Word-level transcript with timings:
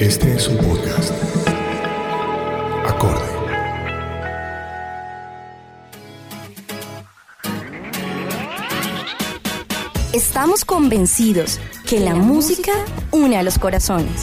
Este 0.00 0.34
es 0.34 0.48
un 0.48 0.56
podcast. 0.56 1.12
Acorde. 2.86 3.20
Estamos 10.14 10.64
convencidos 10.64 11.60
que 11.86 12.00
la 12.00 12.14
música 12.14 12.72
une 13.10 13.36
a 13.36 13.42
los 13.42 13.58
corazones. 13.58 14.22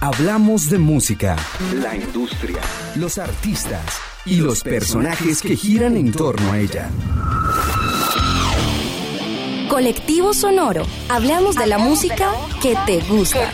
Hablamos 0.00 0.70
de 0.70 0.78
música, 0.78 1.34
la 1.82 1.96
industria, 1.96 2.60
los 2.94 3.18
artistas 3.18 3.98
y 4.24 4.36
los 4.36 4.62
personajes 4.62 5.42
que 5.42 5.56
giran 5.56 5.96
en 5.96 6.12
torno 6.12 6.52
a 6.52 6.60
ella. 6.60 6.90
Colectivo 9.74 10.32
Sonoro. 10.32 10.84
Hablamos 11.08 11.56
de 11.56 11.66
la 11.66 11.78
música 11.78 12.30
que 12.62 12.76
te 12.86 13.00
gusta. 13.08 13.50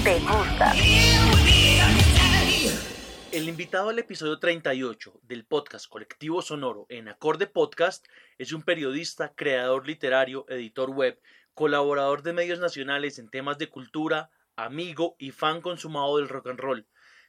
El 3.32 3.48
invitado 3.48 3.88
al 3.88 3.98
episodio 3.98 4.38
38 4.38 5.20
del 5.22 5.46
podcast 5.46 5.88
Colectivo 5.88 6.42
Sonoro 6.42 6.84
en 6.90 7.08
Acorde 7.08 7.46
Podcast 7.46 8.06
es 8.36 8.52
un 8.52 8.60
periodista, 8.60 9.32
creador 9.34 9.86
literario, 9.86 10.44
editor 10.50 10.90
web, 10.90 11.18
colaborador 11.54 12.22
de 12.22 12.34
medios 12.34 12.58
nacionales 12.58 13.18
en 13.18 13.30
temas 13.30 13.56
de 13.56 13.70
cultura, 13.70 14.28
amigo 14.56 15.16
y 15.18 15.30
fan 15.30 15.62
consumado 15.62 16.18
del 16.18 16.28
rock 16.28 16.48
and 16.48 16.60
roll. 16.60 16.86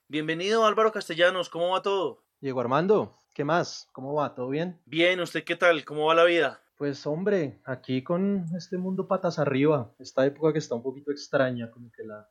Bienvenido 0.09 0.65
Álvaro 0.65 0.91
Castellanos, 0.91 1.47
¿cómo 1.47 1.69
va 1.69 1.81
todo? 1.81 2.25
Diego 2.41 2.59
Armando, 2.59 3.17
¿qué 3.33 3.45
más? 3.45 3.87
¿Cómo 3.93 4.13
va? 4.15 4.35
¿Todo 4.35 4.49
bien? 4.49 4.81
Bien, 4.83 5.21
¿usted 5.21 5.45
qué 5.45 5.55
tal? 5.55 5.85
¿Cómo 5.85 6.07
va 6.07 6.15
la 6.15 6.25
vida? 6.25 6.61
Pues 6.81 7.05
hombre, 7.05 7.61
aquí 7.63 8.03
con 8.03 8.47
este 8.57 8.75
mundo 8.75 9.07
patas 9.07 9.37
arriba, 9.37 9.93
esta 9.99 10.25
época 10.25 10.51
que 10.51 10.57
está 10.57 10.73
un 10.73 10.81
poquito 10.81 11.11
extraña, 11.11 11.69
como 11.69 11.91
que 11.91 12.03
la, 12.03 12.27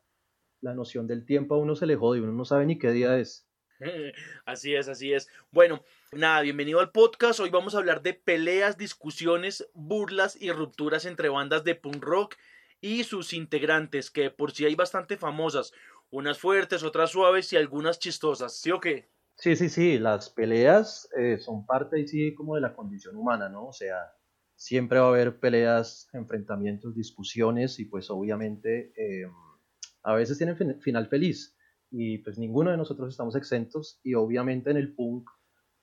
la 0.60 0.74
noción 0.74 1.06
del 1.06 1.24
tiempo 1.24 1.54
a 1.54 1.58
uno 1.58 1.76
se 1.76 1.86
le 1.86 1.94
jode, 1.94 2.20
uno 2.20 2.32
no 2.32 2.44
sabe 2.44 2.66
ni 2.66 2.76
qué 2.76 2.90
día 2.90 3.16
es. 3.16 3.48
Así 4.46 4.74
es, 4.74 4.88
así 4.88 5.12
es. 5.12 5.28
Bueno, 5.52 5.84
nada, 6.10 6.40
bienvenido 6.40 6.80
al 6.80 6.90
podcast. 6.90 7.38
Hoy 7.38 7.50
vamos 7.50 7.76
a 7.76 7.78
hablar 7.78 8.02
de 8.02 8.12
peleas, 8.12 8.76
discusiones, 8.76 9.70
burlas 9.72 10.36
y 10.42 10.50
rupturas 10.50 11.04
entre 11.04 11.28
bandas 11.28 11.62
de 11.62 11.76
punk 11.76 12.02
rock 12.02 12.34
y 12.80 13.04
sus 13.04 13.32
integrantes, 13.32 14.10
que 14.10 14.30
por 14.30 14.50
sí 14.50 14.64
hay 14.64 14.74
bastante 14.74 15.16
famosas, 15.16 15.72
unas 16.10 16.40
fuertes, 16.40 16.82
otras 16.82 17.10
suaves 17.10 17.52
y 17.52 17.56
algunas 17.56 18.00
chistosas, 18.00 18.56
¿sí 18.56 18.72
o 18.72 18.80
qué? 18.80 19.12
Sí, 19.36 19.54
sí, 19.54 19.68
sí, 19.68 20.00
las 20.00 20.28
peleas 20.28 21.08
eh, 21.16 21.38
son 21.38 21.64
parte 21.64 22.00
y 22.00 22.08
sí 22.08 22.34
como 22.34 22.56
de 22.56 22.62
la 22.62 22.74
condición 22.74 23.14
humana, 23.14 23.48
¿no? 23.48 23.68
O 23.68 23.72
sea, 23.72 24.12
siempre 24.60 24.98
va 24.98 25.06
a 25.06 25.08
haber 25.08 25.40
peleas, 25.40 26.10
enfrentamientos, 26.12 26.94
discusiones 26.94 27.78
y 27.78 27.86
pues 27.86 28.10
obviamente 28.10 28.92
eh, 28.94 29.26
a 30.02 30.14
veces 30.14 30.36
tienen 30.36 30.78
final 30.82 31.08
feliz 31.08 31.56
y 31.90 32.18
pues 32.18 32.36
ninguno 32.36 32.70
de 32.70 32.76
nosotros 32.76 33.08
estamos 33.08 33.34
exentos 33.36 34.00
y 34.02 34.12
obviamente 34.12 34.70
en 34.70 34.76
el 34.76 34.94
punk 34.94 35.30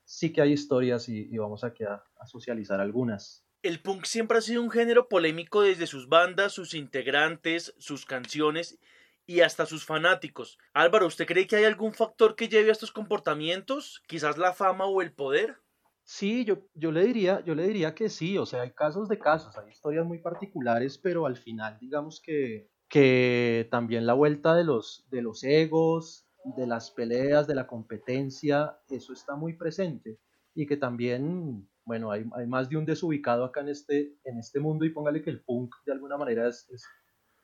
sí 0.06 0.31
que 0.31 0.41
hay 0.41 0.52
historias 0.52 1.09
y, 1.09 1.35
vamos 1.40 1.63
a, 1.63 1.74
a, 2.19 2.28
socializar 2.28 2.79
algunas. 2.79 3.44
El 3.63 3.81
punk 3.81 4.06
siempre 4.06 4.38
ha 4.38 4.41
sido 4.41 4.62
un 4.62 4.69
género 4.69 5.09
polémico 5.09 5.63
desde 5.63 5.88
sus 5.88 6.07
bandas, 6.07 6.53
sus 6.53 6.75
integrantes, 6.75 7.73
sus 7.79 8.06
canciones 8.06 8.78
y 9.25 9.41
hasta 9.41 9.66
sus 9.66 9.85
fanáticos. 9.85 10.59
Álvaro, 10.73 11.07
¿usted 11.07 11.25
cree 11.25 11.47
que 11.47 11.56
hay 11.56 11.66
algún 11.66 11.94
factor 11.94 12.35
que 12.35 12.47
lleve 12.47 12.69
a 12.69 12.73
estos 12.73 12.91
comportamientos? 12.91 14.03
¿Quizás 14.06 14.38
la 14.38 14.53
fama 14.53 14.85
o 14.85 15.02
el 15.02 15.13
poder? 15.13 15.57
Sí, 16.09 16.45
yo, 16.45 16.59
yo, 16.73 16.91
le 16.91 17.06
diría, 17.06 17.44
yo 17.44 17.53
le 17.53 17.68
diría 17.68 17.94
que 17.94 18.09
sí, 18.09 18.38
o 18.38 18.45
sea, 18.45 18.62
hay 18.62 18.72
casos 18.72 19.09
de 19.09 19.19
casos, 19.19 19.57
hay 19.57 19.69
historias 19.69 20.06
muy 20.06 20.19
particulares, 20.19 20.97
pero 20.97 21.25
al 21.25 21.35
final 21.35 21.78
digamos 21.79 22.22
que 22.22 22.69
que 22.90 23.68
también 23.69 24.06
la 24.06 24.13
vuelta 24.13 24.56
de 24.56 24.63
los, 24.63 25.06
de 25.09 25.22
los 25.22 25.44
egos, 25.44 26.25
de 26.56 26.67
las 26.67 26.91
peleas, 26.91 27.47
de 27.47 27.56
la 27.56 27.67
competencia, 27.67 28.78
eso 28.90 29.13
está 29.13 29.35
muy 29.35 29.53
presente 29.53 30.19
y 30.56 30.66
que 30.66 30.78
también, 30.78 31.67
bueno, 31.84 32.12
hay, 32.12 32.25
hay, 32.34 32.47
más 32.47 32.69
de 32.69 32.78
un 32.78 32.85
desubicado 32.85 33.44
acá 33.44 33.62
en 33.62 33.69
este, 33.69 34.16
en 34.23 34.40
este 34.40 34.59
mundo 34.59 34.85
y 34.85 34.90
póngale 34.91 35.22
que 35.22 35.29
el 35.29 35.41
punk 35.41 35.75
de 35.85 35.91
alguna 35.91 36.17
manera 36.17 36.47
es, 36.47 36.67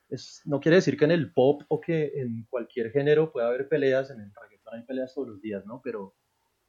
es, 0.10 0.42
no 0.46 0.60
quiere 0.60 0.78
decir 0.78 0.98
que 0.98 1.06
en 1.06 1.12
el 1.12 1.34
pop 1.34 1.64
o 1.68 1.82
que 1.82 2.12
en 2.16 2.46
cualquier 2.50 2.92
género 2.92 3.32
pueda 3.32 3.48
haber 3.48 3.68
peleas, 3.68 4.10
en 4.10 4.22
el 4.22 4.32
reggaetón 4.34 4.76
hay 4.76 4.86
peleas 4.86 5.14
todos 5.14 5.28
los 5.28 5.42
días, 5.42 5.66
¿no? 5.66 5.82
Pero 5.84 6.16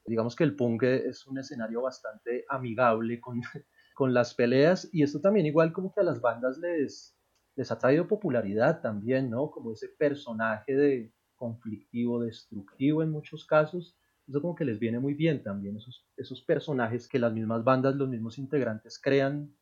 digamos 0.06 0.36
que 0.36 0.44
el 0.44 0.56
punk 0.56 0.82
es 0.84 1.26
un 1.26 1.38
escenario 1.38 1.82
bastante 1.82 2.44
amigable 2.48 3.20
con, 3.20 3.40
con 3.94 4.14
las 4.14 4.34
peleas 4.34 4.88
y 4.92 5.02
esto 5.02 5.20
también 5.20 5.46
igual 5.46 5.72
como 5.72 5.92
que 5.92 6.00
a 6.00 6.04
las 6.04 6.20
bandas 6.20 6.58
les, 6.58 7.16
les 7.56 7.70
ha 7.70 7.78
traído 7.78 8.08
popularidad 8.08 8.80
también, 8.80 9.30
¿no? 9.30 9.50
Como 9.50 9.72
ese 9.72 9.88
personaje 9.88 10.74
de 10.74 11.12
conflictivo, 11.34 12.22
destructivo 12.22 13.02
en 13.02 13.10
muchos 13.10 13.46
casos. 13.46 13.96
Eso 14.26 14.40
como 14.40 14.54
que 14.54 14.64
les 14.64 14.78
viene 14.78 14.98
muy 14.98 15.14
bien 15.14 15.42
también, 15.42 15.76
esos, 15.76 16.06
esos 16.16 16.42
personajes 16.42 17.08
que 17.08 17.18
las 17.18 17.32
mismas 17.32 17.62
bandas, 17.62 17.94
los 17.94 18.08
mismos 18.08 18.38
integrantes 18.38 18.98
crean 18.98 19.54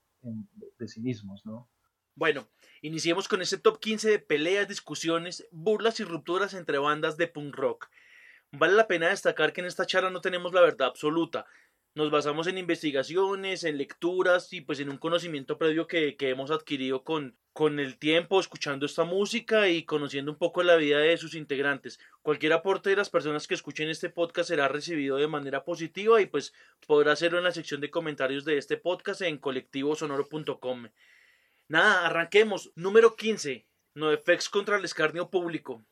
de, 0.79 0.89
sí 0.89 1.01
mismos, 1.01 1.45
¿no? 1.45 1.69
Bueno, 2.15 2.47
iniciemos 2.83 3.27
con 3.27 3.43
ese 3.43 3.59
top 3.59 3.81
15 3.81 4.11
de 4.11 4.19
peleas, 4.21 4.69
discusiones, 4.69 5.49
burlas 5.51 5.99
y 5.99 6.05
rupturas 6.05 6.55
entre 6.55 6.79
bandas 6.79 7.17
de 7.17 7.27
punk 7.27 7.57
rock. 7.57 7.89
Vale 8.53 8.75
la 8.75 8.87
pena 8.87 9.09
destacar 9.09 9.53
que 9.53 9.63
en 9.63 9.67
esta 9.67 9.87
charla 9.87 10.11
no 10.11 10.21
tenemos 10.21 10.53
la 10.53 10.61
verdad 10.61 10.89
absoluta, 10.89 11.47
nos 11.95 12.11
basamos 12.11 12.47
en 12.47 12.57
investigaciones, 12.57 13.65
en 13.65 13.77
lecturas 13.77 14.51
y 14.55 14.63
pues 14.63 14.81
en 14.81 14.89
un 14.89 14.97
conocimiento 14.97 15.59
previo 15.59 15.87
que, 15.87 16.17
hemos 16.21 16.51
adquirido 16.51 17.05
con, 17.05 17.37
con 17.53 17.79
el 17.81 17.99
tiempo, 17.99 18.41
escuchando 18.41 18.87
esta 18.87 19.05
música 19.05 19.69
y 19.69 19.85
conociendo 19.85 20.33
un 20.33 20.39
poco 20.39 20.63
la 20.63 20.77
vida 20.77 20.99
de 20.99 21.19
sus 21.19 21.35
integrantes. 21.35 22.01
Cualquier 22.23 22.55
aporte 22.55 22.89
de 22.89 22.97
las 22.97 23.11
personas 23.11 23.47
que 23.47 23.55
escuchen 23.55 23.91
este 23.91 24.09
podcast 24.09 24.49
será 24.49 24.69
recibido 24.69 25.19
de 25.19 25.29
manera 25.29 25.65
positiva 25.65 26.21
y 26.23 26.27
pues 26.27 26.55
podrá 26.87 27.13
hacerlo 27.13 27.37
en 27.39 27.45
la 27.45 27.53
sección 27.53 27.83
de 27.83 27.91
comentarios 27.91 28.47
de 28.47 28.57
este 28.57 28.79
podcast 28.79 29.21
en 29.21 29.37
colectivosonoro.com. 29.37 30.89
Nada, 31.69 32.07
arranquemos. 32.07 32.73
Número 32.75 33.17
15. 33.17 33.67
NoFX 33.95 34.49
contra 34.49 34.77
el 34.77 34.85
escarnio 34.87 35.29
público. 35.29 35.85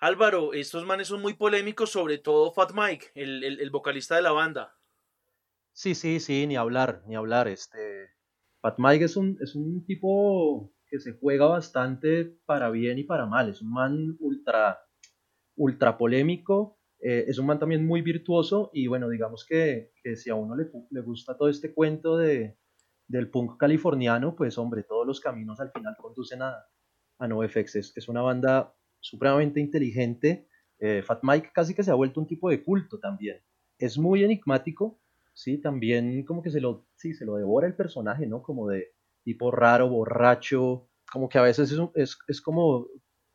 Álvaro, 0.00 0.54
estos 0.54 0.84
manes 0.84 1.08
son 1.08 1.20
muy 1.20 1.34
polémicos, 1.34 1.90
sobre 1.90 2.18
todo 2.18 2.52
Fat 2.52 2.72
Mike, 2.74 3.12
el 3.14 3.70
vocalista 3.70 4.16
de 4.16 4.22
la 4.22 4.32
banda. 4.32 4.74
Sí, 5.72 5.94
sí, 5.94 6.20
sí, 6.20 6.46
ni 6.46 6.56
hablar, 6.56 7.02
ni 7.06 7.16
hablar. 7.16 7.48
Este, 7.48 8.10
Pat 8.60 8.74
Mike 8.78 9.04
es 9.04 9.16
un, 9.16 9.38
es 9.40 9.54
un 9.54 9.84
tipo 9.86 10.72
que 10.86 11.00
se 11.00 11.12
juega 11.12 11.46
bastante 11.46 12.36
para 12.44 12.70
bien 12.70 12.98
y 12.98 13.04
para 13.04 13.26
mal. 13.26 13.48
Es 13.48 13.62
un 13.62 13.72
man 13.72 14.16
ultra, 14.20 14.80
ultra 15.56 15.96
polémico. 15.96 16.78
Eh, 17.00 17.24
es 17.28 17.38
un 17.38 17.46
man 17.46 17.58
también 17.58 17.86
muy 17.86 18.02
virtuoso 18.02 18.70
y 18.74 18.86
bueno, 18.86 19.08
digamos 19.08 19.46
que, 19.48 19.92
que 20.02 20.16
si 20.16 20.28
a 20.28 20.34
uno 20.34 20.54
le, 20.54 20.70
le, 20.90 21.00
gusta 21.00 21.34
todo 21.34 21.48
este 21.48 21.72
cuento 21.72 22.18
de, 22.18 22.58
del 23.06 23.30
punk 23.30 23.58
californiano, 23.58 24.36
pues 24.36 24.58
hombre, 24.58 24.82
todos 24.82 25.06
los 25.06 25.18
caminos 25.20 25.60
al 25.60 25.72
final 25.72 25.96
conducen 25.96 26.42
a, 26.42 26.62
a 27.18 27.26
NoFX. 27.26 27.76
Es, 27.76 27.96
es 27.96 28.08
una 28.08 28.20
banda 28.20 28.74
supremamente 29.00 29.60
inteligente. 29.60 30.46
Eh, 30.78 31.02
Fat 31.02 31.20
Mike 31.22 31.50
casi 31.52 31.74
que 31.74 31.82
se 31.82 31.90
ha 31.90 31.94
vuelto 31.94 32.20
un 32.20 32.26
tipo 32.26 32.50
de 32.50 32.62
culto 32.62 32.98
también. 32.98 33.42
Es 33.78 33.98
muy 33.98 34.24
enigmático, 34.24 35.00
¿sí? 35.34 35.58
También 35.58 36.24
como 36.24 36.42
que 36.42 36.50
se 36.50 36.60
lo, 36.60 36.86
se 36.94 37.24
lo 37.24 37.36
devora 37.36 37.66
el 37.66 37.74
personaje, 37.74 38.26
¿no? 38.26 38.42
Como 38.42 38.68
de 38.68 38.92
tipo 39.22 39.50
raro, 39.50 39.88
borracho, 39.88 40.88
como 41.10 41.28
que 41.28 41.38
a 41.38 41.42
veces 41.42 41.72
es, 41.94 42.18
es, 42.28 42.40
como 42.40 42.86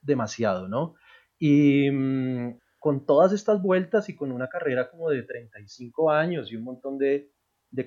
demasiado, 0.02 0.68
¿no? 0.68 0.96
Y 1.38 1.90
mm, 1.92 2.60
con 2.80 3.06
todas 3.06 3.34
estas 3.34 3.62
vueltas 3.62 4.10
y 4.10 4.16
con 4.16 4.32
una 4.32 4.48
carrera 4.48 4.90
como 4.90 5.10
de 5.10 5.24
35 5.24 6.12
años 6.12 6.52
y 6.52 6.56
un 6.56 6.64
montón 6.64 6.98
de, 6.98 7.32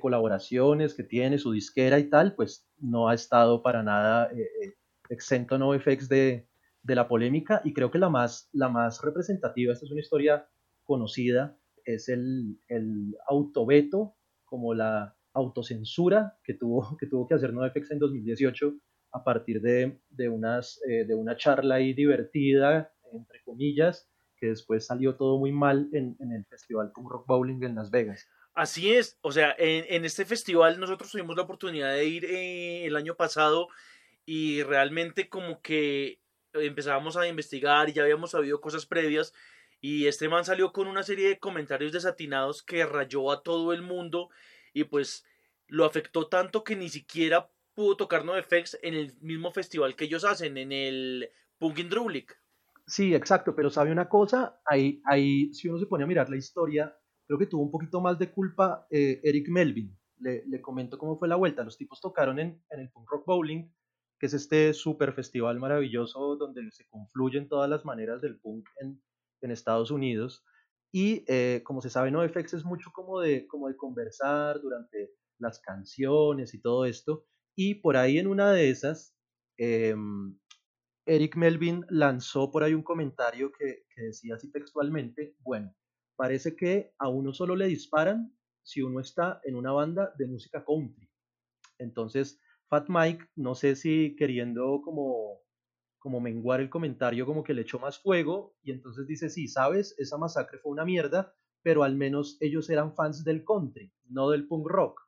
colaboraciones 0.01 0.93
que 0.93 1.03
tiene, 1.03 1.39
su 1.39 1.51
disquera 1.51 1.99
y 1.99 2.11
tal, 2.11 2.35
pues 2.35 2.69
no 2.77 3.09
ha 3.09 3.15
estado 3.15 3.63
para 3.63 3.83
nada 3.83 4.31
eh, 4.33 4.43
eh, 4.43 4.75
exento 5.09 5.57
no 5.57 5.73
de, 5.73 6.48
de 6.89 6.95
la 6.95 7.07
polémica 7.07 7.61
y 7.65 7.75
creo 7.75 7.91
que 7.91 7.99
la 7.99 8.09
más, 8.09 8.49
la 8.53 8.71
más 8.71 9.03
representativa, 9.03 9.75
esta 9.75 9.85
es 9.85 9.93
una 9.93 10.01
historia 10.01 10.49
conocida, 10.85 11.59
es 11.85 12.09
el, 12.09 12.59
el 12.67 13.15
autoveto, 13.29 14.17
como 14.47 14.73
la 14.73 15.15
autocensura 15.35 16.39
que 16.43 16.55
tuvo 16.55 16.97
que, 16.99 17.07
tuvo 17.07 17.29
que 17.29 17.35
hacer 17.35 17.53
NoFX 17.53 17.91
en 17.91 17.99
2018 17.99 18.75
a 19.13 19.23
partir 19.23 19.61
de, 19.61 20.01
de, 20.09 20.29
unas, 20.31 20.81
eh, 20.89 21.05
de 21.05 21.15
una 21.15 21.37
charla 21.37 21.75
ahí 21.75 21.93
divertida, 21.93 22.91
entre 23.13 23.43
comillas, 23.45 24.11
que 24.39 24.47
después 24.47 24.87
salió 24.87 25.17
todo 25.17 25.39
muy 25.39 25.53
mal 25.53 25.91
en, 25.93 26.17
en 26.21 26.33
el 26.33 26.47
Festival 26.47 26.91
Punk 26.95 27.11
Rock 27.11 27.27
Bowling 27.27 27.63
en 27.65 27.75
Las 27.75 27.91
Vegas. 27.91 28.27
Así 28.55 28.95
es, 28.95 29.19
o 29.21 29.31
sea, 29.31 29.55
en, 29.59 29.85
en 29.89 30.07
este 30.07 30.25
festival 30.25 30.81
nosotros 30.81 31.13
tuvimos 31.13 31.37
la 31.37 31.43
oportunidad 31.43 31.93
de 31.93 32.07
ir 32.07 32.25
eh, 32.25 32.87
el 32.87 32.97
año 32.97 33.15
pasado 33.15 33.69
y 34.25 34.63
realmente 34.63 35.29
como 35.29 35.61
que 35.61 36.21
empezábamos 36.61 37.17
a 37.17 37.27
investigar 37.27 37.89
y 37.89 37.93
ya 37.93 38.03
habíamos 38.03 38.31
sabido 38.33 38.61
cosas 38.61 38.87
previas 38.87 39.33
y 39.81 40.07
este 40.07 40.29
man 40.29 40.45
salió 40.45 40.73
con 40.73 40.89
una 40.89 41.03
serie 41.03 41.29
de 41.29 41.39
comentarios 41.39 41.93
desatinados 41.93 42.63
que 42.63 42.85
rayó 42.85 43.31
a 43.31 43.43
todo 43.43 43.73
el 43.73 43.83
mundo 43.83 44.31
y 44.73 44.85
pues 44.85 45.25
lo 45.69 45.85
afectó 45.85 46.29
tanto 46.29 46.65
que 46.65 46.77
ni 46.77 46.89
siquiera 46.89 47.51
pudo 47.75 47.97
tocar 47.97 48.25
NoFX 48.25 48.79
en 48.83 48.95
el 48.95 49.17
mismo 49.21 49.53
festival 49.53 49.95
que 49.95 50.07
ellos 50.07 50.25
hacen, 50.25 50.59
en 50.59 50.73
el 50.73 51.31
Punkin 51.59 51.89
Drublic. 51.89 52.37
Sí, 52.87 53.15
exacto, 53.15 53.55
pero 53.55 53.71
sabe 53.71 53.93
una 53.93 54.09
cosa, 54.09 54.61
ahí, 54.65 55.01
ahí 55.05 55.53
si 55.53 55.69
uno 55.69 55.79
se 55.79 55.87
pone 55.87 56.05
a 56.05 56.07
mirar 56.07 56.29
la 56.29 56.37
historia, 56.37 56.97
creo 57.27 57.39
que 57.39 57.47
tuvo 57.47 57.63
un 57.63 57.71
poquito 57.71 58.01
más 58.01 58.19
de 58.19 58.33
culpa 58.33 58.87
eh, 58.91 59.21
Eric 59.23 59.49
Melvin. 59.49 59.97
Le, 60.21 60.43
le, 60.47 60.61
comento 60.61 60.99
cómo 60.99 61.17
fue 61.17 61.29
la 61.29 61.37
vuelta. 61.37 61.63
Los 61.63 61.77
tipos 61.77 62.01
tocaron 62.01 62.41
en, 62.41 62.61
en 62.71 62.81
el 62.81 62.91
Punk 62.91 63.09
Rock 63.09 63.25
Bowling, 63.27 63.69
que 64.19 64.27
es 64.27 64.35
este 64.35 64.75
super 64.75 65.13
festival 65.13 65.59
maravilloso 65.59 66.37
donde 66.37 66.71
se 66.71 66.87
confluyen 66.89 67.49
todas 67.49 67.71
las 67.71 67.85
maneras 67.85 68.21
del 68.21 68.39
punk 68.39 68.69
en, 68.81 69.01
Estados 69.51 69.91
Unidos. 69.91 70.45
Y 70.93 71.25
eh, 71.29 71.63
como 71.65 71.81
se 71.81 71.91
sabe, 71.91 72.11
NoFX 72.11 72.55
es 72.55 72.65
mucho 72.65 72.91
como 72.93 73.21
de, 73.21 73.47
como 73.47 73.69
de 73.69 73.77
conversar 73.77 74.61
durante 74.61 75.13
las 75.39 75.61
canciones 75.61 76.55
y 76.55 76.61
todo 76.61 76.85
esto. 76.85 77.25
Y 77.57 77.77
por 77.77 77.97
ahí 77.97 78.19
en 78.19 78.27
una 78.27 78.53
de 78.53 78.71
esas, 78.71 79.15
eh, 79.59 79.95
Eric 81.07 81.37
Melvin 81.37 81.87
lanzó 81.89 82.51
por 82.51 82.65
ahí 82.65 82.75
un 82.75 82.83
comentario 82.83 83.53
que, 83.53 83.85
que 83.95 84.03
decía 84.03 84.35
así 84.35 84.51
textualmente, 84.51 85.37
bueno, 85.41 85.75
parece 86.17 86.57
que 86.57 86.93
a 86.99 87.09
uno 87.09 87.33
solo 87.33 87.55
le 87.55 87.67
disparan 87.67 88.37
si 88.63 88.83
uno 88.83 89.01
está 89.01 89.41
en 89.45 89.55
una 89.55 89.73
banda 89.73 90.13
de 90.19 90.27
música 90.27 90.65
country. 90.65 91.09
Entonces, 91.79 92.41
Fat 92.69 92.87
Mike, 92.89 93.25
no 93.37 93.55
sé 93.55 93.77
si 93.77 94.15
queriendo 94.17 94.83
como, 94.83 95.41
como 95.99 96.21
menguar 96.21 96.61
el 96.61 96.69
comentario, 96.69 97.25
como 97.25 97.43
que 97.43 97.55
le 97.55 97.63
echó 97.63 97.79
más 97.79 97.99
fuego, 97.99 98.57
y 98.63 98.73
entonces 98.73 99.07
dice, 99.07 99.31
sí, 99.31 99.49
sabes, 99.49 99.95
esa 99.99 100.19
masacre 100.19 100.59
fue 100.59 100.73
una 100.73 100.85
mierda, 100.85 101.35
pero 101.63 101.83
al 101.83 101.97
menos 101.97 102.37
ellos 102.41 102.69
eran 102.71 102.95
fans 102.95 103.25
del 103.25 103.45
country, 103.45 103.93
no 104.09 104.31
del 104.31 104.47
punk 104.47 104.67
rock. 104.67 105.01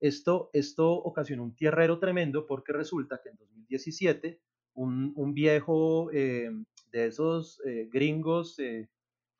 Esto, 0.00 0.50
esto 0.52 0.92
ocasionó 0.92 1.42
un 1.42 1.54
tierrero 1.54 1.98
tremendo 1.98 2.46
porque 2.46 2.72
resulta 2.72 3.20
que 3.22 3.28
en 3.30 3.36
2017 3.36 4.40
un, 4.74 5.12
un 5.16 5.34
viejo 5.34 6.10
eh, 6.12 6.50
de 6.90 7.06
esos 7.06 7.60
eh, 7.66 7.88
gringos 7.92 8.58
eh, 8.58 8.88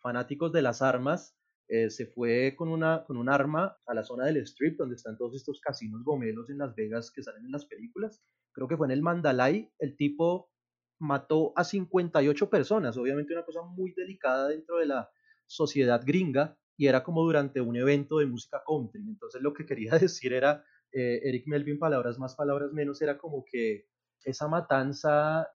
fanáticos 0.00 0.52
de 0.52 0.62
las 0.62 0.82
armas 0.82 1.37
eh, 1.72 1.88
se 1.88 2.06
fue 2.06 2.56
con, 2.56 2.69
una, 2.69 3.05
con 3.05 3.17
un 3.17 3.28
arma 3.28 3.78
a 3.87 3.94
la 3.94 4.02
zona 4.02 4.25
del 4.26 4.38
strip 4.38 4.76
donde 4.76 4.96
están 4.96 5.17
todos 5.17 5.37
estos 5.37 5.61
casinos 5.61 6.02
gomelos 6.02 6.50
en 6.50 6.58
Las 6.58 6.75
Vegas 6.75 7.12
que 7.12 7.22
salen 7.22 7.44
en 7.44 7.52
las 7.52 7.64
películas. 7.64 8.20
Creo 8.50 8.67
que 8.67 8.76
fue 8.76 8.88
en 8.88 8.90
el 8.90 9.02
Mandalay. 9.02 9.70
El 9.78 9.96
tipo 9.96 10.50
mató 10.99 11.52
a 11.55 11.62
58 11.62 12.50
personas, 12.50 12.96
obviamente 12.96 13.34
una 13.34 13.44
cosa 13.44 13.62
muy 13.62 13.93
delicada 13.93 14.49
dentro 14.49 14.78
de 14.78 14.87
la 14.87 15.11
sociedad 15.46 16.02
gringa 16.05 16.58
y 16.76 16.88
era 16.88 17.05
como 17.05 17.22
durante 17.22 17.61
un 17.61 17.76
evento 17.76 18.19
de 18.19 18.26
música 18.26 18.61
country. 18.67 19.02
Entonces 19.08 19.40
lo 19.40 19.55
que 19.55 19.64
quería 19.64 19.93
decir 19.99 20.32
era, 20.32 20.64
eh, 20.90 21.20
Eric 21.22 21.46
Melvin, 21.46 21.78
palabras 21.78 22.19
más, 22.19 22.34
palabras 22.34 22.72
menos, 22.72 23.00
era 23.00 23.17
como 23.17 23.44
que 23.44 23.87
esa 24.25 24.49
matanza 24.49 25.46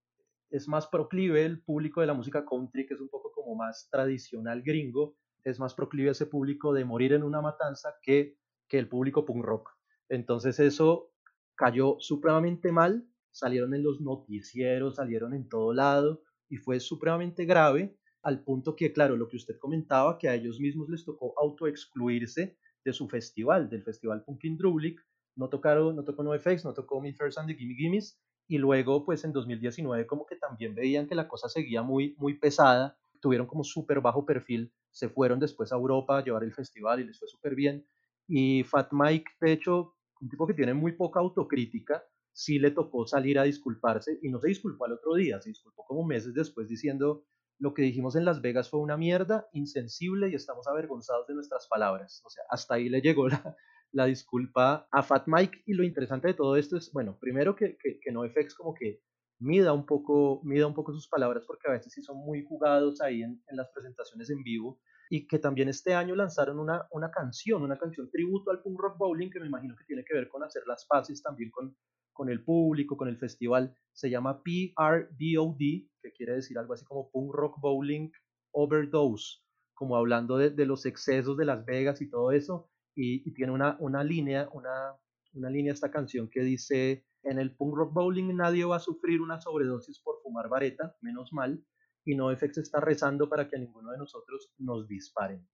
es 0.50 0.69
más 0.69 0.88
proclive 0.88 1.44
el 1.44 1.62
público 1.62 2.00
de 2.00 2.07
la 2.07 2.13
música 2.13 2.45
country, 2.45 2.85
que 2.85 2.94
es 2.94 3.01
un 3.01 3.09
poco 3.09 3.33
como 3.33 3.53
más 3.56 3.89
tradicional 3.91 4.62
gringo, 4.62 5.17
es 5.45 5.59
más 5.59 5.75
proclive 5.75 6.09
a 6.09 6.12
ese 6.12 6.25
público 6.25 6.74
de 6.74 6.83
morir 6.83 7.13
en 7.13 7.24
una 7.24 7.39
matanza 7.39 7.95
que, 8.01 8.38
que 8.68 8.80
el 8.80 8.89
público 8.89 9.25
punk 9.25 9.45
rock. 9.45 9.69
Entonces 10.09 10.59
eso 10.59 11.12
cayó 11.56 11.97
supremamente 12.00 12.71
mal, 12.71 13.07
salieron 13.31 13.74
en 13.74 13.83
los 13.83 14.01
noticieros, 14.01 14.95
salieron 14.95 15.33
en 15.33 15.47
todo 15.47 15.71
lado 15.71 16.24
y 16.50 16.57
fue 16.57 16.80
supremamente 16.80 17.45
grave 17.45 17.95
al 18.24 18.44
punto 18.44 18.75
que, 18.75 18.92
claro, 18.92 19.15
lo 19.15 19.27
que 19.27 19.38
usted 19.38 19.57
comentaba, 19.59 20.18
que 20.18 20.27
a 20.27 20.33
ellos 20.33 20.59
mismos 20.59 20.89
les 20.89 21.06
tocó 21.06 21.33
autoexcluirse 21.38 22.57
de 22.83 22.94
su 22.94 23.07
festival, 23.07 23.69
del 23.69 23.83
festival 23.83 24.24
Punkin 24.24 24.57
Drublic, 24.57 25.00
no 25.36 25.50
tocaron, 25.50 25.95
no 25.95 26.03
tocó 26.03 26.24
NoFX, 26.24 26.65
no 26.65 26.74
tocó 26.74 27.00
Me 27.01 27.13
First 27.13 27.38
and 27.38 27.48
the 27.48 27.56
Gimme 27.56 27.75
Gimmes, 27.75 28.19
y 28.48 28.57
luego 28.57 29.06
pues 29.06 29.24
en 29.25 29.31
2019 29.31 30.07
como 30.07 30.25
que 30.25 30.38
también 30.38 30.74
veían 30.74 31.07
que 31.07 31.13
la 31.13 31.27
cosa 31.27 31.50
seguía 31.50 31.83
muy, 31.83 32.15
muy 32.18 32.36
pesada, 32.39 32.98
tuvieron 33.19 33.45
como 33.45 33.63
súper 33.63 34.01
bajo 34.01 34.25
perfil 34.25 34.74
se 34.95 35.09
fueron 35.09 35.39
después 35.39 35.74
a 35.74 35.75
Europa 35.75 36.18
a 36.18 36.24
llevar 36.24 36.44
el 36.45 36.53
festival 36.53 37.01
y 37.01 37.03
les 37.03 37.19
fue 37.19 37.27
súper 37.27 37.53
bien. 37.53 37.86
Y 38.27 38.63
Fat 38.63 38.94
Mike, 38.94 39.30
de 39.42 39.51
hecho, 39.51 39.94
un 40.21 40.30
tipo 40.30 40.47
que 40.47 40.53
tiene 40.53 40.74
muy 40.74 40.94
poca 40.94 41.19
autocrítica, 41.19 42.01
sí 42.31 42.59
le 42.59 42.71
tocó 42.71 43.06
salir 43.06 43.38
a 43.38 43.44
disculparse 43.44 44.19
y 44.21 44.30
no 44.30 44.39
se 44.39 44.47
disculpó 44.47 44.86
al 44.86 44.94
otro 44.94 45.15
día, 45.15 45.42
se 45.42 45.50
disculpó 45.50 45.83
como 45.86 46.06
meses 46.06 46.33
después 46.33 46.69
diciendo 46.69 47.25
lo 47.59 47.74
que 47.74 47.81
dijimos 47.81 48.15
en 48.15 48.24
Las 48.24 48.42
Vegas 48.42 48.69
fue 48.69 48.80
una 48.80 48.95
mierda, 48.95 49.50
insensible 49.51 50.30
y 50.30 50.36
estamos 50.36 50.65
avergonzados 50.68 51.27
de 51.27 51.36
nuestras 51.36 51.68
palabras. 51.68 52.21
O 52.25 52.30
sea, 52.30 52.44
hasta 52.50 52.75
ahí 52.75 52.88
le 52.88 53.01
llegó 53.01 53.27
la, 53.27 53.56
la 53.91 54.06
disculpa 54.06 54.88
a 54.91 55.03
Fat 55.03 55.27
Mike 55.27 55.63
y 55.65 55.74
lo 55.74 55.83
interesante 55.83 56.30
de 56.30 56.33
todo 56.36 56.56
esto 56.56 56.77
es, 56.77 56.91
bueno, 56.94 57.18
primero 57.19 57.56
que, 57.56 57.77
que, 57.77 58.00
que 58.00 58.12
NoFX 58.13 58.56
como 58.56 58.74
que 58.74 59.01
mida 59.40 59.74
un 59.74 59.86
poco, 59.86 60.42
mida 60.44 60.68
un 60.68 60.74
poco 60.74 60.94
sus 60.94 61.08
palabras 61.08 61.44
porque 61.46 61.68
a 61.68 61.72
veces 61.72 61.94
sí 61.94 62.02
son 62.02 62.18
muy 62.18 62.44
jugados 62.44 63.02
ahí 63.02 63.22
en, 63.22 63.44
en 63.48 63.58
las 63.58 63.70
presentaciones 63.74 64.30
en 64.30 64.44
vivo 64.44 64.80
y 65.10 65.28
que 65.28 65.40
también 65.40 65.70
este 65.70 65.94
año 65.94 66.16
lanzaron 66.16 66.60
una, 66.60 66.88
una 66.92 67.12
canción, 67.12 67.64
una 67.64 67.78
canción 67.78 68.10
tributo 68.10 68.52
al 68.52 68.62
punk 68.62 68.80
rock 68.80 68.98
bowling 68.98 69.30
que 69.30 69.40
me 69.40 69.48
imagino 69.48 69.76
que 69.76 69.84
tiene 69.86 70.04
que 70.04 70.14
ver 70.16 70.30
con 70.30 70.44
hacer 70.44 70.64
las 70.68 70.86
paces 70.86 71.22
también 71.22 71.52
con, 71.52 71.76
con 72.14 72.30
el 72.30 72.44
público, 72.44 72.98
con 72.98 73.08
el 73.08 73.18
festival. 73.18 73.76
Se 73.94 74.10
llama 74.10 74.42
PRBOD, 74.42 75.60
que 76.02 76.12
quiere 76.16 76.34
decir 76.34 76.58
algo 76.58 76.74
así 76.74 76.86
como 76.86 77.12
punk 77.12 77.34
rock 77.34 77.60
bowling 77.60 78.10
overdose, 78.52 79.42
como 79.74 79.98
hablando 79.98 80.38
de, 80.38 80.50
de 80.50 80.66
los 80.66 80.86
excesos 80.86 81.38
de 81.38 81.46
Las 81.46 81.66
Vegas 81.66 82.02
y 82.02 82.10
todo 82.10 82.32
eso. 82.32 82.70
Y, 82.96 83.28
y 83.30 83.34
tiene 83.34 83.52
una, 83.52 83.77
una 83.80 84.04
línea, 84.04 84.50
una, 84.54 84.96
una 85.34 85.50
línea 85.50 85.74
esta 85.74 85.92
canción 85.92 86.30
que 86.30 86.42
dice 86.42 87.06
en 87.25 87.39
el 87.39 87.55
punk 87.55 87.75
rock 87.75 87.94
bowling 87.94 88.36
nadie 88.36 88.65
va 88.65 88.77
a 88.77 88.79
sufrir 88.79 89.22
una 89.22 89.41
sobredosis 89.41 90.00
por 90.00 90.22
fumar 90.22 90.48
vareta, 90.48 90.96
menos 91.01 91.34
mal, 91.34 91.63
y 92.05 92.15
NoFX 92.15 92.60
está 92.60 92.79
rezando 92.79 93.27
para 93.27 93.50
que 93.50 93.55
a 93.55 93.60
ninguno 93.60 93.91
de 93.91 93.98
nosotros 93.98 94.53
nos 94.60 94.88
disparen. 94.88 95.46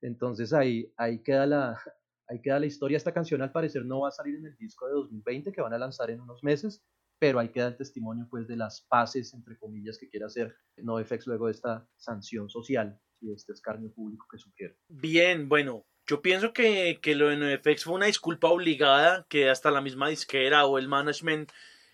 Entonces 0.00 0.52
ahí, 0.52 0.92
ahí, 0.96 1.22
queda 1.22 1.46
la, 1.46 1.80
ahí 2.28 2.40
queda 2.40 2.60
la 2.60 2.66
historia. 2.66 2.96
Esta 2.96 3.12
canción 3.12 3.42
al 3.42 3.52
parecer 3.52 3.84
no 3.84 4.00
va 4.00 4.08
a 4.08 4.12
salir 4.12 4.36
en 4.36 4.46
el 4.46 4.56
disco 4.56 4.86
de 4.86 4.92
2020 4.92 5.52
que 5.52 5.60
van 5.60 5.74
a 5.74 5.78
lanzar 5.78 6.10
en 6.10 6.20
unos 6.20 6.44
meses, 6.44 6.86
pero 7.18 7.40
ahí 7.40 7.48
queda 7.48 7.68
el 7.68 7.76
testimonio 7.76 8.28
pues 8.30 8.46
de 8.46 8.56
las 8.56 8.86
paces, 8.88 9.34
entre 9.34 9.58
comillas, 9.58 9.98
que 9.98 10.08
quiere 10.08 10.26
hacer 10.26 10.54
NoFX 10.76 11.26
luego 11.26 11.46
de 11.46 11.52
esta 11.52 11.88
sanción 11.96 12.48
social 12.48 13.00
y 13.20 13.32
este 13.32 13.52
escarnio 13.52 13.92
público 13.92 14.26
que 14.30 14.38
sugiere. 14.38 14.78
Bien, 14.88 15.48
bueno, 15.48 15.86
yo 16.06 16.22
pienso 16.22 16.52
que, 16.52 16.98
que 17.02 17.14
lo 17.14 17.28
de 17.28 17.36
NoFX 17.36 17.84
fue 17.84 17.94
una 17.94 18.06
disculpa 18.06 18.48
obligada, 18.48 19.26
que 19.28 19.50
hasta 19.50 19.70
la 19.70 19.80
misma 19.80 20.08
disquera 20.08 20.64
o 20.66 20.78
el 20.78 20.88
management 20.88 21.50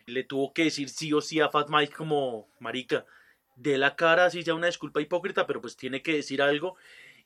le 0.06 0.24
tuvo 0.24 0.52
que 0.52 0.64
decir 0.64 0.88
sí 0.88 1.12
o 1.12 1.20
sí 1.20 1.40
a 1.40 1.48
Fat 1.48 1.68
Mike 1.70 1.94
como 1.94 2.48
marica, 2.58 3.06
de 3.56 3.78
la 3.78 3.96
cara, 3.96 4.26
así 4.26 4.42
sea 4.42 4.54
una 4.54 4.66
disculpa 4.66 5.00
hipócrita, 5.00 5.46
pero 5.46 5.60
pues 5.60 5.76
tiene 5.76 6.02
que 6.02 6.14
decir 6.14 6.42
algo. 6.42 6.76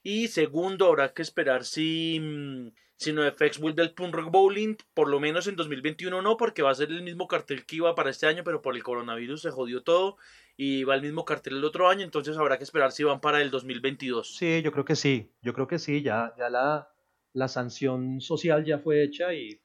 Y 0.03 0.29
segundo, 0.29 0.87
habrá 0.87 1.13
que 1.13 1.23
esperar 1.23 1.65
si, 1.65 2.21
mm, 2.21 2.71
si 2.97 3.13
NoFX 3.13 3.59
vuelve 3.59 3.83
al 3.83 3.93
Punk 3.93 4.15
Rock 4.15 4.31
Bowling, 4.31 4.77
por 4.95 5.09
lo 5.09 5.19
menos 5.19 5.47
en 5.49 5.57
2021 5.57 6.23
no, 6.23 6.37
porque 6.37 6.63
va 6.63 6.71
a 6.71 6.75
ser 6.75 6.91
el 6.91 7.03
mismo 7.03 7.27
cartel 7.27 7.67
que 7.67 7.77
iba 7.77 7.95
para 7.95 8.11
este 8.11 8.27
año, 8.27 8.45
pero 8.45 8.63
por 8.63 8.77
el 8.77 8.83
coronavirus 8.83 9.43
se 9.43 9.51
jodió 9.51 9.83
todo 9.83 10.19
y 10.57 10.85
va 10.85 10.95
el 10.95 11.03
mismo 11.03 11.25
cartel 11.25 11.57
el 11.57 11.65
otro 11.65 11.89
año, 11.89 12.03
entonces 12.03 12.37
habrá 12.37 12.57
que 12.57 12.65
esperar 12.65 12.93
si 12.93 13.05
van 13.05 13.21
para 13.21 13.43
el 13.43 13.51
2022. 13.51 14.37
Sí, 14.37 14.63
yo 14.63 14.73
creo 14.73 14.85
que 14.85 14.97
sí, 14.97 15.31
yo 15.43 15.53
creo 15.53 15.67
que 15.67 15.79
sí, 15.79 16.03
ya, 16.03 16.35
ya 16.39 16.49
la, 16.49 16.89
la 17.35 17.49
sanción 17.49 18.21
social 18.21 18.65
ya 18.65 18.79
fue 18.79 19.03
hecha 19.03 19.35
y 19.35 19.61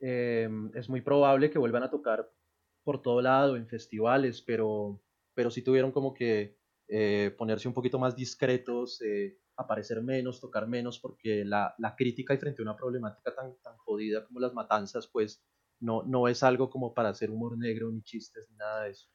eh, 0.00 0.48
es 0.74 0.88
muy 0.88 1.00
probable 1.00 1.50
que 1.50 1.58
vuelvan 1.58 1.82
a 1.82 1.90
tocar 1.90 2.30
por 2.84 3.00
todo 3.00 3.22
lado 3.22 3.56
en 3.56 3.66
festivales, 3.66 4.42
pero, 4.42 5.02
pero 5.34 5.50
sí 5.50 5.62
tuvieron 5.62 5.92
como 5.92 6.12
que 6.12 6.58
eh, 6.88 7.34
ponerse 7.38 7.68
un 7.68 7.74
poquito 7.74 7.98
más 7.98 8.14
discretos, 8.14 9.00
eh, 9.02 9.38
aparecer 9.56 10.02
menos, 10.02 10.40
tocar 10.40 10.66
menos, 10.66 10.98
porque 10.98 11.44
la, 11.44 11.74
la, 11.78 11.94
crítica 11.94 12.34
y 12.34 12.38
frente 12.38 12.62
a 12.62 12.64
una 12.64 12.76
problemática 12.76 13.34
tan, 13.34 13.54
tan 13.62 13.76
jodida 13.76 14.24
como 14.26 14.40
las 14.40 14.54
matanzas, 14.54 15.06
pues 15.06 15.42
no, 15.78 16.02
no 16.02 16.28
es 16.28 16.42
algo 16.42 16.68
como 16.68 16.92
para 16.92 17.10
hacer 17.10 17.30
humor 17.30 17.56
negro, 17.56 17.90
ni 17.90 18.02
chistes, 18.02 18.48
ni 18.50 18.56
nada 18.56 18.84
de 18.84 18.90
eso. 18.90 19.08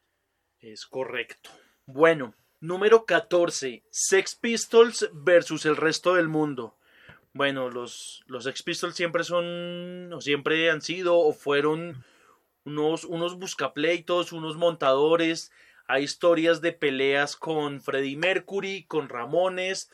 Es 0.65 0.87
correcto. 0.87 1.51
Bueno, 1.85 2.33
Número 2.59 3.05
14. 3.05 3.83
Sex 3.91 4.35
Pistols 4.35 5.07
versus 5.13 5.67
el 5.67 5.75
resto 5.75 6.15
del 6.15 6.27
mundo. 6.27 6.75
Bueno, 7.33 7.69
los, 7.69 8.23
los 8.25 8.45
Sex 8.45 8.63
Pistols 8.63 8.95
siempre 8.95 9.23
son, 9.23 10.11
o 10.11 10.19
siempre 10.21 10.71
han 10.71 10.81
sido, 10.81 11.19
o 11.19 11.33
fueron 11.33 12.03
unos, 12.63 13.03
unos 13.03 13.37
buscapleitos, 13.37 14.31
unos 14.31 14.57
montadores. 14.57 15.51
Hay 15.85 16.03
historias 16.03 16.61
de 16.61 16.71
peleas 16.71 17.35
con 17.35 17.79
Freddie 17.79 18.17
Mercury, 18.17 18.85
con 18.85 19.09
Ramones, 19.09 19.91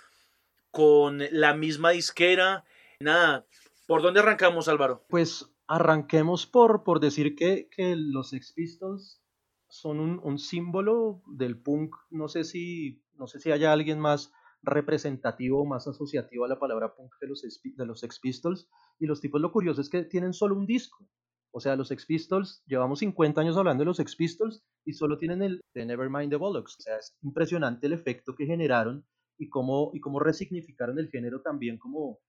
con 0.71 1.21
la 1.31 1.53
misma 1.53 1.89
disquera. 1.89 2.63
Nada, 3.01 3.45
¿por 3.87 4.01
dónde 4.01 4.21
arrancamos, 4.21 4.69
Álvaro? 4.69 5.03
Pues 5.09 5.49
arranquemos 5.67 6.47
por, 6.47 6.85
por 6.85 7.01
decir 7.01 7.35
que, 7.35 7.67
que 7.69 7.97
los 7.97 8.29
Sex 8.29 8.53
Pistols 8.53 9.20
son 9.71 9.99
un, 9.99 10.37
símbolo 10.37 11.23
del 11.27 11.57
punk. 11.57 11.95
No 12.09 12.27
sé 12.27 12.43
si, 12.43 13.01
no 13.17 13.25
sé 13.27 13.39
si 13.39 13.51
haya 13.51 13.71
alguien 13.71 13.99
más 13.99 14.33
representativo, 14.61 15.65
más 15.65 15.87
asociativo 15.87 16.43
a 16.43 16.49
la 16.49 16.59
palabra 16.59 16.93
punk 16.93 17.13
de 17.21 17.27
los, 17.27 17.41
de 17.41 17.85
los 17.85 18.01
Sex 18.01 18.19
Pistols. 18.19 18.67
Y 18.99 19.05
los 19.05 19.21
tipos 19.21 19.39
lo 19.39 19.53
curioso 19.53 19.79
es 19.79 19.89
que 19.89 20.03
tienen 20.03 20.33
solo 20.33 20.55
un 20.55 20.65
disco. 20.65 21.07
O 21.51 21.61
sea, 21.61 21.77
los 21.77 21.87
Sex 21.87 22.05
Pistols, 22.05 22.63
llevamos 22.65 22.99
50 22.99 23.39
años 23.39 23.55
hablando 23.55 23.81
de 23.81 23.85
los 23.85 23.97
Sex 23.97 24.15
Pistols 24.17 24.61
y 24.83 24.93
solo 24.93 25.17
tienen 25.17 25.41
el 25.41 25.61
de 25.73 25.85
Nevermind 25.85 26.29
the 26.29 26.35
Bollocks. 26.35 26.77
O 26.77 26.81
sea, 26.81 26.97
es 26.97 27.15
impresionante 27.21 27.87
el 27.87 27.93
efecto 27.93 28.35
que 28.35 28.45
generaron 28.45 29.05
y 29.37 29.47
cómo, 29.47 29.91
y 29.93 30.01
cómo 30.01 30.19
resignificaron 30.19 30.99
el 30.99 31.09
género 31.09 31.41
también 31.41 31.77
como 31.77 32.19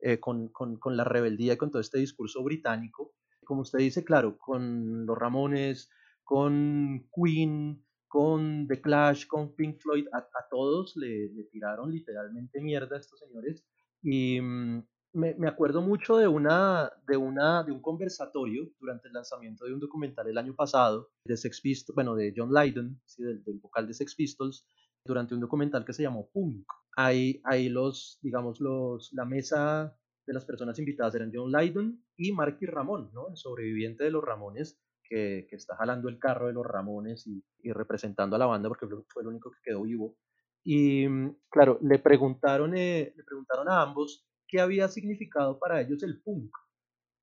eh, 0.00 0.20
con, 0.20 0.48
con, 0.48 0.78
con, 0.78 0.98
la 0.98 1.04
rebeldía 1.04 1.54
y 1.54 1.56
con 1.56 1.70
todo 1.70 1.80
este 1.80 1.98
discurso 1.98 2.44
británico. 2.44 3.14
Como 3.44 3.62
usted 3.62 3.78
dice, 3.78 4.04
claro, 4.04 4.36
con 4.36 5.06
los 5.06 5.16
Ramones, 5.16 5.90
con 6.30 7.10
Queen, 7.12 7.84
con 8.06 8.68
The 8.68 8.80
Clash, 8.80 9.26
con 9.26 9.52
Pink 9.56 9.80
Floyd, 9.80 10.06
a, 10.12 10.24
todos 10.48 10.94
le, 10.94 11.28
tiraron 11.50 11.90
literalmente 11.90 12.60
mierda 12.60 12.94
a 12.94 13.00
estos 13.00 13.18
señores. 13.18 13.66
Y 14.00 14.40
mm, 14.40 14.86
me, 15.14 15.48
acuerdo 15.48 15.82
mucho 15.82 16.18
de, 16.18 16.28
una, 16.28 16.92
de, 17.08 17.16
una, 17.16 17.64
de 17.64 17.72
un 17.72 17.82
conversatorio 17.82 18.70
durante 18.78 19.08
el 19.08 19.14
lanzamiento 19.14 19.64
de 19.64 19.74
un 19.74 19.80
documental 19.80 20.28
el 20.28 20.38
año 20.38 20.54
pasado 20.54 21.10
de 21.24 21.36
Sex 21.36 21.60
Pistols, 21.60 21.96
bueno, 21.96 22.14
de 22.14 22.32
John 22.36 22.54
Lydon, 22.54 23.02
del, 23.18 23.58
vocal 23.60 23.88
de 23.88 23.94
Sex 23.94 24.14
Pistols, 24.14 24.64
durante 25.04 25.34
un 25.34 25.40
documental 25.40 25.84
que 25.84 25.94
se 25.94 26.04
llamó 26.04 26.30
Punk. 26.30 26.64
Ahí, 26.96 27.40
ahí 27.42 27.68
los, 27.68 28.20
digamos, 28.22 28.60
los, 28.60 29.12
la 29.14 29.24
mesa 29.24 29.98
de 30.28 30.34
las 30.34 30.44
personas 30.44 30.78
invitadas 30.78 31.16
eran 31.16 31.32
John 31.34 31.50
Lydon 31.50 32.04
y 32.16 32.30
Marky 32.30 32.66
Ramón, 32.66 33.10
¿no? 33.12 33.30
el 33.30 33.36
sobreviviente 33.36 34.04
de 34.04 34.12
los 34.12 34.22
Ramones, 34.22 34.80
que, 35.10 35.48
está 35.50 35.76
jalando 35.76 36.08
el 36.08 36.18
carro 36.18 36.46
de 36.46 36.52
los 36.52 36.64
Ramones 36.64 37.26
y, 37.26 37.42
representando 37.72 38.36
a 38.36 38.38
la 38.38 38.46
banda 38.46 38.68
porque 38.68 38.86
fue 39.08 39.22
el 39.22 39.28
único 39.28 39.50
que 39.50 39.58
quedó 39.62 39.82
vivo. 39.82 40.16
Y 40.62 41.06
mm, 41.08 41.36
claro, 41.50 41.78
le 41.82 41.98
preguntaron, 41.98 42.76
eh, 42.76 43.12
le 43.16 43.24
preguntaron 43.24 43.68
a 43.68 43.82
ambos 43.82 44.26
qué 44.46 44.60
había 44.60 44.88
significado 44.88 45.58
para 45.58 45.80
ellos 45.80 46.02
el 46.02 46.22
punk, 46.22 46.50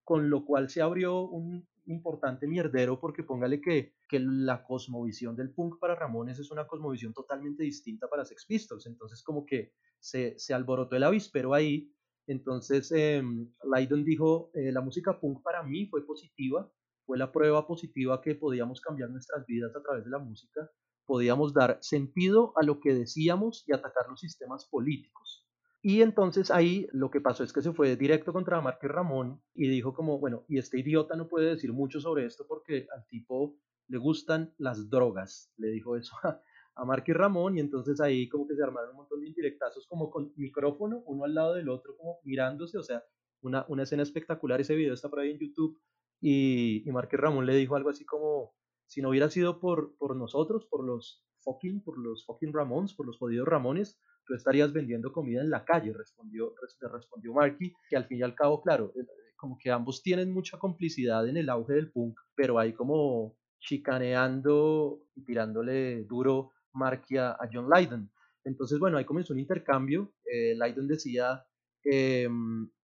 con 0.04 0.30
lo 0.30 0.46
cual 0.46 0.70
se 0.70 0.82
abrió 0.82 1.22
un 1.22 1.68
importante 1.86 2.48
mierdero 2.48 3.00
porque 3.00 3.24
póngale 3.24 3.62
que, 3.62 3.96
que 4.10 4.20
la 4.20 4.64
cosmovisión 4.64 5.38
del 5.38 5.54
punk 5.54 5.80
para 5.80 5.96
Ramones 5.96 6.38
es 6.40 6.52
una 6.52 6.68
cosmovisión 6.68 7.14
totalmente 7.14 7.64
distinta 7.64 8.10
para 8.10 8.26
Sex 8.26 8.46
Pistols, 8.46 8.86
entonces 8.88 9.24
como 9.24 9.46
que 9.46 9.72
se, 10.00 10.36
alborotó 10.54 10.98
el 10.98 11.04
avispero 11.04 11.54
ahí, 11.54 11.90
entonces 12.28 12.92
eh, 12.92 13.24
Lydon 13.64 14.04
dijo, 14.04 14.52
eh, 14.54 14.74
la 14.74 14.82
música 14.82 15.18
punk 15.18 15.42
para 15.42 15.64
mí 15.64 15.86
fue 15.86 16.06
positiva, 16.06 16.70
fue 17.08 17.18
la 17.18 17.32
prueba 17.32 17.66
positiva 17.66 18.22
que 18.22 18.36
podíamos 18.36 18.82
cambiar 18.82 19.10
nuestras 19.10 19.46
vidas 19.48 19.74
a 19.76 19.82
través 19.82 20.04
de 20.04 20.12
la 20.12 20.20
música, 20.20 20.70
podíamos 21.06 21.54
dar 21.54 21.80
sentido 21.82 22.52
a 22.58 22.64
lo 22.64 22.82
que 22.82 22.94
decíamos 22.94 23.64
y 23.66 23.74
atacar 23.74 24.08
los 24.10 24.20
sistemas 24.20 24.68
políticos. 24.70 25.48
Y 25.82 26.02
entonces 26.02 26.52
ahí 26.52 26.86
lo 26.92 27.10
que 27.10 27.22
pasó 27.22 27.46
es 27.46 27.54
que 27.54 27.62
se 27.62 27.72
fue 27.72 27.96
directo 27.96 28.34
contra 28.34 28.60
Márquez 28.60 28.92
Ramón 28.92 29.42
y 29.56 29.70
dijo 29.70 29.94
como, 29.94 30.20
bueno, 30.20 30.44
y 30.50 30.58
este 30.58 30.80
idiota 30.80 31.16
no 31.16 31.30
puede 31.30 31.52
decir 31.52 31.72
mucho 31.72 32.02
sobre 32.02 32.26
esto 32.26 32.46
porque 32.46 32.88
al 32.94 33.08
tipo 33.08 33.56
le 33.88 33.98
gustan 33.98 34.54
las 34.58 34.90
drogas, 34.90 35.54
le 35.56 35.70
dijo 35.70 35.96
eso 35.96 36.14
a, 36.24 36.42
a 36.76 37.04
Ramón 37.08 37.56
y 37.58 37.62
entonces 37.62 38.02
ahí 38.02 38.28
como 38.28 38.46
que 38.50 38.56
se 38.56 38.64
armaron 38.64 38.90
un 38.90 38.98
montón 38.98 39.22
de 39.22 39.28
indirectazos 39.28 39.88
como 39.88 40.10
con 40.12 40.34
micrófono, 40.36 41.04
uno 41.06 41.24
al 41.24 41.34
lado 41.34 41.54
del 41.54 41.70
otro, 41.70 41.96
como 41.96 42.20
mirándose, 42.24 42.78
o 42.78 42.84
sea, 42.84 43.02
una, 43.42 43.66
una 43.70 43.84
escena 43.84 44.04
espectacular, 44.04 44.60
ese 44.60 44.76
video 44.76 44.94
está 44.94 45.08
por 45.08 45.22
ahí 45.22 45.32
en 45.32 45.40
YouTube 45.40 45.80
y, 46.20 46.84
y 46.88 46.92
Ramón 46.92 47.46
le 47.46 47.56
dijo 47.56 47.76
algo 47.76 47.90
así 47.90 48.06
como, 48.06 48.54
si 48.86 49.02
no 49.02 49.10
hubiera 49.10 49.30
sido 49.30 49.60
por, 49.60 49.96
por 49.98 50.16
nosotros, 50.16 50.66
por 50.66 50.86
los 50.86 51.24
fucking, 51.42 51.84
por 51.84 51.98
los 51.98 52.26
fucking 52.26 52.54
Ramones, 52.54 52.94
por 52.94 53.06
los 53.06 53.18
jodidos 53.18 53.48
Ramones, 53.48 54.00
tú 54.26 54.34
estarías 54.34 54.74
vendiendo 54.74 55.12
comida 55.12 55.42
en 55.42 55.50
la 55.50 55.64
calle, 55.64 55.94
respondió, 55.94 56.54
respondió 56.92 57.34
Marky, 57.34 57.74
que 57.90 57.96
al 57.96 58.06
fin 58.06 58.20
y 58.20 58.24
al 58.24 58.36
cabo, 58.36 58.62
claro, 58.62 58.92
eh, 58.96 59.06
como 59.38 59.58
que 59.58 59.72
ambos 59.72 60.02
tienen 60.02 60.34
mucha 60.34 60.58
complicidad 60.58 61.28
en 61.28 61.38
el 61.38 61.50
auge 61.50 61.74
del 61.74 61.92
punk, 61.92 62.20
pero 62.36 62.60
hay 62.60 62.74
como 62.74 63.38
chicaneando 63.60 65.02
y 65.16 65.24
tirándole 65.24 66.04
duro 66.04 66.52
Marky 66.74 67.18
a, 67.18 67.38
John 67.52 67.70
Lydon. 67.70 68.12
Entonces, 68.44 68.80
bueno, 68.80 68.98
ahí 68.98 69.06
comenzó 69.06 69.34
un 69.34 69.40
intercambio. 69.40 70.14
Eh, 70.26 70.56
Lydon 70.56 70.88
decía, 70.88 71.44
eh, 71.84 72.30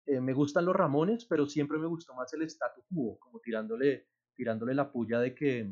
eh, 0.10 0.20
me 0.22 0.34
gustan 0.34 0.66
los 0.66 0.76
Ramones, 0.76 1.26
pero 1.26 1.46
siempre 1.46 1.78
me 1.78 1.86
gustó 1.86 2.16
más 2.16 2.34
el 2.34 2.42
statu 2.42 2.82
quo, 2.92 3.20
como 3.20 3.40
tirándole, 3.40 4.08
tirándole 4.36 4.74
la 4.74 4.92
puya 4.92 5.20
de 5.20 5.36
que, 5.36 5.72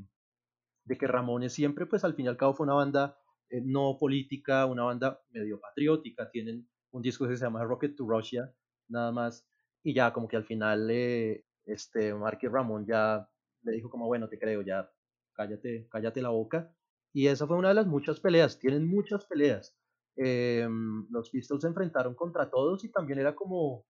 de 0.85 0.97
que 0.97 1.07
Ramones 1.07 1.53
siempre, 1.53 1.87
pues 1.87 2.03
al 2.03 2.13
fin 2.13 2.25
y 2.25 2.27
al 2.29 2.37
cabo 2.37 2.53
fue 2.53 2.65
una 2.65 2.75
banda 2.75 3.17
eh, 3.49 3.61
no 3.65 3.97
política, 3.99 4.67
una 4.67 4.83
banda 4.83 5.19
medio 5.31 5.59
patriótica, 5.59 6.29
tienen 6.29 6.69
un 6.91 7.01
disco 7.01 7.27
que 7.27 7.35
se 7.35 7.45
llama 7.45 7.63
Rocket 7.63 7.95
to 7.95 8.05
Russia, 8.07 8.53
nada 8.87 9.11
más, 9.11 9.47
y 9.83 9.95
ya 9.95 10.13
como 10.13 10.27
que 10.27 10.37
al 10.37 10.45
final 10.45 10.87
eh, 10.91 11.43
este 11.65 12.13
Marky 12.13 12.47
Ramón 12.47 12.85
ya 12.85 13.27
le 13.63 13.71
dijo 13.71 13.89
como, 13.89 14.05
bueno, 14.05 14.29
te 14.29 14.37
creo, 14.37 14.61
ya 14.61 14.87
cállate, 15.33 15.87
cállate 15.89 16.21
la 16.21 16.29
boca, 16.29 16.71
y 17.11 17.25
esa 17.25 17.47
fue 17.47 17.57
una 17.57 17.69
de 17.69 17.73
las 17.73 17.87
muchas 17.87 18.19
peleas, 18.19 18.59
tienen 18.59 18.87
muchas 18.87 19.25
peleas. 19.25 19.75
Em, 20.15 21.07
los 21.09 21.31
Pistols 21.31 21.61
se 21.61 21.67
enfrentaron 21.67 22.13
contra 22.13 22.51
todos 22.51 22.83
y 22.83 22.91
también 22.91 23.17
era 23.17 23.33
como, 23.35 23.85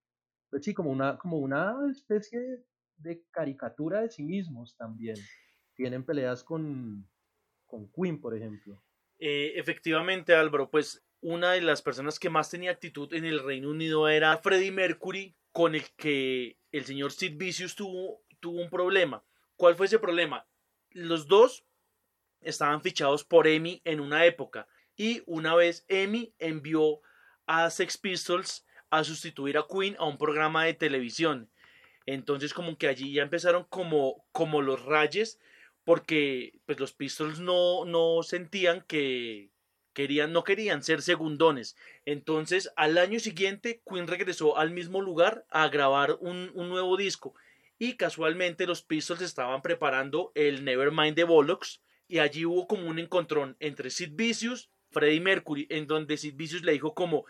pues 0.49 0.63
sí, 0.63 0.73
como 0.73 0.91
una, 0.91 1.17
como 1.17 1.37
una 1.37 1.75
especie 1.91 2.63
de 2.97 3.23
caricatura 3.31 4.01
de 4.01 4.09
sí 4.09 4.23
mismos 4.23 4.75
también. 4.75 5.17
Tienen 5.75 6.03
peleas 6.03 6.43
con, 6.43 7.07
con 7.65 7.91
Queen, 7.91 8.19
por 8.19 8.35
ejemplo. 8.35 8.81
Eh, 9.19 9.53
efectivamente, 9.55 10.35
Álvaro, 10.35 10.69
pues 10.69 11.03
una 11.21 11.53
de 11.53 11.61
las 11.61 11.81
personas 11.81 12.19
que 12.19 12.29
más 12.29 12.49
tenía 12.49 12.71
actitud 12.71 13.13
en 13.13 13.25
el 13.25 13.43
Reino 13.43 13.69
Unido 13.69 14.07
era 14.07 14.37
Freddie 14.37 14.71
Mercury, 14.71 15.35
con 15.51 15.75
el 15.75 15.83
que 15.95 16.59
el 16.71 16.85
señor 16.85 17.11
Sid 17.11 17.37
Vicious 17.37 17.75
tuvo, 17.75 18.23
tuvo 18.39 18.61
un 18.61 18.69
problema. 18.69 19.23
¿Cuál 19.55 19.75
fue 19.75 19.87
ese 19.87 19.97
problema? 19.97 20.47
Los 20.91 21.27
dos 21.27 21.65
estaban 22.41 22.81
fichados 22.81 23.23
por 23.23 23.47
EMI 23.47 23.81
en 23.83 23.99
una 23.99 24.25
época 24.25 24.67
y 24.95 25.23
una 25.25 25.55
vez 25.55 25.85
EMI 25.87 26.35
envió 26.37 27.01
a 27.47 27.69
Sex 27.71 27.97
Pistols 27.97 28.66
a 28.89 29.03
sustituir 29.03 29.57
a 29.57 29.65
Queen 29.67 29.95
a 29.99 30.05
un 30.05 30.17
programa 30.17 30.65
de 30.65 30.73
televisión. 30.73 31.49
Entonces 32.05 32.53
como 32.53 32.77
que 32.77 32.87
allí 32.87 33.13
ya 33.13 33.23
empezaron 33.23 33.65
como, 33.65 34.25
como 34.31 34.61
los 34.61 34.83
rayes 34.85 35.39
porque 35.83 36.59
pues 36.65 36.79
los 36.79 36.93
Pistols 36.93 37.39
no, 37.39 37.85
no 37.85 38.21
sentían 38.23 38.81
que 38.81 39.49
querían, 39.93 40.33
no 40.33 40.43
querían 40.43 40.83
ser 40.83 41.01
segundones. 41.01 41.75
Entonces 42.05 42.71
al 42.75 42.97
año 42.97 43.19
siguiente 43.19 43.81
Queen 43.89 44.07
regresó 44.07 44.57
al 44.57 44.71
mismo 44.71 45.01
lugar 45.01 45.45
a 45.49 45.67
grabar 45.69 46.17
un, 46.19 46.51
un 46.53 46.69
nuevo 46.69 46.97
disco 46.97 47.35
y 47.79 47.93
casualmente 47.93 48.65
los 48.65 48.81
Pistols 48.81 49.21
estaban 49.21 49.61
preparando 49.61 50.31
el 50.35 50.63
Nevermind 50.63 51.15
the 51.15 51.23
Bollocks 51.23 51.81
y 52.07 52.19
allí 52.19 52.45
hubo 52.45 52.67
como 52.67 52.87
un 52.87 52.99
encontrón 52.99 53.57
entre 53.59 53.89
Sid 53.89 54.11
Vicious, 54.13 54.69
Freddie 54.91 55.19
Mercury, 55.19 55.67
en 55.69 55.87
donde 55.87 56.17
Sid 56.17 56.35
Vicious 56.35 56.63
le 56.63 56.71
dijo 56.71 56.93
como 56.93 57.25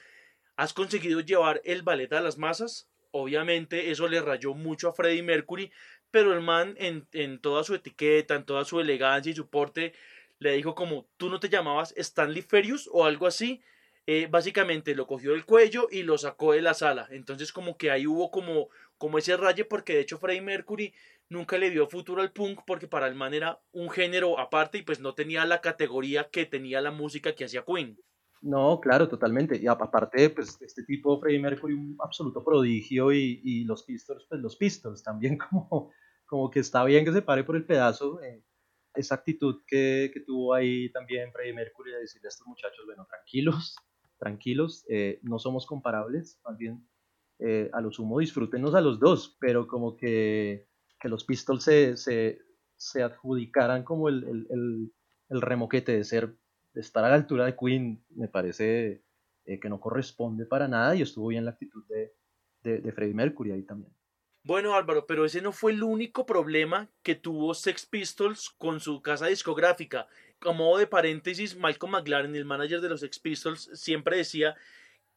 ¿Has 0.57 0.73
conseguido 0.73 1.19
llevar 1.19 1.61
el 1.65 1.83
ballet 1.83 2.11
a 2.13 2.19
las 2.19 2.39
masas? 2.39 2.89
Obviamente 3.11 3.91
eso 3.91 4.07
le 4.07 4.19
rayó 4.21 4.55
mucho 4.55 4.89
a 4.89 4.93
Freddie 4.93 5.21
Mercury, 5.21 5.71
pero 6.09 6.33
el 6.33 6.41
man 6.41 6.73
en, 6.79 7.07
en 7.13 7.39
toda 7.39 7.63
su 7.63 7.75
etiqueta, 7.75 8.33
en 8.33 8.43
toda 8.43 8.65
su 8.65 8.79
elegancia 8.79 9.31
y 9.31 9.35
su 9.35 9.49
porte, 9.49 9.93
le 10.39 10.53
dijo 10.53 10.73
como 10.73 11.07
tú 11.17 11.29
no 11.29 11.39
te 11.39 11.49
llamabas 11.49 11.93
Stanley 11.95 12.41
Ferius 12.41 12.89
o 12.91 13.05
algo 13.05 13.27
así. 13.27 13.61
Eh, 14.07 14.27
básicamente 14.31 14.95
lo 14.95 15.05
cogió 15.05 15.33
del 15.33 15.45
cuello 15.45 15.89
y 15.91 16.01
lo 16.01 16.17
sacó 16.17 16.53
de 16.53 16.63
la 16.63 16.73
sala. 16.73 17.07
Entonces 17.11 17.51
como 17.51 17.77
que 17.77 17.91
ahí 17.91 18.07
hubo 18.07 18.31
como, 18.31 18.69
como 18.97 19.19
ese 19.19 19.37
raye 19.37 19.63
porque 19.63 19.93
de 19.93 19.99
hecho 19.99 20.17
Freddie 20.17 20.41
Mercury 20.41 20.91
nunca 21.29 21.59
le 21.59 21.69
dio 21.69 21.87
futuro 21.87 22.23
al 22.23 22.31
punk 22.31 22.61
porque 22.65 22.87
para 22.87 23.07
el 23.07 23.13
man 23.13 23.35
era 23.35 23.59
un 23.73 23.91
género 23.91 24.39
aparte 24.39 24.79
y 24.79 24.81
pues 24.81 24.99
no 25.01 25.13
tenía 25.13 25.45
la 25.45 25.61
categoría 25.61 26.29
que 26.31 26.47
tenía 26.47 26.81
la 26.81 26.89
música 26.89 27.35
que 27.35 27.45
hacía 27.45 27.63
Queen. 27.63 27.99
No, 28.41 28.79
claro, 28.79 29.07
totalmente. 29.07 29.57
Y 29.57 29.67
aparte, 29.67 30.29
pues 30.29 30.61
este 30.61 30.83
tipo, 30.83 31.19
Freddie 31.19 31.39
Mercury, 31.39 31.73
un 31.73 31.97
absoluto 31.99 32.43
prodigio 32.43 33.11
y, 33.11 33.63
los 33.65 33.83
Pistols, 33.83 34.25
pues 34.29 34.41
los 34.41 34.55
Pistols 34.55 35.03
también 35.03 35.37
como, 35.49 35.91
como 36.25 36.49
que 36.49 36.59
está 36.59 36.83
bien 36.83 37.05
que 37.05 37.13
se 37.13 37.21
pare 37.21 37.43
por 37.43 37.55
el 37.55 37.65
pedazo. 37.65 38.21
Eh, 38.21 38.43
esa 38.93 39.15
actitud 39.15 39.61
que, 39.67 40.09
que, 40.13 40.21
tuvo 40.21 40.53
ahí 40.53 40.91
también 40.91 41.31
Freddie 41.31 41.53
Mercury 41.53 41.91
de 41.91 41.99
decirle 41.99 42.27
a 42.27 42.29
estos 42.29 42.47
muchachos, 42.47 42.85
bueno, 42.85 43.05
tranquilos, 43.07 43.75
tranquilos, 44.17 44.85
eh, 44.89 45.19
no 45.21 45.37
somos 45.39 45.65
comparables, 45.65 46.39
más 46.43 46.57
bien 46.57 46.83
eh, 47.39 47.69
a 47.73 47.81
lo 47.81 47.91
sumo 47.91 48.19
disfrútenos 48.19 48.73
a 48.73 48.81
los 48.81 48.99
dos, 48.99 49.37
pero 49.39 49.67
como 49.67 49.95
que, 49.95 50.67
que 50.99 51.09
los 51.09 51.23
Pistols 51.23 51.63
se, 51.63 51.95
se, 51.95 52.39
se 52.75 53.03
adjudicaran 53.03 53.83
como 53.83 54.09
el, 54.09 54.23
el, 54.23 54.47
el, 54.49 54.93
el, 55.29 55.41
remoquete 55.41 55.91
de 55.91 56.03
ser, 56.03 56.35
estar 56.79 57.03
a 57.03 57.09
la 57.09 57.15
altura 57.15 57.45
de 57.45 57.55
Queen, 57.55 58.03
me 58.09 58.27
parece 58.27 59.03
eh, 59.45 59.59
que 59.59 59.69
no 59.69 59.79
corresponde 59.79 60.45
para 60.45 60.67
nada 60.67 60.95
y 60.95 61.01
estuvo 61.01 61.27
bien 61.27 61.45
la 61.45 61.51
actitud 61.51 61.83
de, 61.87 62.13
Freddie 62.91 63.13
Mercury 63.13 63.51
ahí 63.51 63.63
también. 63.63 63.93
Bueno, 64.43 64.75
Álvaro, 64.75 65.05
pero 65.07 65.23
ese 65.23 65.41
no 65.41 65.53
fue 65.53 65.71
el 65.71 65.83
único 65.83 66.25
problema 66.25 66.89
que 67.01 67.15
tuvo 67.15 67.53
Sex 67.53 67.85
Pistols 67.85 68.49
con 68.57 68.81
su 68.81 69.01
casa 69.01 69.27
discográfica. 69.27 70.07
Como 70.39 70.77
de 70.77 70.85
paréntesis, 70.85 71.55
Malcolm 71.55 71.93
McLaren, 71.93 72.35
el 72.35 72.43
manager 72.45 72.81
de 72.81 72.89
los 72.89 72.99
Sex 72.99 73.19
Pistols, 73.19 73.69
siempre 73.73 74.17
decía 74.17 74.55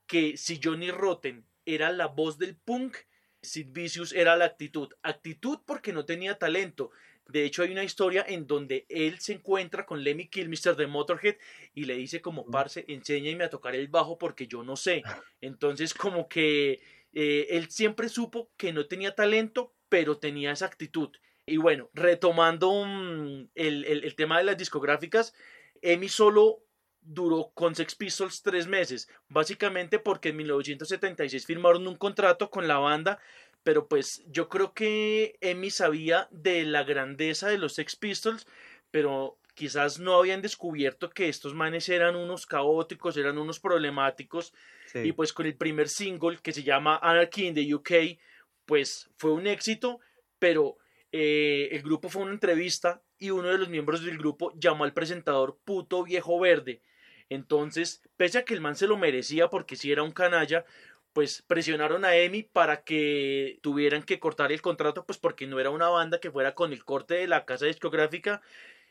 que 0.06 0.36
si 0.36 0.60
Johnny 0.62 0.92
Rotten 0.92 1.44
era 1.64 1.90
la 1.90 2.06
voz 2.06 2.38
del 2.38 2.56
punk, 2.56 2.96
Sid 3.42 3.68
Vicious 3.70 4.12
era 4.12 4.36
la 4.36 4.44
actitud. 4.44 4.90
Actitud 5.02 5.58
porque 5.66 5.92
no 5.92 6.04
tenía 6.04 6.38
talento. 6.38 6.90
De 7.30 7.44
hecho, 7.44 7.62
hay 7.62 7.72
una 7.72 7.84
historia 7.84 8.24
en 8.26 8.46
donde 8.46 8.86
él 8.88 9.18
se 9.20 9.34
encuentra 9.34 9.86
con 9.86 10.02
Lemmy 10.02 10.28
Kilmister 10.28 10.76
de 10.76 10.86
Motorhead 10.86 11.36
y 11.74 11.84
le 11.84 11.96
dice 11.96 12.20
como, 12.20 12.44
parce, 12.46 12.84
enséñame 12.88 13.44
a 13.44 13.50
tocar 13.50 13.74
el 13.74 13.88
bajo 13.88 14.18
porque 14.18 14.46
yo 14.46 14.62
no 14.62 14.76
sé. 14.76 15.02
Entonces, 15.40 15.94
como 15.94 16.28
que 16.28 16.80
eh, 17.12 17.46
él 17.50 17.70
siempre 17.70 18.08
supo 18.08 18.50
que 18.56 18.72
no 18.72 18.86
tenía 18.86 19.14
talento, 19.14 19.74
pero 19.88 20.18
tenía 20.18 20.52
esa 20.52 20.66
actitud. 20.66 21.10
Y 21.46 21.56
bueno, 21.56 21.90
retomando 21.94 22.70
um, 22.70 23.48
el, 23.54 23.84
el, 23.84 24.04
el, 24.04 24.14
tema 24.14 24.38
de 24.38 24.44
las 24.44 24.56
discográficas, 24.56 25.34
Emi 25.82 26.08
solo 26.08 26.62
duró 27.00 27.50
con 27.54 27.74
Sex 27.74 27.94
Pistols 27.94 28.42
tres 28.42 28.66
meses, 28.66 29.08
básicamente 29.28 29.98
porque 29.98 30.28
en 30.28 30.36
1976 30.36 31.46
firmaron 31.46 31.86
un 31.86 31.96
contrato 31.96 32.50
con 32.50 32.68
la 32.68 32.78
banda, 32.78 33.18
pero 33.62 33.88
pues 33.88 34.24
yo 34.26 34.48
creo 34.48 34.72
que 34.72 35.36
Emi 35.40 35.70
sabía 35.70 36.28
de 36.30 36.64
la 36.64 36.84
grandeza 36.84 37.48
de 37.48 37.58
los 37.58 37.74
Sex 37.74 37.96
Pistols, 37.96 38.46
pero 38.90 39.38
quizás 39.54 39.98
no 39.98 40.14
habían 40.16 40.42
descubierto 40.42 41.10
que 41.10 41.28
estos 41.28 41.54
manes 41.54 41.88
eran 41.88 42.16
unos 42.16 42.46
caóticos, 42.46 43.16
eran 43.16 43.38
unos 43.38 43.60
problemáticos, 43.60 44.54
sí. 44.86 45.00
y 45.00 45.12
pues 45.12 45.32
con 45.32 45.46
el 45.46 45.56
primer 45.56 45.88
single 45.88 46.38
que 46.42 46.52
se 46.52 46.62
llama 46.62 46.98
Anarchy 47.02 47.46
in 47.46 47.54
the 47.54 47.74
UK, 47.74 48.18
pues 48.64 49.10
fue 49.16 49.32
un 49.32 49.46
éxito, 49.46 50.00
pero 50.38 50.78
eh, 51.12 51.68
el 51.72 51.82
grupo 51.82 52.08
fue 52.08 52.22
una 52.22 52.32
entrevista 52.32 53.02
y 53.18 53.30
uno 53.30 53.48
de 53.48 53.58
los 53.58 53.68
miembros 53.68 54.04
del 54.04 54.16
grupo 54.16 54.52
llamó 54.56 54.84
al 54.84 54.94
presentador 54.94 55.58
puto 55.64 56.04
viejo 56.04 56.38
verde. 56.38 56.82
Entonces, 57.28 58.02
pese 58.16 58.38
a 58.38 58.44
que 58.44 58.54
el 58.54 58.60
man 58.60 58.74
se 58.76 58.86
lo 58.86 58.96
merecía 58.96 59.48
porque 59.48 59.76
si 59.76 59.82
sí 59.82 59.92
era 59.92 60.02
un 60.02 60.10
canalla, 60.12 60.64
pues 61.12 61.42
presionaron 61.42 62.04
a 62.04 62.16
Emi 62.16 62.42
para 62.42 62.82
que 62.82 63.58
tuvieran 63.62 64.02
que 64.02 64.20
cortar 64.20 64.52
el 64.52 64.62
contrato, 64.62 65.04
pues 65.04 65.18
porque 65.18 65.46
no 65.46 65.58
era 65.58 65.70
una 65.70 65.88
banda 65.88 66.20
que 66.20 66.30
fuera 66.30 66.54
con 66.54 66.72
el 66.72 66.84
corte 66.84 67.14
de 67.14 67.26
la 67.26 67.44
casa 67.44 67.66
discográfica 67.66 68.42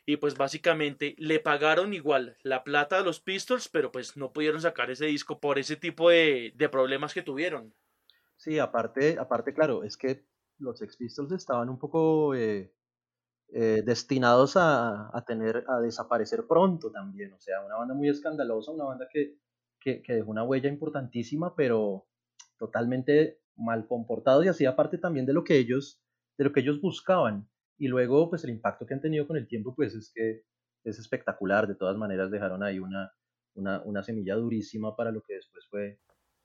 y 0.06 0.16
pues 0.16 0.36
básicamente 0.36 1.14
le 1.18 1.40
pagaron 1.40 1.94
igual 1.94 2.36
la 2.42 2.64
plata 2.64 2.98
a 2.98 3.02
los 3.02 3.20
Pistols, 3.20 3.68
pero 3.68 3.92
pues 3.92 4.16
no 4.16 4.32
pudieron 4.32 4.60
sacar 4.60 4.90
ese 4.90 5.06
disco 5.06 5.40
por 5.40 5.58
ese 5.58 5.76
tipo 5.76 6.10
de, 6.10 6.52
de 6.56 6.68
problemas 6.68 7.14
que 7.14 7.22
tuvieron. 7.22 7.74
Sí, 8.36 8.58
aparte, 8.58 9.18
aparte, 9.18 9.52
claro, 9.54 9.84
es 9.84 9.96
que 9.96 10.24
los 10.58 10.78
Sex 10.78 10.96
Pistols 10.96 11.32
estaban 11.32 11.68
un 11.68 11.78
poco 11.78 12.34
eh, 12.34 12.72
eh, 13.52 13.82
destinados 13.84 14.56
a, 14.56 15.16
a, 15.16 15.24
tener, 15.24 15.64
a 15.68 15.80
desaparecer 15.80 16.46
pronto 16.46 16.90
también, 16.90 17.32
o 17.32 17.40
sea, 17.40 17.64
una 17.64 17.76
banda 17.76 17.94
muy 17.94 18.08
escandalosa, 18.08 18.72
una 18.72 18.84
banda 18.84 19.08
que, 19.12 19.36
que, 19.78 20.02
que 20.02 20.14
dejó 20.14 20.30
una 20.30 20.44
huella 20.44 20.68
importantísima, 20.68 21.54
pero 21.54 22.06
totalmente 22.60 23.40
mal 23.56 23.88
comportados 23.88 24.44
y 24.44 24.48
así 24.48 24.66
aparte 24.66 24.98
también 24.98 25.26
de 25.26 25.32
lo 25.32 25.42
que 25.42 25.58
ellos, 25.58 26.00
de 26.38 26.44
lo 26.44 26.52
que 26.52 26.60
ellos 26.60 26.80
buscaban. 26.80 27.48
Y 27.76 27.88
luego 27.88 28.28
pues 28.28 28.44
el 28.44 28.50
impacto 28.50 28.86
que 28.86 28.94
han 28.94 29.00
tenido 29.00 29.26
con 29.26 29.36
el 29.36 29.48
tiempo 29.48 29.74
pues 29.74 29.94
es 29.94 30.12
que 30.14 30.44
es 30.84 30.98
espectacular. 30.98 31.66
De 31.66 31.74
todas 31.74 31.96
maneras 31.96 32.30
dejaron 32.30 32.62
ahí 32.62 32.78
una, 32.78 33.12
una, 33.54 33.82
una 33.82 34.02
semilla 34.02 34.36
durísima 34.36 34.94
para 34.94 35.10
lo 35.10 35.22
que 35.22 35.34
después 35.34 35.66
fue, 35.68 35.98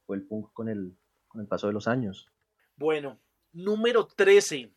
fue 0.08 0.16
el 0.18 0.26
punk 0.26 0.52
con 0.54 0.70
el, 0.70 0.98
con 1.28 1.42
el 1.42 1.48
paso 1.48 1.68
de 1.68 1.74
los 1.74 1.88
años. 1.88 2.28
Bueno 2.76 3.20
número 3.52 4.08
13 4.08 4.74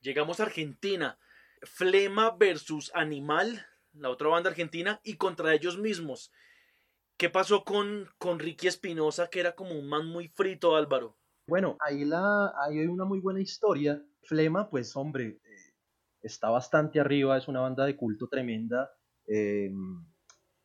llegamos 0.00 0.40
a 0.40 0.44
Argentina. 0.44 1.18
Flema 1.62 2.36
versus 2.36 2.92
Animal 2.94 3.66
la 3.98 4.10
otra 4.10 4.28
banda 4.28 4.50
argentina 4.50 5.00
y 5.04 5.16
contra 5.16 5.54
ellos 5.54 5.78
mismos 5.78 6.32
¿Qué 7.18 7.30
pasó 7.30 7.64
con, 7.64 8.08
con 8.18 8.38
Ricky 8.38 8.66
Espinosa, 8.66 9.28
que 9.30 9.40
era 9.40 9.54
como 9.54 9.78
un 9.78 9.88
man 9.88 10.06
muy 10.06 10.28
frito, 10.28 10.76
Álvaro? 10.76 11.16
Bueno, 11.46 11.78
ahí, 11.80 12.04
la, 12.04 12.52
hay 12.62 12.86
una 12.86 13.06
muy 13.06 13.20
buena 13.20 13.40
historia. 13.40 14.04
Flema, 14.22 14.68
pues 14.68 14.94
hombre, 14.96 15.40
está 16.20 16.50
bastante 16.50 17.00
arriba, 17.00 17.38
es 17.38 17.48
una 17.48 17.60
banda 17.60 17.86
de 17.86 17.96
culto 17.96 18.28
tremenda. 18.28 18.90
Eh, 19.26 19.70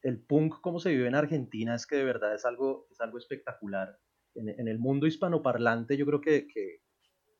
el 0.01 0.19
punk 0.19 0.59
como 0.59 0.79
se 0.79 0.89
vive 0.89 1.07
en 1.07 1.15
Argentina 1.15 1.73
es 1.73 1.87
que 1.87 1.95
de 1.95 2.03
verdad 2.03 2.35
es 2.35 2.43
algo, 2.43 2.87
es 2.91 2.99
algo 2.99 3.17
espectacular. 3.17 3.97
En, 4.35 4.49
en 4.49 4.67
el 4.67 4.77
mundo 4.77 5.07
hispanoparlante 5.07 5.95
yo 5.95 6.05
creo 6.05 6.19
que, 6.19 6.47
que, 6.47 6.81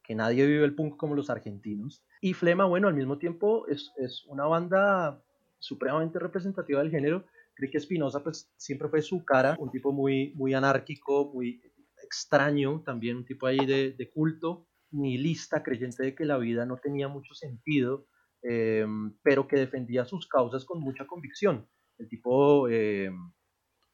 que, 0.03 0.15
nadie 0.15 0.45
vive 0.45 0.63
el 0.63 0.75
punk 0.75 0.95
como 0.95 1.15
los 1.15 1.29
argentinos. 1.29 2.05
Y 2.21 2.33
Flema, 2.33 2.63
bueno, 2.63 2.87
al 2.87 2.93
mismo 2.93 3.17
tiempo 3.17 3.67
es, 3.67 3.91
es 3.97 4.23
una 4.27 4.45
banda 4.45 5.21
supremamente 5.59 6.19
representativa 6.19 6.81
del 6.81 6.91
género. 6.91 7.25
Ricky 7.55 7.77
Espinosa 7.77 8.23
pues 8.23 8.51
siempre 8.57 8.89
fue 8.89 9.01
su 9.01 9.23
cara, 9.23 9.55
un 9.59 9.71
tipo 9.71 9.91
muy, 9.91 10.33
muy 10.35 10.53
anárquico, 10.53 11.31
muy 11.33 11.61
extraño, 12.03 12.81
también 12.85 13.17
un 13.17 13.25
tipo 13.25 13.47
ahí 13.47 13.65
de, 13.65 13.91
de 13.91 14.09
culto, 14.09 14.67
nihilista, 14.91 15.63
creyente 15.63 16.03
de 16.03 16.15
que 16.15 16.25
la 16.25 16.37
vida 16.37 16.65
no 16.65 16.77
tenía 16.77 17.07
mucho 17.07 17.33
sentido, 17.33 18.07
eh, 18.43 18.85
pero 19.23 19.47
que 19.47 19.57
defendía 19.57 20.05
sus 20.05 20.27
causas 20.27 20.65
con 20.65 20.81
mucha 20.81 21.05
convicción. 21.05 21.69
El 21.97 22.09
tipo 22.09 22.67
eh, 22.67 23.11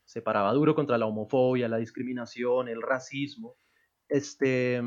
se 0.06 0.22
paraba 0.22 0.54
duro 0.54 0.74
contra 0.74 0.98
la 0.98 1.06
homofobia, 1.06 1.68
la 1.68 1.78
discriminación, 1.78 2.70
el 2.70 2.82
racismo. 2.82 3.56
Este, 4.08 4.82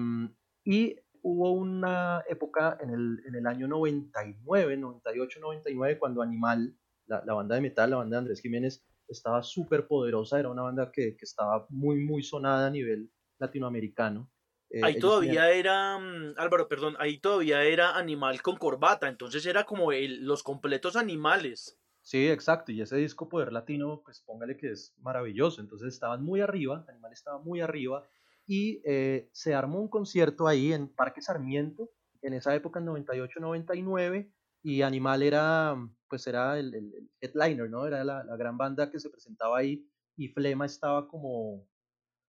y 0.64 0.96
hubo 1.22 1.52
una 1.52 2.24
época 2.28 2.78
en 2.80 2.90
el, 2.90 3.22
en 3.26 3.35
el 3.35 3.46
año 3.46 3.68
99, 3.68 4.76
98, 4.76 5.40
99, 5.40 5.98
cuando 5.98 6.22
Animal, 6.22 6.74
la, 7.10 7.22
la, 7.26 7.34
banda 7.34 7.56
de 7.56 7.60
metal, 7.60 7.90
la 7.90 7.96
banda 7.96 8.16
de 8.16 8.18
Andrés 8.20 8.40
Jiménez, 8.40 8.82
estaba 9.08 9.42
súper 9.42 9.86
poderosa, 9.86 10.38
era 10.38 10.48
una 10.48 10.62
banda 10.62 10.90
que, 10.92 11.16
que 11.16 11.24
estaba 11.24 11.66
muy, 11.68 11.96
muy 11.96 12.22
sonada 12.22 12.68
a 12.68 12.70
nivel 12.70 13.10
latinoamericano. 13.38 14.30
Eh, 14.70 14.80
ahí 14.84 15.00
todavía 15.00 15.48
tenían... 15.48 15.58
era, 15.58 15.96
um, 15.96 16.34
Álvaro, 16.36 16.68
perdón, 16.68 16.94
ahí 17.00 17.18
todavía 17.18 17.64
era 17.64 17.96
animal 17.96 18.40
con 18.40 18.56
corbata, 18.56 19.08
entonces 19.08 19.44
era 19.44 19.64
como 19.64 19.90
el, 19.90 20.24
los 20.24 20.44
completos 20.44 20.94
animales. 20.94 21.76
Sí, 22.02 22.28
exacto, 22.28 22.70
y 22.72 22.80
ese 22.80 22.96
disco 22.96 23.28
Poder 23.28 23.52
Latino, 23.52 24.00
pues 24.04 24.22
póngale 24.24 24.56
que 24.56 24.70
es 24.70 24.94
maravilloso, 25.00 25.60
entonces 25.60 25.92
estaban 25.92 26.22
muy 26.22 26.40
arriba, 26.40 26.84
Animal 26.88 27.12
estaba 27.12 27.38
muy 27.40 27.60
arriba, 27.60 28.08
y 28.46 28.80
eh, 28.84 29.28
se 29.32 29.54
armó 29.54 29.80
un 29.80 29.88
concierto 29.88 30.46
ahí 30.46 30.72
en 30.72 30.88
Parque 30.88 31.20
Sarmiento, 31.20 31.90
en 32.22 32.34
esa 32.34 32.54
época, 32.54 32.80
en 32.80 32.86
98-99, 32.86 34.32
y 34.62 34.82
Animal 34.82 35.22
era, 35.22 35.76
pues 36.08 36.26
era 36.26 36.58
el, 36.58 36.74
el, 36.74 36.94
el 36.94 37.10
headliner, 37.20 37.70
¿no? 37.70 37.86
Era 37.86 38.04
la, 38.04 38.24
la, 38.24 38.36
gran 38.36 38.58
banda 38.58 38.90
que 38.90 39.00
se 39.00 39.10
presentaba 39.10 39.58
ahí, 39.58 39.88
y 40.16 40.28
Flema 40.28 40.66
estaba 40.66 41.08
como, 41.08 41.66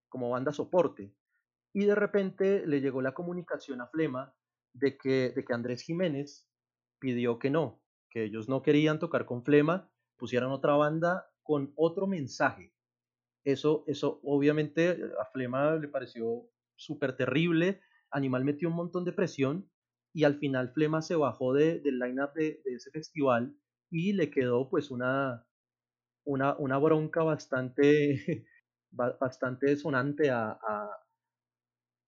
como 0.10 0.30
banda 0.30 0.54
soporte 0.54 1.14
y 1.74 1.86
de 1.86 1.96
repente 1.96 2.66
le 2.68 2.82
llegó 2.82 3.02
la 3.02 3.14
comunicación 3.14 3.82
a 3.82 3.88
Flema 3.88 4.34
de 4.74 4.98
que, 4.98 5.32
de 5.32 5.46
que 5.46 5.54
Andrés 5.54 5.84
Jiménez 5.84 6.48
pidió 7.00 7.40
que 7.40 7.50
no, 7.50 7.82
que 8.10 8.26
ellos 8.26 8.50
no 8.50 8.62
querían 8.62 9.00
tocar 9.00 9.26
con 9.26 9.44
Flema, 9.44 9.90
pusieran 10.18 10.52
otra 10.52 10.76
banda 10.76 11.28
con 11.44 11.74
otro 11.76 12.08
mensaje. 12.08 12.74
Eso, 13.44 13.84
eso 13.88 14.20
obviamente 14.24 15.00
a 15.20 15.26
Flema 15.32 15.76
le 15.76 15.88
pareció 15.88 16.50
súper 16.76 17.16
terrible, 17.16 17.82
Animal 18.12 18.44
metió 18.44 18.68
un 18.68 18.76
montón 18.76 19.06
de 19.06 19.14
presión 19.14 19.71
y 20.14 20.24
al 20.24 20.38
final 20.40 20.74
Flema 20.74 21.02
se 21.02 21.16
bajó 21.16 21.54
de, 21.54 21.80
del 21.80 22.00
line-up 22.00 22.34
de, 22.34 22.62
ese 22.66 22.92
festival 22.92 23.56
y 23.90 24.14
le 24.14 24.30
quedó 24.30 24.70
pues 24.70 24.92
una, 24.92 25.46
una, 26.26 26.56
una 26.58 26.78
bronca 26.78 27.24
bastante, 27.24 28.46
bastante 28.92 29.76
sonante 29.78 30.30
a, 30.30 30.52
a 30.52 30.90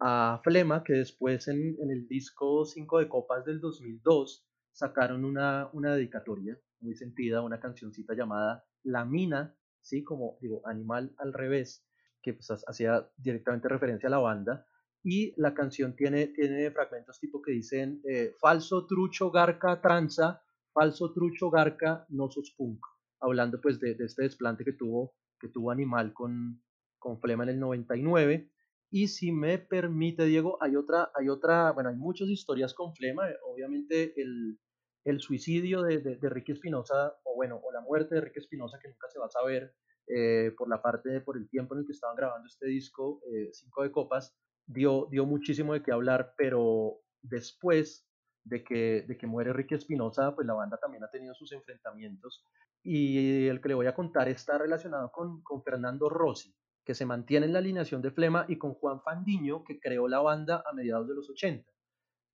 a 0.05 0.41
Flema, 0.43 0.83
que 0.83 0.93
después 0.93 1.47
en, 1.47 1.77
en, 1.79 1.89
el 1.89 2.07
disco 2.09 2.65
5 2.65 2.99
de 2.99 3.07
Copas 3.07 3.45
del 3.45 3.61
2002 3.61 4.45
sacaron 4.73 5.23
una, 5.23 5.69
una 5.71 5.95
dedicatoria 5.95 6.59
muy 6.81 6.93
sentida, 6.93 7.41
una 7.41 7.61
cancioncita 7.61 8.13
llamada 8.13 8.65
La 8.83 9.05
Mina, 9.05 9.55
¿sí? 9.81 10.03
como 10.03 10.37
digo, 10.41 10.61
animal 10.67 11.15
al 11.17 11.31
revés, 11.31 11.87
que 12.21 12.33
pues, 12.33 12.51
hacía 12.67 13.09
directamente 13.15 13.69
referencia 13.69 14.07
a 14.07 14.11
la 14.11 14.17
banda. 14.17 14.67
Y 15.03 15.33
la 15.35 15.53
canción 15.53 15.95
tiene, 15.95 16.27
tiene 16.27 16.71
fragmentos 16.71 17.19
tipo 17.19 17.41
que 17.41 17.51
dicen 17.51 18.01
eh, 18.09 18.33
falso, 18.39 18.87
trucho, 18.87 19.31
garca, 19.31 19.81
tranza, 19.81 20.41
falso 20.73 21.11
trucho 21.11 21.49
garca, 21.49 22.05
no 22.09 22.31
sos 22.31 22.53
punk, 22.57 22.79
hablando 23.19 23.59
pues 23.59 23.79
de, 23.79 23.97
este 23.99 24.23
desplante 24.23 24.63
que 24.63 24.73
tuvo, 24.73 25.13
que 25.39 25.49
tuvo 25.49 25.71
Animal 25.71 26.13
con, 26.13 26.63
con 26.99 27.19
Flema 27.19 27.43
en 27.43 27.49
el 27.49 27.59
99. 27.59 28.49
Y 28.91 29.07
si 29.07 29.31
me 29.31 29.57
permite, 29.57 30.25
Diego, 30.25 30.57
hay 30.61 30.75
otra, 30.75 31.11
hay 31.15 31.27
otra, 31.27 31.71
bueno, 31.71 31.89
hay 31.89 31.95
muchas 31.95 32.29
historias 32.29 32.73
con 32.73 32.93
Flema, 32.93 33.23
obviamente 33.43 34.13
el, 34.21 34.59
el 35.03 35.19
suicidio 35.19 35.81
de, 35.81 35.99
de, 35.99 36.29
Ricky 36.29 36.53
Espinosa, 36.53 37.15
o 37.23 37.35
bueno, 37.35 37.59
o 37.61 37.71
la 37.71 37.81
muerte 37.81 38.15
de 38.15 38.21
Ricky 38.21 38.39
Espinosa, 38.39 38.77
que 38.81 38.89
nunca 38.89 39.09
se 39.09 39.19
va 39.19 39.25
a 39.25 39.29
saber 39.29 39.73
eh, 40.07 40.51
por 40.57 40.69
la 40.69 40.81
parte, 40.81 41.21
por 41.21 41.37
el 41.37 41.49
tiempo 41.49 41.73
en 41.73 41.81
el 41.81 41.85
que 41.85 41.93
estaban 41.93 42.15
grabando 42.15 42.47
este 42.47 42.67
disco, 42.67 43.21
eh, 43.31 43.49
Cinco 43.51 43.83
de 43.83 43.91
Copas, 43.91 44.35
dio, 44.65 45.07
dio 45.11 45.25
muchísimo 45.25 45.73
de 45.73 45.83
qué 45.83 45.91
hablar, 45.91 46.33
pero 46.37 46.99
después 47.21 48.07
de 48.43 48.63
que, 48.63 49.05
de 49.07 49.17
que 49.17 49.27
muere 49.27 49.53
Ricky 49.53 49.75
Espinosa, 49.75 50.35
pues 50.35 50.45
la 50.45 50.53
banda 50.53 50.77
también 50.77 51.03
ha 51.03 51.09
tenido 51.09 51.33
sus 51.33 51.51
enfrentamientos. 51.51 52.45
Y 52.83 53.47
el 53.47 53.61
que 53.61 53.69
le 53.69 53.75
voy 53.75 53.87
a 53.87 53.95
contar 53.95 54.27
está 54.27 54.57
relacionado 54.57 55.11
con, 55.11 55.41
con 55.41 55.63
Fernando 55.63 56.09
Rossi, 56.09 56.53
que 56.83 56.95
se 56.95 57.05
mantiene 57.05 57.45
en 57.45 57.53
la 57.53 57.59
alineación 57.59 58.01
de 58.01 58.11
Flema, 58.11 58.45
y 58.49 58.57
con 58.57 58.73
Juan 58.73 59.01
Fandiño, 59.01 59.63
que 59.63 59.79
creó 59.79 60.07
la 60.07 60.19
banda 60.19 60.63
a 60.69 60.73
mediados 60.73 61.07
de 61.07 61.15
los 61.15 61.29
80. 61.29 61.69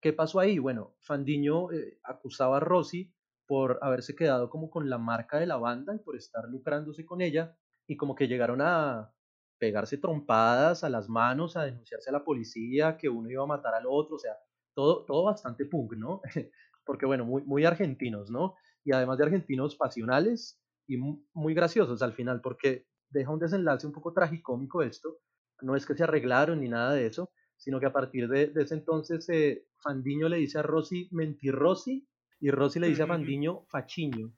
¿Qué 0.02 0.14
pasó 0.14 0.40
ahí? 0.40 0.58
Bueno, 0.58 0.96
Fandiño 1.02 1.72
eh, 1.72 2.00
acusaba 2.04 2.58
a 2.58 2.62
Rossi 2.62 3.14
por 3.46 3.80
haberse 3.82 4.16
quedado 4.16 4.50
como 4.50 4.70
con 4.70 4.90
la 4.90 4.98
marca 4.98 5.40
de 5.40 5.46
la 5.46 5.58
banda 5.58 5.94
y 5.96 6.00
por 6.00 6.16
estar 6.16 6.48
lucrándose 6.50 7.06
con 7.06 7.22
ella, 7.22 7.56
y 7.88 7.98
como 7.98 8.16
que 8.16 8.28
llegaron 8.28 8.62
a 8.62 9.14
pegarse 9.60 9.98
trompadas 9.98 10.84
a 10.84 10.90
las 10.90 11.10
manos, 11.10 11.58
a 11.58 11.66
denunciarse 11.66 12.10
a 12.10 12.14
la 12.14 12.24
policía, 12.24 12.98
que 12.98 13.10
uno 13.10 13.30
iba 13.30 13.44
a 13.44 13.48
matar 13.48 13.76
al 13.76 13.86
otro, 13.88 14.16
o 14.16 14.20
sea, 14.20 14.36
todo, 14.74 15.06
todo 15.06 15.26
bastante 15.26 15.66
punk, 15.66 15.94
¿no? 15.94 16.22
Porque 16.86 17.06
bueno, 17.06 17.26
muy, 17.26 17.44
muy 17.44 17.66
argentinos, 17.66 18.32
¿no? 18.32 18.56
Y 18.84 18.94
además 18.94 19.18
de 19.18 19.26
argentinos 19.26 19.76
pasionales 19.76 20.60
y 20.88 20.98
muy 20.98 21.54
graciosos 21.54 22.02
al 22.02 22.14
final, 22.14 22.42
porque 22.42 22.88
deja 23.12 23.30
un 23.30 23.38
desenlace 23.38 23.86
un 23.86 23.94
poco 23.94 24.12
tragicómico 24.12 24.82
esto, 24.82 25.20
no 25.62 25.76
es 25.76 25.86
que 25.86 25.94
se 25.94 26.04
arreglaron 26.04 26.62
ni 26.62 26.70
nada 26.70 26.94
de 26.94 27.06
eso, 27.06 27.32
sino 27.58 27.80
que 27.80 27.86
a 27.86 27.94
partir 27.94 28.28
de, 28.28 28.52
ese 28.56 28.74
entonces 28.74 29.28
eh, 29.30 29.68
Fandiño 29.84 30.30
le 30.30 30.38
dice 30.38 30.58
a 30.58 30.64
Rossi 30.64 31.10
mentirrossi 31.12 32.08
y 32.40 32.50
Rossi 32.50 32.80
le 32.80 32.88
dice 32.88 33.04
a 33.04 33.08
Fandiño 33.08 33.66
fachiño. 33.68 34.34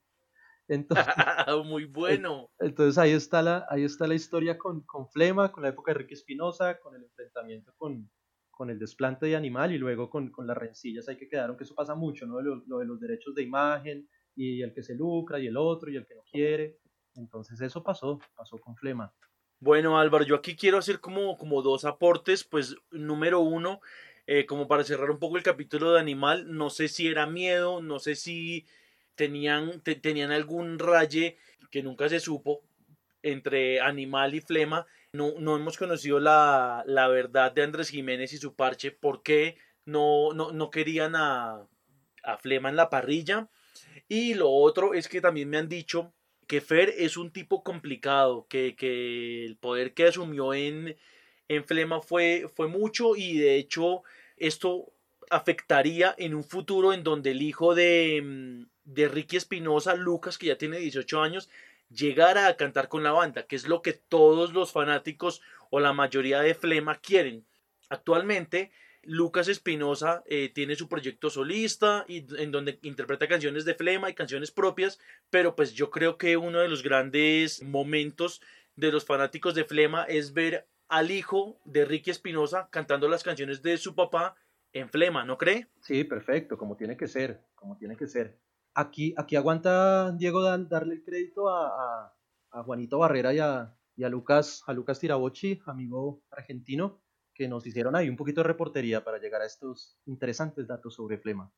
Entonces, 0.71 1.05
Muy 1.65 1.83
bueno. 1.83 2.49
Entonces 2.57 2.97
ahí 2.97 3.11
está 3.11 3.41
la, 3.41 3.65
ahí 3.69 3.83
está 3.83 4.07
la 4.07 4.15
historia 4.15 4.57
con, 4.57 4.81
con 4.83 5.09
Flema, 5.09 5.51
con 5.51 5.63
la 5.63 5.69
época 5.69 5.91
de 5.91 5.99
Ricky 5.99 6.13
Espinosa, 6.13 6.79
con 6.79 6.95
el 6.95 7.03
enfrentamiento 7.03 7.73
con, 7.75 8.09
con 8.49 8.69
el 8.69 8.79
desplante 8.79 9.25
de 9.25 9.35
animal 9.35 9.73
y 9.73 9.77
luego 9.77 10.09
con, 10.09 10.31
con 10.31 10.47
las 10.47 10.57
rencillas 10.57 11.09
hay 11.09 11.17
que 11.17 11.27
quedaron, 11.27 11.57
que 11.57 11.65
eso 11.65 11.75
pasa 11.75 11.93
mucho, 11.93 12.25
¿no? 12.25 12.41
Lo, 12.41 12.63
lo, 12.65 12.79
de 12.79 12.85
los 12.85 13.01
derechos 13.01 13.35
de 13.35 13.43
imagen 13.43 14.07
y 14.33 14.61
el 14.61 14.73
que 14.73 14.81
se 14.81 14.95
lucra 14.95 15.39
y 15.39 15.47
el 15.47 15.57
otro 15.57 15.91
y 15.91 15.97
el 15.97 16.07
que 16.07 16.15
no 16.15 16.23
quiere. 16.31 16.79
Entonces 17.15 17.59
eso 17.59 17.83
pasó, 17.83 18.19
pasó 18.33 18.57
con 18.57 18.77
Flema. 18.77 19.13
Bueno, 19.59 19.99
Álvaro, 19.99 20.23
yo 20.23 20.35
aquí 20.35 20.55
quiero 20.55 20.77
hacer 20.77 21.01
como, 21.01 21.37
como 21.37 21.61
dos 21.61 21.83
aportes. 21.83 22.45
Pues 22.45 22.77
número 22.91 23.41
uno, 23.41 23.81
eh, 24.25 24.45
como 24.45 24.69
para 24.69 24.85
cerrar 24.85 25.11
un 25.11 25.19
poco 25.19 25.35
el 25.35 25.43
capítulo 25.43 25.91
de 25.91 25.99
Animal, 25.99 26.45
no 26.55 26.69
sé 26.69 26.87
si 26.87 27.07
era 27.09 27.27
miedo, 27.27 27.81
no 27.81 27.99
sé 27.99 28.15
si 28.15 28.65
tenían, 29.15 29.81
tenían 29.81 30.31
algún 30.31 30.79
raye 30.79 31.37
que 31.69 31.83
nunca 31.83 32.09
se 32.09 32.19
supo 32.19 32.61
entre 33.21 33.79
Animal 33.81 34.35
y 34.35 34.41
Flema 34.41 34.87
no, 35.13 35.33
no 35.39 35.55
hemos 35.57 35.77
conocido 35.77 36.19
la, 36.19 36.83
la, 36.85 37.07
verdad 37.09 37.51
de 37.51 37.63
Andrés 37.63 37.89
Jiménez 37.89 38.31
y 38.33 38.37
su 38.37 38.55
parche, 38.55 38.91
por 38.91 39.23
qué 39.23 39.57
no, 39.85 40.33
no, 40.33 40.51
no 40.51 40.71
querían 40.71 41.15
a, 41.15 41.67
a 42.23 42.37
Flema 42.37 42.69
en 42.69 42.77
la 42.77 42.89
parrilla. 42.89 43.49
Y 44.07 44.35
lo 44.35 44.49
otro 44.49 44.93
es 44.93 45.09
que 45.09 45.21
también 45.21 45.49
me 45.49 45.57
han 45.57 45.67
dicho 45.67 46.13
que 46.47 46.61
Fer 46.61 46.93
es 46.97 47.17
un 47.17 47.31
tipo 47.31 47.63
complicado, 47.63 48.47
que, 48.49 48.75
que 48.75 49.45
el 49.45 49.57
poder 49.57 49.93
que 49.93 50.07
asumió 50.07 50.53
en, 50.53 50.97
en 51.49 51.65
Flema 51.65 52.01
fue, 52.01 52.49
fue 52.55 52.67
mucho 52.67 53.15
y 53.15 53.37
de 53.37 53.55
hecho 53.57 54.03
esto 54.37 54.93
afectaría 55.29 56.15
en 56.17 56.35
un 56.35 56.43
futuro 56.43 56.93
en 56.93 57.03
donde 57.03 57.31
el 57.31 57.41
hijo 57.41 57.75
de, 57.75 58.65
de 58.83 59.07
Ricky 59.07 59.37
Espinosa, 59.37 59.95
Lucas, 59.95 60.37
que 60.37 60.47
ya 60.47 60.57
tiene 60.57 60.77
18 60.77 61.21
años, 61.21 61.49
llegara 61.89 62.47
a 62.47 62.55
cantar 62.55 62.87
con 62.87 63.03
la 63.03 63.11
banda, 63.11 63.43
que 63.43 63.55
es 63.55 63.67
lo 63.67 63.81
que 63.81 63.93
todos 63.93 64.53
los 64.53 64.71
fanáticos 64.71 65.41
o 65.69 65.79
la 65.79 65.93
mayoría 65.93 66.41
de 66.41 66.55
Flema 66.55 66.95
quieren. 66.95 67.45
Actualmente, 67.89 68.71
Lucas 69.03 69.47
Espinosa 69.47 70.23
eh, 70.27 70.49
tiene 70.49 70.75
su 70.75 70.87
proyecto 70.87 71.29
solista 71.29 72.05
y, 72.07 72.25
en 72.41 72.51
donde 72.51 72.79
interpreta 72.83 73.27
canciones 73.27 73.65
de 73.65 73.73
Flema 73.73 74.09
y 74.09 74.13
canciones 74.13 74.51
propias, 74.51 74.99
pero 75.29 75.55
pues 75.55 75.73
yo 75.73 75.89
creo 75.89 76.17
que 76.17 76.37
uno 76.37 76.59
de 76.59 76.69
los 76.69 76.83
grandes 76.83 77.63
momentos 77.63 78.41
de 78.75 78.91
los 78.91 79.05
fanáticos 79.05 79.55
de 79.55 79.65
Flema 79.65 80.03
es 80.03 80.33
ver 80.33 80.67
al 80.87 81.09
hijo 81.09 81.59
de 81.65 81.85
Ricky 81.85 82.11
Espinosa 82.11 82.67
cantando 82.69 83.07
las 83.07 83.23
canciones 83.23 83.61
de 83.61 83.77
su 83.77 83.95
papá 83.95 84.35
en 84.73 84.89
Flema, 84.89 85.25
¿no 85.25 85.37
cree? 85.37 85.67
Sí, 85.81 86.03
perfecto, 86.03 86.57
como 86.57 86.77
tiene 86.77 86.95
que 86.95 87.07
ser, 87.07 87.41
como 87.55 87.77
tiene 87.77 87.97
que 87.97 88.07
ser 88.07 88.37
aquí, 88.73 89.13
aquí 89.17 89.35
aguanta 89.35 90.11
Diego 90.11 90.41
darle 90.41 90.95
el 90.95 91.03
crédito 91.03 91.49
a, 91.49 92.13
Juanito 92.65 92.99
Barrera 92.99 93.33
y 93.33 93.39
a, 93.39 94.09
Lucas, 94.09 94.61
a 94.67 94.73
Lucas 94.73 94.99
Tirabochi, 94.99 95.61
amigo 95.65 96.21
argentino, 96.31 97.01
que 97.33 97.47
nos 97.47 97.65
hicieron 97.65 97.95
ahí 97.95 98.09
un 98.09 98.17
poquito 98.17 98.41
de 98.41 98.47
reportería 98.47 99.03
para 99.05 99.19
llegar 99.19 99.41
a 99.41 99.45
estos 99.45 99.97
interesantes 100.05 100.67
datos 100.67 100.95
sobre 100.95 101.17
Flema. 101.17 101.51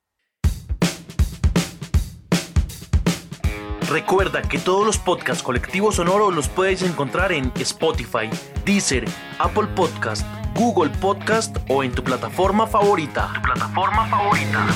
Recuerda 3.89 4.41
que 4.43 4.59
todos 4.59 4.85
los 4.85 4.97
podcasts 4.97 5.43
colectivos 5.43 5.95
sonoro 5.95 6.31
los 6.31 6.47
puedes 6.47 6.83
encontrar 6.83 7.31
en 7.31 7.51
Spotify, 7.55 8.29
Deezer, 8.65 9.05
Apple 9.39 9.67
Podcast, 9.75 10.25
Google 10.55 10.91
Podcast 10.99 11.57
o 11.69 11.83
en 11.83 11.91
tu 11.91 12.03
plataforma 12.03 12.65
favorita. 12.65 13.31
Tu 13.35 13.41
plataforma 13.41 14.07
favorita. 14.07 14.67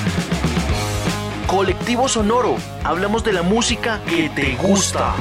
Colectivo 1.48 2.08
Sonoro, 2.08 2.56
hablamos 2.84 3.24
de 3.24 3.32
la 3.32 3.40
música 3.40 4.04
que 4.04 4.28
te 4.28 4.54
gusta. 4.56 5.16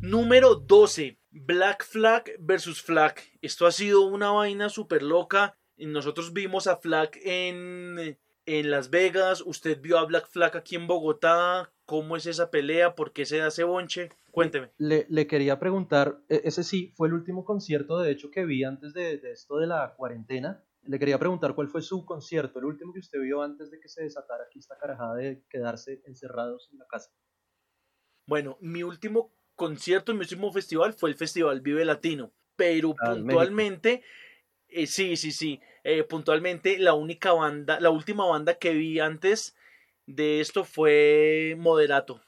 Número 0.00 0.54
12. 0.54 1.18
Black 1.32 1.84
Flag 1.84 2.32
versus 2.38 2.80
Flag. 2.80 3.16
Esto 3.42 3.66
ha 3.66 3.72
sido 3.72 4.06
una 4.06 4.30
vaina 4.30 4.70
súper 4.70 5.02
loca. 5.02 5.58
Nosotros 5.76 6.32
vimos 6.32 6.66
a 6.66 6.78
Flag 6.78 7.10
en, 7.22 8.18
en 8.46 8.70
Las 8.70 8.88
Vegas. 8.88 9.42
Usted 9.44 9.78
vio 9.82 9.98
a 9.98 10.06
Black 10.06 10.28
Flag 10.30 10.56
aquí 10.56 10.76
en 10.76 10.86
Bogotá. 10.86 11.74
¿Cómo 11.84 12.16
es 12.16 12.24
esa 12.24 12.50
pelea? 12.50 12.94
¿Por 12.94 13.12
qué 13.12 13.26
se 13.26 13.42
hace 13.42 13.64
bonche? 13.64 14.08
Cuénteme. 14.38 14.70
Le, 14.78 15.26
quería 15.26 15.58
preguntar, 15.58 16.20
e, 16.28 16.42
ese 16.44 16.62
sí 16.62 16.92
fue 16.96 17.08
el 17.08 17.14
último 17.14 17.44
concierto, 17.44 17.98
de 17.98 18.12
hecho, 18.12 18.30
que 18.30 18.44
vi 18.44 18.62
antes 18.62 18.94
de, 18.94 19.20
esto 19.32 19.58
de 19.58 19.66
la 19.66 19.94
cuarentena. 19.96 20.64
Le 20.82 21.00
quería 21.00 21.18
preguntar 21.18 21.56
cuál 21.56 21.66
fue 21.66 21.82
su 21.82 22.06
concierto, 22.06 22.60
el 22.60 22.66
último 22.66 22.92
que 22.92 23.00
usted 23.00 23.18
vio 23.20 23.42
antes 23.42 23.68
de 23.72 23.80
que 23.80 23.88
se 23.88 24.04
desatara 24.04 24.44
aquí 24.44 24.60
esta 24.60 24.78
carajada 24.78 25.16
de 25.16 25.42
quedarse 25.50 26.02
encerrados 26.06 26.68
en 26.72 26.78
la 26.78 26.86
casa. 26.86 27.10
Bueno, 28.28 28.56
mi 28.60 28.84
último 28.84 29.34
concierto, 29.56 30.14
mi 30.14 30.20
último 30.20 30.52
festival 30.52 30.92
fue 30.92 31.10
el 31.10 31.16
Festival 31.16 31.60
Vive 31.60 31.84
Latino, 31.84 32.30
pero 32.54 32.94
ah, 33.00 33.14
puntualmente, 33.14 34.04
eh, 34.68 34.86
sí, 34.86 35.16
sí, 35.16 35.32
sí, 35.32 35.60
eh, 35.82 36.04
puntualmente 36.04 36.78
la 36.78 36.94
única 36.94 37.32
banda, 37.32 37.80
la 37.80 37.90
última 37.90 38.24
banda 38.24 38.54
que 38.54 38.72
vi 38.72 39.00
antes 39.00 39.56
de 40.06 40.40
esto 40.40 40.62
fue 40.62 41.56
Moderato. 41.58 42.22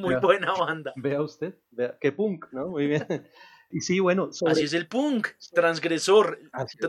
Muy 0.00 0.16
buena 0.16 0.52
banda. 0.52 0.92
Vea 0.96 1.22
usted, 1.22 1.54
vea, 1.70 1.96
qué 2.00 2.12
punk, 2.12 2.46
¿no? 2.52 2.68
Muy 2.68 2.86
bien. 2.86 3.06
Y 3.70 3.82
sí, 3.82 4.00
bueno. 4.00 4.30
Así 4.46 4.64
es 4.64 4.72
el 4.72 4.88
punk, 4.88 5.28
transgresor, 5.52 6.38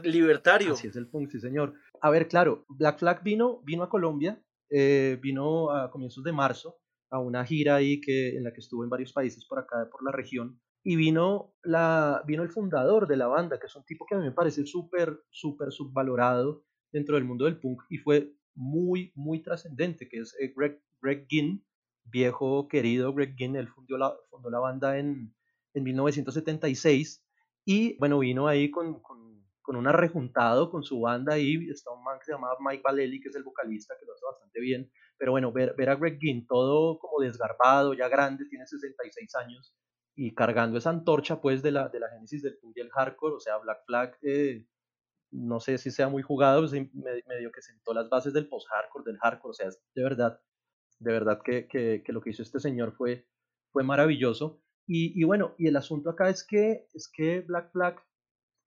libertario. 0.03 0.73
Así 0.73 0.87
es 0.87 0.95
el 0.95 1.09
punk, 1.09 1.29
sí, 1.29 1.41
señor. 1.41 1.73
A 2.01 2.09
ver, 2.09 2.29
claro, 2.29 2.65
Black 2.69 2.99
Flag 2.99 3.21
vino, 3.21 3.61
vino 3.65 3.83
a 3.83 3.89
Colombia, 3.89 4.41
eh, 4.69 5.19
vino 5.21 5.71
a 5.71 5.91
comienzos 5.91 6.23
de 6.23 6.31
marzo 6.31 6.79
a 7.11 7.19
una 7.19 7.43
gira 7.43 7.75
ahí 7.75 7.99
que, 7.99 8.37
en 8.37 8.43
la 8.43 8.53
que 8.53 8.61
estuvo 8.61 8.83
en 8.83 8.89
varios 8.89 9.13
países 9.13 9.45
por 9.45 9.59
acá, 9.59 9.89
por 9.91 10.03
la 10.03 10.11
región. 10.11 10.61
Y 10.83 10.95
vino, 10.95 11.53
la, 11.63 12.23
vino 12.25 12.43
el 12.43 12.49
fundador 12.49 13.07
de 13.07 13.17
la 13.17 13.27
banda, 13.27 13.59
que 13.59 13.67
es 13.67 13.75
un 13.75 13.83
tipo 13.83 14.05
que 14.07 14.15
a 14.15 14.17
mí 14.19 14.23
me 14.23 14.31
parece 14.31 14.65
súper, 14.65 15.19
súper 15.29 15.71
subvalorado 15.71 16.63
dentro 16.91 17.15
del 17.15 17.25
mundo 17.25 17.45
del 17.45 17.59
punk 17.59 17.81
y 17.89 17.97
fue 17.97 18.33
muy, 18.55 19.11
muy 19.15 19.41
trascendente, 19.41 20.07
que 20.07 20.19
es 20.19 20.35
eh, 20.39 20.53
Greg, 20.55 20.81
Greg 21.01 21.25
Ginn, 21.27 21.65
viejo 22.09 22.67
querido 22.67 23.13
Greg 23.13 23.35
Ginn, 23.37 23.55
él 23.55 23.67
fundó 23.67 23.97
la, 23.97 24.13
fundó 24.29 24.49
la 24.49 24.59
banda 24.59 24.97
en, 24.97 25.33
en 25.73 25.83
1976 25.83 27.23
y 27.65 27.97
bueno, 27.97 28.19
vino 28.19 28.47
ahí 28.47 28.71
con, 28.71 29.01
con, 29.01 29.45
con 29.61 29.75
una 29.75 29.91
rejuntado 29.91 30.69
con 30.69 30.83
su 30.83 31.01
banda 31.01 31.37
y 31.37 31.69
está 31.69 31.91
un 31.91 32.03
man 32.03 32.19
que 32.19 32.25
se 32.25 32.31
llama 32.31 32.49
Mike 32.59 32.81
Valelli, 32.83 33.21
que 33.21 33.29
es 33.29 33.35
el 33.35 33.43
vocalista, 33.43 33.95
que 33.99 34.05
lo 34.05 34.13
hace 34.13 34.25
bastante 34.25 34.59
bien, 34.59 34.91
pero 35.17 35.31
bueno, 35.31 35.51
ver, 35.51 35.75
ver 35.77 35.89
a 35.89 35.95
Greg 35.95 36.19
Ginn 36.19 36.47
todo 36.47 36.99
como 36.99 37.21
desgarbado, 37.21 37.93
ya 37.93 38.07
grande, 38.07 38.45
tiene 38.49 38.65
66 38.65 39.35
años 39.35 39.75
y 40.15 40.33
cargando 40.33 40.77
esa 40.77 40.89
antorcha 40.89 41.39
pues 41.39 41.61
de 41.61 41.71
la, 41.71 41.87
de 41.89 41.99
la 41.99 42.09
génesis 42.09 42.41
del 42.41 42.57
punk 42.57 42.77
y 42.77 42.81
el 42.81 42.89
hardcore, 42.89 43.35
o 43.35 43.39
sea, 43.39 43.57
Black 43.57 43.85
Flag 43.85 44.17
eh, 44.21 44.65
no 45.31 45.59
sé 45.59 45.77
si 45.77 45.91
sea 45.91 46.09
muy 46.09 46.23
jugado, 46.23 46.61
pues, 46.61 46.71
medio 46.73 47.51
que 47.51 47.61
sentó 47.61 47.93
las 47.93 48.09
bases 48.09 48.33
del 48.33 48.49
post-hardcore, 48.49 49.05
del 49.05 49.17
hardcore, 49.19 49.51
o 49.51 49.53
sea, 49.53 49.69
de 49.69 50.03
verdad, 50.03 50.39
de 50.99 51.11
verdad 51.11 51.41
que, 51.43 51.67
que, 51.67 52.03
lo 52.11 52.21
que 52.21 52.31
hizo 52.31 52.43
este 52.43 52.59
señor 52.59 52.93
fue, 52.93 53.25
fue 53.71 53.83
maravilloso. 53.83 54.61
Y, 54.87 55.19
y, 55.19 55.23
bueno, 55.23 55.55
y 55.57 55.67
el 55.67 55.75
asunto 55.75 56.09
acá 56.09 56.29
es 56.29 56.43
que, 56.43 56.87
es 56.93 57.09
que 57.13 57.41
Black 57.41 57.71
Flag 57.71 57.95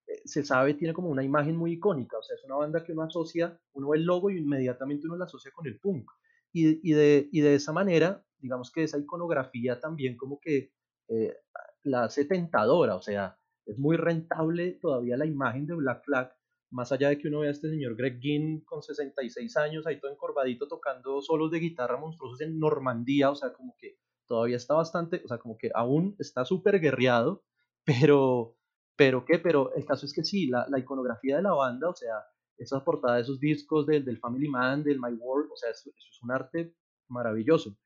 eh, 0.07 0.23
se 0.25 0.45
sabe, 0.45 0.75
tiene 0.75 0.95
como 0.95 1.09
una 1.09 1.25
imagen 1.25 1.57
muy 1.57 1.73
icónica, 1.73 2.17
o 2.17 2.23
sea, 2.23 2.37
es 2.37 2.45
una 2.45 2.57
banda 2.57 2.85
que 2.85 2.93
uno 2.93 3.03
asocia, 3.03 3.61
uno 3.73 3.89
ve 3.89 3.99
el 3.99 4.05
logo 4.05 4.31
y 4.31 4.39
inmediatamente 4.39 5.07
uno 5.07 5.17
la 5.17 5.25
asocia 5.25 5.51
con 5.53 5.67
el 5.67 5.79
punk. 5.79 6.11
Y, 6.53 6.89
y, 6.89 6.95
de, 6.95 7.29
y 7.33 7.41
de 7.41 7.55
esa 7.55 7.73
manera, 7.73 8.25
digamos 8.39 8.71
que 8.71 8.85
esa 8.85 8.99
iconografía 8.99 9.81
también 9.81 10.17
como 10.17 10.39
que 10.39 10.73
eh, 11.09 11.37
la 11.83 12.05
hace 12.05 12.25
tentadora, 12.25 12.97
o 12.97 13.03
sea, 13.03 13.39
es 13.67 13.79
muy 13.79 13.97
rentable 13.97 14.73
todavía 14.81 15.17
la 15.17 15.27
imagen 15.27 15.67
de 15.67 15.75
Black 15.75 16.05
Flag, 16.05 16.33
más 16.73 16.91
allá 16.91 17.11
de 17.11 17.19
que 17.19 17.29
uno 17.29 17.41
vea 17.41 17.51
a 17.51 17.53
este 17.53 17.69
señor 17.69 17.95
Greg 17.97 18.19
Ginn 18.21 18.61
con 18.65 18.83
66 18.83 19.57
años, 19.59 19.87
ahí 19.87 20.01
todo 20.01 20.11
encorvadito 20.11 20.67
tocando 20.67 21.21
solos 21.21 21.51
de 21.51 21.59
guitarra 21.59 21.99
monstruosos 21.99 22.41
en 22.41 22.59
Normandía, 22.59 23.31
o 23.31 23.35
sea, 23.35 23.53
como 23.53 23.77
que 23.79 23.99
todavía 24.27 24.57
está 24.57 24.75
bastante, 24.75 25.21
o 25.25 25.29
sea, 25.29 25.39
como 25.39 25.59
que 25.59 25.71
aún 25.75 26.17
está 26.19 26.45
súper 26.45 26.81
guerreado, 26.81 27.45
pero, 27.85 28.57
pero 28.97 29.25
qué, 29.27 29.39
pero 29.39 29.75
el 29.75 29.85
caso 29.85 30.07
es 30.07 30.15
que 30.15 30.25
sí, 30.25 30.47
la, 30.47 30.67
iconografía 30.79 31.37
de 31.37 31.43
la 31.43 31.53
banda, 31.53 31.91
o 31.91 31.95
sea, 31.95 32.25
esa 32.57 32.83
portada 32.83 33.17
de 33.17 33.23
esos 33.23 33.39
discos 33.39 33.87
del, 33.87 34.05
del 34.05 34.19
Family 34.19 34.49
Man, 34.49 34.83
del 34.83 34.99
My 34.99 35.13
World, 35.13 35.51
o 35.53 35.57
sea, 35.57 35.71
eso, 35.71 35.91
eso 35.91 36.09
es 36.11 36.23
un 36.23 36.31
arte 36.31 36.75
maravilloso. 37.09 37.77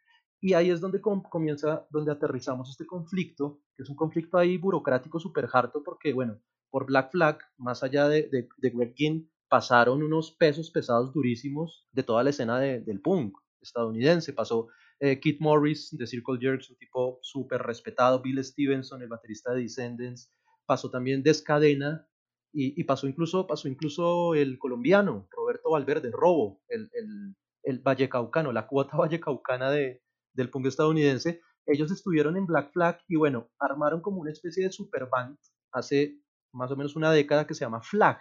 Y 0.40 0.52
ahí 0.52 0.70
es 0.70 0.80
donde 0.80 1.00
comienza, 1.00 1.86
donde 1.90 2.12
aterrizamos 2.12 2.70
este 2.70 2.86
conflicto, 2.86 3.62
que 3.74 3.82
es 3.82 3.88
un 3.88 3.96
conflicto 3.96 4.38
ahí 4.38 4.58
burocrático 4.58 5.18
súper 5.18 5.48
harto, 5.52 5.82
porque, 5.82 6.12
bueno, 6.12 6.40
por 6.70 6.86
Black 6.86 7.10
Flag, 7.10 7.38
más 7.56 7.82
allá 7.82 8.08
de, 8.08 8.28
de, 8.28 8.48
de 8.58 8.70
Greg 8.70 8.94
Ginn, 8.94 9.30
pasaron 9.48 10.02
unos 10.02 10.32
pesos 10.32 10.70
pesados 10.70 11.12
durísimos 11.12 11.86
de 11.92 12.02
toda 12.02 12.24
la 12.24 12.30
escena 12.30 12.58
del 12.58 13.00
punk 13.00 13.36
estadounidense. 13.60 14.32
Pasó 14.32 14.68
eh, 15.00 15.20
Keith 15.20 15.40
Morris 15.40 15.96
de 15.96 16.06
Circle 16.06 16.38
Jerks, 16.40 16.70
un 16.70 16.76
tipo 16.76 17.18
súper 17.22 17.62
respetado, 17.62 18.22
Bill 18.22 18.42
Stevenson, 18.42 19.02
el 19.02 19.08
baterista 19.08 19.52
de 19.52 19.62
Descendants, 19.62 20.32
pasó 20.64 20.90
también 20.90 21.22
Descadena 21.22 22.08
y, 22.52 22.80
y, 22.80 22.84
pasó, 22.84 23.06
incluso, 23.06 23.46
pasó 23.46 23.68
incluso 23.68 24.34
el 24.34 24.58
colombiano 24.58 25.28
Roberto 25.30 25.70
Valverde, 25.70 26.10
Robo, 26.10 26.62
el, 26.68 26.90
el, 26.94 27.36
el 27.62 27.78
vallecaucano, 27.80 28.52
la 28.52 28.66
cuota 28.66 28.96
vallecaucana 28.96 29.70
de, 29.70 30.02
del 30.32 30.50
punk 30.50 30.66
estadounidense. 30.66 31.40
Ellos 31.66 31.90
estuvieron 31.90 32.36
en 32.36 32.46
Black 32.46 32.72
Flag 32.72 33.00
y 33.08 33.16
bueno, 33.16 33.50
armaron 33.58 34.00
como 34.00 34.20
una 34.20 34.30
especie 34.30 34.64
de 34.64 34.72
super 34.72 35.08
band 35.10 35.36
hace 35.72 36.20
más 36.56 36.70
o 36.70 36.76
menos 36.76 36.96
una 36.96 37.12
década 37.12 37.46
que 37.46 37.54
se 37.54 37.64
llama 37.64 37.82
Flag, 37.82 38.18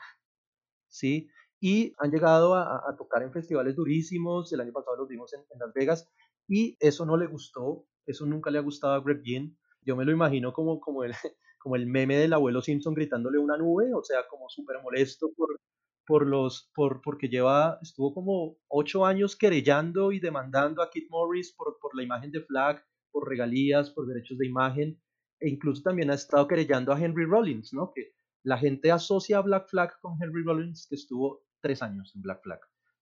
¿sí? 0.90 1.30
Y 1.60 1.94
han 1.98 2.12
llegado 2.12 2.54
a, 2.54 2.96
tocar 2.98 3.24
en 3.24 3.32
festivales 3.32 3.76
durísimos, 3.76 4.52
el 4.54 4.62
año 4.62 4.74
pasado 4.74 4.98
los 4.98 5.08
vimos 5.08 5.34
en, 5.34 5.42
Las 5.60 5.74
Vegas, 5.74 6.10
y 6.48 6.78
eso 6.80 7.06
no 7.06 7.18
le 7.18 7.28
gustó, 7.28 7.86
eso 8.06 8.26
nunca 8.26 8.52
le 8.52 8.60
ha 8.60 8.62
gustado 8.62 8.94
a 8.94 9.02
Greg 9.02 9.24
Ginn, 9.24 9.58
yo 9.82 9.96
me 9.96 10.06
lo 10.06 10.12
imagino 10.12 10.54
como, 10.54 10.80
como, 10.80 11.04
el, 11.04 11.12
como 11.60 11.76
el 11.76 11.88
meme 11.88 12.18
del 12.18 12.34
abuelo 12.34 12.62
Simpson 12.62 12.94
gritándole 12.94 13.40
una 13.40 13.58
nube, 13.58 13.94
o 13.94 14.04
sea, 14.04 14.28
como 14.30 14.50
súper 14.50 14.82
molesto 14.84 15.32
por, 15.36 15.60
por 16.06 16.28
los, 16.28 16.70
por, 16.76 17.02
porque 17.02 17.30
lleva, 17.30 17.80
estuvo 17.82 18.14
como 18.14 18.58
ocho 18.68 19.06
años 19.06 19.36
querellando 19.36 20.12
y 20.12 20.20
demandando 20.20 20.82
a 20.82 20.90
Kit 20.90 21.10
Morris 21.10 21.54
por, 21.54 21.78
por 21.80 21.96
la 21.96 22.04
imagen 22.04 22.32
de 22.32 22.42
Flag, 22.42 22.84
por 23.12 23.28
regalías, 23.28 23.92
por 23.92 24.06
derechos 24.08 24.38
de 24.38 24.48
imagen, 24.48 25.02
e 25.40 25.50
incluso 25.50 25.82
también 25.82 26.12
ha 26.12 26.16
estado 26.16 26.48
querellando 26.48 26.92
a 26.92 27.00
Henry 27.00 27.26
Rollins, 27.26 27.74
¿no? 27.74 27.92
Que 27.94 28.14
la 28.46 28.60
gente 28.60 28.92
asocia 28.92 29.40
a 29.40 29.42
Black 29.42 29.68
Flag 29.68 30.00
con 30.00 30.22
Henry 30.22 30.44
Rollins, 30.44 30.86
que 30.88 30.96
estuvo 30.96 31.44
tres 31.62 31.82
años 31.82 32.14
en 32.16 32.22
Black 32.22 32.44
Flag. 32.44 32.60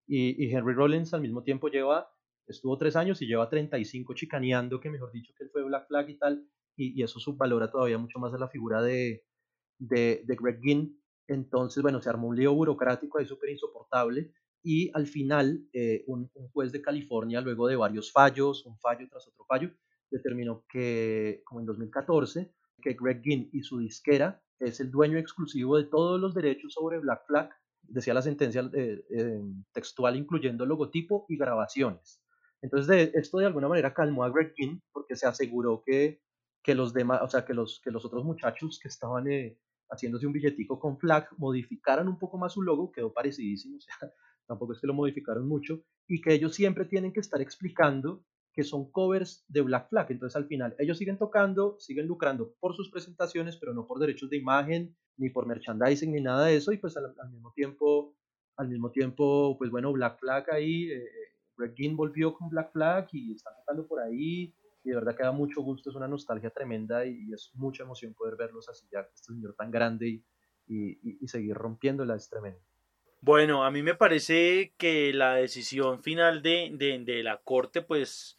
Y, 0.08 0.50
Henry 0.50 0.74
Rollins 0.74 1.14
al 1.14 1.20
mismo 1.20 1.44
tiempo 1.44 1.68
lleva, 1.68 2.10
estuvo 2.48 2.78
tres 2.78 2.96
años 2.96 3.22
y 3.22 3.28
lleva 3.28 3.50
35 3.50 4.14
chicaneando, 4.14 4.80
que 4.80 4.90
mejor 4.90 5.12
dicho 5.12 5.34
que 5.38 5.44
él 5.44 5.50
fue 5.52 5.64
Black 5.66 5.88
Flag 5.88 6.10
y 6.10 6.18
tal, 6.18 6.48
y, 6.78 7.04
eso 7.04 7.20
subvalora 7.20 7.70
todavía 7.70 7.98
mucho 7.98 8.20
más 8.20 8.34
a 8.34 8.38
la 8.38 8.48
figura 8.48 8.82
de, 8.82 9.26
de, 9.80 10.24
Greg 10.26 10.62
Ginn. 10.62 10.98
Entonces, 11.28 11.84
bueno, 11.84 12.02
se 12.02 12.10
armó 12.10 12.30
un 12.30 12.38
lío 12.38 12.54
burocrático 12.54 13.20
ahí 13.20 13.26
súper 13.26 13.50
insoportable 13.50 14.32
y 14.64 14.92
al 14.94 15.08
final 15.08 15.68
eh, 15.74 16.06
un, 16.08 16.32
un, 16.36 16.48
juez 16.52 16.72
de 16.72 16.82
California, 16.82 17.42
luego 17.42 17.68
de 17.68 17.76
varios 17.76 18.14
fallos, 18.14 18.66
un 18.66 18.78
fallo 18.80 19.10
tras 19.10 19.28
otro 19.28 19.44
fallo, 19.44 19.72
determinó 20.10 20.64
que, 20.70 21.42
como 21.44 21.60
en 21.60 21.66
2014, 21.66 22.54
que 22.82 22.96
Greg 23.00 23.22
Ginn 23.24 23.50
y 23.52 23.64
su 23.64 23.80
disquera 23.80 24.42
es 24.60 24.80
el 24.80 24.92
dueño 24.92 25.18
exclusivo 25.18 25.78
de 25.78 25.86
todos 25.86 26.20
los 26.20 26.34
derechos 26.34 26.74
sobre 26.74 27.00
Black 27.00 27.26
Flag, 27.28 27.50
decía 27.84 28.14
la 28.14 28.22
sentencia 28.22 28.70
eh, 28.74 29.04
eh, 29.10 29.42
textual, 29.72 30.16
incluyendo 30.16 30.66
logotipo 30.66 31.26
y 31.30 31.38
grabaciones. 31.38 32.22
Entonces, 32.62 32.88
de, 32.88 33.20
esto 33.20 33.40
de 33.40 33.46
alguna 33.46 33.68
manera 33.68 33.94
calmó 33.94 34.24
a 34.24 34.30
Greg 34.30 34.54
King 34.54 34.80
porque 34.92 35.16
se 35.16 35.28
aseguró 35.28 35.84
que, 35.86 36.22
que 36.64 36.76
los 36.76 36.94
demás, 36.94 37.22
o 37.22 37.28
sea, 37.28 37.46
que 37.46 37.54
los, 37.54 37.82
que 37.84 37.92
los 37.92 38.06
otros 38.06 38.24
muchachos 38.24 38.80
que 38.82 38.88
estaban 38.88 39.28
eh, 39.28 39.58
haciéndose 39.90 40.26
un 40.26 40.34
billetico 40.34 40.80
con 40.80 40.98
Flag 40.98 41.28
modificaran 41.38 42.08
un 42.08 42.18
poco 42.18 42.38
más 42.38 42.54
su 42.54 42.62
logo, 42.62 42.92
quedó 42.92 43.12
parecidísimo, 43.12 43.78
o 43.80 43.82
sea, 43.82 44.12
tampoco 44.48 44.74
es 44.74 44.80
que 44.80 44.88
lo 44.88 44.94
modificaron 44.94 45.48
mucho, 45.48 45.84
y 46.08 46.22
que 46.22 46.34
ellos 46.34 46.56
siempre 46.56 46.86
tienen 46.86 47.12
que 47.12 47.20
estar 47.20 47.42
explicando 47.42 48.24
que 48.54 48.63
son 48.63 48.92
covers 48.92 49.44
de 49.48 49.62
Black 49.62 49.89
Flag. 49.89 50.12
Entonces 50.12 50.36
al 50.36 50.46
final 50.46 50.76
ellos 50.78 50.98
siguen 50.98 51.18
tocando, 51.18 51.78
siguen 51.80 52.08
lucrando 52.08 52.54
por 52.60 52.76
sus 52.76 52.89
presentaciones, 52.92 53.58
pero 53.58 53.74
no 53.74 53.88
por 53.88 54.00
derechos 54.00 54.30
de 54.30 54.38
imagen, 54.38 54.96
ni 55.18 55.30
por 55.30 55.48
merchandising, 55.48 56.12
ni 56.12 56.22
nada 56.22 56.46
de 56.46 56.56
eso. 56.56 56.72
Y 56.72 56.78
pues 56.78 56.96
al, 56.98 57.13
mismo 57.32 57.52
tiempo, 57.54 58.16
al 58.56 58.70
mismo 58.70 58.92
tiempo, 58.92 59.58
pues 59.58 59.72
bueno, 59.72 59.92
Black 59.92 60.20
Flag 60.20 60.52
ahí, 60.52 60.92
eh, 60.92 61.04
Greg 61.58 61.74
Ginn 61.76 61.98
volvió 61.98 62.34
con 62.34 62.50
Black 62.50 62.72
Flag 62.72 63.08
y 63.12 63.34
están 63.34 63.54
tocando 63.58 63.88
por 63.88 64.00
ahí. 64.00 64.54
Y 64.84 64.89
de 64.89 64.96
verdad 64.96 65.16
que 65.16 65.24
da 65.24 65.32
mucho 65.32 65.62
gusto, 65.62 65.89
es 65.89 65.96
una 65.96 66.08
nostalgia 66.08 66.50
tremenda 66.50 67.06
y, 67.06 67.32
es 67.34 67.52
mucha 67.56 67.84
emoción 67.84 68.13
poder 68.13 68.36
verlos 68.36 68.68
así 68.70 68.86
ya, 68.92 69.00
este 69.00 69.34
señor 69.34 69.56
tan 69.56 69.72
grande 69.72 70.08
y, 70.08 70.24
y, 70.68 71.18
y 71.22 71.28
seguir 71.28 71.56
rompiéndola, 71.56 72.16
es 72.16 72.30
tremendo. 72.30 72.60
Bueno, 73.26 73.63
a 73.63 73.72
mí 73.72 73.84
me 73.84 73.96
parece 73.96 74.74
que 74.78 75.13
la 75.13 75.36
decisión 75.36 76.04
final 76.04 76.42
de, 76.42 77.02
de 77.06 77.24
la 77.24 77.42
corte, 77.42 77.82
pues 77.82 78.38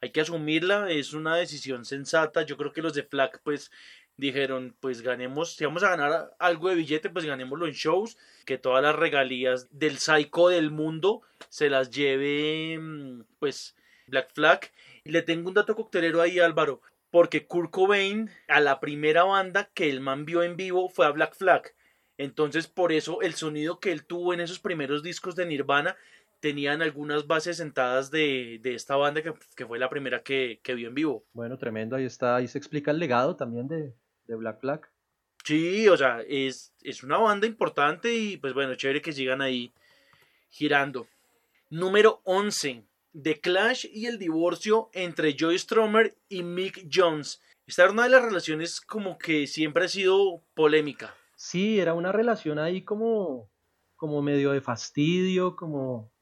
hay 0.00 0.10
que 0.10 0.20
asumirla, 0.20 0.90
es 0.90 1.12
una 1.12 1.36
decisión 1.36 1.84
sensata. 1.84 2.42
Yo 2.42 2.56
creo 2.56 2.72
que 2.72 2.82
los 2.82 2.94
de 2.94 3.02
Flag, 3.02 3.40
pues, 3.42 3.70
dijeron, 4.16 4.74
pues 4.80 5.02
ganemos, 5.02 5.56
si 5.56 5.64
vamos 5.64 5.82
a 5.82 5.90
ganar 5.90 6.34
algo 6.38 6.68
de 6.68 6.74
billete, 6.74 7.10
pues 7.10 7.24
ganémoslo 7.24 7.66
en 7.66 7.72
shows, 7.72 8.16
que 8.44 8.58
todas 8.58 8.82
las 8.82 8.96
regalías 8.96 9.68
del 9.70 9.98
psycho 9.98 10.48
del 10.48 10.70
mundo 10.70 11.22
se 11.48 11.70
las 11.70 11.90
lleve, 11.90 12.78
mm, 12.78 13.24
pues, 13.38 13.76
Black 14.06 14.32
Flag. 14.32 14.70
Le 15.04 15.22
tengo 15.22 15.48
un 15.48 15.54
dato 15.54 15.74
coctelero 15.76 16.22
ahí, 16.22 16.38
Álvaro, 16.38 16.80
porque 17.10 17.46
Kurt 17.46 17.70
Cobain, 17.70 18.30
a 18.48 18.60
la 18.60 18.80
primera 18.80 19.24
banda 19.24 19.70
que 19.74 19.90
el 19.90 20.00
man 20.00 20.24
vio 20.24 20.42
en 20.42 20.56
vivo 20.56 20.88
fue 20.88 21.06
a 21.06 21.10
Black 21.10 21.34
Flag. 21.34 21.74
Entonces, 22.18 22.66
por 22.66 22.92
eso 22.92 23.20
el 23.20 23.34
sonido 23.34 23.78
que 23.78 23.92
él 23.92 24.04
tuvo 24.04 24.32
en 24.32 24.40
esos 24.40 24.58
primeros 24.58 25.02
discos 25.02 25.36
de 25.36 25.46
Nirvana 25.46 25.96
tenían 26.40 26.82
algunas 26.82 27.26
bases 27.26 27.56
sentadas 27.56 28.10
de, 28.10 28.60
esta 28.64 28.96
banda 28.96 29.22
que, 29.22 29.66
fue 29.66 29.78
la 29.78 29.88
primera 29.88 30.22
que, 30.22 30.60
vio 30.74 30.88
en 30.88 30.94
vivo. 30.94 31.24
Bueno, 31.32 31.58
tremendo, 31.58 31.96
ahí 31.96 32.04
está, 32.04 32.36
ahí 32.36 32.48
se 32.48 32.58
explica 32.58 32.90
el 32.90 32.98
legado 32.98 33.36
también 33.36 33.68
de, 33.68 33.94
Black 34.26 34.60
Flag. 34.60 34.88
Sí, 35.44 35.88
o 35.88 35.96
sea, 35.96 36.22
es, 36.26 36.74
es 36.82 37.02
una 37.02 37.18
banda 37.18 37.46
importante 37.46 38.12
y 38.12 38.36
pues 38.36 38.52
bueno, 38.52 38.74
chévere 38.74 39.00
que 39.00 39.12
sigan 39.12 39.40
ahí 39.40 39.72
girando. 40.48 41.06
Número 41.70 42.20
11. 42.24 42.84
The 43.22 43.40
Clash 43.40 43.86
y 43.90 44.06
el 44.06 44.18
divorcio 44.18 44.90
entre 44.92 45.34
Joy 45.34 45.58
Stromer 45.58 46.16
y 46.28 46.42
Mick 46.42 46.88
Jones. 46.92 47.40
Esta 47.66 47.84
era 47.84 47.92
una 47.92 48.04
de 48.04 48.10
las 48.10 48.22
relaciones 48.22 48.80
como 48.80 49.18
que 49.18 49.46
siempre 49.46 49.86
ha 49.86 49.88
sido 49.88 50.42
polémica. 50.54 51.14
Sí, 51.34 51.80
era 51.80 51.94
una 51.94 52.12
relación 52.12 52.58
ahí 52.58 52.82
como, 52.82 53.50
como 53.96 54.20
medio 54.22 54.52
de 54.52 54.60
fastidio, 54.60 55.56
como, 55.56 56.12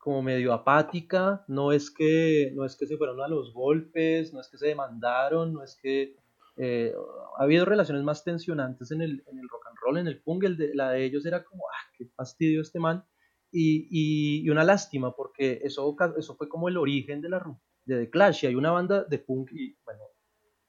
como 0.00 0.22
medio 0.22 0.54
apática, 0.54 1.44
no 1.46 1.72
es 1.72 1.90
que 1.90 2.52
no 2.54 2.64
es 2.64 2.74
que 2.74 2.86
se 2.86 2.96
fueron 2.96 3.20
a 3.20 3.28
los 3.28 3.52
golpes, 3.52 4.32
no 4.32 4.40
es 4.40 4.48
que 4.48 4.56
se 4.56 4.68
demandaron, 4.68 5.52
no 5.52 5.62
es 5.62 5.78
que 5.80 6.16
eh, 6.56 6.94
ha 7.38 7.42
habido 7.42 7.66
relaciones 7.66 8.02
más 8.02 8.24
tensionantes 8.24 8.90
en 8.92 9.02
el, 9.02 9.22
en 9.30 9.38
el, 9.38 9.48
rock 9.48 9.66
and 9.68 9.76
roll, 9.82 9.98
en 9.98 10.06
el 10.06 10.22
punk, 10.22 10.44
el 10.44 10.56
de, 10.56 10.74
la 10.74 10.92
de 10.92 11.04
ellos 11.04 11.26
era 11.26 11.44
como, 11.44 11.64
ah, 11.68 11.92
qué 11.98 12.06
fastidio 12.16 12.62
este 12.62 12.80
man, 12.80 13.04
y, 13.52 14.42
y, 14.42 14.48
una 14.48 14.64
lástima, 14.64 15.14
porque 15.14 15.60
eso, 15.64 15.94
eso 16.16 16.34
fue 16.34 16.48
como 16.48 16.68
el 16.68 16.78
origen 16.78 17.20
de 17.20 17.28
la 17.28 17.44
de 17.84 17.98
The 17.98 18.10
Clash, 18.10 18.44
y 18.44 18.46
hay 18.46 18.54
una 18.54 18.70
banda 18.70 19.04
de 19.04 19.18
punk, 19.18 19.52
y 19.52 19.76
bueno, 19.84 20.02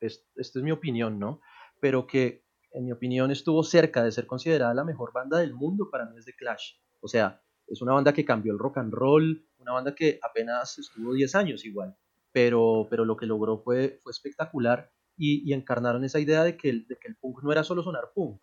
esta 0.01 0.25
es 0.35 0.55
mi 0.57 0.71
opinión, 0.71 1.19
¿no? 1.19 1.39
Pero 1.79 2.05
que 2.05 2.43
en 2.73 2.83
mi 2.83 2.91
opinión 2.91 3.31
estuvo 3.31 3.63
cerca 3.63 4.03
de 4.03 4.11
ser 4.11 4.27
considerada 4.27 4.73
la 4.73 4.83
mejor 4.83 5.13
banda 5.13 5.39
del 5.39 5.53
mundo 5.53 5.89
para 5.89 6.05
mí 6.05 6.17
es 6.17 6.25
The 6.25 6.35
Clash, 6.35 6.73
o 6.99 7.07
sea, 7.07 7.41
es 7.71 7.81
una 7.81 7.93
banda 7.93 8.13
que 8.13 8.25
cambió 8.25 8.51
el 8.51 8.59
rock 8.59 8.77
and 8.77 8.93
roll, 8.93 9.45
una 9.59 9.73
banda 9.73 9.95
que 9.95 10.19
apenas 10.21 10.77
estuvo 10.77 11.13
10 11.13 11.35
años 11.35 11.65
igual, 11.65 11.95
pero, 12.31 12.87
pero 12.89 13.05
lo 13.05 13.15
que 13.15 13.25
logró 13.25 13.59
fue, 13.59 13.99
fue 14.03 14.11
espectacular 14.11 14.91
y, 15.17 15.53
encarnaron 15.53 16.03
esa 16.03 16.19
idea 16.19 16.43
de 16.43 16.57
que, 16.57 16.69
el, 16.69 16.87
punk 17.19 17.43
no 17.43 17.51
era 17.51 17.63
solo 17.63 17.83
sonar 17.83 18.11
punk, 18.13 18.41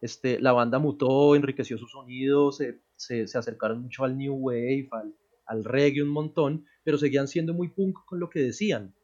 Este, 0.00 0.38
la 0.40 0.52
banda 0.52 0.78
mutó, 0.78 1.34
enriqueció 1.34 1.78
su 1.78 1.86
sonido, 1.86 2.52
se, 2.52 2.82
se, 2.96 3.24
acercaron 3.36 3.82
mucho 3.82 4.04
al 4.04 4.16
New 4.16 4.34
Wave, 4.34 4.88
al, 4.92 5.14
al, 5.46 5.64
reggae 5.64 6.02
un 6.02 6.10
montón, 6.10 6.66
pero 6.84 6.98
seguían 6.98 7.28
siendo 7.28 7.54
muy 7.54 7.68
punk 7.68 7.98
con 8.04 8.20
lo 8.20 8.28
que 8.28 8.40
decían. 8.40 8.94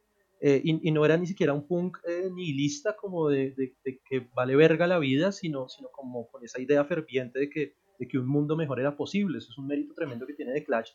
Eh, 0.41 0.61
y, 0.63 0.91
no 0.91 1.07
era 1.07 1.17
ni 1.17 1.27
siquiera 1.27 1.55
un 1.55 1.67
punk 1.67 1.97
eh, 2.07 2.29
nihilista 2.31 2.97
como 2.97 3.31
de, 3.31 3.55
de, 3.57 4.01
que 4.05 4.29
vale 4.35 4.55
verga 4.57 4.87
la 4.87 4.99
vida, 4.99 5.33
sino, 5.33 5.71
sino 5.71 5.89
como 5.89 6.29
con 6.29 6.45
esa 6.45 6.61
idea 6.61 6.85
ferviente 6.85 7.39
de 7.39 7.49
que, 7.49 7.77
de 7.99 8.09
que 8.09 8.19
un 8.19 8.27
mundo 8.27 8.57
mejor 8.57 8.81
era 8.81 8.97
posible. 8.97 9.39
Eso 9.39 9.53
es 9.53 9.59
un 9.59 9.67
mérito 9.67 9.95
tremendo 9.95 10.27
que 10.27 10.35
tiene 10.35 10.53
The 10.53 10.65
Clash. 10.65 10.91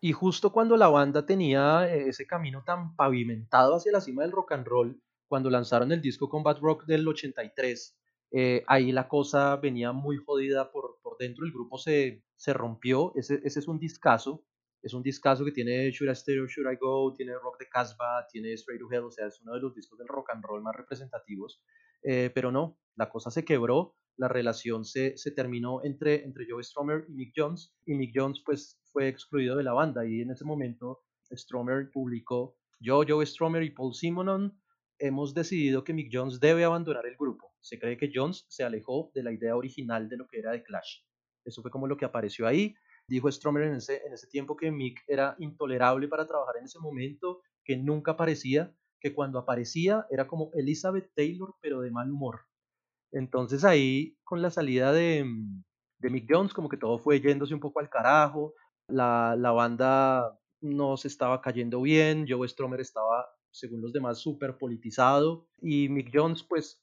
Y 0.00 0.12
justo 0.12 0.52
cuando 0.52 0.76
la 0.76 0.88
banda 0.88 1.26
tenía 1.26 1.92
eh, 1.92 2.08
ese 2.08 2.26
camino 2.26 2.62
tan 2.64 2.94
pavimentado 2.94 3.74
hacia 3.74 3.92
la 3.92 4.00
cima 4.00 4.22
del 4.22 4.32
rock 4.32 4.52
and 4.52 4.66
roll, 4.66 5.02
cuando 5.26 5.50
lanzaron 5.50 5.92
el 5.92 6.00
disco 6.00 6.28
Combat 6.28 6.58
Rock 6.58 6.86
del 6.86 7.06
83, 7.06 7.98
eh, 8.30 8.64
ahí 8.66 8.92
la 8.92 9.08
cosa 9.08 9.56
venía 9.56 9.92
muy 9.92 10.16
jodida 10.16 10.70
por, 10.70 10.98
por 11.02 11.18
dentro, 11.18 11.44
el 11.44 11.52
grupo 11.52 11.78
se, 11.78 12.24
se 12.36 12.52
rompió, 12.52 13.12
ese, 13.14 13.40
ese, 13.44 13.60
es 13.60 13.68
un 13.68 13.78
discazo, 13.78 14.44
es 14.82 14.94
un 14.94 15.02
discazo 15.02 15.44
que 15.44 15.52
tiene 15.52 15.90
Should 15.90 16.10
I 16.10 16.12
Stay 16.12 16.38
or 16.38 16.48
Should 16.48 16.70
I 16.70 16.76
Go, 16.76 17.12
tiene 17.12 17.32
Rock 17.34 17.58
de 17.58 17.68
Casbah, 17.68 18.26
tiene 18.30 18.52
Straight 18.52 18.80
to 18.80 18.90
Hell, 18.90 19.04
o 19.04 19.10
sea, 19.10 19.26
es 19.26 19.40
uno 19.42 19.54
de 19.54 19.60
los 19.60 19.74
discos 19.74 19.98
del 19.98 20.08
rock 20.08 20.30
and 20.30 20.44
roll 20.44 20.62
más 20.62 20.76
representativos, 20.76 21.62
eh, 22.02 22.30
pero 22.34 22.52
no, 22.52 22.78
la 22.96 23.10
cosa 23.10 23.30
se 23.30 23.44
quebró, 23.44 23.96
la 24.18 24.28
relación 24.28 24.84
se, 24.84 25.16
se, 25.16 25.30
terminó 25.30 25.82
entre, 25.84 26.24
entre 26.24 26.44
Joe 26.48 26.62
Stromer 26.62 27.06
y 27.08 27.14
Mick 27.14 27.32
Jones, 27.34 27.74
y 27.86 27.94
Mick 27.94 28.12
Jones 28.14 28.42
pues 28.44 28.80
fue 28.92 29.08
excluido 29.08 29.56
de 29.56 29.62
la 29.62 29.72
banda, 29.72 30.06
y 30.06 30.20
en 30.20 30.30
ese 30.30 30.44
momento 30.44 31.00
Stromer 31.30 31.90
publicó, 31.90 32.56
yo, 32.80 33.02
Joe 33.06 33.24
Stromer 33.24 33.62
y 33.62 33.70
Paul 33.70 33.94
Simonon 33.94 34.60
hemos 34.98 35.34
decidido 35.34 35.84
que 35.84 35.92
Mick 35.92 36.10
Jones 36.12 36.40
debe 36.40 36.64
abandonar 36.64 37.06
el 37.06 37.16
grupo. 37.16 37.52
Se 37.60 37.78
cree 37.78 37.96
que 37.96 38.10
Jones 38.12 38.44
se 38.48 38.64
alejó 38.64 39.10
de 39.14 39.22
la 39.22 39.32
idea 39.32 39.56
original 39.56 40.08
de 40.08 40.16
lo 40.16 40.26
que 40.26 40.38
era 40.38 40.52
The 40.52 40.62
Clash. 40.64 41.02
Eso 41.44 41.62
fue 41.62 41.70
como 41.70 41.86
lo 41.86 41.96
que 41.96 42.04
apareció 42.04 42.46
ahí. 42.46 42.74
Dijo 43.06 43.30
Stromer 43.30 43.64
en 43.64 43.76
ese, 43.76 44.02
en 44.04 44.12
ese 44.12 44.26
tiempo 44.26 44.56
que 44.56 44.70
Mick 44.70 45.00
era 45.06 45.36
intolerable 45.38 46.08
para 46.08 46.26
trabajar 46.26 46.56
en 46.58 46.64
ese 46.64 46.78
momento, 46.78 47.40
que 47.64 47.76
nunca 47.76 48.12
aparecía, 48.12 48.74
que 49.00 49.14
cuando 49.14 49.38
aparecía 49.38 50.06
era 50.10 50.26
como 50.26 50.50
Elizabeth 50.54 51.10
Taylor, 51.14 51.54
pero 51.60 51.80
de 51.80 51.90
mal 51.90 52.10
humor. 52.10 52.40
Entonces 53.12 53.64
ahí, 53.64 54.16
con 54.24 54.42
la 54.42 54.50
salida 54.50 54.92
de, 54.92 55.24
de 55.98 56.10
Mick 56.10 56.26
Jones, 56.28 56.52
como 56.52 56.68
que 56.68 56.76
todo 56.76 56.98
fue 56.98 57.20
yéndose 57.20 57.54
un 57.54 57.60
poco 57.60 57.80
al 57.80 57.90
carajo, 57.90 58.54
la, 58.88 59.36
la 59.36 59.52
banda 59.52 60.38
no 60.60 60.96
se 60.96 61.08
estaba 61.08 61.40
cayendo 61.40 61.80
bien, 61.82 62.26
Joe 62.28 62.48
Stromer 62.48 62.80
estaba 62.80 63.26
según 63.50 63.80
los 63.82 63.92
demás, 63.92 64.18
súper 64.18 64.56
politizado. 64.58 65.48
Y 65.60 65.88
Mick 65.88 66.10
Jones, 66.12 66.42
pues, 66.42 66.82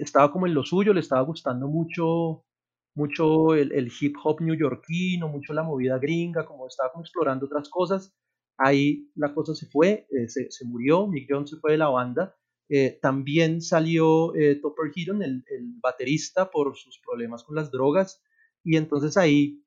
estaba 0.00 0.32
como 0.32 0.46
en 0.46 0.54
lo 0.54 0.64
suyo, 0.64 0.92
le 0.92 1.00
estaba 1.00 1.22
gustando 1.22 1.68
mucho, 1.68 2.44
mucho 2.94 3.54
el, 3.54 3.90
hip 4.00 4.16
hop 4.22 4.40
neoyorquino, 4.40 5.28
mucho 5.28 5.52
la 5.52 5.62
movida 5.62 5.98
gringa, 5.98 6.46
como 6.46 6.66
estaba 6.66 6.92
como 6.92 7.02
explorando 7.04 7.46
otras 7.46 7.68
cosas. 7.68 8.14
Ahí 8.58 9.10
la 9.14 9.34
cosa 9.34 9.54
se 9.54 9.66
fue, 9.66 10.06
eh, 10.10 10.28
se, 10.28 10.50
se, 10.50 10.64
murió, 10.64 11.06
Mick 11.06 11.26
Jones 11.28 11.50
se 11.50 11.56
fue 11.56 11.72
de 11.72 11.78
la 11.78 11.88
banda. 11.88 12.34
Eh, 12.68 12.98
también 13.00 13.62
salió 13.62 14.34
eh, 14.34 14.56
Topper 14.56 14.90
Heron, 14.94 15.22
el, 15.22 15.44
el 15.48 15.74
baterista, 15.80 16.50
por 16.50 16.76
sus 16.76 16.98
problemas 16.98 17.44
con 17.44 17.56
las 17.56 17.70
drogas. 17.70 18.22
Y 18.64 18.76
entonces 18.76 19.16
ahí 19.16 19.62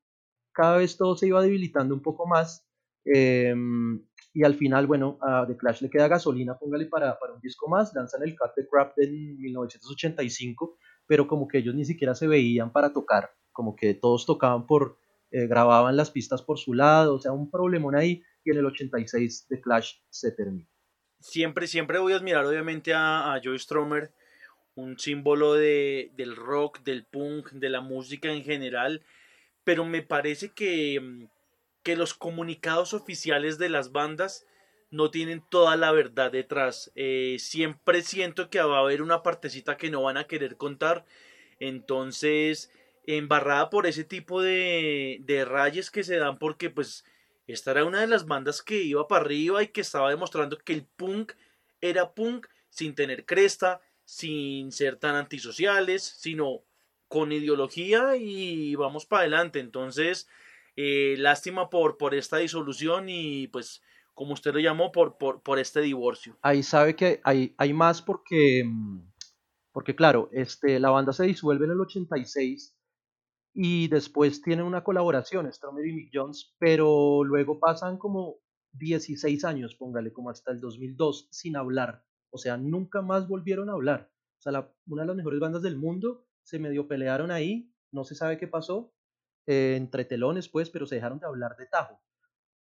cada 0.60 0.78
vez 0.78 0.98
todo 0.98 1.16
se 1.16 1.28
iba 1.28 1.42
debilitando 1.42 1.96
un 1.96 2.02
poco 2.02 2.28
más. 2.28 2.68
Em, 3.06 4.06
y 4.34 4.44
al 4.44 4.56
final, 4.56 4.88
bueno, 4.88 5.18
a 5.22 5.46
The 5.48 5.58
Clash 5.58 5.82
le 5.82 5.90
queda 5.90 6.08
gasolina, 6.08 6.58
póngale 6.58 6.86
para, 6.86 7.18
para 7.18 7.34
un 7.34 7.42
disco 7.42 7.68
más, 7.70 7.94
lanzan 7.96 8.24
el 8.24 8.38
Cut 8.38 8.52
the 8.56 8.68
Crap 8.68 8.94
en 9.00 9.40
1985, 9.40 10.78
pero 11.08 11.28
como 11.28 11.48
que 11.48 11.60
ellos 11.60 11.76
ni 11.76 11.86
siquiera 11.86 12.14
se 12.14 12.28
veían 12.28 12.72
para 12.72 12.94
tocar, 12.94 13.32
como 13.52 13.76
que 13.76 13.94
todos 13.94 14.26
tocaban 14.26 14.68
por, 14.68 14.98
eh, 15.32 15.48
grababan 15.48 15.96
las 15.98 16.12
pistas 16.12 16.42
por 16.42 16.60
su 16.60 16.74
lado, 16.74 17.16
o 17.16 17.20
sea, 17.20 17.32
un 17.32 17.50
problemón 17.50 17.96
ahí, 17.96 18.22
y 18.44 18.52
en 18.52 18.58
el 18.58 18.66
86 18.66 19.48
The 19.50 19.62
Clash 19.62 19.94
se 20.10 20.32
termina. 20.32 20.70
Siempre, 21.20 21.68
siempre 21.68 22.00
voy 22.00 22.14
a 22.14 22.18
admirar 22.18 22.46
obviamente 22.46 22.94
a, 22.94 23.40
Joe 23.44 23.60
Stromer, 23.60 24.12
un 24.76 24.98
símbolo 24.98 25.54
de, 25.54 26.12
del 26.14 26.36
rock, 26.36 26.80
del 26.84 27.06
punk, 27.06 27.52
de 27.52 27.70
la 27.70 27.82
música 27.82 28.32
en 28.32 28.44
general, 28.44 29.04
pero 29.64 29.86
me 29.86 30.02
parece 30.02 30.54
que 30.54 31.00
mm, 31.00 31.26
que 31.84 31.96
los 31.96 32.14
comunicados 32.14 32.94
oficiales 32.94 33.58
de 33.58 33.70
las 33.70 33.92
bandas 33.92 34.46
no 34.92 35.12
tienen 35.12 35.44
toda 35.50 35.76
la 35.76 35.92
verdad 35.92 36.32
detrás. 36.32 36.92
Eh, 36.96 37.38
siempre 37.40 38.02
siento 38.02 38.50
que 38.50 38.62
va 38.62 38.78
a 38.78 38.82
haber 38.82 39.02
una 39.02 39.24
partecita 39.24 39.78
que 39.78 39.90
no 39.90 40.04
van 40.04 40.18
a 40.18 40.26
querer 40.26 40.58
contar. 40.58 41.06
Entonces, 41.60 42.72
embarrada 43.06 43.70
por 43.70 43.86
ese 43.86 44.04
tipo 44.04 44.42
de, 44.42 45.20
de 45.22 45.46
rayes 45.46 45.92
que 45.92 46.04
se 46.04 46.18
dan 46.18 46.38
porque 46.38 46.70
pues 46.70 47.06
esta 47.54 47.72
era 47.72 47.86
una 47.86 48.02
de 48.02 48.08
las 48.08 48.26
bandas 48.28 48.62
que 48.62 48.82
iba 48.82 49.08
para 49.08 49.26
arriba 49.26 49.64
y 49.64 49.70
que 49.70 49.82
estaba 49.82 50.10
demostrando 50.10 50.58
que 50.58 50.74
el 50.74 50.86
punk 50.86 51.34
era 51.82 52.14
punk 52.14 52.48
sin 52.70 52.94
tener 52.94 53.26
cresta, 53.26 53.82
sin 54.06 54.72
ser 54.72 54.98
tan 54.98 55.16
antisociales, 55.16 56.04
sino 56.04 56.62
con 57.08 57.32
ideología 57.32 58.16
y 58.16 58.76
vamos 58.76 59.06
para 59.06 59.22
adelante. 59.22 59.60
Entonces, 59.60 60.28
eh, 60.76 61.16
lástima 61.18 61.70
por, 61.70 61.98
por 61.98 62.14
esta 62.14 62.38
disolución 62.38 63.10
y 63.10 63.48
pues 63.48 63.82
como 64.14 64.34
usted 64.34 64.54
lo 64.54 64.60
llamó, 64.60 64.92
por, 64.92 65.18
por, 65.18 65.42
por 65.42 65.60
este 65.60 65.80
divorcio. 65.80 66.38
Ahí 66.42 66.62
sabe 66.62 66.96
que 66.96 67.22
hay, 67.24 67.56
hay 67.58 67.72
más 67.72 68.02
porque, 68.02 68.64
mm, 68.66 69.00
porque 69.72 69.96
claro, 69.96 70.30
este, 70.34 70.78
la 70.80 70.90
banda 70.90 71.14
se 71.14 71.24
disuelve 71.24 71.66
en 71.66 71.72
el 71.72 71.80
86 71.80 72.76
y 73.62 73.90
después 73.90 74.42
tiene 74.42 74.64
una 74.64 74.86
colaboración, 74.86 75.52
Stromer 75.52 75.86
y 75.86 75.92
Mick 75.92 76.12
Jones, 76.14 76.56
pero 76.60 77.26
luego 77.26 77.60
pasan 77.60 77.98
como 77.98 78.38
16 78.72 79.44
años, 79.44 79.76
póngale, 79.76 80.14
como 80.14 80.30
hasta 80.30 80.54
el 80.54 80.62
2002, 80.62 81.28
sin 81.30 81.58
hablar. 81.58 82.06
O 82.30 82.38
sea, 82.38 82.56
nunca 82.56 83.02
más 83.02 83.28
volvieron 83.28 83.70
a 83.70 83.74
hablar. 83.74 84.10
O 84.38 84.42
sea, 84.42 84.72
una 84.88 85.02
de 85.02 85.08
las 85.08 85.18
mejores 85.18 85.42
bandas 85.42 85.62
del 85.62 85.76
mundo 85.76 86.26
se 86.42 86.58
medio 86.58 86.88
pelearon 86.88 87.32
ahí, 87.32 87.70
no 87.92 88.06
se 88.06 88.16
sabe 88.16 88.38
qué 88.38 88.48
pasó, 88.48 88.94
eh, 89.46 89.74
entre 89.76 90.06
telones, 90.06 90.48
pues, 90.48 90.70
pero 90.70 90.86
se 90.86 90.96
dejaron 90.96 91.20
de 91.20 91.28
hablar 91.28 91.58
de 91.58 91.66
tajo. 91.66 92.00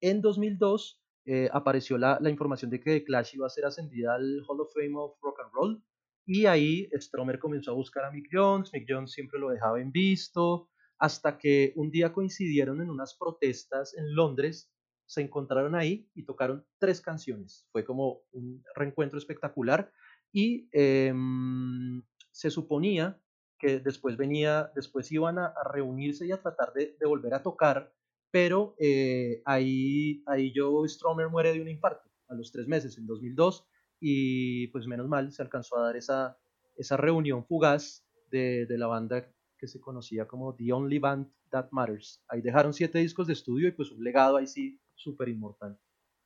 En 0.01 0.19
2002 0.19 1.01
eh, 1.27 1.49
apareció 1.53 1.97
la, 1.97 2.17
la, 2.19 2.29
información 2.29 2.71
de 2.71 2.81
que 2.81 2.99
The 2.99 3.05
Clash 3.05 3.35
iba 3.35 3.47
a 3.47 3.49
ser 3.49 3.63
ascendida 3.63 4.15
al 4.15 4.43
Hall 4.45 4.59
of 4.59 4.73
Fame 4.73 4.97
of 4.97 5.17
Rock 5.21 5.39
and 5.45 5.53
Roll, 5.53 5.83
y 6.25 6.45
ahí 6.45 6.89
Stromer 6.91 7.39
comenzó 7.39 7.71
a 7.71 7.75
buscar 7.75 8.03
a 8.03 8.12
Mick 8.12 8.27
Jones, 8.29 8.73
Mick 8.73 8.85
Jones 8.85 9.13
siempre 9.13 9.39
lo 9.39 9.49
dejaba 9.49 9.79
en 9.79 9.93
visto, 9.93 10.69
hasta 10.99 11.38
que 11.38 11.71
un 11.75 11.91
día 11.91 12.12
coincidieron 12.12 12.81
en 12.81 12.89
unas 12.89 13.15
protestas 13.15 13.95
en 13.97 14.13
Londres, 14.13 14.71
se 15.05 15.21
encontraron 15.21 15.73
ahí 15.73 16.07
y 16.13 16.23
tocaron 16.23 16.65
tres 16.77 17.01
canciones. 17.01 17.67
Fue 17.71 17.83
como 17.83 18.21
un 18.31 18.63
reencuentro 18.75 19.17
espectacular 19.17 19.91
y 20.31 20.69
em, 20.71 22.03
se 22.31 22.51
suponía 22.51 23.19
que 23.57 23.79
después 23.79 24.17
venía, 24.17 24.71
después 24.75 25.12
iban 25.12 25.39
a, 25.39 25.53
reunirse 25.73 26.27
y 26.27 26.31
a 26.31 26.41
tratar 26.41 26.73
de, 26.73 26.95
volver 27.05 27.33
a 27.33 27.43
tocar, 27.43 27.93
pero 28.29 28.75
eh, 28.79 29.41
ahí, 29.45 30.21
ahí 30.27 30.53
Joe 30.55 30.88
Stromer 30.88 31.29
muere 31.29 31.53
de 31.53 31.62
un 31.62 31.67
infarto 31.67 32.09
a 32.27 32.35
los 32.35 32.51
tres 32.51 32.67
meses, 32.67 32.97
en 32.97 33.07
2002, 33.07 33.67
y 33.99 34.67
pues 34.67 34.85
menos 34.85 35.07
mal 35.07 35.31
se 35.31 35.41
alcanzó 35.41 35.77
a 35.77 35.88
dar 35.88 35.97
esa, 35.97 36.38
esa 36.77 36.95
reunión 36.95 37.45
fugaz 37.45 38.05
de, 38.29 38.65
de 38.65 38.77
la 38.77 38.88
banda 38.88 39.27
que 39.60 39.67
se 39.67 39.80
conocía 39.80 40.26
como 40.26 40.56
The 40.56 40.72
Only 40.72 41.00
Band 41.00 41.28
That 41.50 41.67
Matters. 41.72 42.24
Ahí 42.28 42.41
dejaron 42.41 42.74
siete 42.74 43.00
discos 43.00 43.28
de 43.28 43.34
estudio 43.34 43.67
y 43.67 43.72
pues 43.72 43.91
un 43.91 44.04
legado 44.04 44.38
ahí 44.38 44.48
sí 44.48 44.80
súper 44.95 45.30
inmortal. 45.30 45.78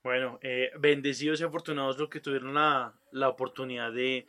Bueno, 0.03 0.37
eh, 0.41 0.69
bendecidos 0.79 1.41
y 1.41 1.43
afortunados 1.43 1.97
los 1.97 2.09
que 2.09 2.19
tuvieron 2.19 2.53
la, 2.53 2.93
la 3.11 3.29
oportunidad 3.29 3.91
de, 3.91 4.27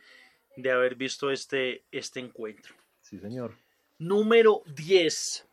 de, 0.55 0.71
haber 0.71 0.95
visto 0.95 1.31
este, 1.31 1.83
este 1.91 2.21
encuentro. 2.21 2.73
Sí, 3.01 3.19
señor. 3.19 3.53
Número 3.99 4.63
10. 4.75 5.47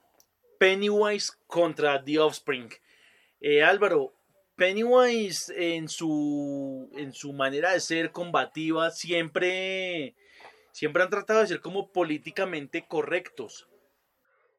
Pennywise 0.58 1.32
contra 1.46 2.02
The 2.02 2.20
Offspring. 2.20 2.70
Eh, 3.40 3.64
Álvaro, 3.64 4.14
Pennywise 4.54 5.52
en 5.56 5.88
su, 5.88 6.88
en 6.94 7.12
su 7.12 7.32
manera 7.32 7.72
de 7.72 7.80
ser 7.80 8.12
combativa 8.12 8.92
siempre, 8.92 10.14
siempre 10.72 11.02
han 11.02 11.10
tratado 11.10 11.40
de 11.40 11.46
ser 11.46 11.60
como 11.60 11.92
políticamente 11.92 12.86
correctos. 12.88 13.68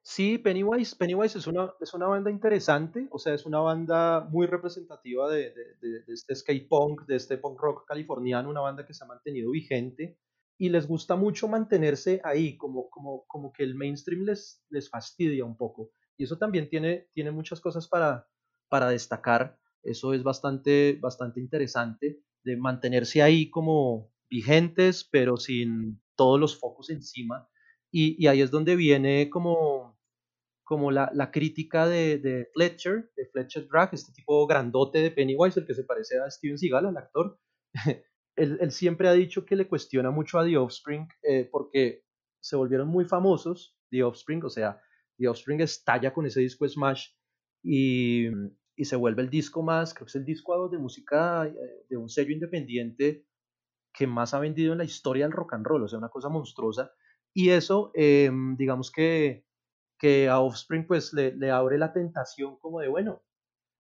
Sí, 0.02 0.38
Pennywise, 0.38 0.96
Pennywise 0.98 1.38
es, 1.38 1.48
una, 1.48 1.74
es 1.80 1.94
una 1.94 2.08
banda 2.08 2.30
interesante, 2.30 3.08
o 3.10 3.20
sea, 3.20 3.34
es 3.34 3.46
una 3.46 3.60
banda 3.60 4.28
muy 4.30 4.48
representativa 4.48 5.30
de, 5.30 5.54
de, 5.82 6.04
de 6.04 6.14
este 6.14 6.36
skate 6.36 6.68
punk, 6.68 7.06
de 7.06 7.16
este 7.16 7.38
punk 7.38 7.60
rock 7.60 7.88
californiano, 7.88 8.50
una 8.50 8.60
banda 8.60 8.86
que 8.86 8.94
se 8.94 9.04
ha 9.04 9.08
mantenido 9.08 9.52
vigente 9.52 10.18
y 10.58 10.70
les 10.70 10.88
gusta 10.88 11.16
mucho 11.16 11.48
mantenerse 11.48 12.22
ahí, 12.24 12.58
como, 12.58 12.90
como, 12.90 13.26
como 13.28 13.52
que 13.52 13.64
el 13.64 13.76
mainstream 13.76 14.24
les, 14.24 14.64
les 14.70 14.90
fastidia 14.90 15.46
un 15.46 15.58
poco. 15.58 15.92
Y 16.18 16.26
eso 16.26 16.38
también 16.38 16.70
tiene, 16.70 17.08
tiene 17.14 17.32
muchas 17.32 17.60
cosas 17.60 17.88
para, 17.88 18.28
para 18.70 18.90
destacar. 18.90 19.58
Eso 19.82 20.14
es 20.14 20.24
bastante, 20.24 20.98
bastante 21.02 21.40
interesante, 21.40 22.22
de 22.44 22.58
mantenerse 22.58 23.22
ahí 23.22 23.50
como 23.50 24.12
vigentes, 24.30 25.04
pero 25.04 25.38
sin 25.38 26.02
todos 26.16 26.40
los 26.40 26.60
focos 26.60 26.90
encima. 26.90 27.48
Y, 27.92 28.26
ahí 28.28 28.42
es 28.42 28.50
donde 28.50 28.76
viene 28.76 29.30
como, 29.30 30.00
como 30.64 30.90
la, 30.90 31.12
la 31.14 31.32
crítica 31.32 31.88
de, 31.88 32.18
de, 32.18 32.50
Fletcher, 32.54 33.12
de 33.16 33.28
Fletcher 33.28 33.68
Drag, 33.68 33.90
este 33.94 34.12
tipo 34.14 34.48
grandote 34.48 35.00
de 35.00 35.12
Pennywise, 35.12 35.60
el 35.60 35.68
que 35.68 35.76
se 35.76 35.84
parece 35.84 36.20
a 36.20 36.30
Steven 36.30 36.58
Seagal, 36.58 36.88
al 36.88 36.98
actor. 36.98 37.40
él, 38.36 38.58
él, 38.60 38.72
siempre 38.72 39.08
ha 39.08 39.14
dicho 39.14 39.46
que 39.46 39.56
le 39.56 39.68
cuestiona 39.68 40.10
mucho 40.10 40.40
a 40.40 40.46
The 40.46 40.58
Offspring 40.58 41.08
eh, 41.22 41.48
porque 41.52 42.04
se 42.42 42.56
volvieron 42.56 42.88
muy 42.88 43.06
famosos, 43.06 43.78
The 43.92 44.04
Offspring, 44.04 44.44
o 44.44 44.50
sea, 44.50 44.82
The 45.18 45.28
Offspring 45.28 45.62
estalla 45.62 46.14
con 46.14 46.26
ese 46.26 46.42
disco 46.42 46.68
Smash 46.68 47.10
y, 47.64 48.28
y 48.76 48.86
se 48.86 48.96
vuelve 48.96 49.22
el 49.22 49.30
disco 49.30 49.62
más, 49.62 49.94
creo 49.94 50.06
que 50.06 50.10
es 50.10 50.16
el 50.16 50.26
disco 50.26 50.68
de 50.68 50.78
música 50.78 51.48
eh, 51.48 51.86
de 51.90 51.98
un 51.98 52.10
sello 52.10 52.32
independiente 52.32 53.26
que 53.94 54.08
más 54.08 54.34
ha 54.34 54.40
vendido 54.40 54.72
en 54.72 54.80
la 54.80 54.84
historia 54.84 55.26
del 55.26 55.34
rock 55.34 55.54
and 55.54 55.66
roll, 55.66 55.84
o 55.84 55.88
sea, 55.88 56.00
una 56.00 56.10
cosa 56.10 56.30
monstruosa. 56.30 56.92
Y 57.34 57.50
eso, 57.50 57.92
em, 57.94 58.56
digamos 58.58 58.92
que, 58.92 59.46
que 60.00 60.30
a 60.30 60.40
Offspring 60.40 60.88
pues 60.88 61.14
le, 61.14 61.36
le, 61.36 61.52
abre 61.52 61.78
la 61.78 61.94
tentación 61.94 62.58
como 62.58 62.80
de, 62.80 62.88
bueno, 62.88 63.24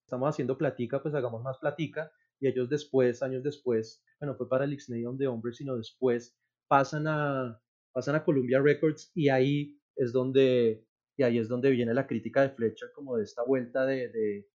estamos 0.05 0.29
haciendo 0.29 0.57
platica, 0.57 1.01
pues 1.01 1.13
hagamos 1.15 1.41
más 1.43 1.57
platica. 1.57 2.11
Y 2.39 2.47
ellos 2.47 2.69
después, 2.69 3.23
años 3.23 3.43
después, 3.43 4.03
bueno, 4.19 4.35
fue 4.35 4.49
para 4.49 4.65
el 4.65 4.73
Ixnay 4.73 5.03
de 5.17 5.27
Hombres, 5.27 5.57
sino 5.57 5.75
después 5.75 6.37
pasan 6.67 7.07
a, 7.07 7.59
pasan 7.91 8.15
a 8.15 8.23
Columbia 8.23 8.61
Records 8.61 9.11
y 9.15 9.29
ahí 9.29 9.79
es 9.95 10.11
donde, 10.11 10.85
y 11.17 11.23
ahí 11.23 11.37
es 11.37 11.47
donde 11.47 11.71
viene 11.71 11.93
la 11.93 12.07
crítica 12.07 12.41
de 12.41 12.49
Fletcher 12.49 12.91
como 12.93 13.17
de 13.17 13.23
esta 13.23 13.43
vuelta 13.43 13.85
de, 13.85 14.09
de 14.09 14.47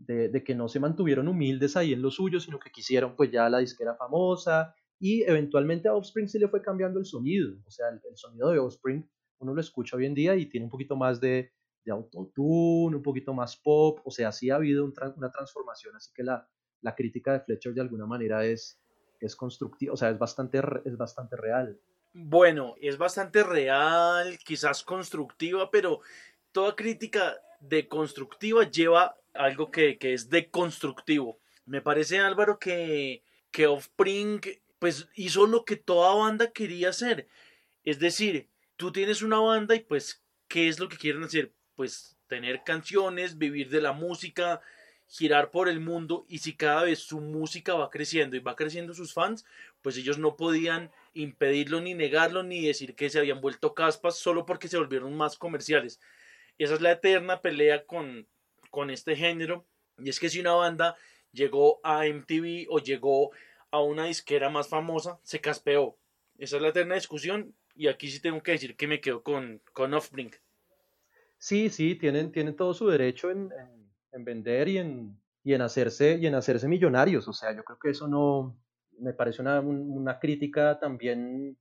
de, 0.00 0.42
que 0.44 0.54
no 0.54 0.68
se 0.68 0.80
mantuvieron 0.80 1.28
humildes 1.28 1.76
ahí 1.76 1.92
en 1.92 2.02
lo 2.02 2.10
suyo, 2.10 2.40
sino 2.40 2.58
que 2.58 2.70
quisieron 2.70 3.16
pues 3.16 3.30
ya 3.30 3.48
la 3.48 3.58
disquera 3.58 3.94
famosa 3.96 4.74
y 5.00 5.22
eventualmente 5.22 5.88
a 5.88 5.94
Offspring 5.94 6.28
sí 6.28 6.38
le 6.38 6.48
fue 6.48 6.62
cambiando 6.62 7.00
el 7.00 7.06
sonido, 7.06 7.56
o 7.66 7.70
sea, 7.70 7.88
el, 7.88 8.16
sonido 8.16 8.50
de 8.50 8.58
Offspring 8.58 9.08
uno 9.38 9.54
lo 9.54 9.60
escucha 9.60 9.96
hoy 9.96 10.04
en 10.04 10.14
día 10.14 10.36
y 10.36 10.46
tiene 10.46 10.64
un 10.64 10.70
poquito 10.70 10.94
más 10.94 11.18
de, 11.18 11.50
de 11.84 11.92
autotune, 11.92 12.94
un 12.94 13.02
poquito 13.02 13.32
más 13.32 13.56
pop, 13.56 14.00
o 14.04 14.10
sea, 14.10 14.30
sí 14.30 14.50
ha 14.50 14.56
habido 14.56 14.84
una 15.16 15.32
transformación, 15.32 15.96
así 15.96 16.12
que 16.14 16.22
la, 16.22 16.46
la 16.82 16.94
crítica 16.94 17.32
de 17.32 17.40
Fletcher 17.40 17.72
de 17.72 17.80
alguna 17.80 18.04
manera 18.04 18.44
es, 18.44 18.78
es 19.18 19.34
constructiva, 19.34 19.94
o 19.94 19.96
sea, 19.96 20.10
es 20.10 20.18
bastante, 20.18 20.60
es 20.84 20.96
bastante 20.98 21.36
real. 21.36 21.80
Bueno, 22.12 22.74
es 22.80 22.98
bastante 22.98 23.42
real, 23.42 24.38
quizás 24.44 24.82
constructiva, 24.82 25.70
pero 25.70 26.00
toda 26.52 26.76
crítica 26.76 27.38
de 27.60 27.88
constructiva 27.88 28.68
lleva 28.68 29.16
algo 29.32 29.70
que, 29.70 29.96
que 29.96 30.12
es 30.12 30.28
deconstructivo. 30.28 31.38
Me 31.64 31.80
parece, 31.80 32.18
Álvaro, 32.18 32.58
que, 32.58 33.22
que 33.50 33.66
Offspring 33.66 34.40
pues 34.80 35.08
hizo 35.14 35.46
lo 35.46 35.64
que 35.64 35.76
toda 35.76 36.14
banda 36.14 36.50
quería 36.50 36.88
hacer. 36.88 37.28
Es 37.84 38.00
decir, 38.00 38.48
tú 38.76 38.90
tienes 38.90 39.22
una 39.22 39.38
banda 39.38 39.76
y 39.76 39.80
pues, 39.80 40.24
¿qué 40.48 40.68
es 40.68 40.80
lo 40.80 40.88
que 40.88 40.96
quieren 40.96 41.22
hacer? 41.22 41.52
Pues 41.76 42.16
tener 42.26 42.64
canciones, 42.64 43.38
vivir 43.38 43.68
de 43.68 43.82
la 43.82 43.92
música, 43.92 44.62
girar 45.06 45.50
por 45.50 45.68
el 45.68 45.80
mundo 45.80 46.24
y 46.28 46.38
si 46.38 46.56
cada 46.56 46.84
vez 46.84 47.00
su 47.00 47.20
música 47.20 47.74
va 47.74 47.90
creciendo 47.90 48.36
y 48.36 48.40
va 48.40 48.56
creciendo 48.56 48.94
sus 48.94 49.12
fans, 49.12 49.44
pues 49.82 49.98
ellos 49.98 50.18
no 50.18 50.36
podían 50.36 50.90
impedirlo 51.12 51.80
ni 51.80 51.92
negarlo 51.92 52.42
ni 52.42 52.64
decir 52.64 52.94
que 52.94 53.10
se 53.10 53.18
habían 53.18 53.42
vuelto 53.42 53.74
caspas 53.74 54.16
solo 54.16 54.46
porque 54.46 54.68
se 54.68 54.78
volvieron 54.78 55.14
más 55.14 55.36
comerciales. 55.36 56.00
Esa 56.56 56.74
es 56.74 56.80
la 56.80 56.92
eterna 56.92 57.42
pelea 57.42 57.84
con, 57.84 58.26
con 58.70 58.90
este 58.90 59.14
género 59.14 59.66
y 59.98 60.08
es 60.08 60.18
que 60.18 60.30
si 60.30 60.40
una 60.40 60.52
banda 60.52 60.96
llegó 61.32 61.80
a 61.84 62.06
MTV 62.06 62.66
o 62.70 62.78
llegó 62.78 63.30
a 63.70 63.80
una 63.80 64.06
disquera 64.06 64.50
más 64.50 64.68
famosa, 64.68 65.20
se 65.22 65.40
caspeó. 65.40 65.98
Esa 66.38 66.56
es 66.56 66.62
la 66.62 66.68
eterna 66.68 66.94
discusión 66.94 67.54
y 67.74 67.88
aquí 67.88 68.10
sí 68.10 68.20
tengo 68.20 68.42
que 68.42 68.52
decir 68.52 68.76
que 68.76 68.86
me 68.86 69.00
quedo 69.00 69.22
con, 69.22 69.62
con 69.72 69.94
Offspring. 69.94 70.32
Sí, 71.38 71.70
sí, 71.70 71.94
tienen, 71.94 72.32
tienen 72.32 72.56
todo 72.56 72.74
su 72.74 72.88
derecho 72.88 73.30
en 73.30 73.50
en 74.12 74.24
vender 74.24 74.68
y 74.68 74.78
en, 74.78 75.20
y 75.42 75.54
en, 75.54 75.62
hacerse, 75.62 76.18
y 76.20 76.26
en 76.26 76.34
hacerse 76.34 76.68
millonarios. 76.68 77.28
O 77.28 77.32
sea, 77.32 77.54
yo 77.54 77.64
creo 77.64 77.78
que 77.78 77.90
eso 77.90 78.08
no, 78.08 78.58
me 78.98 79.12
parece 79.12 79.42
una, 79.42 79.60
una 79.60 80.18
crítica 80.18 80.78
también 80.78 81.58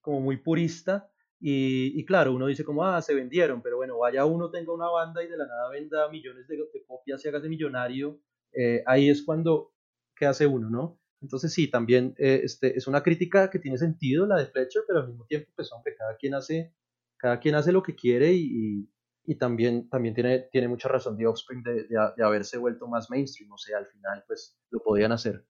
como 0.00 0.20
muy 0.20 0.38
purista. 0.38 1.10
Y, 1.42 2.04
claro, 2.04 2.34
uno 2.34 2.46
dice 2.46 2.64
como, 2.64 2.84
ah, 2.84 3.00
se 3.00 3.14
vendieron, 3.14 3.62
pero 3.62 3.76
bueno, 3.76 3.96
vaya 3.96 4.26
uno 4.26 4.50
tenga 4.50 4.74
una 4.74 4.90
banda 4.90 5.24
y 5.24 5.26
de 5.26 5.38
la 5.38 5.46
nada 5.46 5.70
venda 5.70 6.06
millones 6.10 6.46
de, 6.48 6.58
copias 6.86 7.24
y 7.24 7.28
haga 7.28 7.40
de 7.40 7.48
millonario, 7.48 8.20
eh, 8.52 8.82
ahí 8.84 9.08
es 9.08 9.22
cuando, 9.24 9.72
¿qué 10.14 10.26
hace 10.26 10.46
uno, 10.46 10.68
no? 10.68 10.99
Entonces 11.22 11.52
sí, 11.52 11.68
también 11.68 12.14
eh, 12.18 12.40
este, 12.44 12.76
es 12.76 12.86
una 12.86 13.02
crítica 13.02 13.50
que 13.50 13.58
tiene 13.58 13.76
sentido 13.78 14.26
la 14.26 14.38
de 14.38 14.46
Fletcher, 14.46 14.82
pero 14.86 15.00
al 15.00 15.08
mismo 15.08 15.26
tiempo, 15.26 15.50
pues 15.54 15.70
hombre, 15.72 15.94
cada 15.96 16.16
quien 16.16 16.34
hace, 16.34 16.74
cada 17.16 17.38
quien 17.40 17.54
hace 17.54 17.72
lo 17.72 17.82
que 17.82 17.94
quiere 17.94 18.32
y, 18.32 18.88
y 19.24 19.34
también, 19.36 19.88
también 19.90 20.14
tiene, 20.14 20.48
tiene 20.50 20.68
mucha 20.68 20.88
razón 20.88 21.16
The 21.16 21.26
Offspring 21.26 21.62
de, 21.62 21.86
de, 21.88 22.24
haberse 22.24 22.56
vuelto 22.56 22.88
más 22.88 23.10
mainstream, 23.10 23.52
o 23.52 23.58
sea, 23.58 23.78
al 23.78 23.86
final 23.86 24.24
pues 24.26 24.58
lo 24.70 24.82
podían 24.82 25.12
hacer. 25.12 25.44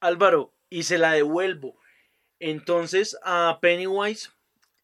Álvaro, 0.00 0.54
y 0.68 0.82
se 0.82 0.98
la 0.98 1.12
devuelvo. 1.12 1.78
Entonces 2.38 3.18
a 3.22 3.58
Pennywise, 3.62 4.30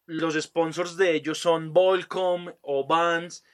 los 0.06 0.34
sponsors 0.40 0.96
de 0.96 1.14
ellos 1.14 1.38
son 1.38 1.74
Volcom 1.74 2.52
o 2.62 2.86
Vans, 2.86 3.44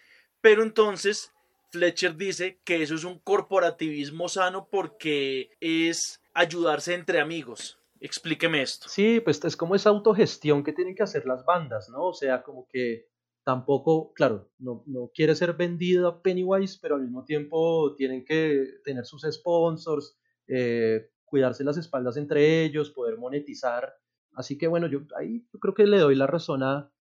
pero 0.41 0.63
entonces 0.63 1.33
Fletcher 1.71 2.17
dice 2.17 2.61
que 2.65 2.83
eso 2.83 2.95
es 2.95 3.05
un 3.05 3.19
corporativismo 3.19 4.29
sano 4.29 4.69
porque 4.71 5.51
es 5.61 6.23
ayudarse 6.37 6.95
entre 6.95 7.21
amigos. 7.21 7.79
Explíqueme 7.99 8.63
esto. 8.63 8.89
Sí, 8.89 9.21
pues 9.21 9.43
es 9.45 9.57
como 9.57 9.75
esa 9.75 9.89
autogestión 9.89 10.63
que 10.63 10.73
tienen 10.73 10.95
que 10.95 11.03
hacer 11.03 11.27
las 11.27 11.45
bandas, 11.45 11.89
¿no? 11.89 12.09
O 12.09 12.15
sea, 12.15 12.43
como 12.43 12.69
que 12.69 13.09
tampoco, 13.43 14.13
claro, 14.13 14.51
no, 14.59 14.83
no, 14.87 15.11
quiere 15.15 15.35
ser 15.35 15.55
vendido 15.55 16.09
a 16.09 16.23
Pennywise, 16.23 16.79
pero 16.81 16.97
al 16.97 17.03
mismo 17.03 17.25
tiempo 17.25 17.95
tienen 17.97 18.25
que 18.25 18.81
tener 18.85 19.07
sus 19.07 19.23
sponsors, 19.23 20.19
eh, 20.47 21.11
cuidarse 21.25 21.65
las 21.65 21.79
espaldas 21.79 22.17
entre 22.19 22.65
ellos, 22.65 22.91
poder 22.91 23.17
monetizar. 23.17 23.95
Así 24.35 24.59
que 24.59 24.67
bueno, 24.67 24.89
yo 24.89 25.01
ahí 25.19 25.47
yo 25.51 25.59
creo 25.59 25.75
que 25.75 25.87
le 25.87 25.99
doy 25.99 26.17
la 26.17 26.27
razón 26.27 26.63
a, 26.63 26.93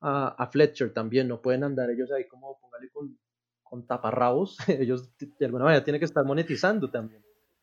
a, 0.00 0.48
Fletcher 0.50 0.92
también, 0.92 1.28
no 1.28 1.40
pueden 1.40 1.62
andar 1.62 1.90
ellos 1.90 2.10
ahí 2.10 2.26
como, 2.26 2.58
póngale 2.58 2.90
con, 2.90 3.16
con 3.62 3.86
taparrabos, 3.86 4.56
ellos 4.68 5.16
de 5.18 5.46
alguna 5.46 5.64
manera 5.64 5.84
tienen 5.84 6.00
que 6.00 6.06
estar 6.06 6.24
monetizando 6.24 6.90
también. 6.90 7.22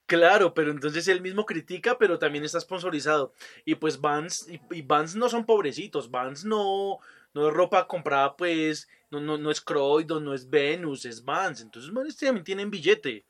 Claro, 0.09 0.55
pero 0.55 0.71
entonces 0.71 1.07
él 1.07 1.21
mismo 1.21 1.45
critica, 1.45 1.95
pero 1.99 2.17
también 2.17 2.43
está 2.43 2.59
sponsorizado. 2.59 3.31
Y 3.63 3.75
pues 3.75 4.01
Vans, 4.01 4.49
y, 4.49 4.59
y 4.71 4.81
Vans 4.81 5.15
no 5.15 5.29
son 5.29 5.45
pobrecitos, 5.45 6.09
Vans 6.09 6.43
no, 6.45 6.97
no 7.35 7.47
es 7.47 7.53
ropa 7.53 7.87
comprada, 7.87 8.35
pues, 8.35 8.89
no, 9.11 9.21
no, 9.21 9.37
no 9.37 9.51
es 9.51 9.61
Croydon, 9.61 10.25
no 10.25 10.33
es 10.33 10.49
Venus, 10.49 11.05
es 11.05 11.23
Vans. 11.23 11.61
Entonces, 11.61 11.91
manes 11.91 12.17
también 12.17 12.43
tienen 12.43 12.71
billete. 12.71 13.23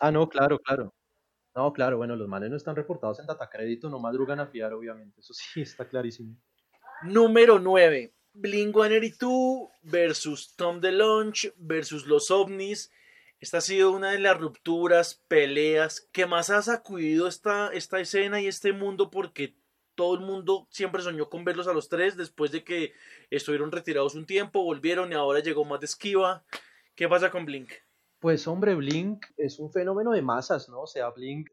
Ah, 0.00 0.10
no, 0.10 0.28
claro, 0.28 0.58
claro. 0.58 0.92
No, 1.54 1.72
claro, 1.72 1.96
bueno, 1.96 2.16
los 2.16 2.26
manes 2.26 2.50
no 2.50 2.56
están 2.56 2.74
reportados 2.74 3.20
en 3.20 3.26
data 3.26 3.48
crédito, 3.48 3.88
no 3.88 4.00
madrugan 4.00 4.40
a 4.40 4.48
fiar, 4.48 4.72
obviamente. 4.74 5.20
Eso 5.20 5.32
sí, 5.32 5.62
está 5.62 5.88
clarísimo. 5.88 6.36
Número 7.04 7.60
9. 7.60 8.12
Blink 8.34 8.74
182 8.74 9.68
versus 9.82 10.56
Tom 10.56 10.80
DeLonge 10.80 11.54
versus 11.56 12.04
los 12.04 12.32
ovnis. 12.32 12.90
Esta 13.38 13.58
ha 13.58 13.60
sido 13.60 13.92
una 13.92 14.12
de 14.12 14.18
las 14.18 14.38
rupturas, 14.38 15.22
peleas 15.28 16.08
que 16.12 16.26
más 16.26 16.50
ha 16.50 16.62
sacudido 16.62 17.28
esta, 17.28 17.68
esta 17.72 18.00
escena 18.00 18.40
y 18.40 18.46
este 18.46 18.72
mundo 18.72 19.10
porque 19.10 19.56
todo 19.94 20.14
el 20.14 20.20
mundo 20.20 20.68
siempre 20.70 21.02
soñó 21.02 21.28
con 21.28 21.44
verlos 21.44 21.66
a 21.66 21.72
los 21.72 21.88
tres 21.88 22.16
después 22.16 22.52
de 22.52 22.64
que 22.64 22.92
estuvieron 23.30 23.72
retirados 23.72 24.14
un 24.14 24.26
tiempo, 24.26 24.62
volvieron 24.62 25.10
y 25.10 25.14
ahora 25.14 25.40
llegó 25.40 25.64
más 25.64 25.80
de 25.80 25.86
esquiva. 25.86 26.44
¿Qué 26.94 27.08
pasa 27.08 27.30
con 27.30 27.44
Blink? 27.44 27.70
Pues 28.20 28.46
hombre, 28.46 28.74
Blink 28.74 29.26
es 29.36 29.58
un 29.58 29.70
fenómeno 29.70 30.12
de 30.12 30.22
masas, 30.22 30.68
¿no? 30.68 30.82
O 30.82 30.86
sea, 30.86 31.10
Blink 31.10 31.48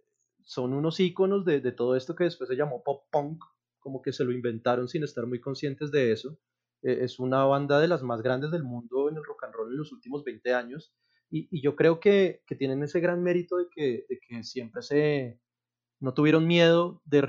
son 0.46 0.74
unos 0.74 1.00
íconos 1.00 1.46
de, 1.46 1.60
todo 1.72 1.96
esto 1.96 2.16
que 2.16 2.26
después 2.26 2.50
se 2.50 2.56
llamó 2.56 2.84
pop 2.84 3.06
punk, 3.12 3.44
como 3.80 4.02
que 4.02 4.14
se 4.14 4.24
lo 4.24 4.32
inventaron 4.32 4.88
sin 4.88 5.04
estar 5.04 5.26
muy 5.26 5.40
conscientes 5.42 5.92
de 5.92 6.12
eso. 6.12 6.38
E, 6.82 7.04
es 7.04 7.20
una 7.20 7.44
banda 7.46 7.80
de 7.80 7.88
las 7.88 8.04
más 8.04 8.22
grandes 8.22 8.52
del 8.52 8.64
mundo 8.64 9.10
en 9.10 9.18
el 9.18 9.24
rock 9.24 9.44
and 9.46 9.54
roll 9.54 9.72
en 9.72 9.78
los 9.78 9.92
últimos 9.92 10.24
20 10.24 10.54
años. 10.54 10.94
Y, 11.36 11.62
yo 11.64 11.76
creo 11.76 12.00
que, 12.00 12.44
tienen 12.60 12.84
ese 12.84 13.00
gran 13.00 13.24
mérito 13.24 13.58
de 13.58 13.66
que, 13.76 14.44
siempre 14.44 14.84
se, 14.84 15.40
no 16.00 16.14
tuvieron 16.14 16.46
miedo 16.46 17.02
de, 17.06 17.22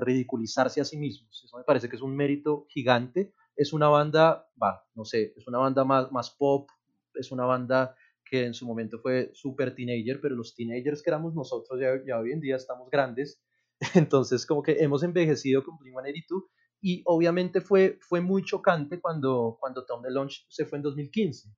ridiculizarse 0.00 0.80
a 0.80 0.84
sí 0.84 0.96
mismos. 0.96 1.44
Eso 1.44 1.56
me 1.56 1.62
parece 1.62 1.88
que 1.88 1.94
es 1.94 2.02
un 2.02 2.16
mérito 2.16 2.66
gigante. 2.68 3.32
Es 3.54 3.72
una 3.72 3.88
banda, 3.88 4.48
va, 4.60 4.84
no 4.94 5.04
sé, 5.04 5.34
es 5.36 5.46
una 5.46 5.58
banda 5.58 5.84
más, 5.84 6.10
más 6.10 6.30
pop, 6.30 6.68
es 7.14 7.30
una 7.30 7.44
banda 7.44 7.94
que 8.24 8.44
en 8.44 8.54
su 8.54 8.66
momento 8.66 8.98
fue 8.98 9.30
súper 9.34 9.74
teenager, 9.74 10.20
pero 10.20 10.34
los 10.34 10.56
teenagers 10.56 11.02
que 11.02 11.10
éramos 11.10 11.34
nosotros 11.34 11.80
ya, 12.04 12.18
hoy 12.18 12.32
en 12.32 12.40
día 12.40 12.56
estamos 12.56 12.90
grandes, 12.90 13.40
entonces 13.94 14.46
como 14.46 14.62
que 14.62 14.78
hemos 14.80 15.02
envejecido 15.04 15.64
con 15.64 15.78
Blink-182 15.78 16.42
y 16.80 17.02
obviamente 17.06 17.60
fue, 17.60 17.98
fue 18.00 18.20
muy 18.20 18.44
chocante 18.44 19.00
cuando, 19.00 19.56
cuando 19.60 19.84
Tom 19.86 20.02
DeLonge 20.02 20.44
se 20.48 20.66
fue 20.66 20.78
en 20.78 20.82
2015. 20.82 21.48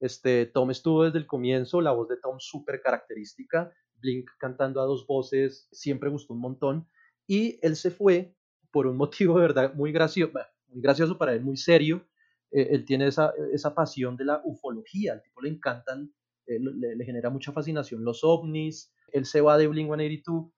Este, 0.00 0.46
Tom 0.46 0.70
estuvo 0.70 1.04
desde 1.04 1.18
el 1.18 1.26
comienzo, 1.26 1.80
la 1.80 1.92
voz 1.92 2.08
de 2.08 2.18
Tom 2.18 2.38
súper 2.38 2.80
característica, 2.80 3.72
Blink 4.00 4.30
cantando 4.38 4.80
a 4.80 4.84
dos 4.84 5.06
voces 5.06 5.68
siempre 5.72 6.10
gustó 6.10 6.34
un 6.34 6.40
montón. 6.40 6.88
Y 7.26 7.58
él 7.62 7.76
se 7.76 7.90
fue 7.90 8.34
por 8.70 8.86
un 8.86 8.96
motivo 8.96 9.36
de 9.36 9.42
verdad 9.42 9.74
muy 9.74 9.92
gracioso, 9.92 10.32
muy 10.68 10.82
gracioso, 10.82 11.18
para 11.18 11.34
él 11.34 11.42
muy 11.42 11.56
serio. 11.56 12.06
Eh, 12.50 12.68
él 12.70 12.84
tiene 12.84 13.08
esa, 13.08 13.32
esa, 13.52 13.74
pasión 13.74 14.16
de 14.16 14.24
la 14.24 14.40
ufología, 14.44 15.14
al 15.14 15.22
tipo 15.22 15.40
le 15.40 15.50
encantan, 15.50 16.12
eh, 16.46 16.58
le, 16.60 17.04
genera 17.04 17.30
mucha 17.30 17.52
fascinación 17.52 18.04
los 18.04 18.22
ovnis. 18.22 18.92
Él 19.12 19.24
se 19.24 19.40
va 19.40 19.58
de 19.58 19.68
Blink-182 19.68 20.52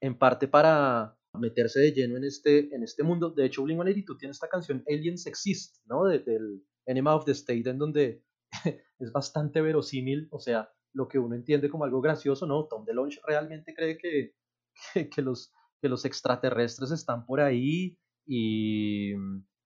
en 0.00 0.18
parte 0.18 0.46
para 0.46 1.16
meterse 1.32 1.80
de 1.80 1.92
lleno 1.92 2.16
en 2.16 2.24
este, 2.24 2.74
en 2.74 2.82
este 2.82 3.02
mundo. 3.02 3.30
De 3.30 3.46
hecho, 3.46 3.64
Blink-182 3.64 4.18
tiene 4.18 4.32
esta 4.32 4.48
canción 4.48 4.84
Aliens 4.88 5.26
Exist, 5.26 5.78
¿no? 5.86 6.04
del 6.04 6.62
Enema 6.86 7.16
of 7.16 7.24
the 7.24 7.32
State, 7.32 7.68
en 7.68 7.78
donde 7.78 8.22
es 8.98 9.12
bastante 9.12 9.60
verosímil, 9.60 10.28
o 10.30 10.38
sea, 10.38 10.70
lo 10.92 11.08
que 11.08 11.18
uno 11.18 11.34
entiende 11.34 11.68
como 11.68 11.84
algo 11.84 12.00
gracioso, 12.00 12.46
¿no? 12.46 12.66
Tom 12.66 12.84
DeLonge 12.84 13.20
realmente 13.26 13.74
cree 13.74 13.98
que, 13.98 14.34
que, 15.10 15.22
los, 15.22 15.52
que 15.80 15.88
los 15.88 16.04
extraterrestres 16.04 16.90
están 16.90 17.26
por 17.26 17.40
ahí 17.40 17.98
y, 18.26 19.12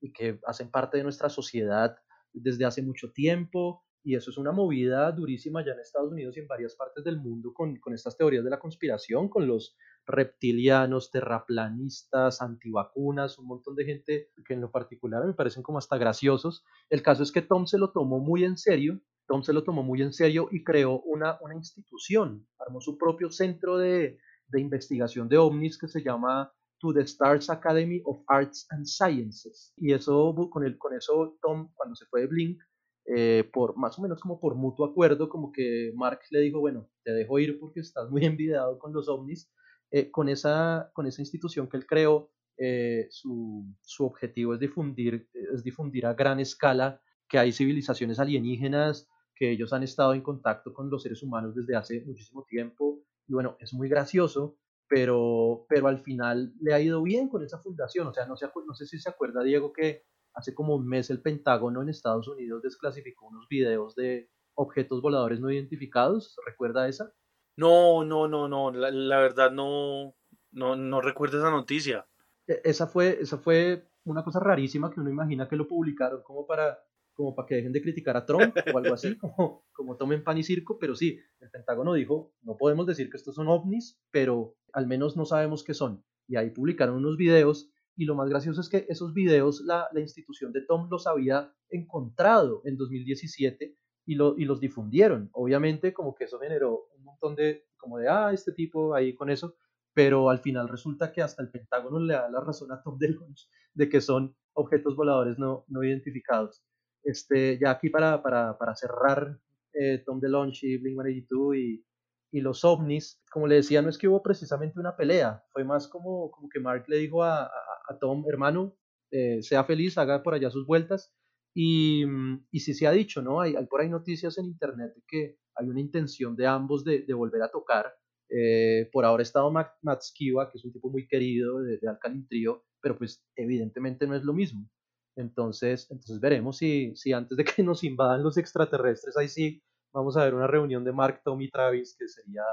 y 0.01 0.13
que 0.13 0.41
hacen 0.47 0.71
parte 0.71 0.97
de 0.97 1.05
nuestra 1.05 1.29
sociedad 1.29 1.97
desde 2.33 2.65
hace 2.65 2.83
mucho 2.83 3.13
tiempo. 3.13 3.85
Y 4.03 4.15
eso 4.15 4.31
es 4.31 4.39
una 4.39 4.53
movida 4.53 5.11
durísima 5.13 5.65
ya 5.65 5.73
en 5.73 5.81
Estados 5.81 6.13
Unidos 6.13 6.37
y 6.37 6.41
en 6.41 6.47
varias 6.47 6.75
partes 6.77 7.05
del 7.05 7.19
mundo 7.21 7.53
con, 7.53 7.77
con 7.77 7.93
estas 7.93 8.17
teorías 8.17 8.45
de 8.45 8.51
la 8.51 8.59
conspiración, 8.59 9.29
con 9.29 9.47
los 9.47 9.77
reptilianos, 10.09 11.13
terraplanistas, 11.13 12.43
antivacunas, 12.43 13.39
un 13.39 13.47
montón 13.47 13.77
de 13.77 13.85
gente 13.85 14.31
que 14.47 14.55
en 14.55 14.61
lo 14.63 14.73
particular 14.73 15.25
me 15.25 15.35
parecen 15.35 15.63
como 15.63 15.79
hasta 15.79 15.99
graciosos. 15.99 16.65
El 16.91 17.03
caso 17.03 17.23
es 17.23 17.31
que 17.31 17.43
Tom 17.43 17.67
se 17.67 17.79
lo 17.79 17.93
tomó 17.93 18.19
muy 18.19 18.45
en 18.45 18.59
serio 18.59 19.01
Tom 19.29 19.43
se 19.43 19.53
lo 19.53 19.63
tomó 19.63 19.83
muy 19.83 20.01
en 20.01 20.13
serio 20.13 20.49
y 20.51 20.65
creó 20.65 21.03
una, 21.03 21.39
una 21.43 21.55
institución, 21.55 22.49
armó 22.59 22.81
su 22.81 22.97
propio 22.97 23.31
centro 23.31 23.77
de, 23.77 24.19
de 24.49 24.61
investigación 24.61 25.29
de 25.29 25.37
ovnis 25.37 25.79
que 25.79 25.87
se 25.87 26.03
llama 26.03 26.51
To 26.81 26.95
the 26.95 27.03
Stars 27.03 27.51
Academy 27.51 28.01
of 28.05 28.23
Arts 28.27 28.67
and 28.71 28.87
Sciences. 28.87 29.75
Y 29.77 29.93
eso, 29.93 30.35
con, 30.51 30.65
el, 30.65 30.79
con 30.79 30.95
eso 30.95 31.37
Tom, 31.43 31.71
cuando 31.75 31.95
se 31.95 32.07
fue 32.07 32.23
de 32.23 32.27
Blink, 32.27 32.59
eh, 33.05 33.49
por 33.53 33.77
más 33.77 33.99
o 33.99 34.03
menos 34.03 34.19
como 34.21 34.41
por 34.41 34.55
mutuo 34.55 34.87
acuerdo, 34.87 35.29
como 35.29 35.53
que 35.53 35.93
Mark 35.95 36.21
le 36.31 36.41
dijo, 36.41 36.61
bueno, 36.61 36.89
te 37.05 37.13
dejo 37.13 37.39
ir 37.39 37.59
porque 37.61 37.81
estás 37.81 38.11
muy 38.11 38.25
envidiado 38.25 38.79
con 38.79 38.95
los 38.95 39.09
ovnis. 39.11 39.53
Eh, 39.91 40.11
con, 40.11 40.29
esa, 40.29 40.91
con 40.93 41.07
esa 41.07 41.23
institución 41.23 41.69
que 41.69 41.77
él 41.79 41.87
creó, 41.87 42.31
eh, 42.59 43.07
su, 43.11 43.65
su, 43.83 44.05
objetivo 44.05 44.55
es 44.55 44.61
difundir, 44.61 45.29
es 45.55 45.63
difundir 45.63 46.07
a 46.07 46.15
gran 46.15 46.41
escala 46.41 47.01
que 47.29 47.39
hay 47.39 47.53
civilizaciones 47.53 48.19
alienígenas 48.19 49.09
que 49.39 49.53
ellos 49.53 49.73
han 49.73 49.85
estado 49.85 50.15
en 50.15 50.23
contacto 50.23 50.75
con 50.75 50.91
los 50.91 51.03
seres 51.03 51.23
humanos 51.23 51.55
desde 51.55 51.77
hace 51.77 52.05
muchísimo 52.05 52.45
tiempo. 52.45 53.01
Y 53.29 53.35
bueno, 53.35 53.57
es 53.61 53.73
muy 53.73 53.89
gracioso, 53.89 54.59
pero, 54.89 55.65
pero 55.69 55.87
al 55.87 56.01
final 56.01 56.53
le 56.61 56.75
ha 56.75 56.81
ido 56.81 57.03
bien 57.03 57.29
con 57.29 57.45
esa 57.45 57.61
fundación. 57.61 58.09
O 58.09 58.13
sea, 58.13 58.27
no, 58.27 58.37
sé, 58.37 58.47
no 58.67 58.75
sé 58.75 58.87
si 58.87 58.99
se 58.99 59.09
acuerda, 59.09 59.45
Diego, 59.45 59.73
que 59.73 60.03
hace 60.35 60.55
como 60.55 60.75
un 60.75 60.89
mes 60.89 61.11
el 61.11 61.23
Pentágono 61.23 61.83
en 61.83 61.89
Estados 61.89 62.27
Unidos 62.27 62.63
desclasificó 62.63 63.29
unos 63.29 63.47
videos 63.49 63.95
de 63.95 64.29
objetos 64.55 65.01
voladores 65.01 65.39
no 65.39 65.53
identificados. 65.53 66.37
¿Recuerda 66.45 66.89
esa? 66.89 67.13
No, 67.59 68.05
no, 68.05 68.29
no, 68.29 68.47
no. 68.47 68.71
La, 68.71 68.89
la 68.93 69.19
verdad 69.19 69.51
no, 69.51 70.15
no, 70.53 70.77
no 70.77 71.01
recuerdo 71.01 71.39
esa 71.39 71.51
noticia. 71.51 72.07
E, 72.47 72.61
esa 72.63 72.87
fue, 72.87 73.19
esa 73.21 73.39
fue 73.39 73.85
una 74.05 74.23
cosa 74.23 74.39
rarísima 74.39 74.93
que 74.93 75.01
uno 75.01 75.11
imagina 75.11 75.49
que 75.49 75.57
lo 75.57 75.67
publicaron 75.67 76.23
como 76.23 76.47
para 76.47 76.79
como 77.15 77.35
para 77.35 77.49
que 77.49 77.57
dejen 77.57 77.73
de 77.73 77.83
criticar 77.83 78.17
a 78.17 78.25
Trump 78.25 78.57
o 78.73 78.79
algo 78.79 78.95
así, 78.95 79.19
como, 79.19 79.65
como 79.73 79.97
tomen 79.97 80.23
pan 80.23 80.39
y 80.39 80.45
circo, 80.45 80.79
pero 80.79 80.95
sí, 80.95 81.19
el 81.41 81.51
Pentágono 81.51 81.95
dijo, 81.95 82.33
no 82.43 82.57
podemos 82.57 82.87
decir 82.87 83.11
que 83.11 83.17
estos 83.17 83.35
son 83.35 83.49
ovnis, 83.49 84.01
pero 84.13 84.55
al 84.73 84.87
menos 84.87 85.17
no 85.17 85.25
sabemos 85.25 85.65
qué 85.65 85.75
son. 85.75 86.05
Y 86.29 86.37
ahí 86.37 86.51
publicaron 86.51 86.95
unos 86.95 87.17
videos 87.17 87.73
y 87.97 88.05
lo 88.05 88.15
más 88.15 88.29
gracioso 88.29 88.61
es 88.61 88.69
que 88.69 88.87
esos 88.89 89.15
videos 89.15 89.63
la, 89.63 89.89
la 89.93 90.01
institución 90.01 90.53
de 90.53 90.61
Tom 90.65 90.89
los 90.89 91.09
había 91.09 91.53
encontrado 91.71 92.63
en 92.65 92.77
2017 92.77 93.77
y, 94.09 94.15
lo, 94.15 94.35
y 94.39 94.47
los 94.47 94.59
difundieron. 94.59 95.29
Obviamente 95.35 95.93
como 95.93 96.15
que 96.15 96.25
eso 96.25 96.39
generó 96.41 96.87
un 96.97 97.05
montón 97.05 97.37
de, 97.37 97.67
como 97.77 97.99
de, 97.99 98.09
ah, 98.09 98.33
este 98.33 98.53
tipo 98.53 98.95
ahí 98.95 99.15
con 99.15 99.29
eso, 99.29 99.55
pero 99.93 100.31
al 100.31 100.39
final 100.39 100.67
resulta 100.67 101.13
que 101.13 101.21
hasta 101.21 101.43
el 101.43 101.51
Pentágono 101.51 102.01
le 102.01 102.15
da 102.15 102.31
la 102.31 102.41
razón 102.41 102.73
a 102.73 102.83
Tom 102.83 102.99
DeLonge 102.99 103.47
de 103.75 103.89
que 103.91 104.01
son 104.01 104.35
objetos 104.55 104.97
voladores 104.97 105.39
no, 105.39 105.67
no 105.69 105.85
identificados. 105.85 106.65
Este, 107.05 107.59
ya 107.59 107.73
aquí 107.73 107.91
para, 107.91 108.23
para, 108.23 108.57
para 108.57 108.75
cerrar 108.75 109.39
eh, 109.75 110.03
Tom 110.07 110.21
DeLonge 110.21 110.67
y 110.67 110.79
Blink-182 110.79 111.59
y, 111.59 111.85
y 112.33 112.41
los 112.41 112.65
ovnis, 112.65 113.23
como 113.31 113.47
le 113.47 113.57
decía, 113.57 113.83
no 113.83 113.91
es 113.91 113.99
que 113.99 114.09
hubo 114.09 114.23
precisamente 114.23 114.81
una 114.81 114.97
pelea, 114.97 115.45
fue 115.53 115.65
más 115.65 115.87
como, 115.87 116.31
como 116.31 116.49
que 116.49 116.61
Mark 116.61 116.85
le 116.89 116.97
dijo 116.97 117.23
a, 117.23 117.45
a, 117.45 117.99
Tom, 118.01 118.25
hermano, 118.27 118.75
eh, 119.11 119.43
sea 119.43 119.65
feliz, 119.65 119.99
haga 119.99 120.23
por 120.23 120.33
allá 120.33 120.51
sus 120.51 120.67
vueltas. 120.67 121.15
Y, 121.61 122.05
y 122.53 122.61
sí 122.61 122.73
se 122.73 122.87
ha 122.87 122.93
dicho, 122.93 123.21
¿no? 123.21 123.41
Hay, 123.41 123.57
hay, 123.57 123.67
por 123.67 123.81
ahí 123.81 123.89
noticias 123.89 124.39
en 124.39 124.45
internet 124.45 124.93
que 125.09 125.39
hay 125.57 125.69
una 125.69 125.81
intención 125.81 126.37
de 126.37 126.47
ambos 126.47 126.85
de, 126.85 127.05
volver 127.13 127.43
a 127.43 127.51
tocar. 127.51 127.93
Eh, 128.31 128.89
por 128.93 129.05
ahora 129.05 129.23
ha 129.23 129.25
estado 129.25 129.51
Matt, 129.51 129.73
que 130.15 130.31
es 130.55 130.65
un 130.65 130.73
tipo 130.73 130.89
muy 130.89 131.09
querido 131.09 131.59
de, 131.61 131.79
de 131.79 131.89
Alkaline 131.89 132.29
Trio, 132.29 132.65
pero 132.81 132.97
pues 132.97 133.25
evidentemente 133.35 134.07
no 134.07 134.15
es 134.15 134.23
lo 134.23 134.35
mismo. 134.35 134.71
Entonces, 135.17 135.91
entonces 135.91 136.21
veremos 136.21 136.59
si, 136.59 136.95
si 136.95 137.13
antes 137.13 137.37
de 137.37 137.43
que 137.43 137.65
nos 137.65 137.83
invadan 137.83 138.23
los 138.23 138.39
extraterrestres, 138.39 139.17
ahí 139.17 139.27
sí 139.27 139.61
vamos 139.93 140.17
a 140.17 140.23
ver 140.23 140.35
una 140.35 140.47
reunión 140.47 140.85
de 140.85 140.93
Mark, 140.93 141.23
Tom 141.25 141.41
y 141.43 141.51
Travis 141.51 141.97
que 141.99 142.07
sería, 142.07 142.45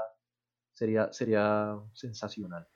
sería, 0.72 1.12
sería 1.12 1.76
sensacional. 1.94 2.66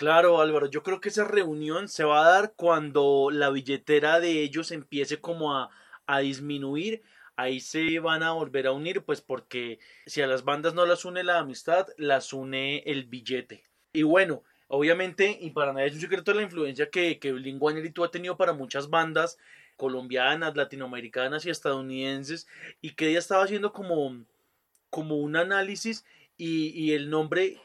Claro, 0.00 0.40
Álvaro, 0.40 0.64
yo 0.64 0.82
creo 0.82 0.98
que 0.98 1.10
esa 1.10 1.24
reunión 1.24 1.86
se 1.86 2.04
va 2.04 2.24
a 2.24 2.30
dar 2.30 2.54
cuando 2.56 3.28
la 3.30 3.50
billetera 3.50 4.18
de 4.18 4.42
ellos 4.42 4.70
empiece 4.70 5.20
como 5.20 5.54
a, 5.54 5.68
a 6.06 6.20
disminuir. 6.20 7.02
Ahí 7.36 7.60
se 7.60 7.98
van 7.98 8.22
a 8.22 8.32
volver 8.32 8.66
a 8.66 8.72
unir, 8.72 9.04
pues 9.04 9.20
porque 9.20 9.78
si 10.06 10.22
a 10.22 10.26
las 10.26 10.42
bandas 10.42 10.72
no 10.72 10.86
las 10.86 11.04
une 11.04 11.22
la 11.22 11.38
amistad, 11.38 11.86
las 11.98 12.32
une 12.32 12.78
el 12.86 13.04
billete. 13.04 13.62
Y 13.92 14.02
bueno, 14.04 14.42
Obviamente, 14.68 15.36
y 15.38 15.50
para 15.50 15.72
nadie 15.72 15.88
es 15.88 15.94
un 15.94 16.00
secreto 16.00 16.32
la 16.32 16.42
influencia 16.42 16.88
que, 16.88 17.18
que 17.18 17.34
Blink-182 17.34 18.06
ha 18.06 18.10
tenido 18.10 18.36
para 18.36 18.52
muchas 18.52 18.88
bandas 18.88 19.36
colombianas, 19.76 20.56
latinoamericanas 20.56 21.44
y 21.44 21.50
estadounidenses, 21.50 22.46
y 22.80 22.94
que 22.94 23.08
ella 23.08 23.18
estaba 23.18 23.42
haciendo 23.42 23.72
como, 23.72 24.24
como 24.88 25.16
un 25.16 25.34
análisis 25.34 26.06
y, 26.38 26.68
y 26.68 26.92
el 26.92 27.10
nombre 27.10 27.60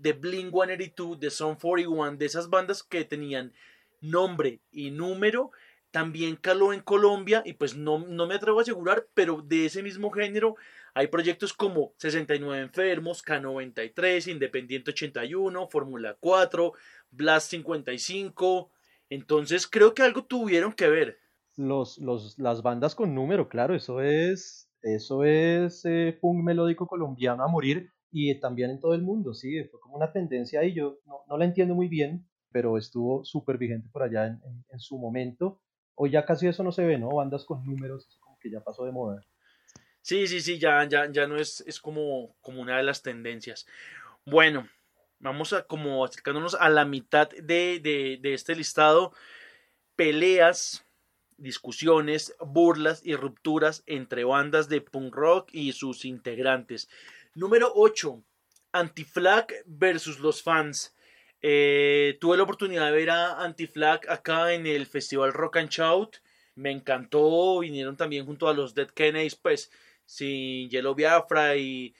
de 0.00 0.18
Blink-182, 0.18 1.18
de 1.18 1.30
Son 1.30 1.56
41, 1.56 2.16
de 2.16 2.26
esas 2.26 2.50
bandas 2.50 2.82
que 2.82 3.04
tenían 3.04 3.52
nombre 4.00 4.60
y 4.72 4.90
número, 4.90 5.50
también 5.90 6.36
caló 6.36 6.72
en 6.72 6.80
Colombia 6.80 7.42
y 7.44 7.54
pues 7.54 7.76
no, 7.76 7.98
no 7.98 8.26
me 8.26 8.34
atrevo 8.34 8.58
a 8.58 8.62
asegurar, 8.62 9.06
pero 9.14 9.42
de 9.42 9.66
ese 9.66 9.82
mismo 9.82 10.10
género 10.10 10.56
hay 10.94 11.08
proyectos 11.08 11.52
como 11.52 11.92
69 11.98 12.62
Enfermos, 12.62 13.24
K93, 13.24 14.30
Independiente 14.30 14.90
81, 14.90 15.68
Fórmula 15.68 16.16
4, 16.20 16.72
Blast 17.10 17.50
55. 17.50 18.70
Entonces 19.10 19.66
creo 19.66 19.94
que 19.94 20.02
algo 20.02 20.24
tuvieron 20.24 20.72
que 20.72 20.88
ver. 20.88 21.18
Los, 21.56 21.98
los, 21.98 22.38
las 22.38 22.62
bandas 22.62 22.94
con 22.94 23.14
número, 23.14 23.48
claro, 23.48 23.74
eso 23.74 24.00
es, 24.00 24.70
eso 24.82 25.24
es 25.24 25.84
eh, 25.84 26.18
punk 26.20 26.42
melódico 26.42 26.86
colombiano 26.86 27.42
a 27.42 27.48
morir 27.48 27.90
y 28.18 28.34
también 28.40 28.70
en 28.70 28.80
todo 28.80 28.94
el 28.94 29.02
mundo, 29.02 29.34
sí, 29.34 29.62
fue 29.64 29.78
como 29.78 29.96
una 29.96 30.10
tendencia 30.10 30.60
ahí, 30.60 30.72
yo 30.72 31.00
no, 31.04 31.20
no 31.28 31.36
la 31.36 31.44
entiendo 31.44 31.74
muy 31.74 31.86
bien, 31.86 32.26
pero 32.50 32.78
estuvo 32.78 33.22
súper 33.26 33.58
vigente 33.58 33.90
por 33.92 34.02
allá 34.02 34.26
en, 34.26 34.40
en, 34.70 34.80
su 34.80 34.96
momento. 34.96 35.60
Hoy 35.94 36.12
ya 36.12 36.24
casi 36.24 36.48
eso 36.48 36.62
no 36.62 36.72
se 36.72 36.86
ve, 36.86 36.96
¿no? 36.96 37.10
Bandas 37.10 37.44
con 37.44 37.62
números, 37.62 38.08
como 38.20 38.38
que 38.38 38.50
ya 38.50 38.60
pasó 38.60 38.86
de 38.86 38.92
moda. 38.92 39.22
Sí, 40.00 40.26
sí, 40.28 40.40
sí, 40.40 40.58
ya, 40.58 40.88
ya, 40.88 41.12
ya 41.12 41.26
no 41.26 41.36
es, 41.36 41.62
es 41.66 41.78
como, 41.78 42.34
como 42.40 42.62
una 42.62 42.78
de 42.78 42.84
las 42.84 43.02
tendencias. 43.02 43.66
Bueno, 44.24 44.66
vamos 45.18 45.52
a 45.52 45.66
como 45.66 46.02
acercándonos 46.02 46.54
a 46.54 46.70
la 46.70 46.86
mitad 46.86 47.28
de, 47.28 47.80
de, 47.80 48.18
de 48.18 48.32
este 48.32 48.56
listado. 48.56 49.12
Peleas, 49.94 50.86
discusiones, 51.36 52.34
burlas 52.40 53.04
y 53.04 53.14
rupturas 53.14 53.82
entre 53.84 54.24
bandas 54.24 54.70
de 54.70 54.80
punk 54.80 55.14
rock 55.14 55.50
y 55.52 55.72
sus 55.72 56.06
integrantes. 56.06 56.88
Número 57.36 57.70
8. 57.74 58.24
Anti-Flag 58.72 59.46
versus 59.66 60.20
los 60.20 60.42
fans. 60.42 60.96
Eh, 61.42 62.16
tuve 62.18 62.38
la 62.38 62.44
oportunidad 62.44 62.86
de 62.86 62.96
ver 62.96 63.10
a 63.10 63.44
Anti-Flag 63.44 64.08
acá 64.08 64.54
en 64.54 64.66
el 64.66 64.86
Festival 64.86 65.34
Rock 65.34 65.58
and 65.58 65.68
Shout. 65.68 66.16
Me 66.54 66.70
encantó. 66.70 67.58
Vinieron 67.58 67.94
también 67.94 68.24
junto 68.24 68.48
a 68.48 68.54
los 68.54 68.74
Dead 68.74 68.88
Kennedys. 68.88 69.36
Pues 69.36 69.70
sin 70.06 70.70
Yellow 70.70 70.94
Biafra 70.94 71.58
y, 71.58 71.94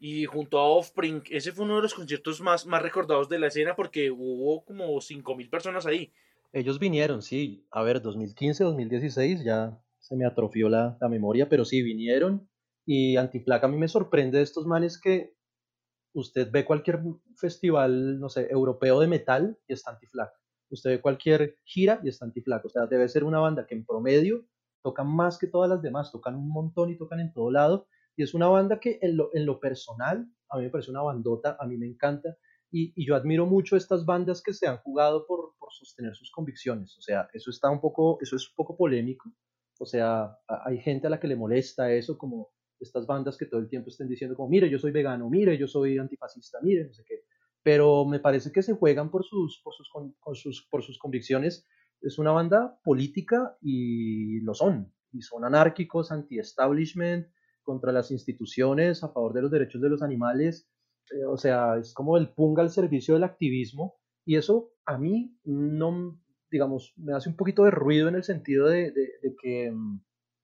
y 0.00 0.24
junto 0.24 0.58
a 0.58 0.68
Offspring. 0.68 1.22
Ese 1.30 1.52
fue 1.52 1.66
uno 1.66 1.76
de 1.76 1.82
los 1.82 1.94
conciertos 1.94 2.40
más, 2.40 2.66
más 2.66 2.82
recordados 2.82 3.28
de 3.28 3.38
la 3.38 3.46
escena 3.46 3.76
porque 3.76 4.10
hubo 4.10 4.64
como 4.64 4.96
5.000 4.96 5.48
personas 5.48 5.86
ahí. 5.86 6.12
Ellos 6.52 6.80
vinieron, 6.80 7.22
sí. 7.22 7.64
A 7.70 7.84
ver, 7.84 8.02
2015, 8.02 8.64
2016 8.64 9.44
ya 9.44 9.80
se 10.00 10.16
me 10.16 10.26
atrofió 10.26 10.68
la, 10.68 10.98
la 11.00 11.08
memoria, 11.08 11.48
pero 11.48 11.64
sí 11.64 11.80
vinieron. 11.80 12.49
Y 12.86 13.16
Antiplaca 13.16 13.66
a 13.66 13.70
mí 13.70 13.76
me 13.76 13.88
sorprende 13.88 14.38
de 14.38 14.44
estos 14.44 14.66
manes 14.66 15.00
que 15.00 15.34
usted 16.12 16.50
ve 16.50 16.64
cualquier 16.64 17.00
festival, 17.36 18.18
no 18.18 18.28
sé, 18.28 18.48
europeo 18.50 19.00
de 19.00 19.06
metal 19.06 19.58
y 19.68 19.72
está 19.72 19.92
Antiflag. 19.92 20.30
usted 20.70 20.90
ve 20.90 21.00
cualquier 21.00 21.56
gira 21.64 22.00
y 22.02 22.08
está 22.08 22.24
Antiflag. 22.24 22.64
O 22.64 22.68
sea, 22.68 22.86
debe 22.86 23.08
ser 23.08 23.24
una 23.24 23.38
banda 23.38 23.66
que 23.66 23.74
en 23.74 23.84
promedio 23.84 24.44
tocan 24.82 25.08
más 25.08 25.38
que 25.38 25.46
todas 25.46 25.68
las 25.68 25.82
demás, 25.82 26.10
tocan 26.10 26.36
un 26.36 26.48
montón 26.48 26.90
y 26.90 26.96
tocan 26.96 27.20
en 27.20 27.32
todo 27.32 27.50
lado. 27.50 27.86
Y 28.16 28.22
es 28.22 28.34
una 28.34 28.48
banda 28.48 28.80
que 28.80 28.98
en 29.02 29.16
lo, 29.16 29.30
en 29.34 29.46
lo 29.46 29.60
personal, 29.60 30.28
a 30.48 30.58
mí 30.58 30.64
me 30.64 30.70
parece 30.70 30.90
una 30.90 31.02
bandota, 31.02 31.56
a 31.60 31.66
mí 31.66 31.76
me 31.76 31.86
encanta. 31.86 32.36
Y, 32.72 32.92
y 32.94 33.06
yo 33.06 33.16
admiro 33.16 33.46
mucho 33.46 33.76
estas 33.76 34.04
bandas 34.04 34.42
que 34.42 34.54
se 34.54 34.66
han 34.66 34.78
jugado 34.78 35.26
por, 35.26 35.54
por, 35.58 35.72
sostener 35.72 36.14
sus 36.14 36.30
convicciones. 36.30 36.96
O 36.98 37.02
sea, 37.02 37.28
eso 37.32 37.50
está 37.50 37.70
un 37.70 37.80
poco, 37.80 38.18
eso 38.20 38.36
es 38.36 38.48
un 38.48 38.54
poco 38.54 38.76
polémico. 38.76 39.30
O 39.78 39.86
sea, 39.86 40.36
hay 40.46 40.78
gente 40.78 41.06
a 41.06 41.10
la 41.10 41.18
que 41.18 41.28
le 41.28 41.36
molesta 41.36 41.92
eso, 41.92 42.18
como 42.18 42.50
estas 42.80 43.06
bandas 43.06 43.36
que 43.36 43.46
todo 43.46 43.60
el 43.60 43.68
tiempo 43.68 43.90
estén 43.90 44.08
diciendo 44.08 44.36
como, 44.36 44.48
mire, 44.48 44.70
yo 44.70 44.78
soy 44.78 44.90
vegano, 44.90 45.28
mire, 45.28 45.56
yo 45.58 45.68
soy 45.68 45.98
antifascista, 45.98 46.58
mire, 46.62 46.86
no 46.86 46.92
sé 46.92 47.04
qué. 47.06 47.24
Pero 47.62 48.06
me 48.06 48.20
parece 48.20 48.50
que 48.52 48.62
se 48.62 48.74
juegan 48.74 49.10
por 49.10 49.24
sus, 49.24 49.60
por 49.62 49.74
sus, 49.74 49.90
con, 49.90 50.14
sus, 50.34 50.66
por 50.70 50.82
sus 50.82 50.98
convicciones. 50.98 51.66
Es 52.00 52.18
una 52.18 52.32
banda 52.32 52.80
política 52.82 53.56
y 53.60 54.40
lo 54.40 54.54
son. 54.54 54.92
Y 55.12 55.20
son 55.20 55.44
anárquicos, 55.44 56.10
anti-establishment, 56.10 57.28
contra 57.62 57.92
las 57.92 58.10
instituciones, 58.10 59.04
a 59.04 59.12
favor 59.12 59.34
de 59.34 59.42
los 59.42 59.50
derechos 59.50 59.82
de 59.82 59.90
los 59.90 60.02
animales. 60.02 60.70
Eh, 61.10 61.24
o 61.26 61.36
sea, 61.36 61.76
es 61.78 61.92
como 61.92 62.16
el 62.16 62.30
punga 62.30 62.62
al 62.62 62.70
servicio 62.70 63.14
del 63.14 63.24
activismo. 63.24 64.00
Y 64.24 64.36
eso 64.36 64.72
a 64.86 64.96
mí 64.96 65.36
no, 65.44 66.18
digamos, 66.50 66.94
me 66.96 67.14
hace 67.14 67.28
un 67.28 67.36
poquito 67.36 67.64
de 67.64 67.70
ruido 67.70 68.08
en 68.08 68.14
el 68.14 68.24
sentido 68.24 68.68
de, 68.68 68.90
de, 68.92 69.36
que 69.42 69.70
mm, 69.70 70.00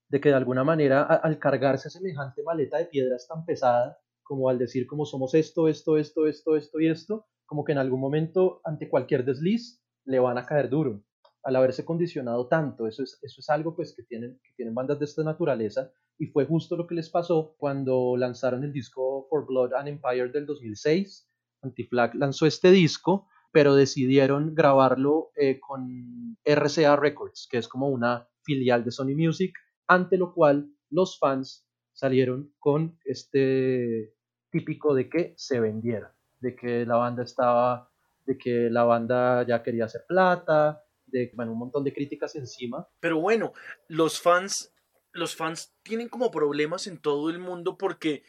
de 0.09 0.21
que 0.21 0.29
de 0.29 0.35
alguna 0.35 0.65
manera 0.65 1.03
al 1.03 1.39
cargarse 1.39 1.91
semejante 1.91 2.43
maleta 2.43 2.79
de 2.79 2.87
piedras 2.87 3.27
tan 3.29 3.45
pesada, 3.45 3.99
como 4.23 4.49
al 4.49 4.59
decir 4.59 4.87
como 4.87 5.07
somos 5.07 5.35
esto, 5.35 5.69
esto, 5.69 5.99
esto, 5.99 6.27
esto, 6.27 6.57
esto 6.57 6.81
y 6.81 6.89
esto, 6.89 7.27
como 7.47 7.65
que 7.65 7.73
en 7.73 7.79
algún 7.79 8.01
momento 8.01 8.61
ante 8.65 8.89
cualquier 8.89 9.25
desliz 9.25 9.83
le 10.05 10.19
van 10.19 10.39
a 10.39 10.47
caer 10.47 10.69
duro 10.69 11.03
al 11.43 11.57
haberse 11.57 11.85
condicionado 11.85 12.49
tanto. 12.49 12.89
Eso 12.89 13.05
es, 13.05 13.19
eso 13.23 13.41
es 13.41 13.49
algo 13.51 13.77
pues 13.77 13.95
que 13.95 14.03
tienen, 14.03 14.41
que 14.43 14.51
tienen 14.57 14.75
bandas 14.75 14.99
de 14.99 15.05
esta 15.05 15.23
naturaleza 15.23 15.93
y 16.19 16.27
fue 16.27 16.47
justo 16.47 16.77
lo 16.77 16.87
que 16.87 16.95
les 16.95 17.11
pasó 17.11 17.55
cuando 17.59 18.17
lanzaron 18.17 18.65
el 18.65 18.73
disco 18.73 19.27
For 19.29 19.47
Blood 19.47 19.75
and 19.75 19.89
Empire 19.89 20.31
del 20.31 20.47
2006. 20.47 21.29
Antiflag 21.63 22.15
lanzó 22.15 22.47
este 22.47 22.71
disco, 22.71 23.29
pero 23.53 23.75
decidieron 23.75 24.55
grabarlo 24.55 25.31
eh, 25.37 25.61
con 25.61 26.37
RCA 26.45 26.97
Records, 26.97 27.49
que 27.51 27.59
es 27.59 27.69
como 27.69 27.89
una 27.89 28.29
filial 28.43 28.85
de 28.85 28.91
Sony 28.91 29.15
Music, 29.17 29.53
ante 29.87 30.17
lo 30.17 30.33
cual 30.33 30.71
los 30.91 31.19
fans 31.19 31.67
salieron 31.93 32.55
con 32.59 32.99
este 33.05 34.15
típico 34.51 34.95
de 34.95 35.09
que 35.09 35.35
se 35.37 35.61
vendiera, 35.61 36.15
de 36.41 36.55
que 36.55 36.87
la 36.87 36.97
banda 36.97 37.23
estaba, 37.23 37.91
de 38.25 38.37
que 38.39 38.71
la 38.71 38.85
banda 38.85 39.47
ya 39.47 39.63
quería 39.63 39.87
hacer 39.87 40.05
plata, 40.07 40.83
de 41.07 41.31
bueno, 41.35 41.53
un 41.53 41.59
montón 41.59 41.85
de 41.85 41.93
críticas 41.93 42.35
encima. 42.37 42.89
Pero 43.01 43.21
bueno, 43.21 43.53
los 43.89 44.21
fans, 44.21 44.73
los 45.13 45.35
fans 45.35 45.75
tienen 45.83 46.09
como 46.09 46.31
problemas 46.31 46.87
en 46.87 46.99
todo 46.99 47.31
el 47.31 47.39
mundo 47.39 47.79
porque 47.79 48.25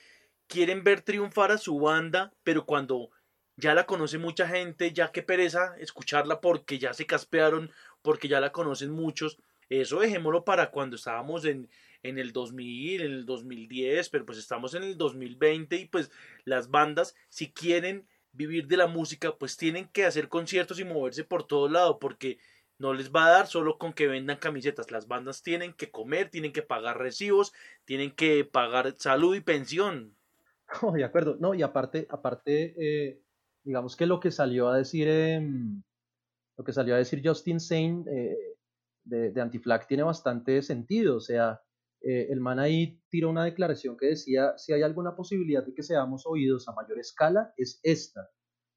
quieren 0.47 0.83
ver 0.83 1.01
triunfar 1.01 1.51
a 1.51 1.57
su 1.57 1.79
banda, 1.79 2.33
pero 2.43 2.65
cuando 2.65 3.09
ya 3.57 3.73
la 3.73 3.85
conoce 3.85 4.17
mucha 4.17 4.47
gente, 4.47 4.93
ya 4.93 5.11
que 5.11 5.23
pereza 5.23 5.75
escucharla 5.79 6.39
porque 6.39 6.79
ya 6.79 6.93
se 6.93 7.05
caspearon, 7.05 7.71
porque 8.01 8.27
ya 8.27 8.39
la 8.39 8.51
conocen 8.51 8.91
muchos, 8.91 9.39
eso 9.69 9.99
dejémoslo 9.99 10.45
para 10.45 10.71
cuando 10.71 10.95
estábamos 10.95 11.45
en, 11.45 11.69
en 12.03 12.17
el 12.17 12.31
2000, 12.31 13.01
en 13.01 13.11
el 13.11 13.25
2010, 13.25 14.09
pero 14.09 14.25
pues 14.25 14.37
estamos 14.37 14.73
en 14.73 14.83
el 14.83 14.97
2020 14.97 15.75
y 15.75 15.85
pues 15.85 16.11
las 16.45 16.69
bandas, 16.69 17.15
si 17.29 17.51
quieren 17.51 18.07
vivir 18.31 18.67
de 18.67 18.77
la 18.77 18.87
música, 18.87 19.35
pues 19.37 19.57
tienen 19.57 19.87
que 19.87 20.05
hacer 20.05 20.29
conciertos 20.29 20.79
y 20.79 20.85
moverse 20.85 21.23
por 21.23 21.45
todo 21.45 21.67
lado, 21.67 21.99
porque 21.99 22.37
no 22.77 22.93
les 22.93 23.11
va 23.11 23.25
a 23.25 23.31
dar 23.31 23.47
solo 23.47 23.77
con 23.77 23.93
que 23.93 24.07
vendan 24.07 24.37
camisetas. 24.37 24.91
Las 24.91 25.07
bandas 25.07 25.41
tienen 25.41 25.73
que 25.73 25.89
comer, 25.89 26.29
tienen 26.29 26.53
que 26.53 26.61
pagar 26.61 26.99
recibos, 26.99 27.53
tienen 27.85 28.11
que 28.11 28.45
pagar 28.45 28.93
salud 28.97 29.35
y 29.35 29.41
pensión. 29.41 30.15
Oh, 30.81 30.91
de 30.93 31.03
acuerdo. 31.03 31.37
No, 31.39 31.53
y 31.53 31.63
aparte, 31.63 32.07
aparte 32.09 32.75
eh, 32.77 33.21
digamos 33.63 33.95
que 33.95 34.05
lo 34.05 34.19
que 34.19 34.31
salió 34.31 34.69
a 34.69 34.77
decir, 34.77 35.07
eh, 35.09 35.41
lo 36.55 36.63
que 36.63 36.73
salió 36.73 36.95
a 36.95 36.99
decir 36.99 37.21
Justin 37.23 37.59
Sane, 37.59 38.05
eh, 38.09 38.55
de, 39.07 39.31
de 39.31 39.41
Antiflag 39.41 39.87
tiene 39.87 40.03
bastante 40.03 40.61
sentido. 40.61 41.17
O 41.17 41.21
sea, 41.21 41.61
eh, 42.01 42.27
el 42.29 42.39
man 42.39 42.59
ahí 42.59 43.01
tiró 43.09 43.29
una 43.29 43.43
declaración 43.43 43.97
que 43.97 44.07
decía, 44.07 44.53
si 44.57 44.73
hay 44.73 44.83
alguna 44.83 45.15
posibilidad 45.15 45.65
de 45.65 45.73
que 45.73 45.83
seamos 45.83 46.23
oídos 46.25 46.67
a 46.67 46.73
mayor 46.73 46.99
escala, 46.99 47.53
es 47.57 47.79
esta. 47.83 48.29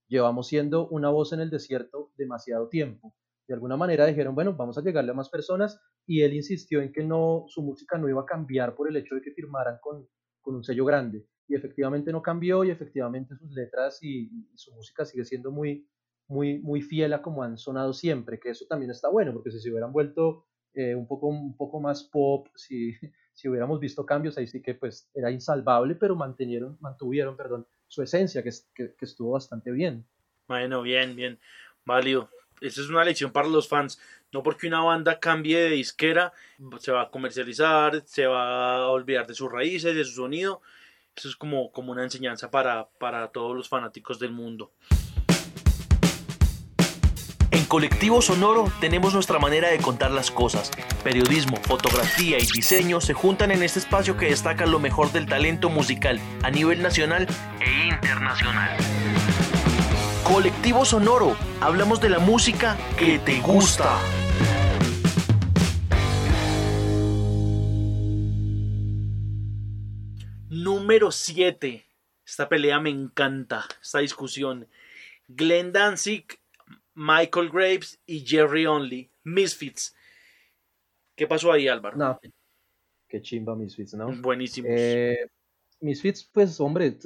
Llevamos 0.09 0.49
siendo 0.49 0.89
una 0.89 1.11
voz 1.11 1.33
en 1.33 1.41
el 1.41 1.51
desierto 1.51 2.13
demasiado 2.17 2.69
tiempo. 2.69 3.15
De 3.47 3.55
alguna 3.55 3.77
manera 3.77 4.07
dijeron, 4.07 4.35
bueno, 4.35 4.55
vamos 4.55 4.79
a 4.79 4.83
llegarle 4.83 5.11
a 5.11 5.15
más 5.15 5.29
personas 5.29 5.81
y 6.07 6.23
él 6.23 6.35
insistió 6.35 6.81
en 6.81 6.93
que 6.93 7.05
no, 7.05 7.45
su 7.49 7.63
música 7.63 7.99
no 7.99 8.09
iba 8.09 8.23
a 8.23 8.27
cambiar 8.27 8.75
por 8.75 8.89
el 8.89 8.97
hecho 8.97 9.15
de 9.15 9.23
que 9.23 9.33
firmaran 9.33 9.79
con, 9.81 10.09
con 10.41 10.55
un 10.55 10.65
sello 10.65 10.85
grande. 10.85 11.27
Y 11.47 11.57
efectivamente 11.57 12.13
no 12.13 12.23
cambió 12.23 12.65
y 12.65 12.71
efectivamente 12.71 13.35
sus 13.37 13.51
letras 13.53 13.99
y, 14.03 14.31
y 14.53 14.57
su 14.57 14.73
música 14.73 15.05
sigue 15.05 15.25
siendo 15.25 15.51
muy, 15.51 15.89
muy, 16.31 16.61
muy 16.61 16.81
fiel 16.81 17.13
a 17.13 17.23
como 17.23 17.43
han 17.43 17.59
sonado 17.59 17.93
siempre, 17.93 18.39
que 18.39 18.51
eso 18.51 18.65
también 18.69 18.93
está 18.93 19.09
bueno, 19.09 19.33
porque 19.33 19.51
si 19.51 19.59
se 19.59 19.69
hubieran 19.69 19.93
vuelto 19.93 20.47
eh, 20.75 20.95
un, 20.95 21.09
poco, 21.09 21.27
un 21.27 21.57
poco 21.57 21.81
más 21.81 22.05
pop, 22.05 22.47
si, 22.55 22.95
si 23.35 23.49
hubiéramos 23.49 23.81
visto 23.81 24.07
cambios, 24.07 24.39
ahí 24.39 24.47
sí 24.47 24.63
que 24.63 24.75
pues 24.75 25.11
era 25.13 25.33
insalvable, 25.33 25.97
pero 25.97 26.15
mantenieron, 26.15 26.79
mantuvieron 26.81 27.37
perdón, 27.37 27.67
su 27.89 28.03
esencia, 28.03 28.45
que, 28.45 28.51
que, 28.75 28.95
estuvo 29.01 29.33
bastante 29.33 29.73
bien. 29.73 30.07
Bueno, 30.47 30.83
bien, 30.83 31.17
bien, 31.17 31.41
válido. 31.85 32.31
Esa 32.61 32.81
es 32.83 32.91
una 32.91 33.05
lección 33.05 33.33
para 33.33 33.49
los 33.49 33.69
fans. 33.69 34.01
No 34.33 34.45
porque 34.45 34.69
una 34.69 34.83
banda 34.83 35.19
cambie 35.19 35.59
de 35.59 35.71
disquera, 35.71 36.33
se 36.79 36.93
va 36.93 37.03
a 37.03 37.11
comercializar, 37.11 38.03
se 38.07 38.27
va 38.27 38.77
a 38.77 38.89
olvidar 38.89 39.27
de 39.27 39.35
sus 39.35 39.51
raíces, 39.51 39.97
de 39.97 40.05
su 40.05 40.13
sonido. 40.13 40.61
Eso 41.17 41.29
es 41.29 41.35
como, 41.35 41.73
como 41.73 41.91
una 41.91 42.05
enseñanza 42.05 42.53
para, 42.53 42.89
para 43.01 43.33
todos 43.33 43.57
los 43.57 43.69
fanáticos 43.69 44.21
del 44.21 44.31
mundo. 44.31 44.73
Colectivo 47.71 48.21
Sonoro 48.21 48.65
tenemos 48.81 49.15
nuestra 49.15 49.39
manera 49.39 49.71
de 49.71 49.79
contar 49.79 50.11
las 50.11 50.33
cosas. 50.33 50.73
Periodismo, 51.05 51.57
fotografía 51.59 52.37
y 52.37 52.45
diseño 52.45 53.01
se 53.01 53.15
juntan 53.15 53.53
en 53.53 53.63
este 53.63 53.79
espacio 53.79 54.17
que 54.17 54.27
destaca 54.27 54.67
lo 54.67 54.81
mejor 54.81 55.13
del 55.13 55.27
talento 55.27 55.71
musical 55.71 56.19
a 56.43 56.51
nivel 56.51 56.83
nacional 56.83 57.29
e 57.61 57.87
internacional. 57.87 58.77
Colectivo 60.25 60.85
Sonoro, 60.85 61.37
hablamos 61.61 62.01
de 62.01 62.09
la 62.09 62.19
música 62.19 62.77
que 62.99 63.21
te 63.21 63.41
gusta. 63.41 63.97
Número 70.49 71.13
7. 71.13 71.87
Esta 72.27 72.49
pelea 72.49 72.81
me 72.81 72.91
encanta, 72.91 73.65
esta 73.81 74.01
discusión. 74.01 74.67
Glenn 75.29 75.71
Danzig 75.71 76.40
Michael 77.01 77.49
Graves 77.49 77.99
y 78.05 78.21
Jerry 78.27 78.67
Only, 78.67 79.11
Misfits. 79.25 79.97
¿Qué 81.17 81.27
pasó 81.27 81.51
ahí, 81.51 81.67
Álvaro? 81.67 81.97
No, 81.97 82.21
qué 83.09 83.23
chimba 83.23 83.57
Misfits, 83.57 83.95
¿no? 83.95 84.13
Buenísimos. 84.21 84.71
Eh, 84.71 85.31
Misfits, 85.81 86.29
pues, 86.31 86.61
hombre, 86.61 86.99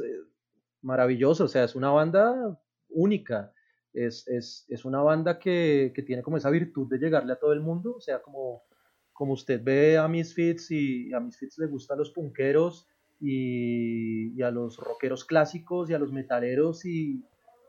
maravilloso, 0.83 1.45
o 1.45 1.49
sea, 1.49 1.63
es 1.63 1.77
una 1.77 1.91
banda 1.91 2.61
única. 2.89 3.53
Es, 3.93 4.27
es, 4.27 4.67
es 4.69 4.85
una 4.85 5.01
banda 5.01 5.39
que, 5.39 5.93
que, 5.95 6.03
tiene 6.03 6.23
como 6.23 6.39
esa 6.39 6.51
virtud 6.51 6.89
de 6.89 6.99
llegarle 6.99 7.33
a 7.33 7.39
todo 7.39 7.53
el 7.53 7.61
mundo, 7.61 7.95
o 7.95 8.01
sea, 8.01 8.21
como, 8.21 8.65
como 9.13 9.35
usted 9.35 9.63
ve 9.63 9.97
a 9.97 10.09
Misfits 10.09 10.73
y 10.73 11.13
a 11.13 11.21
Misfits 11.21 11.57
le 11.59 11.67
gustan 11.67 11.99
los 11.99 12.11
punqueros 12.11 12.89
y, 13.21 14.37
y 14.37 14.43
a 14.43 14.51
los 14.51 14.77
rockeros 14.77 15.25
clásicos 15.25 15.89
y 15.89 15.95
a 15.95 16.01
los 16.01 16.11
metaleros 16.11 16.85
y, 16.85 17.25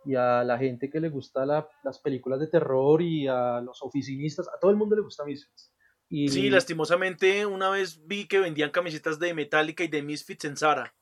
y 0.06 0.16
a 0.16 0.44
la 0.44 0.58
gente 0.58 0.90
que 0.90 1.00
le 1.00 1.10
gusta 1.10 1.46
la, 1.46 1.68
las 1.84 2.00
películas 2.00 2.40
de 2.40 2.48
terror 2.48 3.02
y 3.02 3.28
a 3.28 3.62
los 3.62 3.82
oficinistas, 3.82 4.48
a 4.48 4.60
todo 4.60 4.72
el 4.72 4.78
mundo 4.78 4.96
le 4.96 5.02
gusta 5.02 5.26
Misfits. 5.26 5.74
Y... 6.10 6.30
Sí, 6.30 6.50
lastimosamente 6.50 7.46
una 7.46 7.70
vez 7.70 8.06
vi 8.06 8.28
que 8.28 8.40
vendían 8.40 8.70
camisetas 8.70 9.20
de 9.20 9.34
Metallica 9.34 9.84
y 9.84 9.88
de 9.88 10.04
Misfits 10.04 10.46
en 10.46 10.58
Zara. 10.58 10.94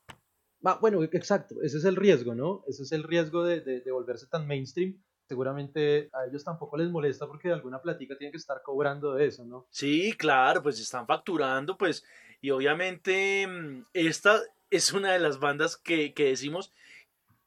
Ah, 0.64 0.78
bueno, 0.80 1.02
exacto, 1.02 1.56
ese 1.62 1.76
es 1.76 1.84
el 1.84 1.96
riesgo, 1.96 2.34
¿no? 2.34 2.64
Ese 2.66 2.84
es 2.84 2.92
el 2.92 3.02
riesgo 3.02 3.44
de, 3.44 3.60
de, 3.60 3.80
de, 3.80 3.92
volverse 3.92 4.26
tan 4.28 4.46
mainstream. 4.46 4.98
Seguramente 5.28 6.08
a 6.12 6.26
ellos 6.26 6.42
tampoco 6.42 6.78
les 6.78 6.90
molesta 6.90 7.26
porque 7.26 7.48
de 7.48 7.54
alguna 7.54 7.82
platica 7.82 8.16
tienen 8.16 8.32
que 8.32 8.38
estar 8.38 8.62
cobrando 8.62 9.14
de 9.14 9.26
eso, 9.26 9.44
¿no? 9.44 9.66
Sí, 9.70 10.14
claro, 10.16 10.62
pues 10.62 10.80
están 10.80 11.06
facturando, 11.06 11.76
pues, 11.76 12.04
y 12.40 12.50
obviamente 12.50 13.46
mm, 13.46 13.86
esta 13.92 14.40
es 14.70 14.92
una 14.92 15.12
de 15.12 15.18
las 15.18 15.38
bandas 15.38 15.76
que, 15.76 16.14
que 16.14 16.24
decimos 16.24 16.72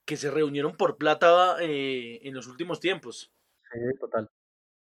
que 0.07 0.15
se 0.15 0.31
reunieron 0.31 0.77
por 0.77 0.97
plata 0.97 1.57
eh, 1.59 2.21
en 2.23 2.33
los 2.33 2.47
últimos 2.47 2.79
tiempos. 2.79 3.29
Sí, 3.69 3.79
total. 3.99 4.29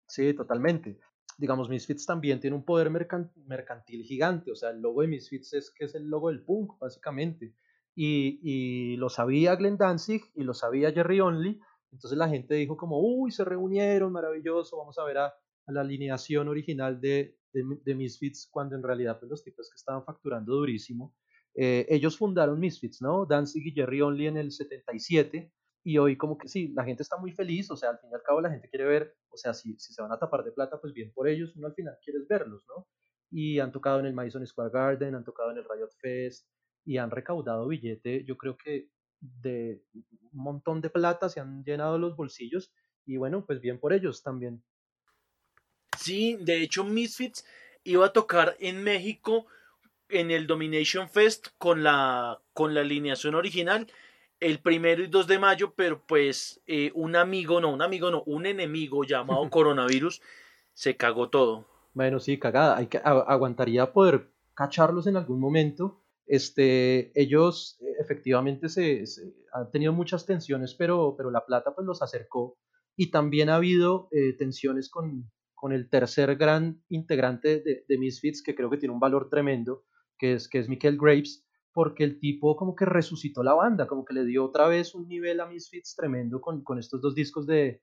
Sí, 0.08 0.32
totalmente. 0.32 0.98
Digamos, 1.36 1.68
Misfits 1.68 2.06
también 2.06 2.40
tiene 2.40 2.56
un 2.56 2.64
poder 2.64 2.90
mercantil 2.90 4.04
gigante, 4.04 4.50
o 4.50 4.56
sea, 4.56 4.70
el 4.70 4.80
logo 4.80 5.02
de 5.02 5.08
Misfits 5.08 5.52
es 5.52 5.70
que 5.70 5.84
es 5.84 5.94
el 5.94 6.08
logo 6.08 6.30
del 6.30 6.42
punk, 6.42 6.78
básicamente. 6.78 7.54
Y, 7.94 8.96
lo 8.96 9.10
sabía 9.10 9.54
Glenn 9.54 9.76
Danzig 9.76 10.22
y 10.34 10.44
lo 10.44 10.54
sabía 10.54 10.92
Jerry 10.92 11.20
Only, 11.20 11.60
Entonces 11.90 12.16
la 12.16 12.28
gente 12.28 12.54
dijo 12.54 12.78
como, 12.78 12.98
uy, 12.98 13.30
se 13.32 13.44
reunieron, 13.44 14.12
maravilloso, 14.12 14.78
vamos 14.78 14.98
a 14.98 15.04
ver 15.04 15.18
a, 15.18 15.34
la 15.66 15.82
alineación 15.82 16.48
original 16.48 17.00
de, 17.02 17.36
de, 17.52 17.94
Misfits, 17.94 18.48
cuando 18.50 18.76
en 18.76 18.82
realidad 18.82 19.18
pues, 19.18 19.30
los 19.30 19.44
tipos 19.44 19.68
que 19.70 19.76
estaban 19.76 20.04
facturando 20.04 20.54
durísimo. 20.54 21.14
Eh, 21.54 21.86
ellos 21.88 22.16
fundaron 22.16 22.58
Misfits, 22.58 23.02
¿no? 23.02 23.26
Danzig 23.26 23.66
y 23.66 23.72
Jerry 23.72 24.00
Only 24.00 24.26
en 24.26 24.36
el 24.38 24.52
77, 24.52 25.52
y 25.84 25.98
hoy 25.98 26.16
como 26.16 26.38
que 26.38 26.48
sí, 26.48 26.72
la 26.74 26.84
gente 26.84 27.02
está 27.02 27.16
muy 27.18 27.32
feliz, 27.32 27.70
o 27.70 27.76
sea, 27.76 27.90
al 27.90 27.98
fin 27.98 28.10
y 28.10 28.14
al 28.14 28.22
cabo 28.22 28.40
la 28.40 28.50
gente 28.50 28.68
quiere 28.68 28.84
ver, 28.86 29.16
o 29.28 29.36
sea, 29.36 29.52
si, 29.52 29.78
si 29.78 29.92
se 29.92 30.00
van 30.00 30.12
a 30.12 30.18
tapar 30.18 30.44
de 30.44 30.52
plata, 30.52 30.80
pues 30.80 30.92
bien 30.92 31.12
por 31.12 31.28
ellos, 31.28 31.54
uno 31.56 31.66
al 31.66 31.74
final 31.74 31.96
quiere 32.02 32.20
verlos, 32.28 32.64
¿no? 32.68 32.86
Y 33.30 33.58
han 33.58 33.72
tocado 33.72 34.00
en 34.00 34.06
el 34.06 34.14
Madison 34.14 34.46
Square 34.46 34.70
Garden, 34.72 35.14
han 35.14 35.24
tocado 35.24 35.50
en 35.50 35.58
el 35.58 35.64
Riot 35.64 35.90
Fest, 36.00 36.46
y 36.84 36.98
han 36.98 37.10
recaudado 37.10 37.68
billete, 37.68 38.24
yo 38.24 38.36
creo 38.36 38.56
que 38.56 38.88
de 39.20 39.84
un 40.32 40.42
montón 40.42 40.80
de 40.80 40.90
plata, 40.90 41.28
se 41.28 41.40
han 41.40 41.64
llenado 41.64 41.98
los 41.98 42.16
bolsillos 42.16 42.72
y 43.04 43.16
bueno, 43.16 43.44
pues 43.46 43.60
bien 43.60 43.78
por 43.78 43.92
ellos 43.92 44.22
también. 44.22 44.64
Sí, 45.96 46.36
de 46.40 46.62
hecho 46.62 46.84
Misfits 46.84 47.44
iba 47.84 48.06
a 48.06 48.12
tocar 48.12 48.56
en 48.58 48.82
México 48.82 49.46
en 50.12 50.30
el 50.30 50.46
Domination 50.46 51.08
Fest 51.08 51.48
con 51.58 51.82
la, 51.82 52.40
con 52.52 52.74
la 52.74 52.80
alineación 52.80 53.34
original 53.34 53.86
el 54.40 54.58
primero 54.58 55.04
y 55.04 55.06
2 55.06 55.26
de 55.28 55.38
mayo, 55.38 55.72
pero 55.76 56.02
pues 56.04 56.60
eh, 56.66 56.90
un 56.94 57.14
amigo, 57.14 57.60
no, 57.60 57.72
un 57.72 57.80
amigo, 57.80 58.10
no, 58.10 58.22
un 58.26 58.46
enemigo 58.46 59.04
llamado 59.04 59.48
coronavirus 59.50 60.20
se 60.74 60.96
cagó 60.96 61.30
todo. 61.30 61.66
Bueno, 61.94 62.18
sí, 62.18 62.38
cagada. 62.38 62.76
Hay 62.76 62.86
que, 62.86 62.98
aguantaría 63.04 63.92
poder 63.92 64.32
cacharlos 64.54 65.06
en 65.06 65.16
algún 65.16 65.38
momento 65.38 66.02
este, 66.26 67.12
ellos 67.20 67.78
eh, 67.82 67.96
efectivamente 68.00 68.68
se, 68.68 69.04
han 69.52 69.70
tenido 69.70 69.92
muchas 69.92 70.24
tensiones, 70.24 70.74
pero, 70.74 71.14
pero 71.16 71.30
la 71.30 71.44
plata 71.44 71.74
pues 71.74 71.86
los 71.86 72.02
acercó 72.02 72.58
y 72.96 73.10
también 73.10 73.50
ha 73.50 73.56
habido 73.56 74.08
eh, 74.12 74.34
tensiones 74.38 74.88
con, 74.88 75.30
con, 75.54 75.72
el 75.72 75.88
tercer 75.88 76.36
gran 76.36 76.82
integrante 76.88 77.60
de, 77.60 77.84
de, 77.88 77.98
Misfits, 77.98 78.42
que 78.42 78.54
creo 78.54 78.70
que 78.70 78.78
tiene 78.78 78.94
un 78.94 79.00
valor 79.00 79.28
tremendo, 79.28 79.84
que 80.22 80.34
es, 80.34 80.48
que 80.48 80.60
es 80.60 80.68
Michael 80.68 80.98
Graves, 80.98 81.44
porque 81.72 82.04
el 82.04 82.20
tipo 82.20 82.54
como 82.54 82.76
que 82.76 82.84
resucitó 82.84 83.42
la 83.42 83.54
banda, 83.54 83.88
como 83.88 84.04
que 84.04 84.14
le 84.14 84.24
dio 84.24 84.44
otra 84.44 84.68
vez 84.68 84.94
un 84.94 85.08
nivel 85.08 85.40
a 85.40 85.46
Misfits 85.46 85.96
tremendo 85.96 86.40
con, 86.40 86.62
con 86.62 86.78
estos 86.78 87.00
dos 87.00 87.16
discos 87.16 87.44
de, 87.44 87.82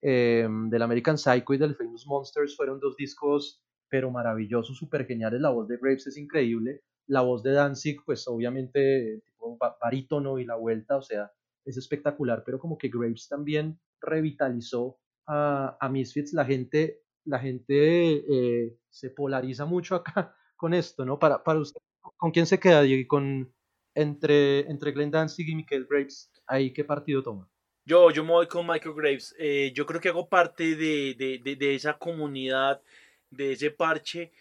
eh, 0.00 0.46
del 0.68 0.82
American 0.82 1.18
Psycho 1.18 1.52
y 1.52 1.58
del 1.58 1.74
Famous 1.74 2.06
Monsters, 2.06 2.56
fueron 2.56 2.78
dos 2.78 2.94
discos 2.96 3.60
pero 3.88 4.12
maravillosos, 4.12 4.76
súper 4.76 5.04
geniales, 5.04 5.40
la 5.40 5.50
voz 5.50 5.66
de 5.66 5.78
Graves 5.78 6.06
es 6.06 6.16
increíble, 6.16 6.84
la 7.08 7.22
voz 7.22 7.42
de 7.42 7.50
Danzig, 7.54 7.96
pues 8.06 8.28
obviamente 8.28 9.20
tipo 9.24 9.58
barítono 9.80 10.38
y 10.38 10.44
la 10.44 10.54
vuelta, 10.54 10.96
o 10.96 11.02
sea, 11.02 11.32
es 11.64 11.76
espectacular, 11.76 12.44
pero 12.46 12.60
como 12.60 12.78
que 12.78 12.88
Graves 12.88 13.26
también 13.28 13.80
revitalizó 14.00 15.00
a, 15.26 15.76
a 15.80 15.88
Misfits, 15.88 16.34
la 16.34 16.44
gente, 16.44 17.00
la 17.24 17.40
gente 17.40 18.66
eh, 18.68 18.78
se 18.90 19.10
polariza 19.10 19.66
mucho 19.66 19.96
acá 19.96 20.36
con 20.60 20.74
esto, 20.74 21.06
¿no? 21.06 21.18
Para, 21.18 21.42
para 21.42 21.58
usted, 21.58 21.80
¿con 22.18 22.30
quién 22.30 22.46
se 22.46 22.60
queda, 22.60 22.82
Diego? 22.82 23.08
Con, 23.08 23.50
entre, 23.94 24.70
entre 24.70 24.92
Glenn 24.92 25.10
Danzig 25.10 25.48
y 25.48 25.54
Michael 25.54 25.86
Graves, 25.88 26.30
¿ahí 26.46 26.70
qué 26.70 26.84
partido 26.84 27.22
toma? 27.22 27.48
Yo, 27.86 28.10
yo 28.10 28.22
me 28.22 28.32
voy 28.32 28.46
con 28.46 28.66
Michael 28.66 28.94
Graves. 28.94 29.34
Eh, 29.38 29.72
yo 29.74 29.86
creo 29.86 30.02
que 30.02 30.10
hago 30.10 30.28
parte 30.28 30.76
de, 30.76 31.14
de, 31.14 31.40
de, 31.42 31.56
de 31.56 31.74
esa 31.74 31.94
comunidad, 31.94 32.82
de 33.30 33.52
ese 33.52 33.70
parche 33.70 34.32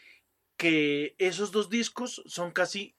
que 0.57 1.15
esos 1.17 1.53
dos 1.53 1.69
discos 1.69 2.21
son 2.25 2.51
casi 2.51 2.97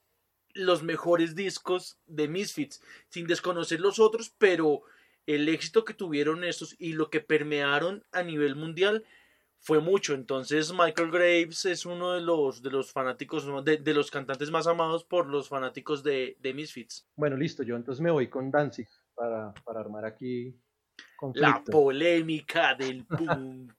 los 0.55 0.83
mejores 0.83 1.35
discos 1.35 1.99
de 2.07 2.27
Misfits, 2.27 2.83
sin 3.11 3.27
desconocer 3.27 3.81
los 3.81 3.99
otros, 3.99 4.35
pero 4.39 4.81
el 5.27 5.47
éxito 5.47 5.85
que 5.85 5.93
tuvieron 5.93 6.43
estos 6.43 6.75
y 6.79 6.95
lo 6.95 7.11
que 7.11 7.21
permearon 7.21 8.03
a 8.13 8.23
nivel 8.23 8.57
mundial 8.57 9.05
fue 9.61 9.81
mucho. 9.81 10.15
Entonces 10.15 10.73
Michael 10.73 11.11
Graves 11.11 11.65
es 11.67 11.87
uno 11.87 12.15
de 12.15 12.21
los, 12.21 12.63
de 12.63 12.71
los 12.71 12.93
fanáticos, 12.93 13.47
de, 13.65 13.77
de 13.77 13.95
los 13.95 14.11
cantantes 14.11 14.51
más 14.51 14.67
amados 14.67 15.05
por 15.05 15.27
los 15.27 15.49
fanáticos 15.49 16.03
de, 16.03 16.37
de, 16.41 16.55
Misfits. 16.55 17.09
Bueno, 17.17 17.37
listo, 17.37 17.63
yo 17.63 17.77
entonces 17.77 18.01
me 18.01 18.11
voy 18.11 18.29
con 18.29 18.51
Danzig 18.51 18.89
para, 19.15 19.53
para 19.65 19.81
armar 19.81 20.05
aquí 20.05 20.59
la 21.35 21.63
polémica 21.65 22.75
del 22.75 23.07
punk. 23.07 23.73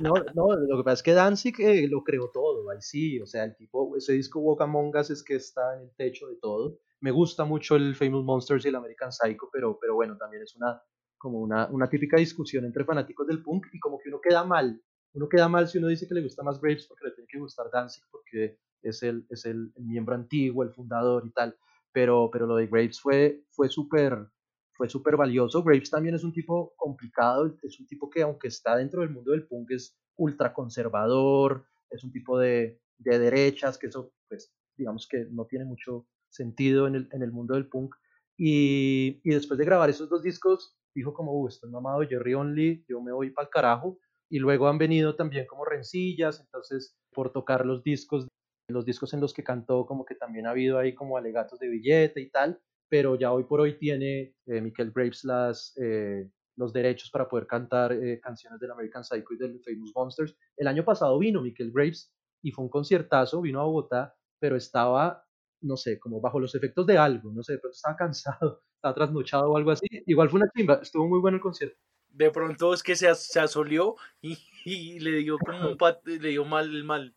No, 0.00 0.14
no, 0.34 0.56
lo 0.56 0.78
que 0.78 0.84
pasa 0.84 0.94
es 0.94 1.02
que 1.02 1.12
Danzig 1.12 1.60
eh, 1.60 1.86
lo 1.88 2.02
creó 2.02 2.30
todo, 2.32 2.68
ahí 2.70 2.80
sí, 2.80 3.20
o 3.20 3.26
sea, 3.26 3.44
el 3.44 3.54
tipo, 3.54 3.96
ese 3.96 4.12
disco 4.12 4.40
Walk 4.40 4.60
Among 4.60 4.96
Us 4.96 5.10
es 5.10 5.22
que 5.22 5.36
está 5.36 5.76
en 5.76 5.82
el 5.82 5.94
techo 5.96 6.26
de 6.28 6.36
todo. 6.36 6.78
Me 7.00 7.10
gusta 7.10 7.44
mucho 7.44 7.76
el 7.76 7.94
Famous 7.94 8.24
Monsters 8.24 8.64
y 8.64 8.68
el 8.68 8.76
American 8.76 9.12
Psycho, 9.12 9.48
pero, 9.52 9.78
pero 9.80 9.94
bueno, 9.94 10.16
también 10.16 10.42
es 10.42 10.54
una, 10.56 10.80
como 11.18 11.40
una, 11.40 11.68
una 11.70 11.88
típica 11.88 12.16
discusión 12.16 12.64
entre 12.64 12.84
fanáticos 12.84 13.26
del 13.26 13.42
punk 13.42 13.66
y 13.72 13.78
como 13.78 13.98
que 13.98 14.08
uno 14.08 14.20
queda 14.20 14.44
mal. 14.44 14.80
Uno 15.14 15.28
queda 15.28 15.48
mal 15.48 15.68
si 15.68 15.78
uno 15.78 15.88
dice 15.88 16.08
que 16.08 16.14
le 16.14 16.22
gusta 16.22 16.42
más 16.42 16.60
Graves 16.60 16.86
porque 16.86 17.06
le 17.06 17.10
tiene 17.12 17.28
que 17.28 17.38
gustar 17.38 17.70
Danzig 17.70 18.04
porque 18.10 18.58
es 18.82 19.02
el, 19.02 19.26
es 19.28 19.44
el, 19.44 19.72
miembro 19.76 20.14
antiguo, 20.14 20.62
el 20.62 20.72
fundador 20.72 21.24
y 21.26 21.30
tal. 21.32 21.56
Pero, 21.92 22.30
pero 22.32 22.46
lo 22.46 22.56
de 22.56 22.66
Graves 22.66 23.00
fue, 23.00 23.44
fue 23.50 23.68
súper 23.68 24.26
fue 24.74 24.88
súper 24.88 25.16
valioso. 25.16 25.62
Graves 25.62 25.90
también 25.90 26.14
es 26.14 26.24
un 26.24 26.32
tipo 26.32 26.72
complicado, 26.76 27.54
es 27.62 27.78
un 27.78 27.86
tipo 27.86 28.08
que 28.08 28.22
aunque 28.22 28.48
está 28.48 28.76
dentro 28.76 29.02
del 29.02 29.10
mundo 29.10 29.32
del 29.32 29.46
punk 29.46 29.70
es 29.70 29.96
ultra 30.16 30.52
conservador, 30.52 31.66
es 31.90 32.02
un 32.04 32.10
tipo 32.10 32.38
de, 32.38 32.80
de 32.98 33.18
derechas, 33.18 33.78
que 33.78 33.88
eso 33.88 34.12
pues 34.28 34.52
digamos 34.76 35.06
que 35.06 35.26
no 35.30 35.44
tiene 35.44 35.66
mucho 35.66 36.06
sentido 36.30 36.86
en 36.86 36.94
el, 36.94 37.08
en 37.12 37.22
el 37.22 37.32
mundo 37.32 37.54
del 37.54 37.68
punk. 37.68 37.94
Y, 38.36 39.20
y, 39.22 39.30
después 39.34 39.58
de 39.58 39.66
grabar 39.66 39.90
esos 39.90 40.08
dos 40.08 40.22
discos, 40.22 40.76
dijo 40.94 41.12
como, 41.12 41.32
uh, 41.32 41.48
estoy 41.48 41.70
mamado 41.70 42.00
Jerry 42.08 42.34
Only, 42.34 42.84
yo 42.88 43.00
me 43.00 43.12
voy 43.12 43.30
para 43.30 43.46
el 43.46 43.50
carajo. 43.50 43.98
Y 44.32 44.38
luego 44.38 44.68
han 44.68 44.78
venido 44.78 45.14
también 45.14 45.46
como 45.46 45.64
rencillas, 45.64 46.40
entonces 46.40 46.96
por 47.12 47.32
tocar 47.32 47.66
los 47.66 47.82
discos, 47.84 48.26
los 48.68 48.86
discos 48.86 49.12
en 49.14 49.20
los 49.20 49.34
que 49.34 49.44
cantó, 49.44 49.86
como 49.86 50.04
que 50.04 50.14
también 50.14 50.46
ha 50.46 50.50
habido 50.50 50.78
ahí 50.78 50.94
como 50.94 51.16
alegatos 51.16 51.58
de 51.58 51.68
billete 51.68 52.20
y 52.20 52.30
tal 52.30 52.60
pero 52.92 53.14
ya 53.14 53.32
hoy 53.32 53.44
por 53.44 53.58
hoy 53.58 53.78
tiene 53.78 54.34
eh, 54.44 54.60
Michael 54.60 54.92
Graves 54.94 55.24
las, 55.24 55.72
eh, 55.80 56.28
los 56.56 56.74
derechos 56.74 57.10
para 57.10 57.26
poder 57.26 57.46
cantar 57.46 57.90
eh, 57.94 58.20
canciones 58.20 58.60
del 58.60 58.70
American 58.70 59.02
Psycho 59.02 59.32
y 59.32 59.38
del 59.38 59.62
Famous 59.64 59.92
Monsters. 59.96 60.36
El 60.58 60.66
año 60.66 60.84
pasado 60.84 61.18
vino 61.18 61.40
Michael 61.40 61.72
Graves 61.72 62.12
y 62.42 62.50
fue 62.50 62.64
un 62.64 62.68
conciertazo, 62.68 63.40
vino 63.40 63.62
a 63.62 63.64
Bogotá, 63.64 64.14
pero 64.38 64.56
estaba, 64.56 65.24
no 65.62 65.78
sé, 65.78 65.98
como 65.98 66.20
bajo 66.20 66.38
los 66.38 66.54
efectos 66.54 66.86
de 66.86 66.98
algo, 66.98 67.32
no 67.32 67.42
sé, 67.42 67.56
pero 67.56 67.70
estaba 67.70 67.96
cansado, 67.96 68.60
estaba 68.74 68.94
trasnochado 68.94 69.50
o 69.50 69.56
algo 69.56 69.70
así. 69.70 69.86
Igual 70.04 70.28
fue 70.28 70.40
una 70.40 70.50
chimba, 70.54 70.80
estuvo 70.82 71.08
muy 71.08 71.20
bueno 71.20 71.36
el 71.38 71.42
concierto. 71.42 71.78
De 72.12 72.30
pronto 72.30 72.74
es 72.74 72.82
que 72.82 72.96
se, 72.96 73.14
se 73.14 73.40
asolió 73.40 73.96
y, 74.20 74.38
y, 74.64 75.00
le 75.00 75.18
dio 75.18 75.38
como 75.38 75.70
un 75.70 75.76
pat, 75.76 76.06
le 76.06 76.28
dio 76.28 76.44
mal, 76.44 76.84
mal. 76.84 77.14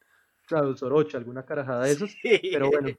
Claro, 0.47 0.75
Sorocha, 0.75 1.17
alguna 1.17 1.45
carajada 1.45 1.85
de 1.85 1.91
esos. 1.91 2.15
Pero 2.21 2.69
bueno, 2.69 2.89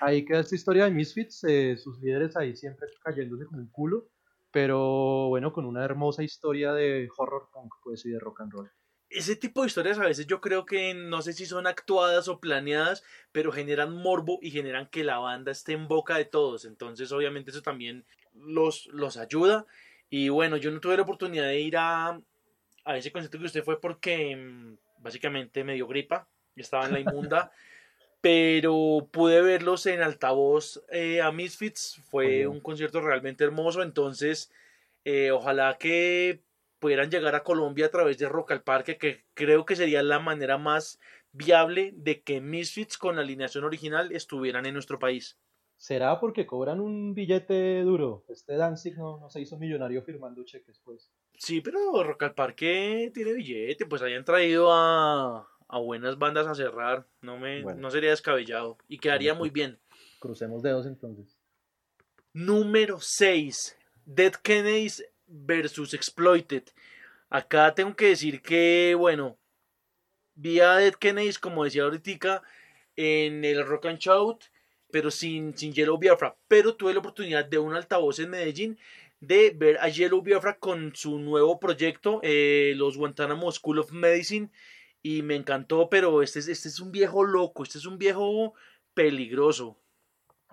ahí, 0.00 0.24
queda 0.24 0.40
esta 0.40 0.54
historia 0.54 0.84
de 0.84 0.90
Misfits, 0.90 1.44
eh, 1.44 1.76
sus 1.76 2.00
líderes 2.00 2.36
ahí 2.36 2.56
siempre 2.56 2.88
cayéndose 3.04 3.44
como 3.46 3.60
un 3.60 3.70
culo. 3.70 4.08
Pero 4.50 5.28
bueno, 5.28 5.52
con 5.52 5.66
una 5.66 5.84
hermosa 5.84 6.22
historia 6.22 6.72
de 6.72 7.08
horror 7.18 7.50
punk, 7.52 7.74
pues, 7.82 8.06
y 8.06 8.10
de 8.10 8.18
rock 8.18 8.40
and 8.40 8.52
roll. 8.52 8.70
Ese 9.10 9.36
tipo 9.36 9.62
de 9.62 9.68
historias 9.68 9.98
a 9.98 10.04
veces 10.04 10.26
yo 10.26 10.40
creo 10.40 10.66
que 10.66 10.94
no 10.94 11.22
sé 11.22 11.32
si 11.32 11.46
son 11.46 11.66
actuadas 11.66 12.28
o 12.28 12.40
planeadas, 12.40 13.02
pero 13.32 13.52
generan 13.52 13.94
morbo 13.94 14.38
y 14.42 14.50
generan 14.50 14.88
que 14.88 15.04
la 15.04 15.18
banda 15.18 15.52
esté 15.52 15.72
en 15.72 15.88
boca 15.88 16.16
de 16.16 16.24
todos. 16.24 16.64
Entonces, 16.64 17.12
obviamente, 17.12 17.50
eso 17.50 17.62
también 17.62 18.06
los, 18.34 18.86
los 18.86 19.16
ayuda. 19.16 19.66
Y 20.10 20.28
bueno, 20.28 20.56
yo 20.56 20.70
no 20.70 20.80
tuve 20.80 20.96
la 20.96 21.02
oportunidad 21.02 21.46
de 21.46 21.60
ir 21.60 21.76
a, 21.76 22.20
a 22.84 22.96
ese 22.96 23.12
concierto 23.12 23.38
que 23.38 23.46
usted 23.46 23.64
fue 23.64 23.80
porque 23.80 24.36
mm, 24.36 24.76
básicamente 24.98 25.64
me 25.64 25.74
dio 25.74 25.86
gripa 25.86 26.28
estaba 26.60 26.86
en 26.86 26.92
la 26.92 27.00
inmunda, 27.00 27.50
pero 28.20 29.08
pude 29.10 29.42
verlos 29.42 29.86
en 29.86 30.02
altavoz 30.02 30.82
eh, 30.90 31.20
a 31.20 31.30
Misfits, 31.32 32.00
fue 32.10 32.46
un 32.46 32.60
concierto 32.60 33.00
realmente 33.00 33.44
hermoso, 33.44 33.82
entonces 33.82 34.50
eh, 35.04 35.30
ojalá 35.30 35.76
que 35.78 36.42
pudieran 36.78 37.10
llegar 37.10 37.34
a 37.34 37.42
Colombia 37.42 37.86
a 37.86 37.90
través 37.90 38.18
de 38.18 38.28
Rock 38.28 38.52
al 38.52 38.62
Parque, 38.62 38.98
que 38.98 39.24
creo 39.34 39.64
que 39.64 39.76
sería 39.76 40.02
la 40.02 40.18
manera 40.18 40.58
más 40.58 41.00
viable 41.32 41.92
de 41.94 42.22
que 42.22 42.40
Misfits 42.40 42.98
con 42.98 43.16
la 43.16 43.22
alineación 43.22 43.64
original 43.64 44.12
estuvieran 44.12 44.66
en 44.66 44.74
nuestro 44.74 44.98
país. 44.98 45.38
¿Será 45.78 46.18
porque 46.18 46.44
cobran 46.44 46.80
un 46.80 47.14
billete 47.14 47.82
duro? 47.82 48.24
Este 48.28 48.56
Danzig 48.56 48.98
no, 48.98 49.20
no 49.20 49.30
se 49.30 49.40
hizo 49.40 49.56
millonario 49.56 50.02
firmando 50.02 50.44
cheques, 50.44 50.80
pues. 50.84 51.12
Sí, 51.38 51.60
pero 51.60 52.02
Rock 52.02 52.24
al 52.24 52.34
Parque 52.34 53.12
tiene 53.14 53.32
billete, 53.32 53.86
pues 53.86 54.02
hayan 54.02 54.24
traído 54.24 54.72
a, 54.72 55.48
a 55.68 55.78
buenas 55.78 56.18
bandas 56.18 56.48
a 56.48 56.56
cerrar, 56.56 57.06
no, 57.20 57.38
me, 57.38 57.62
no 57.62 57.90
sería 57.92 58.10
descabellado 58.10 58.76
y 58.88 58.98
quedaría 58.98 59.34
muy 59.34 59.50
bien. 59.50 59.78
Crucemos 60.18 60.62
dedos 60.64 60.84
entonces. 60.84 61.38
Número 62.32 62.98
6. 63.00 63.78
Dead 64.04 64.32
Kennedys 64.32 65.04
versus 65.28 65.94
Exploited. 65.94 66.64
Acá 67.30 67.72
tengo 67.74 67.94
que 67.94 68.08
decir 68.08 68.42
que, 68.42 68.96
bueno, 68.98 69.38
vi 70.34 70.58
a 70.58 70.74
Dead 70.74 70.94
Kennedys, 70.94 71.38
como 71.38 71.62
decía 71.62 71.84
ahorita, 71.84 72.42
en 72.96 73.44
el 73.44 73.64
Rock 73.64 73.86
and 73.86 73.98
Shout, 73.98 74.44
pero 74.90 75.10
sin, 75.10 75.56
sin 75.56 75.72
Yellow 75.72 75.98
Biafra. 75.98 76.36
Pero 76.48 76.74
tuve 76.76 76.92
la 76.92 77.00
oportunidad 77.00 77.44
de 77.44 77.58
un 77.58 77.74
altavoz 77.74 78.18
en 78.18 78.30
Medellín 78.30 78.78
de 79.20 79.50
ver 79.56 79.78
a 79.78 79.88
Yellow 79.88 80.22
Biafra 80.22 80.58
con 80.58 80.92
su 80.94 81.18
nuevo 81.18 81.58
proyecto, 81.58 82.20
eh, 82.22 82.72
los 82.76 82.96
Guantanamo 82.96 83.50
School 83.50 83.80
of 83.80 83.92
Medicine, 83.92 84.50
y 85.02 85.22
me 85.22 85.34
encantó, 85.36 85.88
pero 85.88 86.22
este, 86.22 86.38
es- 86.40 86.48
este 86.48 86.68
es 86.68 86.80
un 86.80 86.90
viejo 86.92 87.24
loco, 87.24 87.62
este 87.64 87.78
es 87.78 87.86
un 87.86 87.98
viejo 87.98 88.54
peligroso. 88.94 89.80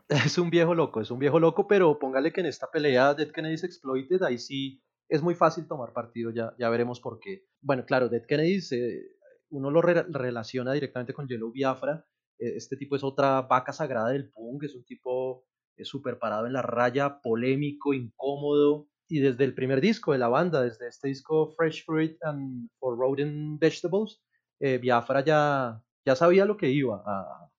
Es 0.34 0.38
un 0.38 0.52
viejo 0.52 0.76
loco, 0.76 1.02
es 1.02 1.10
un 1.10 1.18
viejo 1.18 1.40
loco, 1.40 1.68
pero 1.68 1.98
póngale 1.98 2.32
que 2.32 2.42
en 2.42 2.46
esta 2.46 2.70
pelea 2.70 3.16
Dead 3.16 3.32
Kennedys 3.32 3.64
Exploited, 3.64 4.22
ahí 4.22 4.38
sí 4.38 4.84
es 5.10 5.24
muy 5.24 5.34
fácil 5.34 5.68
tomar 5.68 5.94
partido, 5.94 6.30
ya, 6.32 6.54
ya 6.60 6.70
veremos 6.70 7.00
por 7.00 7.20
qué. 7.20 7.48
Bueno, 7.62 7.86
claro, 7.86 8.08
Dead 8.08 8.24
Kennedys, 8.28 8.72
eh, 8.72 9.02
uno 9.50 9.72
lo 9.72 9.82
re- 9.82 10.06
relaciona 10.10 10.74
directamente 10.74 11.14
con 11.14 11.28
Yellow 11.28 11.52
Biafra, 11.52 12.06
este 12.38 12.78
tipo 12.78 12.96
es 12.96 13.04
otra 13.04 13.42
vaca 13.44 13.72
sagrada 13.74 14.10
del 14.10 14.30
punk, 14.32 14.64
es 14.64 14.76
un 14.76 14.84
tipo 14.86 15.46
eh, 15.78 15.86
súper 15.86 16.20
parado 16.20 16.48
en 16.48 16.54
la 16.54 16.62
raya, 16.62 17.22
polémico, 17.22 17.94
incómodo, 17.94 18.88
y 19.08 19.20
desde 19.20 19.44
el 19.44 19.54
primer 19.54 19.82
disco 19.82 20.14
de 20.14 20.18
la 20.18 20.28
banda, 20.28 20.64
desde 20.64 20.88
este 20.88 21.08
disco 21.10 21.54
Fresh 21.56 21.86
Fruit 21.86 22.18
and 22.24 22.70
for 22.80 22.98
Rodent 22.98 23.60
Vegetables, 23.60 24.22
eh, 24.60 24.78
Biafra 24.80 25.24
ya, 25.24 25.84
ya 26.06 26.16
sabía 26.16 26.46
lo 26.46 26.58
que 26.58 26.70
iba 26.70 27.04
a, 27.06 27.52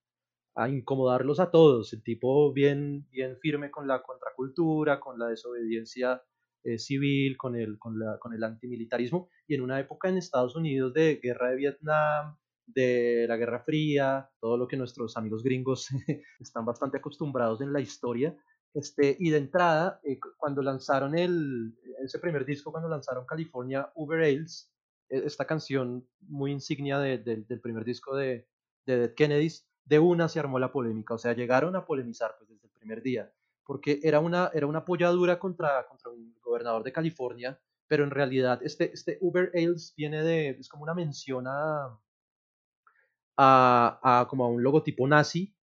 a 0.55 0.69
incomodarlos 0.69 1.39
a 1.39 1.51
todos. 1.51 1.93
El 1.93 2.03
tipo 2.03 2.51
bien, 2.51 3.07
bien 3.11 3.37
firme 3.39 3.71
con 3.71 3.87
la 3.87 4.01
contracultura, 4.01 4.99
con 4.99 5.19
la 5.19 5.27
desobediencia 5.27 6.21
eh, 6.63 6.79
civil, 6.79 7.37
con 7.37 7.55
el, 7.55 7.77
con, 7.77 7.99
la, 7.99 8.17
con 8.19 8.33
el 8.33 8.43
antimilitarismo. 8.43 9.29
Y 9.47 9.55
en 9.55 9.61
una 9.61 9.79
época 9.79 10.09
en 10.09 10.17
Estados 10.17 10.55
Unidos 10.55 10.93
de 10.93 11.19
guerra 11.21 11.51
de 11.51 11.55
Vietnam, 11.55 12.37
de 12.67 13.25
la 13.27 13.37
Guerra 13.37 13.61
Fría, 13.61 14.29
todo 14.39 14.57
lo 14.57 14.67
que 14.67 14.77
nuestros 14.77 15.17
amigos 15.17 15.43
gringos 15.43 15.89
están 16.39 16.65
bastante 16.65 16.97
acostumbrados 16.97 17.61
en 17.61 17.73
la 17.73 17.79
historia. 17.81 18.37
Este, 18.73 19.15
y 19.19 19.29
de 19.31 19.37
entrada, 19.37 19.99
eh, 20.03 20.19
cu- 20.19 20.29
cuando 20.37 20.61
lanzaron 20.61 21.17
el, 21.17 21.73
ese 22.03 22.19
primer 22.19 22.45
disco, 22.45 22.71
cuando 22.71 22.89
lanzaron 22.89 23.25
California 23.25 23.91
Uber 23.95 24.21
Ales, 24.21 24.71
eh, 25.09 25.23
esta 25.25 25.45
canción 25.45 26.07
muy 26.21 26.51
insignia 26.51 26.99
de- 26.99 27.17
de- 27.19 27.43
del 27.43 27.61
primer 27.61 27.83
disco 27.85 28.15
de, 28.15 28.47
de 28.85 28.97
Dead 28.97 29.13
Kennedys, 29.15 29.67
de 29.85 29.99
una 29.99 30.27
se 30.29 30.39
armó 30.39 30.59
la 30.59 30.71
polémica, 30.71 31.13
o 31.13 31.17
sea, 31.17 31.33
llegaron 31.33 31.75
a 31.75 31.85
polemizar 31.85 32.35
pues, 32.37 32.49
desde 32.49 32.67
el 32.67 32.73
primer 32.73 33.01
día, 33.01 33.31
porque 33.65 33.99
era 34.03 34.19
una, 34.19 34.51
era 34.53 34.67
una 34.67 34.85
polladura 34.85 35.39
contra, 35.39 35.87
contra 35.87 36.11
un 36.11 36.35
gobernador 36.41 36.83
de 36.83 36.91
California, 36.93 37.59
pero 37.87 38.03
en 38.03 38.11
realidad 38.11 38.59
este, 38.63 38.91
este 38.93 39.17
Uber 39.21 39.49
Ales 39.53 39.93
viene 39.95 40.23
de, 40.23 40.49
es 40.51 40.67
como 40.69 40.83
una 40.83 40.93
mención 40.93 41.45
a, 41.47 41.97
a, 43.37 43.99
a 44.03 44.27
como 44.27 44.45
a 44.45 44.49
un 44.49 44.63
logotipo 44.63 45.07
nazi, 45.07 45.55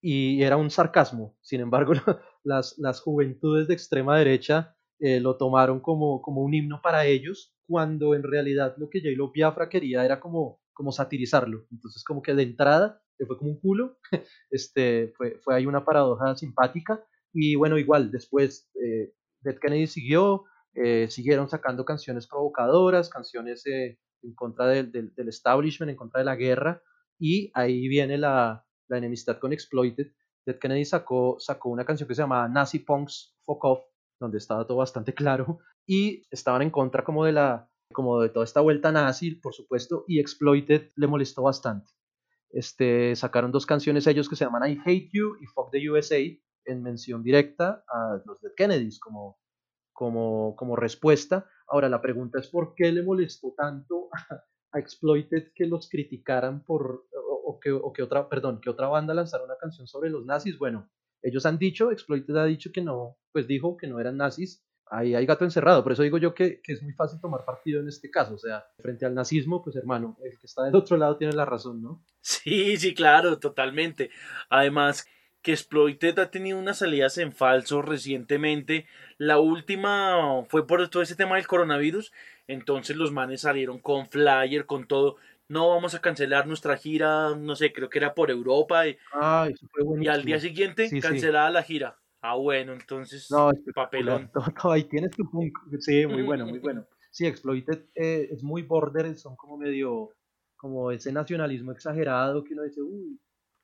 y 0.00 0.42
era 0.42 0.56
un 0.56 0.70
sarcasmo. 0.70 1.36
Sin 1.40 1.60
embargo, 1.60 1.92
las, 2.44 2.78
las 2.78 3.00
juventudes 3.00 3.68
de 3.68 3.74
extrema 3.74 4.18
derecha 4.18 4.76
eh, 5.00 5.20
lo 5.20 5.36
tomaron 5.36 5.80
como, 5.80 6.22
como 6.22 6.42
un 6.42 6.54
himno 6.54 6.80
para 6.82 7.06
ellos, 7.06 7.54
cuando 7.66 8.14
en 8.14 8.22
realidad 8.22 8.74
lo 8.78 8.88
que 8.88 9.00
J-Lo 9.00 9.32
Biafra 9.32 9.68
quería 9.68 10.04
era 10.04 10.20
como, 10.20 10.60
como 10.72 10.92
satirizarlo. 10.92 11.66
Entonces, 11.72 12.04
como 12.04 12.22
que 12.22 12.34
de 12.34 12.44
entrada 12.44 13.02
le 13.18 13.26
fue 13.26 13.38
como 13.38 13.50
un 13.50 13.60
culo. 13.60 13.98
Este, 14.50 15.12
fue, 15.16 15.38
fue 15.42 15.56
ahí 15.56 15.66
una 15.66 15.84
paradoja 15.84 16.36
simpática. 16.36 17.04
Y 17.32 17.56
bueno, 17.56 17.78
igual, 17.78 18.10
después 18.10 18.70
eh, 18.74 19.12
Dead 19.40 19.58
Kennedy 19.58 19.86
siguió, 19.88 20.44
eh, 20.74 21.08
siguieron 21.10 21.48
sacando 21.48 21.84
canciones 21.84 22.26
provocadoras, 22.26 23.10
canciones 23.10 23.66
eh, 23.66 23.98
en 24.22 24.34
contra 24.34 24.66
del, 24.68 24.92
del, 24.92 25.14
del 25.14 25.28
establishment, 25.28 25.90
en 25.90 25.96
contra 25.96 26.20
de 26.20 26.24
la 26.26 26.36
guerra. 26.36 26.82
Y 27.18 27.50
ahí 27.54 27.88
viene 27.88 28.18
la, 28.18 28.66
la 28.88 28.98
enemistad 28.98 29.38
con 29.38 29.52
Exploited, 29.52 30.12
Dead 30.46 30.58
Kennedy 30.58 30.84
sacó, 30.84 31.36
sacó 31.40 31.70
una 31.70 31.84
canción 31.84 32.08
que 32.08 32.14
se 32.14 32.22
llama 32.22 32.48
Nazi 32.48 32.78
Punks 32.78 33.36
Fuck 33.44 33.64
Off, 33.64 33.80
donde 34.20 34.38
estaba 34.38 34.66
todo 34.66 34.78
bastante 34.78 35.12
claro, 35.12 35.58
y 35.86 36.22
estaban 36.30 36.62
en 36.62 36.70
contra 36.70 37.04
como 37.04 37.24
de 37.24 37.32
la 37.32 37.68
como 37.92 38.20
de 38.20 38.28
toda 38.28 38.44
esta 38.44 38.60
vuelta 38.60 38.90
nazi, 38.90 39.36
por 39.36 39.54
supuesto, 39.54 40.04
y 40.08 40.18
Exploited 40.18 40.90
le 40.96 41.06
molestó 41.06 41.42
bastante. 41.42 41.92
Este, 42.50 43.14
sacaron 43.16 43.52
dos 43.52 43.66
canciones 43.66 44.06
ellos 44.06 44.28
que 44.28 44.36
se 44.36 44.44
llaman 44.44 44.68
I 44.68 44.80
Hate 44.84 45.10
You 45.12 45.36
y 45.40 45.46
Fuck 45.46 45.70
the 45.70 45.90
USA, 45.90 46.18
en 46.64 46.82
mención 46.82 47.22
directa 47.22 47.84
a 47.88 48.20
los 48.24 48.40
Dead 48.40 48.52
Kennedys 48.56 48.98
como, 48.98 49.38
como, 49.92 50.56
como 50.56 50.74
respuesta. 50.74 51.48
Ahora 51.68 51.88
la 51.88 52.02
pregunta 52.02 52.40
es 52.40 52.48
por 52.48 52.74
qué 52.74 52.90
le 52.90 53.02
molestó 53.02 53.54
tanto 53.56 54.08
Exploited 54.78 55.52
que 55.54 55.66
los 55.66 55.88
criticaran 55.88 56.64
por, 56.64 57.06
o, 57.12 57.52
o 57.52 57.60
que, 57.60 57.72
o 57.72 57.92
que 57.92 58.02
otra, 58.02 58.28
perdón, 58.28 58.60
que 58.60 58.70
otra 58.70 58.88
banda 58.88 59.14
lanzara 59.14 59.44
una 59.44 59.56
canción 59.56 59.86
sobre 59.86 60.10
los 60.10 60.24
nazis. 60.24 60.58
Bueno, 60.58 60.90
ellos 61.22 61.46
han 61.46 61.58
dicho, 61.58 61.90
Exploited 61.90 62.36
ha 62.36 62.44
dicho 62.44 62.70
que 62.72 62.82
no, 62.82 63.18
pues 63.32 63.46
dijo 63.46 63.76
que 63.76 63.86
no 63.86 64.00
eran 64.00 64.16
nazis. 64.16 64.62
Ahí 64.88 65.16
hay 65.16 65.26
gato 65.26 65.44
encerrado, 65.44 65.82
por 65.82 65.92
eso 65.92 66.04
digo 66.04 66.16
yo 66.16 66.32
que, 66.32 66.60
que 66.62 66.72
es 66.72 66.82
muy 66.82 66.92
fácil 66.92 67.20
tomar 67.20 67.44
partido 67.44 67.80
en 67.80 67.88
este 67.88 68.08
caso. 68.08 68.34
O 68.34 68.38
sea, 68.38 68.64
frente 68.78 69.04
al 69.04 69.14
nazismo, 69.14 69.62
pues 69.64 69.74
hermano, 69.74 70.16
el 70.22 70.38
que 70.38 70.46
está 70.46 70.62
del 70.62 70.76
otro 70.76 70.96
lado 70.96 71.16
tiene 71.16 71.34
la 71.34 71.44
razón, 71.44 71.82
¿no? 71.82 72.04
Sí, 72.20 72.76
sí, 72.76 72.94
claro, 72.94 73.40
totalmente. 73.40 74.10
Además, 74.48 75.04
que 75.42 75.52
Exploited 75.52 76.18
ha 76.18 76.30
tenido 76.30 76.58
unas 76.58 76.78
salidas 76.78 77.18
en 77.18 77.32
falso 77.32 77.82
recientemente. 77.82 78.86
La 79.16 79.38
última 79.38 80.44
fue 80.48 80.66
por 80.66 80.88
todo 80.88 81.02
ese 81.02 81.14
tema 81.14 81.36
del 81.36 81.46
coronavirus. 81.46 82.12
Entonces 82.48 82.96
los 82.96 83.12
manes 83.12 83.42
salieron 83.42 83.78
con 83.78 84.06
flyer, 84.08 84.66
con 84.66 84.86
todo. 84.86 85.16
No 85.48 85.68
vamos 85.68 85.94
a 85.94 86.00
cancelar 86.00 86.46
nuestra 86.46 86.76
gira, 86.76 87.36
no 87.36 87.54
sé, 87.54 87.72
creo 87.72 87.88
que 87.88 87.98
era 87.98 88.14
por 88.14 88.30
Europa. 88.30 88.86
Y, 88.88 88.96
Ah, 89.12 89.48
eso 89.52 89.66
fue 89.70 89.84
y 90.02 90.08
al 90.08 90.24
día 90.24 90.40
siguiente 90.40 90.88
Sí, 90.88 90.96
sí. 90.96 91.00
cancelada 91.00 91.50
la 91.50 91.62
gira. 91.62 91.98
Ah, 92.20 92.34
bueno, 92.34 92.72
entonces 92.72 93.30
No, 93.30 93.50
papelón. 93.74 94.30
ahí 94.64 94.84
tienes 94.84 95.12
tu 95.12 95.30
punk. 95.30 95.56
Sí, 95.80 96.06
muy 96.06 96.22
bueno, 96.22 96.46
muy 96.46 96.58
bueno. 96.58 96.86
Sí, 97.10 97.26
Exploited 97.26 97.86
eh, 97.94 98.28
es 98.30 98.42
muy 98.42 98.62
border, 98.62 99.14
son 99.16 99.36
como 99.36 99.56
medio, 99.56 100.10
como 100.56 100.90
ese 100.90 101.12
nacionalismo 101.12 101.72
exagerado 101.72 102.44
que 102.44 102.52
uno 102.52 102.64
dice, 102.64 102.82
uy, 102.82 103.18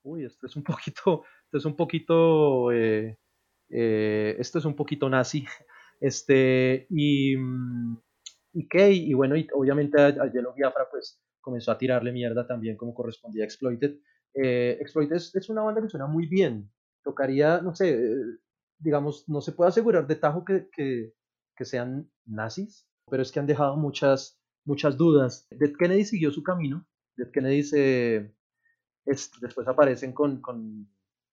uy, 0.04 0.24
esto 0.24 0.46
es 0.46 0.56
un 0.56 0.62
poquito, 0.62 1.24
esto 1.44 1.58
es 1.58 1.64
un 1.64 1.76
poquito, 1.76 2.72
eh, 2.72 3.18
eh, 3.68 4.36
esto 4.38 4.58
es 4.58 4.64
un 4.64 4.74
poquito 4.76 5.08
nazi. 5.08 5.44
Este, 6.00 6.88
y, 6.90 7.36
mm, 7.36 7.96
y 8.52 8.68
qué, 8.68 8.92
y 8.92 9.14
bueno, 9.14 9.36
y 9.36 9.46
obviamente 9.54 10.00
a, 10.00 10.06
a 10.08 10.32
Yellow 10.32 10.54
Biafra 10.54 10.86
pues 10.90 11.20
comenzó 11.40 11.72
a 11.72 11.78
tirarle 11.78 12.12
mierda 12.12 12.46
también 12.46 12.76
como 12.76 12.94
correspondía 12.94 13.44
a 13.44 13.46
Exploited. 13.46 13.96
Eh, 14.34 14.78
Exploited 14.80 15.16
es, 15.16 15.34
es 15.34 15.48
una 15.50 15.62
banda 15.62 15.82
que 15.82 15.88
suena 15.88 16.06
muy 16.06 16.26
bien, 16.26 16.70
tocaría, 17.04 17.60
no 17.60 17.74
sé, 17.74 17.90
eh, 17.90 18.16
digamos, 18.78 19.28
no 19.28 19.40
se 19.40 19.52
puede 19.52 19.68
asegurar 19.70 20.06
de 20.06 20.16
tajo 20.16 20.44
que, 20.44 20.68
que, 20.72 21.12
que 21.56 21.64
sean 21.64 22.10
nazis, 22.26 22.86
pero 23.10 23.22
es 23.22 23.32
que 23.32 23.40
han 23.40 23.46
dejado 23.46 23.76
muchas, 23.76 24.40
muchas 24.64 24.96
dudas. 24.96 25.46
Dead 25.50 25.72
Kennedy 25.78 26.04
siguió 26.04 26.30
su 26.30 26.42
camino. 26.42 26.86
Dead 27.16 27.30
Kennedy 27.30 27.62
se, 27.62 28.34
es- 29.06 29.30
después 29.40 29.66
aparecen 29.68 30.12
con, 30.12 30.40
con, 30.40 30.88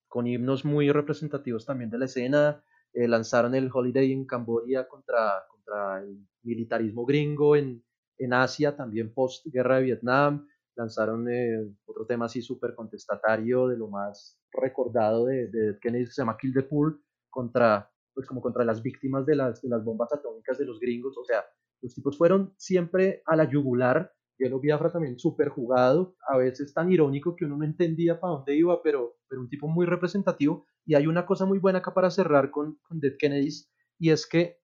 con 0.08 0.28
himnos 0.28 0.66
muy 0.66 0.92
representativos 0.92 1.66
también 1.66 1.90
de 1.90 1.98
la 2.00 2.06
escena. 2.06 2.64
Eh, 2.94 3.08
lanzaron 3.08 3.54
el 3.56 3.70
Holiday 3.74 4.12
en 4.12 4.26
Camboya 4.26 4.88
contra, 4.88 5.44
contra 5.70 6.02
el 6.02 6.28
militarismo 6.44 7.06
gringo 7.06 7.56
en, 7.56 7.84
en 8.18 8.34
Asia, 8.34 8.76
también 8.76 9.14
post 9.14 9.46
guerra 9.48 9.78
de 9.78 9.84
Vietnam. 9.84 10.48
Lanzaron 10.76 11.30
eh, 11.30 11.76
otro 11.86 12.06
tema 12.06 12.26
así 12.26 12.42
súper 12.42 12.74
contestatario 12.74 13.68
de 13.68 13.78
lo 13.78 13.90
más 13.90 14.40
recordado 14.52 15.26
de, 15.26 15.48
de 15.48 15.78
Kennedy 15.82 16.06
que 16.06 16.12
se 16.12 16.22
llama 16.22 16.38
Kill 16.38 16.54
the 16.54 16.64
Poor 16.64 17.02
contra, 17.30 17.92
pues 18.14 18.26
como 18.28 18.42
contra 18.42 18.64
las 18.64 18.82
víctimas 18.82 19.26
de 19.26 19.36
las, 19.36 19.62
de 19.62 19.70
las 19.70 19.84
bombas 19.84 20.12
atómicas 20.14 20.58
de 20.58 20.66
los 20.66 20.80
gringos. 20.80 21.18
O 21.18 21.26
sea, 21.26 21.44
los 21.82 21.94
tipos 21.94 22.18
fueron 22.18 22.54
siempre 22.58 23.22
a 23.26 23.36
la 23.36 23.50
yugular. 23.50 24.14
Yellow 24.38 24.62
Biafra 24.62 24.90
también 24.90 25.20
súper 25.20 25.50
jugado, 25.50 26.16
a 26.30 26.38
veces 26.38 26.74
tan 26.74 26.90
irónico 26.90 27.36
que 27.36 27.44
uno 27.44 27.58
no 27.58 27.66
entendía 27.66 28.22
para 28.22 28.36
dónde 28.36 28.56
iba, 28.56 28.82
pero, 28.82 29.18
pero 29.28 29.42
un 29.42 29.50
tipo 29.50 29.68
muy 29.68 29.86
representativo. 29.86 30.66
Y 30.86 30.96
hay 30.96 31.08
una 31.08 31.26
cosa 31.26 31.46
muy 31.46 31.60
buena 31.60 31.80
acá 31.80 31.94
para 31.94 32.10
cerrar 32.10 32.50
con, 32.50 32.80
con 32.88 33.02
Dead 33.02 33.18
Kennedys, 33.20 33.70
y 34.00 34.12
es 34.12 34.26
que 34.26 34.60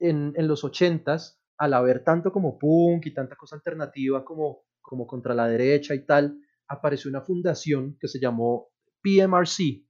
en, 0.00 0.34
los 0.48 0.64
80s, 0.64 1.38
al 1.58 1.74
haber 1.74 2.02
tanto 2.02 2.32
como 2.32 2.58
punk 2.58 3.06
y 3.06 3.14
tanta 3.14 3.36
cosa 3.36 3.56
alternativa 3.56 4.24
como, 4.24 4.64
como 4.80 5.06
contra 5.06 5.34
la 5.34 5.46
derecha 5.46 5.94
y 5.94 6.04
tal, 6.04 6.38
apareció 6.68 7.10
una 7.10 7.20
fundación 7.20 7.96
que 8.00 8.08
se 8.08 8.18
llamó 8.18 8.68
PMRC, 9.02 9.84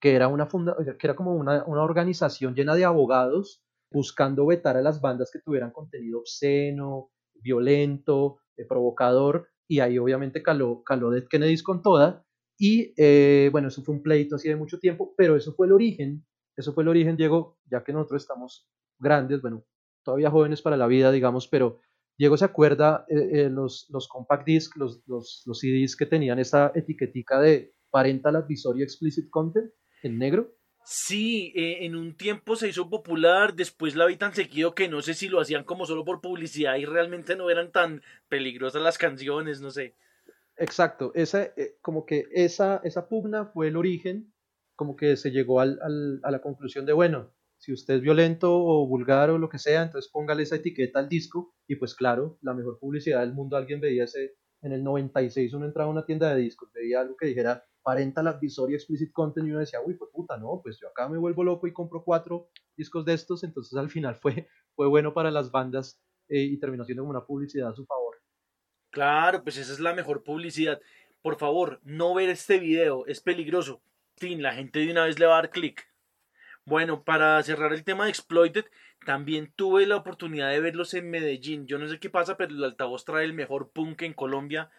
que 0.00 0.14
era, 0.14 0.28
una 0.28 0.46
funda 0.46 0.76
que 0.98 1.06
era 1.06 1.16
como 1.16 1.34
una, 1.34 1.64
una 1.64 1.82
organización 1.82 2.54
llena 2.54 2.74
de 2.74 2.84
abogados 2.84 3.64
buscando 3.90 4.46
vetar 4.46 4.76
a 4.76 4.82
las 4.82 5.00
bandas 5.00 5.30
que 5.32 5.40
tuvieran 5.40 5.72
contenido 5.72 6.20
obsceno, 6.20 7.10
violento, 7.34 8.38
eh, 8.56 8.64
provocador, 8.64 9.48
y 9.66 9.80
ahí 9.80 9.98
obviamente 9.98 10.42
caló, 10.42 10.82
caló 10.84 11.10
Kennedys 11.28 11.62
con 11.62 11.82
toda, 11.82 12.24
y 12.58 12.92
eh, 12.96 13.48
bueno, 13.52 13.68
eso 13.68 13.82
fue 13.82 13.94
un 13.94 14.02
pleito 14.02 14.36
así 14.36 14.48
de 14.48 14.56
mucho 14.56 14.78
tiempo, 14.78 15.14
pero 15.16 15.36
eso 15.36 15.54
fue 15.54 15.66
el 15.66 15.72
origen, 15.72 16.26
eso 16.56 16.72
fue 16.72 16.82
el 16.82 16.88
origen, 16.88 17.16
Diego, 17.16 17.58
ya 17.70 17.84
que 17.84 17.92
nosotros 17.92 18.22
estamos 18.22 18.68
grandes, 18.98 19.40
bueno, 19.40 19.64
todavía 20.02 20.30
jóvenes 20.30 20.62
para 20.62 20.76
la 20.76 20.86
vida, 20.86 21.12
digamos, 21.12 21.48
pero 21.48 21.80
Diego 22.18 22.36
se 22.36 22.44
acuerda 22.44 23.06
eh, 23.08 23.30
eh, 23.32 23.48
los, 23.50 23.86
los 23.90 24.08
compact 24.08 24.44
disc, 24.44 24.76
los, 24.76 25.02
los, 25.06 25.44
los 25.46 25.58
CDs 25.60 25.96
que 25.96 26.06
tenían 26.06 26.40
esa 26.40 26.72
etiquetica 26.74 27.40
de 27.40 27.74
parental 27.90 28.36
advisory 28.36 28.82
explicit 28.82 29.30
content 29.30 29.70
en 30.02 30.18
negro. 30.18 30.52
Sí, 30.84 31.52
eh, 31.54 31.84
en 31.84 31.94
un 31.94 32.16
tiempo 32.16 32.56
se 32.56 32.68
hizo 32.68 32.90
popular, 32.90 33.54
después 33.54 33.94
la 33.94 34.06
vi 34.06 34.16
tan 34.16 34.34
seguido 34.34 34.74
que 34.74 34.88
no 34.88 35.00
sé 35.00 35.14
si 35.14 35.28
lo 35.28 35.40
hacían 35.40 35.64
como 35.64 35.86
solo 35.86 36.04
por 36.04 36.20
publicidad 36.20 36.76
y 36.76 36.86
realmente 36.86 37.36
no 37.36 37.50
eran 37.50 37.70
tan 37.70 38.02
peligrosas 38.28 38.82
las 38.82 38.98
canciones, 38.98 39.60
no 39.60 39.70
sé. 39.70 39.94
Exacto, 40.56 41.12
esa, 41.14 41.52
como 41.82 42.04
que 42.04 42.24
esa, 42.32 42.80
esa 42.82 43.08
pugna 43.08 43.46
fue 43.46 43.68
el 43.68 43.76
origen, 43.76 44.32
como 44.74 44.96
que 44.96 45.16
se 45.16 45.30
llegó 45.30 45.60
al, 45.60 45.78
al, 45.82 46.20
a 46.24 46.30
la 46.32 46.40
conclusión 46.40 46.84
de, 46.84 46.94
bueno, 46.94 47.32
si 47.58 47.72
usted 47.72 47.94
es 47.94 48.00
violento 48.00 48.54
o 48.54 48.86
vulgar 48.86 49.30
o 49.30 49.38
lo 49.38 49.48
que 49.48 49.58
sea, 49.58 49.82
entonces 49.82 50.10
póngale 50.10 50.44
esa 50.44 50.56
etiqueta 50.56 51.00
al 51.00 51.08
disco 51.08 51.54
y 51.66 51.76
pues 51.76 51.94
claro, 51.94 52.38
la 52.40 52.54
mejor 52.54 52.78
publicidad 52.78 53.20
del 53.20 53.34
mundo, 53.34 53.56
alguien 53.56 53.80
veía 53.80 54.04
ese, 54.04 54.36
en 54.62 54.72
el 54.72 54.82
96 54.82 55.52
uno 55.54 55.66
entraba 55.66 55.88
a 55.88 55.92
una 55.92 56.06
tienda 56.06 56.34
de 56.34 56.40
discos, 56.40 56.70
veía 56.72 57.00
algo 57.00 57.16
que 57.16 57.26
dijera 57.26 57.64
parental 57.82 58.28
advisory 58.28 58.74
explicit 58.74 59.12
content 59.12 59.46
y 59.46 59.50
uno 59.50 59.60
decía, 59.60 59.80
uy, 59.84 59.94
pues 59.94 60.10
puta, 60.12 60.36
no, 60.36 60.60
pues 60.62 60.78
yo 60.80 60.88
acá 60.88 61.08
me 61.08 61.18
vuelvo 61.18 61.42
loco 61.42 61.66
y 61.66 61.72
compro 61.72 62.04
cuatro 62.04 62.50
discos 62.76 63.04
de 63.04 63.14
estos, 63.14 63.44
entonces 63.44 63.76
al 63.78 63.90
final 63.90 64.16
fue, 64.16 64.48
fue 64.76 64.86
bueno 64.86 65.14
para 65.14 65.30
las 65.30 65.50
bandas 65.50 66.00
eh, 66.28 66.42
y 66.42 66.58
terminó 66.58 66.84
siendo 66.84 67.02
como 67.02 67.10
una 67.10 67.24
publicidad 67.24 67.70
a 67.70 67.74
su 67.74 67.86
favor. 67.86 68.16
Claro, 68.90 69.42
pues 69.42 69.56
esa 69.56 69.72
es 69.72 69.80
la 69.80 69.94
mejor 69.94 70.22
publicidad. 70.22 70.80
Por 71.22 71.36
favor, 71.36 71.80
no 71.82 72.14
ver 72.14 72.28
este 72.28 72.58
video, 72.58 73.06
es 73.06 73.20
peligroso. 73.20 73.82
Tin, 74.14 74.42
la 74.42 74.54
gente 74.54 74.80
de 74.80 74.90
una 74.90 75.04
vez 75.04 75.18
le 75.18 75.26
va 75.26 75.38
a 75.38 75.42
dar 75.42 75.50
clic. 75.50 75.87
Bueno, 76.68 77.02
para 77.02 77.42
cerrar 77.42 77.72
el 77.72 77.82
tema 77.82 78.04
de 78.04 78.10
Exploited, 78.10 78.66
también 79.06 79.50
tuve 79.56 79.86
la 79.86 79.96
oportunidad 79.96 80.50
de 80.50 80.60
verlos 80.60 80.92
en 80.92 81.08
Medellín. 81.08 81.66
Yo 81.66 81.78
no 81.78 81.88
sé 81.88 81.98
qué 81.98 82.10
pasa, 82.10 82.36
pero 82.36 82.54
el 82.54 82.62
altavoz 82.62 83.06
trae 83.06 83.24
el 83.24 83.32
mejor 83.32 83.70
punk 83.70 84.02
en 84.02 84.12
Colombia. 84.12 84.70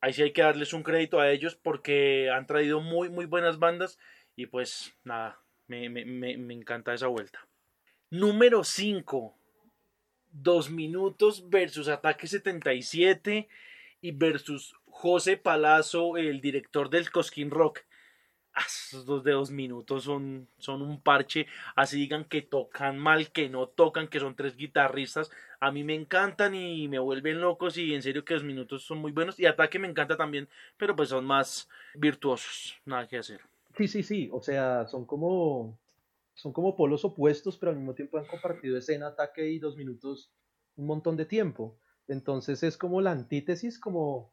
Ahí 0.00 0.12
sí 0.12 0.22
hay 0.22 0.32
que 0.32 0.42
darles 0.42 0.72
un 0.72 0.84
crédito 0.84 1.18
a 1.18 1.28
ellos 1.28 1.56
porque 1.56 2.30
han 2.30 2.46
traído 2.46 2.80
muy, 2.80 3.08
muy 3.08 3.24
buenas 3.24 3.58
bandas. 3.58 3.98
Y 4.36 4.46
pues 4.46 4.96
nada, 5.02 5.40
me, 5.66 5.88
me, 5.88 6.04
me, 6.04 6.54
encanta 6.54 6.94
esa 6.94 7.08
vuelta. 7.08 7.48
Número 8.08 8.62
5. 8.62 9.34
Dos 10.30 10.70
minutos 10.70 11.50
versus 11.50 11.88
Ataque 11.88 12.28
77 12.28 13.48
y 14.02 14.12
versus 14.12 14.76
José 14.86 15.36
Palazzo, 15.36 16.16
el 16.16 16.40
director 16.40 16.90
del 16.90 17.10
Cosquín 17.10 17.50
Rock. 17.50 17.80
Ah, 18.54 18.64
esos 18.66 19.06
dos 19.06 19.50
minutos 19.50 20.04
son, 20.04 20.46
son 20.58 20.82
un 20.82 21.00
parche. 21.00 21.46
Así 21.74 21.96
digan 21.98 22.24
que 22.24 22.42
tocan 22.42 22.98
mal, 22.98 23.30
que 23.32 23.48
no 23.48 23.66
tocan, 23.66 24.08
que 24.08 24.20
son 24.20 24.34
tres 24.34 24.56
guitarristas. 24.56 25.30
A 25.60 25.70
mí 25.70 25.84
me 25.84 25.94
encantan 25.94 26.54
y 26.54 26.86
me 26.88 26.98
vuelven 26.98 27.40
locos. 27.40 27.78
Y 27.78 27.94
en 27.94 28.02
serio 28.02 28.24
que 28.24 28.34
dos 28.34 28.44
minutos 28.44 28.84
son 28.84 28.98
muy 28.98 29.12
buenos. 29.12 29.40
Y 29.40 29.46
ataque 29.46 29.78
me 29.78 29.88
encanta 29.88 30.16
también, 30.16 30.48
pero 30.76 30.94
pues 30.94 31.08
son 31.08 31.24
más 31.24 31.68
virtuosos. 31.94 32.76
Nada 32.84 33.08
que 33.08 33.18
hacer. 33.18 33.40
Sí, 33.76 33.88
sí, 33.88 34.02
sí. 34.02 34.28
O 34.32 34.42
sea, 34.42 34.86
son 34.86 35.06
como. 35.06 35.78
Son 36.34 36.52
como 36.52 36.76
polos 36.76 37.04
opuestos, 37.04 37.58
pero 37.58 37.70
al 37.70 37.76
mismo 37.76 37.94
tiempo 37.94 38.18
han 38.18 38.26
compartido 38.26 38.78
escena, 38.78 39.08
ataque 39.08 39.50
y 39.50 39.58
dos 39.58 39.76
minutos 39.76 40.30
un 40.76 40.86
montón 40.86 41.16
de 41.16 41.26
tiempo. 41.26 41.78
Entonces 42.08 42.62
es 42.62 42.76
como 42.76 43.00
la 43.00 43.12
antítesis, 43.12 43.78
como 43.78 44.32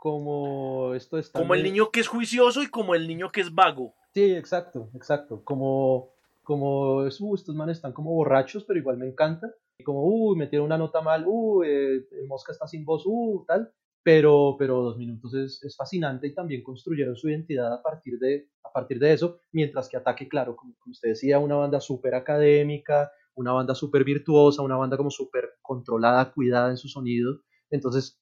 como 0.00 0.94
esto 0.94 1.18
está 1.18 1.38
como 1.38 1.54
el 1.54 1.62
niño 1.62 1.90
que 1.90 2.00
es 2.00 2.08
juicioso 2.08 2.62
y 2.62 2.68
como 2.68 2.94
el 2.94 3.06
niño 3.06 3.30
que 3.30 3.42
es 3.42 3.54
vago. 3.54 3.94
Sí 4.14 4.34
exacto 4.34 4.88
exacto. 4.94 5.44
Como 5.44 6.14
como 6.42 7.02
uh, 7.02 7.34
estos 7.34 7.54
manes 7.54 7.76
están 7.76 7.92
como 7.92 8.10
borrachos 8.12 8.64
pero 8.64 8.80
igual 8.80 8.96
me 8.96 9.06
encanta 9.06 9.54
y 9.78 9.84
como 9.84 10.02
uy 10.02 10.38
metieron 10.38 10.66
una 10.66 10.78
nota 10.78 11.02
mal 11.02 11.24
uy 11.26 11.68
eh, 11.68 12.08
el 12.12 12.26
mosca 12.26 12.52
está 12.52 12.66
sin 12.66 12.84
voz 12.86 13.02
uh 13.04 13.44
tal 13.46 13.70
pero 14.02 14.56
pero 14.58 14.82
dos 14.82 14.96
minutos 14.96 15.34
es, 15.34 15.62
es, 15.62 15.76
fascinante 15.76 16.26
y 16.26 16.34
también 16.34 16.62
construyeron 16.62 17.14
su 17.14 17.28
identidad 17.28 17.70
a 17.70 17.82
partir 17.82 18.18
de 18.18 18.48
a 18.64 18.72
partir 18.72 18.98
de 18.98 19.12
eso 19.12 19.38
mientras 19.52 19.90
que 19.90 19.98
ataque 19.98 20.28
claro 20.28 20.56
como, 20.56 20.74
como 20.78 20.92
usted 20.92 21.10
decía 21.10 21.38
una 21.38 21.56
banda 21.56 21.78
súper 21.78 22.14
académica 22.14 23.12
una 23.34 23.52
banda 23.52 23.74
súper 23.74 24.02
virtuosa 24.02 24.62
una 24.62 24.76
banda 24.76 24.96
como 24.96 25.10
súper 25.10 25.50
controlada 25.60 26.32
cuidada 26.32 26.70
en 26.70 26.76
su 26.76 26.88
sonido. 26.88 27.42
Entonces 27.70 28.19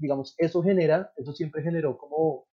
digamos, 0.00 0.34
eso 0.38 0.62
genera, 0.62 1.12
eso 1.16 1.32
siempre 1.32 1.62
generó 1.62 1.98
como, 1.98 2.48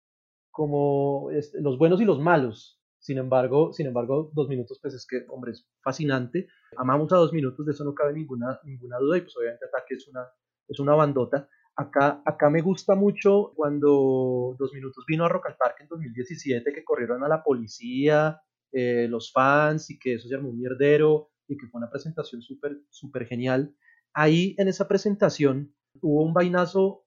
como 0.52 1.32
este, 1.32 1.62
los 1.62 1.78
buenos 1.78 2.02
y 2.02 2.06
los 2.06 2.20
malos. 2.20 2.80
Sin 3.00 3.18
embargo, 3.18 3.72
sin 3.74 3.88
embargo, 3.88 4.32
dos 4.34 4.50
minutos, 4.50 4.80
pues 4.82 4.94
es 4.94 5.08
que, 5.08 5.26
hombre, 5.30 5.52
es 5.52 5.68
fascinante. 5.82 6.48
Amamos 6.78 7.12
a 7.14 7.18
dos 7.18 7.32
minutos, 7.32 7.66
de 7.66 7.72
eso 7.72 7.84
no 7.86 7.94
cabe 7.94 8.14
ninguna, 8.14 8.60
ninguna 8.64 8.98
duda. 8.98 9.18
Y 9.18 9.22
pues 9.22 9.38
obviamente 9.38 9.66
Ataque 9.66 9.96
es 9.96 10.08
una, 10.08 10.28
es 10.68 10.80
una 10.80 10.94
bandota. 10.94 11.48
Acá, 11.76 12.22
acá 12.26 12.50
me 12.50 12.62
gusta 12.62 12.96
mucho 12.96 13.54
cuando 13.56 14.56
Dos 14.58 14.74
Minutos 14.74 15.06
vino 15.08 15.26
a 15.26 15.30
Rock 15.30 15.46
al 15.46 15.58
Parque 15.58 15.84
en 15.84 15.90
2017, 15.90 16.74
que 16.74 16.84
corrieron 16.84 17.24
a 17.24 17.28
la 17.28 17.44
policía, 17.44 18.42
eh, 18.72 19.08
los 19.08 19.32
fans, 19.32 19.92
y 19.92 20.00
que 20.00 20.16
eso 20.16 20.28
se 20.28 20.36
armó 20.36 20.50
un 20.50 20.58
mierdero, 20.58 21.30
y 21.48 21.56
que 21.56 21.68
fue 21.68 21.78
una 21.78 21.92
presentación 21.92 22.42
súper, 22.42 22.82
súper 22.90 23.28
genial. 23.28 23.76
Ahí 24.14 24.56
en 24.58 24.68
esa 24.68 24.88
presentación 24.88 25.76
hubo 26.02 26.24
un 26.24 26.34
vainazo 26.34 27.06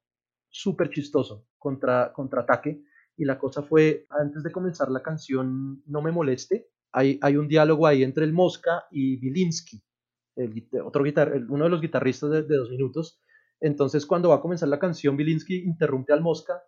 súper 0.50 0.90
chistoso 0.90 1.46
contra, 1.58 2.12
contraataque. 2.12 2.82
Y 3.16 3.24
la 3.24 3.38
cosa 3.38 3.62
fue, 3.62 4.06
antes 4.10 4.42
de 4.42 4.52
comenzar 4.52 4.90
la 4.90 5.02
canción 5.02 5.82
No 5.86 6.00
me 6.02 6.12
moleste, 6.12 6.68
hay, 6.92 7.18
hay 7.22 7.36
un 7.36 7.48
diálogo 7.48 7.86
ahí 7.86 8.02
entre 8.02 8.24
el 8.24 8.32
Mosca 8.32 8.84
y 8.90 9.16
Bilinski, 9.16 9.82
el, 10.36 10.68
otro 10.84 11.04
guitar, 11.04 11.32
uno 11.48 11.64
de 11.64 11.70
los 11.70 11.80
guitarristas 11.80 12.30
de, 12.30 12.42
dos 12.42 12.70
minutos. 12.70 13.20
Entonces, 13.60 14.06
cuando 14.06 14.30
va 14.30 14.36
a 14.36 14.40
comenzar 14.40 14.68
la 14.68 14.78
canción, 14.78 15.16
Bilinski 15.16 15.62
interrumpe 15.64 16.12
al 16.12 16.22
Mosca 16.22 16.62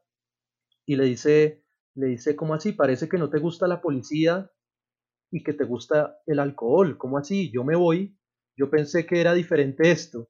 y 0.84 0.96
le 0.96 1.04
dice, 1.04 1.64
le 1.94 2.08
dice, 2.08 2.36
¿cómo 2.36 2.54
así? 2.54 2.72
Parece 2.72 3.08
que 3.08 3.18
no 3.18 3.30
te 3.30 3.38
gusta 3.38 3.66
la 3.66 3.80
policía 3.80 4.50
y 5.30 5.42
que 5.42 5.54
te 5.54 5.64
gusta 5.64 6.18
el 6.26 6.38
alcohol. 6.38 6.98
¿Cómo 6.98 7.18
así? 7.18 7.50
Yo 7.50 7.64
me 7.64 7.76
voy. 7.76 8.18
Yo 8.56 8.70
pensé 8.70 9.06
que 9.06 9.20
era 9.20 9.32
diferente 9.32 9.90
esto. 9.90 10.28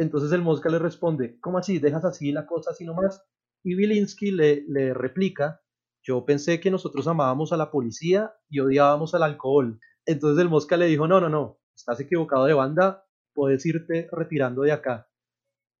Entonces 0.00 0.32
el 0.32 0.40
Mosca 0.40 0.70
le 0.70 0.78
responde, 0.78 1.38
¿cómo 1.40 1.58
así? 1.58 1.78
¿Dejas 1.78 2.06
así 2.06 2.32
la 2.32 2.46
cosa 2.46 2.70
así 2.70 2.86
nomás? 2.86 3.22
Y 3.62 3.74
Bilinski 3.74 4.30
le, 4.30 4.64
le 4.66 4.94
replica, 4.94 5.60
yo 6.02 6.24
pensé 6.24 6.58
que 6.58 6.70
nosotros 6.70 7.06
amábamos 7.06 7.52
a 7.52 7.58
la 7.58 7.70
policía 7.70 8.32
y 8.48 8.60
odiábamos 8.60 9.14
al 9.14 9.24
alcohol. 9.24 9.78
Entonces 10.06 10.40
el 10.40 10.48
Mosca 10.48 10.78
le 10.78 10.86
dijo, 10.86 11.06
no, 11.06 11.20
no, 11.20 11.28
no, 11.28 11.60
estás 11.76 12.00
equivocado 12.00 12.46
de 12.46 12.54
banda, 12.54 13.04
puedes 13.34 13.66
irte 13.66 14.08
retirando 14.10 14.62
de 14.62 14.72
acá. 14.72 15.06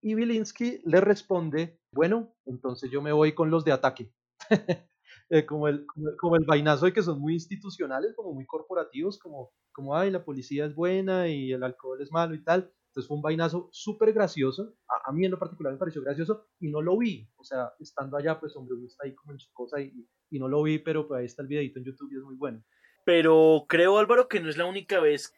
Y 0.02 0.14
Bilinski 0.14 0.82
le 0.84 1.00
responde, 1.00 1.80
bueno, 1.94 2.34
entonces 2.44 2.90
yo 2.90 3.00
me 3.00 3.12
voy 3.12 3.34
con 3.34 3.50
los 3.50 3.64
de 3.64 3.72
ataque. 3.72 4.12
Eh, 5.32 5.46
como, 5.46 5.68
el, 5.68 5.86
como, 6.18 6.34
el, 6.34 6.44
vainazo 6.44 6.86
de 6.86 6.92
que 6.92 7.02
son 7.02 7.20
muy 7.20 7.34
institucionales, 7.34 8.14
como 8.16 8.32
muy 8.32 8.46
corporativos, 8.46 9.16
como, 9.16 9.52
como, 9.72 9.96
ay, 9.96 10.10
la 10.10 10.24
policía 10.24 10.66
es 10.66 10.74
buena 10.74 11.28
y 11.28 11.52
el 11.52 11.62
alcohol 11.62 12.02
es 12.02 12.10
malo 12.10 12.34
y 12.34 12.42
tal. 12.42 12.72
Entonces 12.90 13.06
fue 13.06 13.16
un 13.18 13.22
vainazo 13.22 13.68
súper 13.70 14.12
gracioso. 14.12 14.74
A, 15.06 15.12
mí 15.12 15.24
en 15.24 15.30
lo 15.30 15.38
particular 15.38 15.72
me 15.72 15.78
pareció 15.78 16.02
gracioso 16.02 16.48
y 16.58 16.68
no 16.68 16.82
lo 16.82 16.98
vi. 16.98 17.30
O 17.36 17.44
sea, 17.44 17.72
estando 17.78 18.16
allá, 18.16 18.40
pues 18.40 18.56
hombre, 18.56 18.74
uno 18.74 18.88
está 18.88 19.04
ahí 19.04 19.14
como 19.14 19.32
en 19.32 19.38
su 19.38 19.52
cosa 19.52 19.80
y, 19.80 19.92
y 20.28 20.38
no 20.40 20.48
lo 20.48 20.60
vi, 20.64 20.80
pero 20.80 21.06
pues 21.06 21.20
ahí 21.20 21.26
está 21.26 21.42
el 21.42 21.48
videito 21.48 21.78
en 21.78 21.84
YouTube 21.84 22.10
y 22.12 22.16
es 22.16 22.24
muy 22.24 22.34
bueno. 22.34 22.64
Pero 23.04 23.64
creo, 23.68 23.96
Álvaro, 23.96 24.26
que 24.26 24.40
no 24.40 24.48
es 24.50 24.56
la 24.56 24.66
única 24.66 24.98
vez 24.98 25.32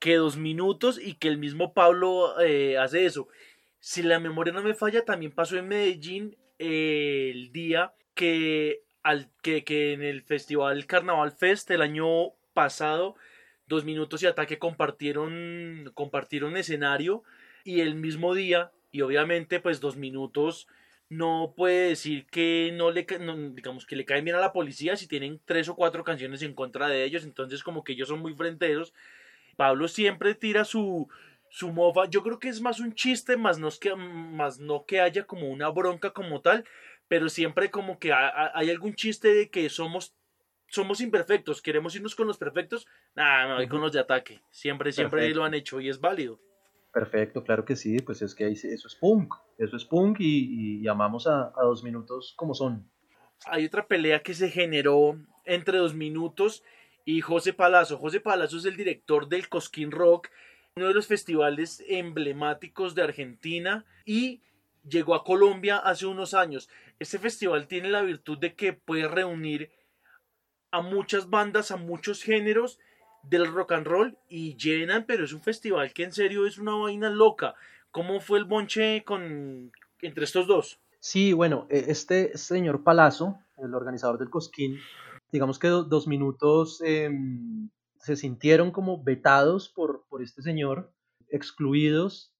que 0.00 0.16
dos 0.16 0.36
minutos 0.36 1.00
y 1.02 1.14
que 1.14 1.28
el 1.28 1.38
mismo 1.38 1.72
Pablo 1.72 2.38
eh, 2.40 2.76
hace 2.76 3.06
eso. 3.06 3.28
Si 3.80 4.02
la 4.02 4.20
memoria 4.20 4.52
no 4.52 4.62
me 4.62 4.74
falla, 4.74 5.04
también 5.04 5.32
pasó 5.32 5.56
en 5.56 5.68
Medellín 5.68 6.36
eh, 6.58 7.30
el 7.32 7.52
día 7.52 7.94
que, 8.14 8.84
al, 9.02 9.30
que, 9.42 9.64
que 9.64 9.94
en 9.94 10.02
el 10.02 10.22
festival 10.22 10.86
Carnaval 10.86 11.32
Fest 11.32 11.70
el 11.70 11.80
año 11.80 12.32
pasado 12.52 13.14
Dos 13.72 13.86
Minutos 13.86 14.22
y 14.22 14.26
Ataque 14.26 14.58
compartieron, 14.58 15.90
compartieron 15.94 16.58
escenario 16.58 17.22
y 17.64 17.80
el 17.80 17.94
mismo 17.94 18.34
día, 18.34 18.70
y 18.90 19.00
obviamente 19.00 19.60
pues 19.60 19.80
Dos 19.80 19.96
Minutos 19.96 20.68
no 21.08 21.54
puede 21.56 21.88
decir 21.88 22.26
que 22.26 22.70
no 22.74 22.90
le 22.90 23.06
digamos 23.54 23.86
que 23.86 23.96
le 23.96 24.04
caen 24.04 24.24
bien 24.24 24.36
a 24.36 24.40
la 24.40 24.52
policía 24.52 24.96
si 24.96 25.06
tienen 25.06 25.40
tres 25.46 25.70
o 25.70 25.74
cuatro 25.74 26.04
canciones 26.04 26.42
en 26.42 26.52
contra 26.52 26.88
de 26.88 27.02
ellos, 27.04 27.24
entonces 27.24 27.62
como 27.62 27.82
que 27.82 27.92
ellos 27.94 28.08
son 28.08 28.20
muy 28.20 28.34
fronteros. 28.34 28.92
Pablo 29.56 29.88
siempre 29.88 30.34
tira 30.34 30.66
su 30.66 31.08
su 31.48 31.72
mofa, 31.72 32.10
yo 32.10 32.22
creo 32.22 32.38
que 32.38 32.50
es 32.50 32.60
más 32.60 32.78
un 32.78 32.94
chiste, 32.94 33.38
más 33.38 33.58
no, 33.58 33.70
que, 33.80 33.94
más 33.94 34.58
no 34.58 34.84
que 34.84 35.00
haya 35.00 35.24
como 35.24 35.48
una 35.48 35.70
bronca 35.70 36.10
como 36.10 36.42
tal, 36.42 36.64
pero 37.08 37.30
siempre 37.30 37.70
como 37.70 37.98
que 37.98 38.12
hay 38.12 38.68
algún 38.68 38.94
chiste 38.94 39.32
de 39.32 39.48
que 39.48 39.68
somos 39.70 40.14
somos 40.72 41.02
imperfectos, 41.02 41.60
queremos 41.60 41.94
irnos 41.94 42.14
con 42.14 42.26
los 42.26 42.38
perfectos, 42.38 42.86
nada, 43.14 43.46
no, 43.46 43.56
hay 43.58 43.68
con 43.68 43.82
los 43.82 43.92
de 43.92 44.00
ataque. 44.00 44.40
Siempre, 44.50 44.90
siempre 44.90 45.28
lo 45.34 45.44
han 45.44 45.52
hecho 45.52 45.80
y 45.80 45.90
es 45.90 46.00
válido. 46.00 46.40
Perfecto, 46.92 47.44
claro 47.44 47.64
que 47.64 47.76
sí, 47.76 47.98
pues 47.98 48.22
es 48.22 48.34
que 48.34 48.48
eso 48.48 48.68
es 48.68 48.94
punk, 48.98 49.34
eso 49.58 49.76
es 49.76 49.84
punk 49.84 50.16
y, 50.20 50.86
amamos 50.88 51.26
a, 51.26 51.52
dos 51.60 51.84
minutos 51.84 52.32
como 52.36 52.54
son. 52.54 52.90
Hay 53.46 53.66
otra 53.66 53.86
pelea 53.86 54.22
que 54.22 54.32
se 54.32 54.50
generó 54.50 55.18
entre 55.44 55.76
dos 55.76 55.94
minutos 55.94 56.64
y 57.04 57.20
José 57.20 57.52
Palazzo. 57.52 57.98
José 57.98 58.20
Palazzo 58.20 58.56
es 58.56 58.64
el 58.64 58.76
director 58.76 59.28
del 59.28 59.50
Cosquín 59.50 59.90
Rock, 59.90 60.28
uno 60.76 60.88
de 60.88 60.94
los 60.94 61.06
festivales 61.06 61.84
emblemáticos 61.86 62.94
de 62.94 63.02
Argentina 63.02 63.84
y 64.06 64.40
llegó 64.88 65.14
a 65.14 65.24
Colombia 65.24 65.76
hace 65.76 66.06
unos 66.06 66.32
años. 66.32 66.70
Este 66.98 67.18
festival 67.18 67.66
tiene 67.66 67.90
la 67.90 68.00
virtud 68.00 68.38
de 68.38 68.54
que 68.54 68.72
puede 68.72 69.06
reunir 69.06 69.70
a 70.72 70.80
muchas 70.80 71.30
bandas, 71.30 71.70
a 71.70 71.76
muchos 71.76 72.22
géneros 72.22 72.80
del 73.22 73.46
rock 73.46 73.72
and 73.72 73.86
roll 73.86 74.18
y 74.28 74.56
llenan, 74.56 75.04
pero 75.06 75.24
es 75.24 75.32
un 75.32 75.42
festival 75.42 75.92
que 75.92 76.02
en 76.02 76.12
serio 76.12 76.46
es 76.46 76.58
una 76.58 76.74
vaina 76.74 77.10
loca. 77.10 77.54
¿Cómo 77.90 78.20
fue 78.20 78.38
el 78.38 78.46
bonche 78.46 79.04
con 79.04 79.70
entre 80.00 80.24
estos 80.24 80.46
dos? 80.46 80.80
Sí, 80.98 81.32
bueno, 81.32 81.66
e, 81.70 81.84
este 81.88 82.36
señor 82.36 82.82
Palazzo, 82.82 83.38
el 83.58 83.74
organizador 83.74 84.18
del 84.18 84.30
Cosquín, 84.30 84.78
digamos 85.30 85.58
que 85.58 85.68
dos 85.68 86.08
minutos 86.08 86.80
em, 86.84 87.68
se 87.98 88.16
sintieron 88.16 88.70
como 88.70 89.02
vetados 89.02 89.68
por, 89.68 90.04
por 90.08 90.22
este 90.22 90.42
señor, 90.42 90.90
excluidos 91.28 92.32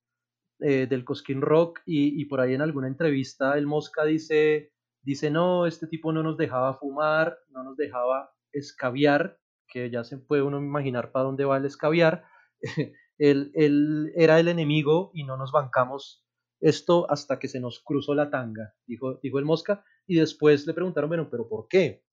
eh, 0.60 0.86
del 0.88 1.04
Cosquín 1.04 1.42
Rock 1.42 1.80
y, 1.84 2.20
y, 2.20 2.24
por 2.24 2.40
ahí 2.40 2.54
en 2.54 2.62
alguna 2.62 2.88
entrevista 2.88 3.58
el 3.58 3.66
Mosca 3.66 4.04
dice, 4.04 4.72
dice, 5.02 5.30
no, 5.30 5.66
este 5.66 5.86
tipo 5.86 6.12
no 6.12 6.22
nos 6.22 6.36
dejaba 6.36 6.78
fumar, 6.78 7.38
no 7.50 7.62
nos 7.64 7.76
dejaba 7.76 8.32
escabiar, 8.52 9.38
que 9.68 9.90
ya 9.90 10.04
se 10.04 10.18
puede 10.18 10.42
uno 10.42 10.58
imaginar 10.58 11.12
para 11.12 11.24
dónde 11.24 11.44
va 11.44 11.56
el 11.56 11.64
escabiar, 11.64 12.24
él, 13.18 13.50
él 13.54 14.12
era 14.16 14.38
el 14.40 14.48
enemigo 14.48 15.10
y 15.14 15.24
no 15.24 15.36
nos 15.36 15.52
bancamos 15.52 16.24
esto 16.60 17.10
hasta 17.10 17.38
que 17.38 17.48
se 17.48 17.60
nos 17.60 17.80
cruzó 17.80 18.14
la 18.14 18.30
tanga, 18.30 18.74
dijo, 18.86 19.18
dijo 19.22 19.38
el 19.38 19.44
Mosca, 19.44 19.84
y 20.06 20.16
después 20.16 20.66
le 20.66 20.74
preguntaron, 20.74 21.08
bueno, 21.08 21.28
pero 21.30 21.48
¿por 21.48 21.66
qué? 21.68 22.04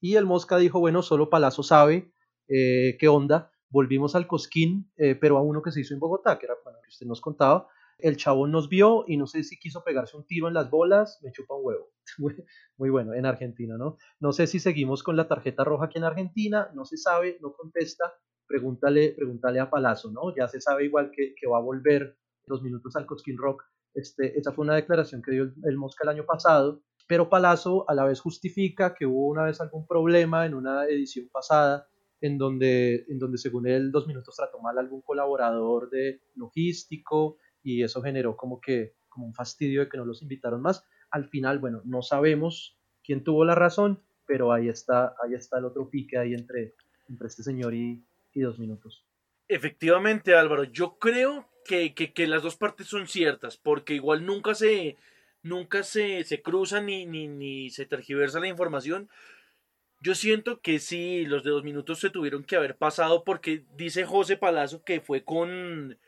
Y 0.00 0.14
el 0.14 0.26
Mosca 0.26 0.58
dijo, 0.58 0.78
bueno, 0.78 1.02
solo 1.02 1.28
Palazzo 1.28 1.62
sabe 1.62 2.12
eh, 2.48 2.96
qué 2.98 3.08
onda, 3.08 3.50
volvimos 3.68 4.14
al 4.14 4.26
Cosquín, 4.26 4.92
eh, 4.96 5.16
pero 5.16 5.38
a 5.38 5.42
uno 5.42 5.62
que 5.62 5.72
se 5.72 5.80
hizo 5.80 5.94
en 5.94 6.00
Bogotá, 6.00 6.38
que 6.38 6.46
era, 6.46 6.54
bueno, 6.62 6.78
que 6.82 6.88
usted 6.88 7.06
nos 7.06 7.20
contaba, 7.20 7.68
el 7.98 8.16
chabón 8.16 8.52
nos 8.52 8.68
vio 8.68 9.04
y 9.06 9.16
no 9.16 9.26
sé 9.26 9.42
si 9.42 9.58
quiso 9.58 9.82
pegarse 9.84 10.16
un 10.16 10.26
tiro 10.26 10.48
en 10.48 10.54
las 10.54 10.70
bolas, 10.70 11.18
me 11.22 11.32
chupa 11.32 11.54
un 11.54 11.64
huevo. 11.64 11.90
Muy 12.76 12.90
bueno, 12.90 13.14
en 13.14 13.26
Argentina, 13.26 13.76
¿no? 13.78 13.96
No 14.20 14.32
sé 14.32 14.46
si 14.46 14.58
seguimos 14.58 15.02
con 15.02 15.16
la 15.16 15.28
tarjeta 15.28 15.64
roja 15.64 15.86
aquí 15.86 15.98
en 15.98 16.04
Argentina, 16.04 16.70
no 16.74 16.84
se 16.84 16.96
sabe, 16.96 17.38
no 17.40 17.52
contesta, 17.54 18.14
pregúntale, 18.46 19.14
pregúntale 19.16 19.60
a 19.60 19.70
Palazzo, 19.70 20.10
¿no? 20.10 20.34
Ya 20.36 20.48
se 20.48 20.60
sabe 20.60 20.84
igual 20.84 21.10
que, 21.10 21.34
que 21.34 21.46
va 21.46 21.58
a 21.58 21.62
volver 21.62 22.18
los 22.46 22.62
minutos 22.62 22.94
al 22.96 23.06
Cosquín 23.06 23.36
Rock 23.38 23.64
este, 23.96 24.38
esa 24.38 24.52
fue 24.52 24.64
una 24.64 24.74
declaración 24.74 25.22
que 25.22 25.30
dio 25.30 25.50
el, 25.64 25.76
Mosca 25.78 26.04
el 26.04 26.10
año 26.10 26.26
pasado, 26.26 26.82
pero 27.08 27.30
Palazzo 27.30 27.88
a 27.88 27.94
la 27.94 28.04
vez 28.04 28.20
justifica 28.20 28.94
que 28.94 29.06
hubo 29.06 29.28
una 29.28 29.44
vez 29.44 29.58
algún 29.60 29.86
problema 29.86 30.44
en 30.44 30.52
una 30.52 30.84
edición 30.84 31.28
pasada 31.32 31.88
en 32.20 32.36
donde, 32.36 33.06
en 33.08 33.18
donde 33.18 33.38
según 33.38 33.66
él 33.66 33.90
dos 33.90 34.06
minutos 34.06 34.36
trató 34.36 34.60
mal 34.60 34.76
a 34.76 34.82
algún 34.82 35.00
colaborador 35.00 35.88
de 35.88 36.20
logístico 36.34 37.38
y 37.66 37.82
eso 37.82 38.00
generó 38.00 38.36
como 38.36 38.60
que 38.60 38.94
como 39.08 39.26
un 39.26 39.34
fastidio 39.34 39.80
de 39.80 39.88
que 39.88 39.96
no 39.96 40.04
los 40.04 40.22
invitaron 40.22 40.62
más. 40.62 40.84
Al 41.10 41.28
final, 41.28 41.58
bueno, 41.58 41.82
no 41.84 42.00
sabemos 42.00 42.78
quién 43.02 43.24
tuvo 43.24 43.44
la 43.44 43.56
razón, 43.56 44.04
pero 44.24 44.52
ahí 44.52 44.68
está, 44.68 45.16
ahí 45.20 45.34
está 45.34 45.58
el 45.58 45.64
otro 45.64 45.90
pique 45.90 46.16
ahí 46.16 46.32
entre, 46.32 46.74
entre 47.08 47.26
este 47.26 47.42
señor 47.42 47.74
y, 47.74 48.04
y 48.34 48.40
dos 48.40 48.60
minutos. 48.60 49.04
Efectivamente, 49.48 50.36
Álvaro, 50.36 50.62
yo 50.62 50.98
creo 50.98 51.48
que, 51.64 51.92
que, 51.92 52.26
las 52.28 52.44
dos 52.44 52.56
partes 52.56 52.86
son 52.86 53.08
ciertas, 53.08 53.56
porque 53.56 53.94
igual 53.94 54.24
nunca 54.24 54.54
se, 54.54 54.96
nunca 55.42 55.82
se, 55.82 56.22
se 56.22 56.42
cruza 56.42 56.80
ni, 56.80 57.04
ni, 57.04 57.26
ni 57.26 57.70
se 57.70 57.84
tergiversa 57.84 58.38
la 58.38 58.46
información. 58.46 59.08
Yo 60.00 60.14
siento 60.14 60.60
que 60.60 60.78
sí, 60.78 61.24
los 61.26 61.42
de 61.42 61.50
dos 61.50 61.64
minutos 61.64 61.98
se 61.98 62.10
tuvieron 62.10 62.44
que 62.44 62.54
haber 62.54 62.76
pasado 62.76 63.24
porque 63.24 63.64
dice 63.76 64.04
José 64.04 64.36
Palazzo 64.36 64.84
que 64.84 65.00
fue 65.00 65.24
con, 65.24 65.98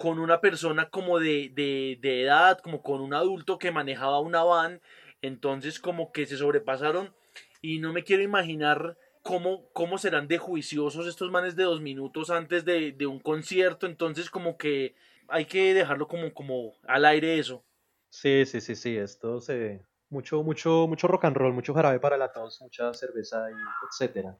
con 0.00 0.18
una 0.18 0.40
persona 0.40 0.88
como 0.88 1.18
de, 1.18 1.50
de, 1.54 1.98
de, 2.00 2.22
edad, 2.22 2.58
como 2.60 2.80
con 2.82 3.02
un 3.02 3.12
adulto 3.12 3.58
que 3.58 3.70
manejaba 3.70 4.18
una 4.20 4.42
van, 4.42 4.80
entonces 5.20 5.78
como 5.78 6.10
que 6.10 6.24
se 6.24 6.38
sobrepasaron 6.38 7.14
y 7.60 7.80
no 7.80 7.92
me 7.92 8.02
quiero 8.02 8.22
imaginar 8.22 8.96
cómo, 9.20 9.68
cómo 9.74 9.98
serán 9.98 10.26
de 10.26 10.38
juiciosos 10.38 11.06
estos 11.06 11.30
manes 11.30 11.54
de 11.54 11.64
dos 11.64 11.82
minutos 11.82 12.30
antes 12.30 12.64
de, 12.64 12.92
de, 12.92 13.06
un 13.06 13.20
concierto, 13.20 13.84
entonces 13.84 14.30
como 14.30 14.56
que 14.56 14.94
hay 15.28 15.44
que 15.44 15.74
dejarlo 15.74 16.08
como, 16.08 16.32
como 16.32 16.72
al 16.88 17.04
aire 17.04 17.38
eso. 17.38 17.62
Sí, 18.08 18.46
sí, 18.46 18.62
sí, 18.62 18.76
sí, 18.76 18.96
esto 18.96 19.38
se... 19.38 19.84
Mucho, 20.08 20.42
mucho, 20.42 20.86
mucho 20.88 21.08
rock 21.08 21.26
and 21.26 21.36
roll, 21.36 21.52
mucho 21.52 21.74
jarabe 21.74 22.00
para 22.00 22.16
la 22.16 22.32
tos, 22.32 22.62
mucha 22.62 22.94
cerveza, 22.94 23.50
y 23.50 23.54
etcétera. 23.86 24.38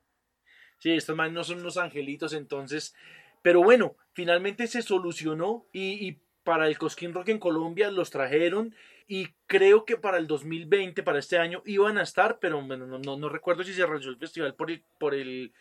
Sí, 0.78 0.92
estos 0.92 1.14
manes 1.14 1.34
no 1.34 1.44
son 1.44 1.60
unos 1.60 1.76
angelitos, 1.76 2.32
entonces... 2.32 2.94
Pero 3.42 3.62
bueno, 3.62 3.96
finalmente 4.12 4.66
se 4.66 4.82
solucionó 4.82 5.66
y, 5.72 6.18
para 6.42 6.66
el 6.66 6.78
Cosquín 6.78 7.12
Rock 7.12 7.28
en 7.28 7.38
Colombia 7.38 7.90
los 7.90 8.10
trajeron 8.10 8.74
y 9.06 9.28
creo 9.46 9.84
que 9.84 9.96
para 9.96 10.18
el 10.18 10.26
2020, 10.26 11.02
para 11.02 11.18
este 11.18 11.38
año, 11.38 11.62
iban 11.66 11.98
a 11.98 12.02
estar, 12.02 12.38
pero 12.38 12.62
bueno, 12.62 12.86
no, 12.86 12.98
no, 12.98 13.28
recuerdo 13.28 13.62
si 13.62 13.74
se 13.74 13.84
realizó 13.84 14.10
el 14.10 14.16
festival 14.16 14.54
por 14.54 14.70
el, 14.70 14.82
por 14.98 15.14
el 15.14 15.52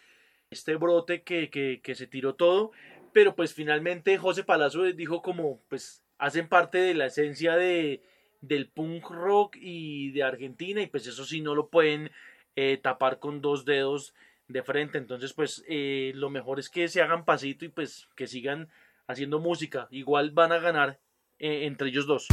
este 0.51 0.75
brote 0.75 1.23
que, 1.23 1.49
que, 1.49 1.81
que, 1.83 1.95
se 1.95 2.07
tiró 2.07 2.35
todo, 2.35 2.71
pero 3.11 3.35
pues 3.35 3.53
finalmente 3.53 4.17
José 4.17 4.43
Palazzo 4.43 4.83
dijo 4.83 5.21
como, 5.21 5.59
pues 5.67 6.03
hacen 6.17 6.47
parte 6.47 6.77
de 6.77 6.93
la 6.93 7.07
esencia 7.07 7.55
de, 7.55 8.01
del 8.41 8.67
punk 8.67 9.09
rock 9.09 9.57
y 9.59 10.11
de 10.11 10.23
Argentina 10.23 10.81
y 10.81 10.87
pues 10.87 11.07
eso 11.07 11.25
sí 11.25 11.41
no 11.41 11.55
lo 11.55 11.69
pueden 11.69 12.11
eh, 12.55 12.77
tapar 12.77 13.19
con 13.19 13.41
dos 13.41 13.65
dedos 13.65 14.13
de 14.49 14.63
frente, 14.63 14.97
entonces 14.97 15.31
pues 15.33 15.63
eh, 15.69 16.11
lo 16.15 16.29
mejor 16.29 16.59
es 16.59 16.69
que 16.69 16.89
se 16.89 17.01
hagan 17.01 17.23
pasito 17.23 17.63
y 17.65 17.69
pues 17.69 18.09
que 18.15 18.27
sigan 18.27 18.67
haciendo 19.07 19.39
música, 19.39 19.87
igual 19.91 20.31
van 20.31 20.51
a 20.51 20.59
ganar 20.59 20.99
eh, 21.37 21.65
entre 21.65 21.87
ellos 21.89 22.05
dos. 22.05 22.27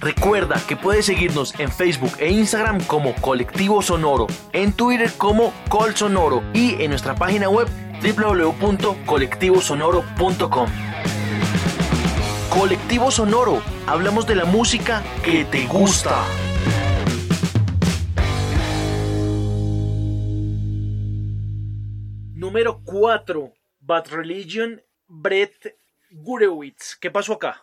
Recuerda 0.00 0.60
que 0.68 0.76
puedes 0.76 1.06
seguirnos 1.06 1.58
en 1.58 1.72
Facebook 1.72 2.12
e 2.18 2.30
Instagram 2.30 2.84
como 2.84 3.14
Colectivo 3.16 3.82
Sonoro, 3.82 4.28
en 4.52 4.72
Twitter 4.72 5.10
como 5.16 5.52
Col 5.68 5.96
Sonoro 5.96 6.44
y 6.54 6.80
en 6.82 6.90
nuestra 6.90 7.14
página 7.14 7.48
web 7.48 7.68
www.colectivosonoro.com. 8.02 10.68
Colectivo 12.50 13.10
Sonoro, 13.10 13.62
hablamos 13.86 14.26
de 14.26 14.34
la 14.36 14.44
música 14.44 15.02
que 15.24 15.44
te 15.44 15.66
gusta. 15.66 16.22
Número 22.46 22.80
4, 22.84 23.52
Bad 23.80 24.06
Religion, 24.12 24.80
Brett 25.08 25.76
Gurewitz. 26.12 26.96
¿Qué 27.00 27.10
pasó 27.10 27.32
acá? 27.32 27.60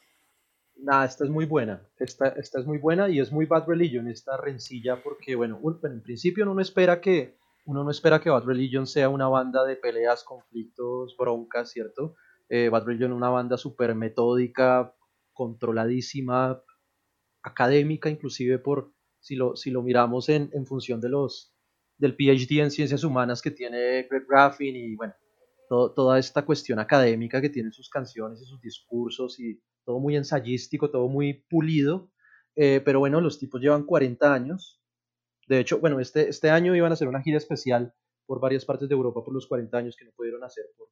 Nada, 0.76 1.06
esta 1.06 1.24
es 1.24 1.30
muy 1.30 1.46
buena. 1.46 1.88
Esta, 2.00 2.28
esta 2.28 2.60
es 2.60 2.66
muy 2.66 2.80
buena 2.80 3.08
y 3.08 3.22
es 3.22 3.32
muy 3.32 3.46
Bad 3.46 3.66
Religion, 3.66 4.10
esta 4.10 4.36
rencilla, 4.36 5.02
porque, 5.02 5.36
bueno, 5.36 5.58
en 5.84 6.04
principio 6.04 6.44
uno 6.44 6.56
no 6.56 6.62
espera 6.62 7.00
que 7.00 7.38
uno 7.66 7.86
no 7.86 7.92
espera 7.92 8.20
que 8.20 8.30
Bad 8.30 8.44
Religion 8.44 8.86
sea 8.86 9.08
una 9.08 9.30
banda 9.30 9.64
de 9.64 9.78
peleas, 9.78 10.26
conflictos, 10.26 11.16
broncas, 11.18 11.72
¿cierto? 11.72 12.16
Eh, 12.50 12.68
Bad 12.68 12.84
Religion 12.84 13.14
una 13.14 13.30
banda 13.30 13.56
súper 13.58 13.96
metódica, 13.96 14.94
controladísima, 15.32 16.62
académica, 17.42 18.10
inclusive 18.10 18.60
por 18.60 18.92
si 19.22 19.38
lo, 19.38 19.56
si 19.56 19.72
lo 19.72 19.82
miramos 19.82 20.28
en 20.28 20.66
función 20.66 20.99
de 20.99 21.07
los 21.07 21.53
del 22.04 22.18
PhD 22.18 22.60
en 22.60 22.70
ciencias 22.70 23.06
humanas 23.06 23.42
que 23.42 23.50
tiene 23.50 24.04
Greg 24.10 24.26
Graffin 24.28 24.76
y 24.76 24.96
bueno, 24.96 25.14
toda 25.70 26.20
esta 26.20 26.46
cuestión 26.46 26.78
académica 26.80 27.40
que 27.42 27.50
tiene 27.50 27.72
sus 27.72 27.90
canciones 27.90 28.42
y 28.42 28.46
sus 28.46 28.60
discursos 28.60 29.40
y 29.40 29.62
todo 29.86 30.00
muy 30.00 30.18
ensayístico, 30.18 30.92
todo 30.92 31.08
muy 31.08 31.46
pulido. 31.50 32.12
Eh, 32.56 32.82
pero 32.84 33.00
bueno, 33.00 33.22
los 33.22 33.40
tipos 33.40 33.62
llevan 33.62 33.86
40 33.86 34.34
años. 34.34 34.82
De 35.48 35.60
hecho, 35.62 35.80
bueno, 35.80 36.02
este, 36.02 36.28
este 36.28 36.50
año 36.50 36.76
iban 36.76 36.92
a 36.92 36.96
hacer 36.96 37.08
una 37.08 37.22
gira 37.22 37.38
especial 37.38 37.94
por 38.26 38.42
varias 38.42 38.66
partes 38.66 38.90
de 38.90 38.96
Europa 38.96 39.24
por 39.24 39.34
los 39.34 39.48
40 39.48 39.78
años 39.78 39.96
que 39.96 40.04
no 40.04 40.12
pudieron 40.12 40.44
hacer 40.44 40.66
por, 40.78 40.90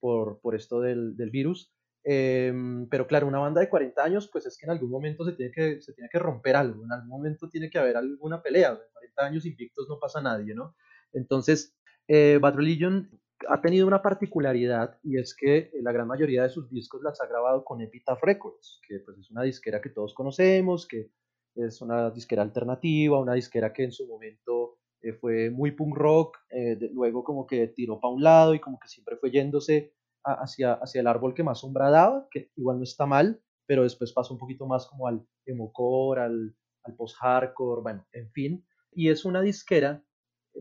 por, 0.00 0.40
por 0.40 0.54
esto 0.54 0.80
del, 0.82 1.16
del 1.16 1.30
virus. 1.30 1.72
Em, 2.04 2.88
pero 2.88 3.06
claro, 3.06 3.28
una 3.28 3.38
banda 3.38 3.60
de 3.60 3.68
40 3.68 4.02
años, 4.02 4.28
pues 4.32 4.46
es 4.46 4.58
que 4.58 4.66
en 4.66 4.72
algún 4.72 4.90
momento 4.90 5.24
se 5.24 5.32
tiene 5.32 5.52
que, 5.52 5.80
se 5.80 5.92
tiene 5.92 6.08
que 6.10 6.18
romper 6.18 6.56
algo, 6.56 6.84
en 6.84 6.92
algún 6.92 7.08
momento 7.08 7.48
tiene 7.48 7.70
que 7.70 7.78
haber 7.78 7.96
alguna 7.96 8.42
pelea. 8.42 8.70
En 8.70 8.92
40 8.92 9.24
años 9.26 9.46
invictos 9.46 9.86
no 9.88 9.98
pasa 10.00 10.20
nadie, 10.20 10.54
¿no? 10.54 10.74
Entonces, 11.12 11.76
eh, 12.08 12.38
Bad 12.40 12.56
Religion 12.56 13.08
ha 13.48 13.60
tenido 13.60 13.86
una 13.86 14.02
particularidad 14.02 14.98
y 15.02 15.18
es 15.18 15.34
que 15.34 15.70
la 15.82 15.92
gran 15.92 16.06
mayoría 16.06 16.42
de 16.42 16.50
sus 16.50 16.70
discos 16.70 17.02
las 17.02 17.20
ha 17.20 17.26
grabado 17.26 17.64
con 17.64 17.80
Epitaph 17.80 18.22
Records, 18.22 18.80
que 18.86 19.00
pues 19.00 19.18
es 19.18 19.30
una 19.30 19.42
disquera 19.42 19.80
que 19.80 19.90
todos 19.90 20.14
conocemos, 20.14 20.86
que 20.86 21.10
es 21.54 21.80
una 21.80 22.10
disquera 22.10 22.42
alternativa, 22.42 23.20
una 23.20 23.34
disquera 23.34 23.72
que 23.72 23.84
en 23.84 23.92
su 23.92 24.06
momento 24.06 24.78
eh, 25.00 25.12
fue 25.12 25.50
muy 25.50 25.72
punk 25.72 25.96
rock, 25.96 26.38
eh, 26.50 26.78
luego 26.92 27.24
como 27.24 27.46
que 27.46 27.68
tiró 27.68 28.00
para 28.00 28.14
un 28.14 28.22
lado 28.22 28.54
y 28.54 28.60
como 28.60 28.78
que 28.78 28.88
siempre 28.88 29.16
fue 29.16 29.30
yéndose 29.30 29.92
hacia, 30.24 30.74
hacia 30.74 31.00
el 31.00 31.06
árbol 31.06 31.34
que 31.34 31.42
más 31.42 31.60
sombra 31.60 31.90
daba, 31.90 32.28
que 32.30 32.50
igual 32.56 32.78
no 32.78 32.84
está 32.84 33.06
mal, 33.06 33.42
pero 33.66 33.82
después 33.82 34.12
pasó 34.12 34.34
un 34.34 34.40
poquito 34.40 34.66
más 34.66 34.86
como 34.86 35.06
al 35.06 35.26
emocore, 35.46 36.22
al, 36.22 36.56
al 36.84 36.94
post-hardcore, 36.96 37.82
bueno, 37.82 38.06
en 38.12 38.30
fin. 38.30 38.66
Y 38.92 39.08
es 39.08 39.24
una 39.24 39.40
disquera 39.40 40.04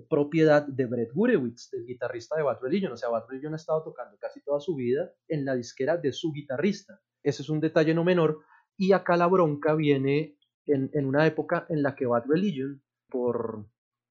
propiedad 0.09 0.65
de 0.65 0.85
Brett 0.85 1.11
Gurewitz, 1.13 1.69
del 1.71 1.85
guitarrista 1.85 2.35
de 2.37 2.43
Bad 2.43 2.59
Religion. 2.61 2.91
O 2.93 2.97
sea, 2.97 3.09
Bad 3.09 3.27
Religion 3.27 3.53
ha 3.53 3.57
estado 3.57 3.83
tocando 3.83 4.17
casi 4.17 4.41
toda 4.43 4.59
su 4.59 4.75
vida 4.75 5.11
en 5.27 5.45
la 5.45 5.55
disquera 5.55 5.97
de 5.97 6.13
su 6.13 6.31
guitarrista. 6.31 7.01
Ese 7.23 7.41
es 7.41 7.49
un 7.49 7.59
detalle 7.59 7.93
no 7.93 8.03
menor. 8.03 8.39
Y 8.77 8.93
acá 8.93 9.17
la 9.17 9.27
bronca 9.27 9.75
viene 9.75 10.37
en, 10.65 11.05
una 11.05 11.27
época 11.27 11.65
en 11.69 11.83
la 11.83 11.95
que 11.95 12.05
Bad 12.05 12.25
Religion, 12.27 12.81
por 13.09 13.67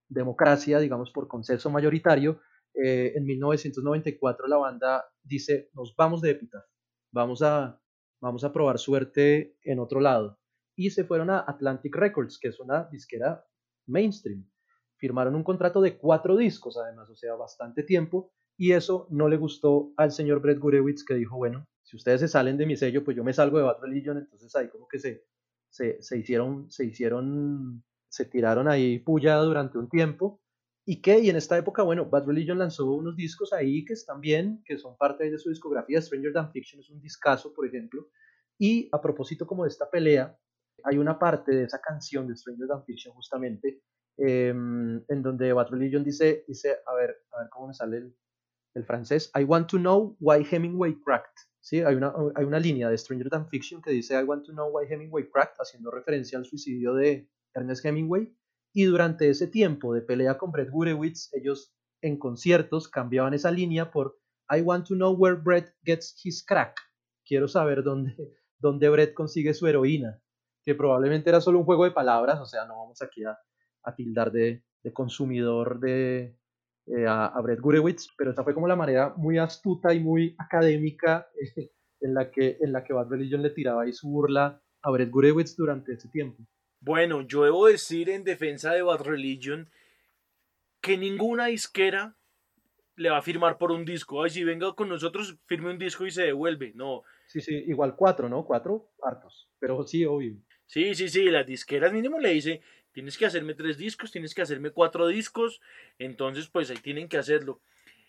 democracia, 0.08 0.78
digamos 0.78 1.10
por 1.10 1.28
consenso 1.28 1.70
mayoritario, 1.70 2.40
eh, 2.74 3.12
en 3.14 3.24
1994 3.24 4.46
la 4.46 4.56
banda 4.56 5.04
dice, 5.22 5.70
nos 5.74 5.94
vamos 5.96 6.20
de 6.20 6.30
Epitaph, 6.30 6.64
vamos 7.12 7.42
a, 7.42 7.80
vamos 8.20 8.44
a 8.44 8.52
probar 8.52 8.78
suerte 8.78 9.56
en 9.62 9.78
otro 9.78 10.00
lado. 10.00 10.38
Y 10.76 10.90
se 10.90 11.04
fueron 11.04 11.30
a 11.30 11.44
Atlantic 11.46 11.94
Records, 11.94 12.38
que 12.38 12.48
es 12.48 12.60
una 12.60 12.84
disquera 12.90 13.44
mainstream. 13.86 14.48
Firmaron 14.96 15.34
un 15.34 15.44
contrato 15.44 15.80
de 15.80 15.98
cuatro 15.98 16.36
discos, 16.36 16.76
además, 16.78 17.10
o 17.10 17.16
sea, 17.16 17.34
bastante 17.34 17.82
tiempo, 17.82 18.32
y 18.56 18.72
eso 18.72 19.06
no 19.10 19.28
le 19.28 19.36
gustó 19.36 19.92
al 19.96 20.12
señor 20.12 20.40
Brett 20.40 20.58
Gurewitz, 20.58 21.04
que 21.04 21.14
dijo, 21.14 21.36
bueno, 21.36 21.66
si 21.82 21.96
ustedes 21.96 22.20
se 22.20 22.28
salen 22.28 22.56
de 22.56 22.66
mi 22.66 22.76
sello, 22.76 23.02
pues 23.02 23.16
yo 23.16 23.24
me 23.24 23.32
salgo 23.32 23.58
de 23.58 23.64
Bad 23.64 23.80
Religion, 23.80 24.18
entonces 24.18 24.54
ahí 24.54 24.68
como 24.68 24.86
que 24.86 24.98
se, 24.98 25.24
se, 25.70 26.00
se 26.02 26.18
hicieron, 26.18 26.70
se 26.70 26.84
hicieron, 26.84 27.82
se 28.08 28.26
tiraron 28.26 28.68
ahí 28.68 28.98
puya 28.98 29.36
durante 29.38 29.78
un 29.78 29.88
tiempo, 29.88 30.40
¿Y 30.86 31.02
qué? 31.02 31.20
Y 31.20 31.30
en 31.30 31.36
esta 31.36 31.56
época, 31.58 31.82
bueno, 31.82 32.06
Bad 32.06 32.26
Religion 32.26 32.58
lanzó 32.58 32.90
unos 32.90 33.16
discos 33.16 33.52
ahí 33.52 33.84
que 33.84 33.92
están 33.92 34.20
bien, 34.20 34.62
que 34.64 34.78
son 34.78 34.96
parte 34.96 35.30
de 35.30 35.38
su 35.38 35.50
discografía. 35.50 36.00
Stranger 36.00 36.32
Than 36.32 36.50
Fiction 36.50 36.80
es 36.80 36.90
un 36.90 37.00
discazo, 37.00 37.52
por 37.52 37.66
ejemplo. 37.66 38.08
Y 38.58 38.88
a 38.92 39.00
propósito 39.00 39.46
como 39.46 39.64
de 39.64 39.70
esta 39.70 39.90
pelea, 39.90 40.36
hay 40.84 40.98
una 40.98 41.18
parte 41.18 41.52
de 41.52 41.64
esa 41.64 41.80
canción 41.80 42.26
de 42.26 42.36
Stranger 42.36 42.66
Than 42.66 42.84
Fiction 42.84 43.14
justamente, 43.14 43.82
em, 44.16 45.02
en 45.08 45.22
donde 45.22 45.52
Bad 45.52 45.68
Religion 45.68 46.02
dice, 46.02 46.44
dice, 46.48 46.78
a 46.86 46.94
ver, 46.94 47.16
a 47.32 47.40
ver 47.40 47.50
cómo 47.50 47.68
me 47.68 47.74
sale 47.74 47.98
el, 47.98 48.16
el 48.74 48.84
francés, 48.84 49.30
I 49.38 49.44
want 49.44 49.68
to 49.70 49.78
know 49.78 50.16
why 50.20 50.46
Hemingway 50.48 51.00
cracked. 51.04 51.34
¿Sí? 51.62 51.82
Hay, 51.82 51.94
una, 51.94 52.12
hay 52.36 52.44
una 52.44 52.58
línea 52.58 52.88
de 52.88 52.96
Stranger 52.96 53.28
Than 53.28 53.48
Fiction 53.48 53.82
que 53.82 53.90
dice 53.90 54.18
I 54.18 54.24
want 54.24 54.46
to 54.46 54.52
know 54.52 54.70
why 54.70 54.86
Hemingway 54.88 55.28
cracked, 55.30 55.56
haciendo 55.58 55.90
referencia 55.90 56.38
al 56.38 56.46
suicidio 56.46 56.94
de 56.94 57.28
Ernest 57.54 57.84
Hemingway. 57.84 58.34
Y 58.72 58.84
durante 58.84 59.28
ese 59.28 59.46
tiempo 59.46 59.94
de 59.94 60.02
pelea 60.02 60.38
con 60.38 60.52
Brett 60.52 60.70
Gurewitz, 60.70 61.32
ellos 61.32 61.74
en 62.02 62.18
conciertos 62.18 62.88
cambiaban 62.88 63.34
esa 63.34 63.50
línea 63.50 63.90
por 63.90 64.18
I 64.50 64.62
want 64.62 64.86
to 64.88 64.94
know 64.94 65.12
where 65.12 65.36
Brett 65.36 65.74
gets 65.84 66.14
his 66.24 66.44
crack. 66.44 66.76
Quiero 67.24 67.46
saber 67.48 67.82
dónde, 67.82 68.14
dónde 68.58 68.88
Brett 68.88 69.14
consigue 69.14 69.54
su 69.54 69.66
heroína, 69.66 70.20
que 70.64 70.74
probablemente 70.74 71.30
era 71.30 71.40
solo 71.40 71.58
un 71.58 71.64
juego 71.64 71.84
de 71.84 71.92
palabras, 71.92 72.40
o 72.40 72.46
sea, 72.46 72.64
no 72.64 72.78
vamos 72.78 73.00
aquí 73.02 73.24
a, 73.24 73.38
a 73.84 73.94
tildar 73.94 74.32
de, 74.32 74.64
consumidor 74.92 75.78
de, 75.78 76.36
eh, 76.86 77.06
a, 77.06 77.26
a, 77.26 77.40
Brett 77.42 77.60
Gurewitz, 77.60 78.08
pero 78.16 78.32
esa 78.32 78.42
fue 78.42 78.54
como 78.54 78.66
la 78.66 78.76
manera 78.76 79.14
muy 79.16 79.38
astuta 79.38 79.94
y 79.94 80.00
muy 80.00 80.34
académica 80.38 81.28
eh, 81.56 81.70
en, 82.00 82.14
la 82.14 82.30
que, 82.30 82.58
en 82.60 82.72
la 82.72 82.82
que 82.82 82.92
Bad 82.92 83.08
Religion 83.08 83.42
le 83.42 83.50
tiraba 83.50 83.82
ahí 83.82 83.92
su 83.92 84.08
burla 84.08 84.60
a 84.82 84.90
Brett 84.90 85.10
Gurewitz 85.10 85.54
durante 85.56 85.92
ese 85.92 86.08
tiempo. 86.08 86.42
Bueno, 86.80 87.22
yo 87.22 87.44
debo 87.44 87.66
decir 87.66 88.08
en 88.08 88.24
defensa 88.24 88.72
de 88.72 88.82
Bad 88.82 89.02
Religion 89.02 89.70
que 90.80 90.96
ninguna 90.96 91.46
disquera 91.46 92.16
le 92.96 93.10
va 93.10 93.18
a 93.18 93.22
firmar 93.22 93.58
por 93.58 93.70
un 93.70 93.84
disco. 93.84 94.22
Ay, 94.22 94.30
si 94.30 94.44
venga 94.44 94.74
con 94.74 94.88
nosotros, 94.88 95.38
firme 95.46 95.70
un 95.70 95.78
disco 95.78 96.06
y 96.06 96.10
se 96.10 96.22
devuelve. 96.22 96.72
No. 96.74 97.02
Sí, 97.26 97.40
sí, 97.40 97.54
igual 97.66 97.94
cuatro, 97.96 98.28
¿no? 98.28 98.44
Cuatro 98.44 98.92
hartos. 99.02 99.50
Pero 99.58 99.82
sí, 99.86 100.04
obvio. 100.04 100.36
Sí, 100.66 100.94
sí, 100.94 101.08
sí, 101.08 101.24
las 101.24 101.46
disqueras 101.46 101.92
mínimo 101.92 102.18
le 102.18 102.30
dice, 102.30 102.62
tienes 102.92 103.18
que 103.18 103.26
hacerme 103.26 103.54
tres 103.54 103.76
discos, 103.76 104.10
tienes 104.10 104.34
que 104.34 104.42
hacerme 104.42 104.70
cuatro 104.70 105.06
discos, 105.06 105.60
entonces 105.98 106.48
pues 106.48 106.70
ahí 106.70 106.78
tienen 106.78 107.08
que 107.08 107.18
hacerlo 107.18 107.60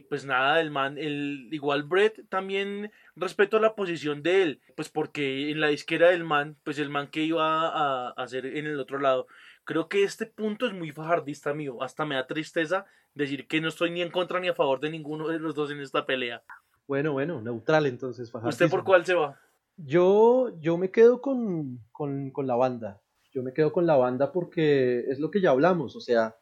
pues 0.10 0.26
nada, 0.26 0.60
el 0.62 0.72
man, 0.72 0.98
el, 0.98 1.50
igual 1.52 1.84
Brett 1.84 2.28
también 2.30 2.92
respeto 3.16 3.60
la 3.60 3.76
posición 3.76 4.24
de 4.24 4.44
él, 4.44 4.62
pues 4.76 4.90
porque 4.90 5.52
en 5.52 5.60
la 5.60 5.68
disquera 5.68 6.10
del 6.10 6.24
man, 6.24 6.58
pues 6.64 6.80
el 6.80 6.90
man 6.90 7.10
que 7.10 7.24
iba 7.24 7.68
a, 7.68 8.10
hacer 8.12 8.46
en 8.46 8.68
el 8.68 8.80
otro 8.80 9.00
lado, 9.00 9.28
creo 9.64 9.90
que 9.90 10.04
este 10.04 10.26
punto 10.26 10.66
es 10.68 10.74
muy 10.74 10.92
fajardista 10.92 11.54
mío, 11.54 11.82
hasta 11.82 12.06
me 12.06 12.16
da 12.16 12.28
tristeza 12.28 12.86
decir 13.14 13.48
que 13.48 13.62
no 13.62 13.70
estoy 13.70 13.92
ni 13.92 14.02
en 14.02 14.12
contra 14.12 14.40
ni 14.40 14.48
a 14.48 14.54
favor 14.54 14.80
de 14.80 14.90
ninguno 14.90 15.28
de 15.28 15.40
los 15.40 15.56
dos 15.56 15.72
en 15.72 15.80
esta 15.82 16.06
pelea. 16.06 16.44
Bueno, 16.88 17.14
bueno, 17.14 17.42
neutral 17.42 17.86
entonces, 17.86 18.32
¿Usted 18.34 18.70
por 18.70 18.84
cuál 18.84 19.06
se 19.06 19.14
va? 19.14 19.40
Yo, 19.78 20.52
yo 20.60 20.78
me 20.78 20.92
quedo 20.92 21.22
con, 21.22 21.80
con, 21.92 22.32
con 22.32 22.48
la 22.48 22.56
banda, 22.56 23.02
yo 23.32 23.44
me 23.44 23.54
quedo 23.54 23.72
con 23.72 23.86
la 23.86 23.96
banda 23.96 24.32
porque 24.32 25.06
es 25.10 25.20
lo 25.20 25.32
que 25.32 25.42
ya 25.42 25.52
hablamos, 25.52 25.96
o 25.96 26.02
sea, 26.02 26.36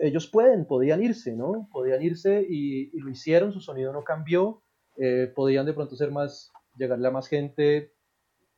ellos 0.00 0.28
pueden, 0.28 0.66
podían 0.66 1.02
irse, 1.02 1.34
¿no? 1.34 1.68
Podían 1.72 2.02
irse 2.02 2.44
y, 2.48 2.98
lo 2.98 3.10
hicieron, 3.10 3.52
su 3.52 3.60
sonido 3.60 3.92
no 3.92 4.04
cambió, 4.04 4.62
eh, 4.96 5.32
podían 5.34 5.66
de 5.66 5.74
pronto 5.74 5.96
ser 5.96 6.10
más, 6.10 6.52
llegarle 6.76 7.08
a 7.08 7.10
más 7.10 7.28
gente, 7.28 7.92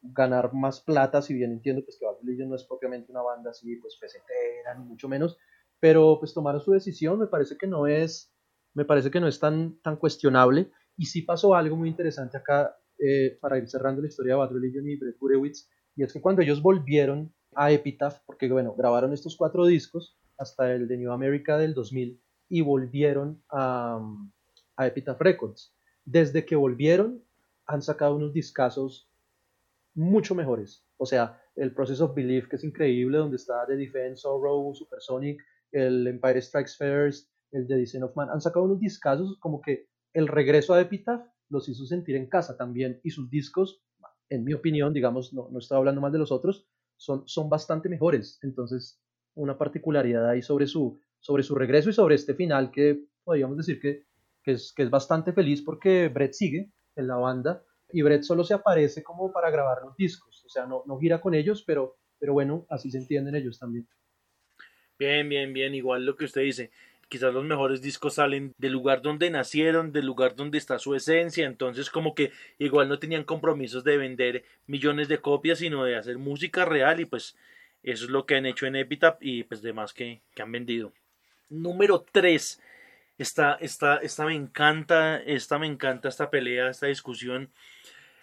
ganar 0.02 0.54
más 0.54 0.80
plata, 0.80 1.22
si 1.22 1.34
bien 1.34 1.52
entiendo 1.52 1.82
pues 1.84 1.98
que 1.98 2.06
Bad 2.06 2.16
Religion 2.22 2.48
no 2.48 2.56
es 2.56 2.64
propiamente 2.64 3.10
una 3.10 3.22
banda 3.22 3.50
así, 3.50 3.76
pues 3.76 3.96
pesetera, 4.00 4.74
ni 4.78 4.84
mucho 4.84 5.08
menos, 5.08 5.36
pero 5.80 6.18
pues 6.18 6.34
tomaron 6.34 6.60
su 6.60 6.72
decisión, 6.72 7.18
me 7.18 7.26
parece 7.26 7.56
que 7.56 7.66
no 7.66 7.86
es, 7.86 8.32
me 8.74 8.84
parece 8.84 9.10
que 9.10 9.20
no 9.20 9.28
es 9.28 9.40
tan, 9.40 9.80
tan 9.80 9.96
cuestionable, 9.96 10.70
y 10.96 11.06
sí 11.06 11.22
pasó 11.22 11.54
algo 11.54 11.76
muy 11.76 11.88
interesante 11.88 12.36
acá, 12.36 12.76
eh, 12.98 13.38
para 13.40 13.58
ir 13.58 13.68
cerrando 13.68 14.02
la 14.02 14.08
historia 14.08 14.34
de 14.34 14.38
Bad 14.40 14.50
Religion 14.50 14.88
y 14.88 14.96
Brett 14.96 15.16
y 15.94 16.02
es 16.02 16.12
que 16.12 16.20
cuando 16.20 16.42
ellos 16.42 16.62
volvieron 16.62 17.32
a 17.54 17.70
Epitaph, 17.70 18.18
porque 18.26 18.50
bueno, 18.50 18.74
grabaron 18.76 19.12
estos 19.12 19.36
cuatro 19.36 19.66
discos, 19.66 20.18
hasta 20.38 20.72
el 20.72 20.88
de 20.88 20.96
New 20.96 21.12
America 21.12 21.58
del 21.58 21.74
2000 21.74 22.20
y 22.48 22.60
volvieron 22.62 23.42
a, 23.50 24.00
a 24.76 24.86
Epitaph 24.86 25.20
Records. 25.20 25.74
Desde 26.04 26.46
que 26.46 26.56
volvieron 26.56 27.22
han 27.66 27.82
sacado 27.82 28.16
unos 28.16 28.32
discazos 28.32 29.10
mucho 29.94 30.34
mejores. 30.34 30.86
O 30.96 31.04
sea, 31.04 31.42
el 31.56 31.74
Process 31.74 32.00
of 32.00 32.14
Belief, 32.14 32.48
que 32.48 32.56
es 32.56 32.64
increíble, 32.64 33.18
donde 33.18 33.36
está 33.36 33.66
The 33.66 33.76
Defense, 33.76 34.22
Sorrow, 34.22 34.74
Supersonic, 34.74 35.42
el 35.72 36.06
Empire 36.06 36.40
Strikes 36.40 36.72
First, 36.78 37.30
el 37.52 37.66
The 37.66 37.74
Design 37.74 38.04
of 38.04 38.16
Man, 38.16 38.30
han 38.30 38.40
sacado 38.40 38.64
unos 38.64 38.80
discazos 38.80 39.36
como 39.40 39.60
que 39.60 39.88
el 40.14 40.28
regreso 40.28 40.72
a 40.72 40.80
Epitaph 40.80 41.26
los 41.50 41.68
hizo 41.68 41.84
sentir 41.84 42.16
en 42.16 42.28
casa 42.28 42.56
también 42.56 43.00
y 43.02 43.10
sus 43.10 43.28
discos, 43.28 43.82
en 44.28 44.44
mi 44.44 44.52
opinión, 44.52 44.92
digamos, 44.92 45.32
no, 45.32 45.48
no 45.50 45.58
estoy 45.58 45.76
hablando 45.76 46.00
más 46.00 46.12
de 46.12 46.18
los 46.18 46.30
otros, 46.30 46.66
son, 46.96 47.26
son 47.26 47.48
bastante 47.48 47.88
mejores. 47.88 48.38
Entonces, 48.42 49.00
una 49.38 49.56
particularidad 49.56 50.28
ahí 50.28 50.42
sobre 50.42 50.66
su, 50.66 51.00
sobre 51.20 51.42
su 51.42 51.54
regreso 51.54 51.90
y 51.90 51.92
sobre 51.92 52.16
este 52.16 52.34
final 52.34 52.70
que 52.70 53.04
podríamos 53.24 53.56
decir 53.56 53.80
que, 53.80 54.04
que, 54.42 54.52
es, 54.52 54.90
bastante 54.90 55.32
feliz 55.32 55.62
porque 55.62 56.08
Brett 56.08 56.32
sigue 56.32 56.72
en 56.96 57.06
la 57.06 57.16
banda 57.16 57.62
y 57.92 58.02
Brett 58.02 58.22
solo 58.22 58.44
se 58.44 58.54
aparece 58.54 59.02
como 59.02 59.32
para 59.32 59.50
grabar 59.50 59.78
los 59.82 59.96
discos, 59.96 60.44
o 60.44 60.48
sea, 60.48 60.66
no, 60.66 60.82
no 60.86 60.98
gira 60.98 61.20
con 61.20 61.34
ellos, 61.34 61.62
pero, 61.66 61.96
pero 62.18 62.32
bueno, 62.32 62.66
así 62.68 62.90
se 62.90 62.98
entienden 62.98 63.34
ellos 63.34 63.58
también. 63.58 63.88
Bien, 64.98 65.28
bien, 65.28 65.52
bien, 65.52 65.74
igual 65.74 66.04
lo 66.04 66.16
que 66.16 66.24
usted 66.24 66.42
dice. 66.42 66.70
Quizás 67.08 67.32
los 67.32 67.44
mejores 67.44 67.80
discos 67.80 68.14
salen 68.14 68.52
del 68.58 68.72
lugar 68.72 69.00
donde 69.00 69.30
nacieron, 69.30 69.92
del 69.92 70.04
lugar 70.04 70.34
donde 70.34 70.58
está 70.58 70.78
su 70.78 70.94
esencia, 70.94 71.46
entonces 71.46 71.88
como 71.88 72.14
que 72.14 72.32
igual 72.58 72.88
no 72.88 72.98
tenían 72.98 73.24
compromisos 73.24 73.84
de 73.84 73.96
vender 73.96 74.44
millones 74.66 75.08
de 75.08 75.18
copias, 75.18 75.60
sino 75.60 75.84
de 75.84 75.96
hacer 75.96 76.18
música 76.18 76.66
real 76.66 77.00
y 77.00 77.06
pues 77.06 77.36
eso 77.90 78.04
es 78.04 78.10
lo 78.10 78.26
que 78.26 78.36
han 78.36 78.46
hecho 78.46 78.66
en 78.66 78.76
Epitaph 78.76 79.18
y 79.20 79.44
pues 79.44 79.62
demás 79.62 79.92
que, 79.92 80.20
que 80.34 80.42
han 80.42 80.52
vendido. 80.52 80.92
Número 81.48 82.04
3. 82.12 82.60
Esta, 83.18 83.58
me 84.24 84.34
encanta, 84.34 85.16
esta 85.18 85.58
me 85.58 85.66
encanta, 85.66 86.08
esta 86.08 86.30
pelea, 86.30 86.68
esta 86.68 86.86
discusión. 86.86 87.50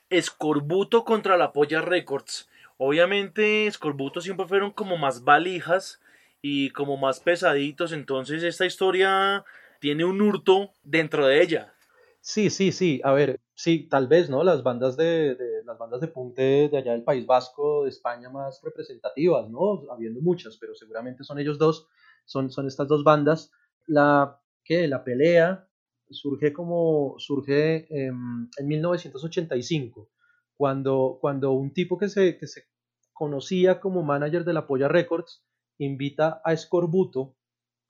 Escorbuto 0.10 1.04
contra 1.04 1.36
la 1.36 1.52
Polla 1.52 1.82
Records. 1.82 2.50
Obviamente 2.78 3.68
Escorbuto 3.68 4.22
siempre 4.22 4.48
fueron 4.48 4.72
como 4.72 4.98
más 4.98 5.24
valijas 5.24 6.02
y 6.42 6.70
como 6.70 6.96
más 6.96 7.20
pesaditos, 7.20 7.92
entonces 7.92 8.44
esta 8.44 8.66
historia 8.66 9.44
tiene 9.80 10.06
un 10.06 10.22
hurto 10.22 10.72
dentro 10.84 11.28
de 11.28 11.42
ella. 11.42 11.74
Sí, 12.22 12.50
sí, 12.50 12.72
sí. 12.72 13.02
A 13.04 13.14
ver, 13.14 13.40
sí, 13.56 13.88
tal 13.90 14.08
vez, 14.08 14.30
¿no? 14.30 14.44
Las 14.44 14.64
bandas 14.64 14.98
de, 14.98 15.38
las 15.66 15.78
bandas 15.78 16.02
de 16.02 16.08
punk 16.08 16.36
de, 16.36 16.70
allá 16.74 16.92
del 16.92 17.04
País 17.04 17.26
Vasco, 17.26 17.84
de 17.84 17.90
España, 17.90 18.30
más 18.30 18.62
representativas, 18.64 19.50
¿no? 19.50 19.84
Habiendo 19.92 20.22
muchas, 20.22 20.58
pero 20.58 20.76
seguramente 20.76 21.24
son 21.24 21.40
ellos 21.40 21.58
dos, 21.58 21.88
son, 22.26 22.52
son 22.52 22.68
estas 22.68 22.88
dos 22.88 23.04
bandas. 23.04 23.52
La, 23.88 24.40
que 24.64 24.88
La 24.88 25.04
pelea 25.04 25.68
surge 26.10 26.54
como, 26.54 27.16
surge 27.18 27.88
en 27.90 28.50
1985, 28.62 30.10
cuando, 30.56 31.18
cuando 31.22 31.52
un 31.52 31.74
tipo 31.74 31.98
que 31.98 32.10
se, 32.10 32.38
que 32.38 32.48
se 32.48 32.64
conocía 33.14 33.80
como 33.80 34.04
manager 34.04 34.44
de 34.44 34.54
la 34.54 34.68
Polla 34.68 34.88
Records 34.88 35.44
invita 35.78 36.42
a 36.44 36.54
Escorbuto 36.54 37.36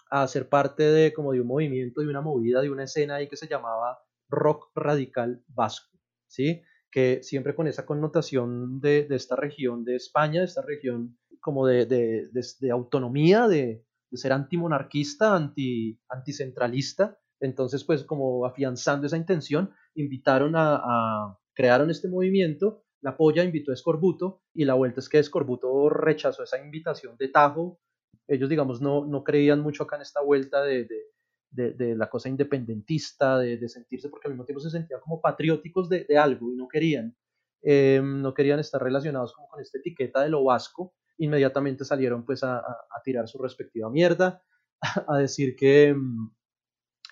a 0.10 0.28
ser 0.28 0.50
parte 0.50 0.84
de 0.84 1.14
como 1.14 1.34
de 1.34 1.42
un 1.42 1.48
movimiento, 1.48 2.02
de 2.02 2.08
una 2.08 2.22
movida, 2.22 2.62
de 2.62 2.70
una 2.70 2.84
escena 2.84 3.16
ahí 3.16 3.28
que 3.28 3.38
se 3.38 3.48
llamaba 3.48 4.00
rock 4.30 4.72
radical 4.76 5.44
vasco, 5.48 5.98
¿sí? 6.28 6.62
que 6.92 7.24
siempre 7.24 7.56
con 7.56 7.68
esa 7.68 7.86
connotación 7.86 8.80
de, 8.80 9.08
esta 9.10 9.36
región 9.36 9.84
de 9.84 9.98
España, 9.98 10.40
de 10.40 10.46
esta 10.46 10.62
región 10.62 11.18
como 11.42 11.68
de, 11.68 11.86
de, 11.86 12.72
autonomía, 12.72 13.48
de, 13.48 13.84
ser 14.14 14.32
antimonarquista, 14.32 15.36
anti, 15.36 16.00
anticentralista. 16.08 17.20
Entonces, 17.42 17.84
pues 17.84 18.06
como 18.06 18.46
afianzando 18.46 19.08
esa 19.08 19.18
intención, 19.18 19.74
invitaron 19.94 20.54
a, 20.56 21.38
crearon 21.54 21.92
este 21.92 22.08
movimiento, 22.08 22.86
la 23.02 23.18
polla 23.18 23.44
invitó 23.44 23.72
a 23.72 23.74
Escorbuto 23.74 24.42
y 24.54 24.64
la 24.64 24.76
vuelta 24.76 25.02
es 25.02 25.10
que 25.10 25.20
Escorbuto 25.20 25.90
rechazó 25.90 26.44
esa 26.44 26.64
invitación 26.64 27.18
de 27.18 27.28
Tajo 27.28 27.82
ellos, 28.28 28.50
digamos, 28.50 28.82
no, 28.82 29.06
no 29.06 29.24
creían 29.24 29.62
mucho 29.62 29.84
acá 29.84 29.98
en 29.98 30.02
esta 30.02 30.22
vuelta 30.22 30.64
de, 30.64 30.86
de, 30.86 30.98
de, 31.56 31.96
la 31.96 32.10
cosa 32.10 32.30
independentista, 32.30 33.40
de, 33.40 33.70
sentirse, 33.70 34.10
porque 34.10 34.28
al 34.28 34.34
mismo 34.34 34.46
tiempo 34.46 34.60
se 34.60 34.70
sentían 34.70 35.00
como 35.00 35.22
patrióticos 35.22 35.90
de, 35.90 36.06
algo 36.18 36.52
y 36.52 36.56
no 36.56 36.68
querían, 36.68 37.16
eh, 37.64 38.02
no 38.04 38.34
querían 38.34 38.60
estar 38.60 38.82
relacionados 38.82 39.34
con 39.34 39.60
esta 39.62 39.80
etiqueta 39.80 40.22
de 40.22 40.30
lo 40.30 40.44
vasco, 40.44 40.94
inmediatamente 41.18 41.86
salieron 41.86 42.26
pues 42.26 42.44
a, 42.44 42.64
tirar 43.04 43.28
su 43.28 43.42
respectiva 43.42 43.90
mierda, 43.90 44.44
a 45.08 45.18
decir 45.18 45.56
que, 45.56 45.94
mm, 45.94 46.32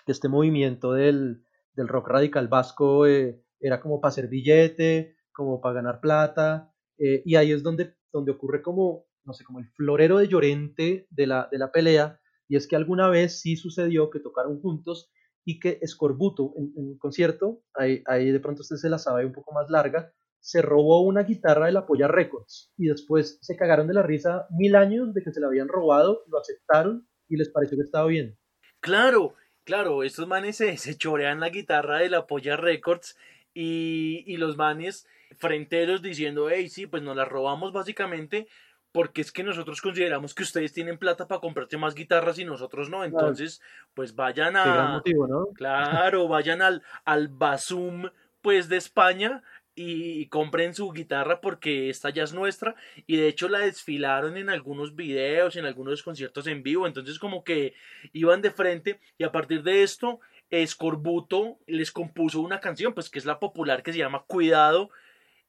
este 0.06 0.28
movimiento 0.28 0.92
del, 0.92 1.44
del 1.72 1.88
rock 1.88 2.08
radical 2.08 2.48
vasco 2.48 3.06
eh, 3.06 3.42
era 3.58 3.80
como 3.80 4.00
para 4.00 4.10
hacer 4.10 4.28
billete, 4.28 5.16
como 5.32 5.60
para 5.60 5.76
ganar 5.76 6.00
plata, 6.00 6.72
eh, 6.98 7.22
y 7.24 7.36
ahí 7.36 7.52
es 7.52 7.62
donde, 7.62 7.94
donde 8.12 8.32
ocurre 8.32 8.62
como, 8.62 9.06
no 9.24 9.32
sé, 9.32 9.44
como 9.44 9.58
el 9.60 9.68
florero 9.70 10.18
de 10.18 10.28
Llorente 10.28 11.06
de 11.10 11.26
la, 11.26 11.48
de 11.50 11.58
la 11.58 11.72
pelea, 11.72 12.20
y 12.48 12.56
es 12.56 12.66
que 12.66 12.76
alguna 12.76 13.08
vez 13.08 13.40
sí 13.40 13.56
sucedió 13.56 14.10
que 14.10 14.20
tocaron 14.20 14.60
juntos 14.60 15.10
y 15.44 15.60
que 15.60 15.78
Escorbuto 15.82 16.52
en, 16.56 16.72
un 16.74 16.98
concierto, 16.98 17.62
ahí, 17.74 18.02
ahí 18.06 18.30
de 18.30 18.40
pronto 18.40 18.62
usted 18.62 18.76
se 18.76 18.88
la 18.88 18.98
sabe 18.98 19.26
un 19.26 19.32
poco 19.32 19.52
más 19.52 19.70
larga, 19.70 20.12
se 20.40 20.60
robó 20.62 21.02
una 21.02 21.22
guitarra 21.22 21.66
de 21.66 21.72
la 21.72 21.86
Polla 21.86 22.08
Records 22.08 22.72
y 22.76 22.86
después 22.86 23.38
se 23.40 23.56
cagaron 23.56 23.86
de 23.86 23.94
la 23.94 24.02
risa 24.02 24.46
mil 24.50 24.76
años 24.76 25.14
de 25.14 25.22
que 25.22 25.32
se 25.32 25.40
la 25.40 25.46
habían 25.46 25.68
robado, 25.68 26.22
lo 26.28 26.38
aceptaron 26.38 27.08
y 27.28 27.36
les 27.36 27.50
pareció 27.50 27.78
que 27.78 27.84
estaba 27.84 28.06
bien. 28.06 28.36
Claro, 28.80 29.34
claro, 29.64 30.02
estos 30.02 30.28
manes 30.28 30.56
se, 30.56 30.76
se 30.76 30.96
chorean 30.96 31.40
la 31.40 31.48
guitarra 31.48 31.98
de 31.98 32.10
la 32.10 32.26
Polla 32.26 32.56
Records 32.56 33.16
y, 33.54 34.22
y 34.26 34.36
los 34.36 34.56
manes 34.56 35.06
frenteros 35.38 36.02
diciendo, 36.02 36.50
hey, 36.50 36.68
sí, 36.68 36.86
pues 36.86 37.02
nos 37.02 37.16
la 37.16 37.24
robamos 37.24 37.72
básicamente 37.72 38.46
porque 38.94 39.22
es 39.22 39.32
que 39.32 39.42
nosotros 39.42 39.80
consideramos 39.80 40.34
que 40.34 40.44
ustedes 40.44 40.72
tienen 40.72 40.98
plata 40.98 41.26
para 41.26 41.40
comprarte 41.40 41.76
más 41.76 41.96
guitarras 41.96 42.38
y 42.38 42.44
nosotros 42.44 42.88
no, 42.88 43.02
entonces 43.02 43.60
pues 43.92 44.14
vayan 44.14 44.56
a... 44.56 45.02
Claro, 45.56 46.28
vayan 46.28 46.62
al, 46.62 46.80
al 47.04 47.26
Basum 47.26 48.08
pues 48.40 48.68
de 48.68 48.76
España 48.76 49.42
y 49.74 50.28
compren 50.28 50.74
su 50.74 50.92
guitarra 50.92 51.40
porque 51.40 51.90
esta 51.90 52.10
ya 52.10 52.22
es 52.22 52.34
nuestra. 52.34 52.76
Y 53.08 53.16
de 53.16 53.26
hecho 53.26 53.48
la 53.48 53.58
desfilaron 53.58 54.36
en 54.36 54.48
algunos 54.48 54.94
videos, 54.94 55.56
en 55.56 55.66
algunos 55.66 56.04
conciertos 56.04 56.46
en 56.46 56.62
vivo, 56.62 56.86
entonces 56.86 57.18
como 57.18 57.42
que 57.42 57.74
iban 58.12 58.42
de 58.42 58.52
frente 58.52 59.00
y 59.18 59.24
a 59.24 59.32
partir 59.32 59.64
de 59.64 59.82
esto 59.82 60.20
Escorbuto 60.50 61.58
les 61.66 61.90
compuso 61.90 62.40
una 62.40 62.60
canción 62.60 62.94
pues 62.94 63.10
que 63.10 63.18
es 63.18 63.24
la 63.24 63.40
popular 63.40 63.82
que 63.82 63.92
se 63.92 63.98
llama 63.98 64.22
Cuidado. 64.28 64.90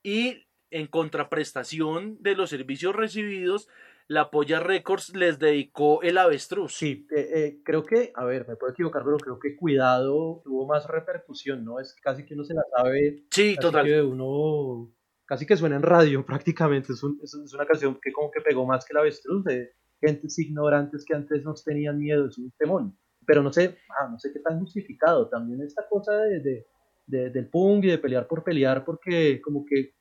Y 0.01 0.47
en 0.75 0.87
contraprestación 0.87 2.17
de 2.21 2.35
los 2.35 2.49
servicios 2.49 2.93
recibidos, 2.93 3.69
la 4.09 4.29
Polla 4.29 4.59
Records 4.59 5.15
les 5.15 5.39
dedicó 5.39 6.01
el 6.01 6.17
avestruz. 6.17 6.75
Sí, 6.75 7.07
eh, 7.15 7.29
eh, 7.33 7.61
creo 7.63 7.83
que, 7.83 8.11
a 8.13 8.25
ver, 8.25 8.45
me 8.45 8.57
puedo 8.57 8.73
equivocar, 8.73 9.03
pero 9.05 9.15
creo 9.15 9.39
que 9.39 9.55
Cuidado 9.55 10.41
tuvo 10.43 10.67
más 10.67 10.85
repercusión, 10.85 11.63
¿no? 11.63 11.79
Es 11.79 11.95
casi 12.03 12.25
que 12.25 12.33
uno 12.33 12.43
se 12.43 12.55
la 12.55 12.63
sabe. 12.75 13.23
Sí, 13.31 13.55
total. 13.55 13.85
Que 13.85 14.01
uno, 14.01 14.91
casi 15.25 15.45
que 15.45 15.55
suena 15.55 15.77
en 15.77 15.81
radio 15.81 16.25
prácticamente. 16.25 16.91
Es, 16.91 17.01
es, 17.23 17.53
una 17.53 17.65
canción 17.65 17.97
que 18.01 18.11
como 18.11 18.29
que 18.29 18.41
pegó 18.41 18.65
más 18.65 18.85
que 18.85 18.91
el 18.91 18.97
avestruz, 18.97 19.45
de 19.45 19.71
gentes 20.01 20.37
ignorantes 20.39 21.05
que 21.05 21.15
antes 21.15 21.45
nos 21.45 21.63
tenían 21.63 21.97
miedo, 21.97 22.27
es 22.27 22.37
un 22.37 22.51
temón. 22.57 22.97
Pero 23.25 23.41
no 23.41 23.53
sé, 23.53 23.77
ah, 23.97 24.09
no 24.11 24.19
sé 24.19 24.33
qué 24.33 24.39
tan 24.39 24.59
justificado. 24.59 25.29
También 25.29 25.61
esta 25.61 25.87
cosa 25.87 26.17
de, 26.17 26.65
de, 27.07 27.29
del 27.29 27.47
punk 27.47 27.85
y 27.85 27.91
de 27.91 27.97
pelear 27.97 28.27
por 28.27 28.43
pelear, 28.43 28.83
porque 28.83 29.39
como 29.41 29.65
que 29.65 29.95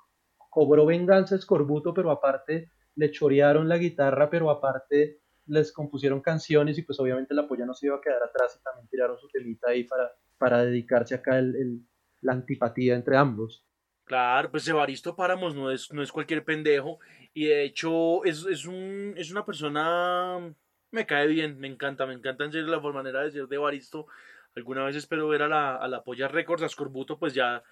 cobró 0.55 0.87
venganza 0.87 1.35
Escorbuto, 1.35 1.93
pero 1.93 2.13
aparte 2.13 2.71
le 2.95 3.11
chorearon 3.11 3.69
la 3.69 3.77
guitarra, 3.77 4.31
pero 4.31 4.51
aparte 4.51 5.19
les 5.47 5.73
compusieron 5.73 6.21
canciones 6.21 6.79
y 6.79 6.83
pues 6.83 6.99
obviamente 7.01 7.35
la 7.35 7.49
polla 7.49 7.67
no 7.67 7.75
se 7.75 7.87
iba 7.87 7.97
a 7.97 8.01
quedar 8.01 8.23
atrás 8.23 8.57
y 8.59 8.63
también 8.63 8.89
tiraron 8.89 9.19
su 9.19 9.29
telita 9.29 9.71
ahí 9.71 9.83
para, 9.83 10.13
para 10.39 10.65
dedicarse 10.65 11.17
acá 11.17 11.39
el, 11.39 11.85
la 12.21 12.35
antipatía 12.35 12.95
entre 12.95 13.17
ambos. 13.17 13.67
Claro, 14.05 14.53
pues 14.53 14.69
Evaristo 14.69 15.17
Páramos 15.17 15.57
no 15.57 15.73
es, 15.73 15.93
no 15.93 16.03
es 16.03 16.13
cualquier 16.13 16.45
pendejo 16.45 17.01
y 17.33 17.47
de 17.47 17.65
hecho 17.65 18.25
es, 18.25 18.47
es, 18.47 18.65
un, 18.65 19.15
es 19.17 19.33
una 19.33 19.45
persona, 19.45 20.55
me 20.93 21.05
cae 21.05 21.27
bien, 21.27 21.59
me 21.59 21.67
encanta, 21.67 22.07
me 22.07 22.15
encanta 22.15 22.45
en 22.45 22.71
la 22.71 22.79
manera 22.79 23.21
de 23.21 23.27
decir 23.27 23.49
de 23.49 23.57
Evaristo. 23.57 24.07
Alguna 24.55 24.85
vez 24.85 24.95
espero 24.95 25.27
ver 25.27 25.43
a 25.43 25.49
la, 25.49 25.75
a 25.77 25.89
la 25.89 26.05
Polla 26.05 26.29
Records, 26.29 26.63
a 26.63 26.67
Escorbuto 26.67 27.19
pues 27.19 27.35
ya 27.35 27.65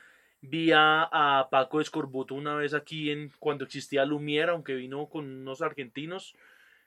Vi 0.42 0.72
a, 0.74 1.48
Paco 1.50 1.80
Escorbuto 1.80 2.34
una 2.34 2.56
vez 2.56 2.74
aquí 2.74 3.10
en 3.10 3.30
cuando 3.38 3.64
existía 3.64 4.04
Lumiera, 4.04 4.52
aunque 4.52 4.74
vino 4.74 5.08
con 5.08 5.24
unos 5.24 5.62
argentinos. 5.62 6.34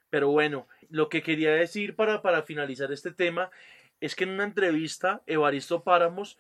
Pero 0.10 0.30
bueno, 0.30 0.68
lo 0.90 1.10
que 1.10 1.24
quería 1.24 1.52
decir 1.52 1.96
para, 1.96 2.22
para 2.22 2.44
finalizar 2.44 2.92
este 2.92 3.12
tema 3.12 3.50
es 4.02 4.14
que 4.16 4.26
en 4.26 4.32
una 4.32 4.44
entrevista, 4.44 5.24
Evaristo 5.26 5.84
Páramos, 5.84 6.38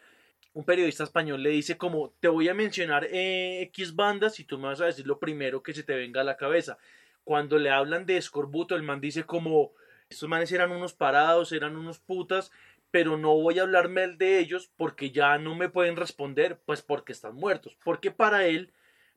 un 0.53 0.65
periodista 0.65 1.03
español, 1.03 1.41
le 1.41 1.49
dice 1.49 1.77
como, 1.77 2.13
te 2.19 2.27
voy 2.27 2.49
a 2.49 2.53
mencionar 2.53 3.05
eh, 3.11 3.61
X 3.63 3.95
bandas 3.95 4.39
y 4.39 4.43
tú 4.43 4.57
me 4.57 4.67
vas 4.67 4.81
a 4.81 4.85
decir 4.85 5.07
lo 5.07 5.19
primero 5.19 5.63
que 5.63 5.73
se 5.73 5.83
te 5.83 5.95
venga 5.95 6.21
a 6.21 6.25
la 6.25 6.37
cabeza. 6.37 6.77
Cuando 7.23 7.57
le 7.57 7.69
hablan 7.69 8.05
de 8.05 8.17
Escorbuto, 8.17 8.75
el 8.75 8.83
man 8.83 9.01
dice 9.01 9.23
como, 9.23 9.71
estos 10.09 10.29
manes 10.29 10.51
eran 10.51 10.71
unos 10.71 10.93
parados, 10.93 11.51
eran 11.51 11.75
unos 11.75 11.99
putas, 11.99 12.51
pero 12.95 13.17
no 13.17 13.35
voy 13.35 13.59
a 13.59 13.63
hablarme 13.63 14.07
de 14.07 14.39
ellos 14.39 14.71
porque 14.77 15.11
ya 15.11 15.37
no 15.37 15.53
me 15.53 15.67
pueden 15.67 15.97
responder, 15.97 16.61
pues 16.65 16.81
porque 16.81 17.11
están 17.11 17.35
muertos. 17.35 17.77
Porque 17.83 18.09
para 18.09 18.45
él, 18.47 18.71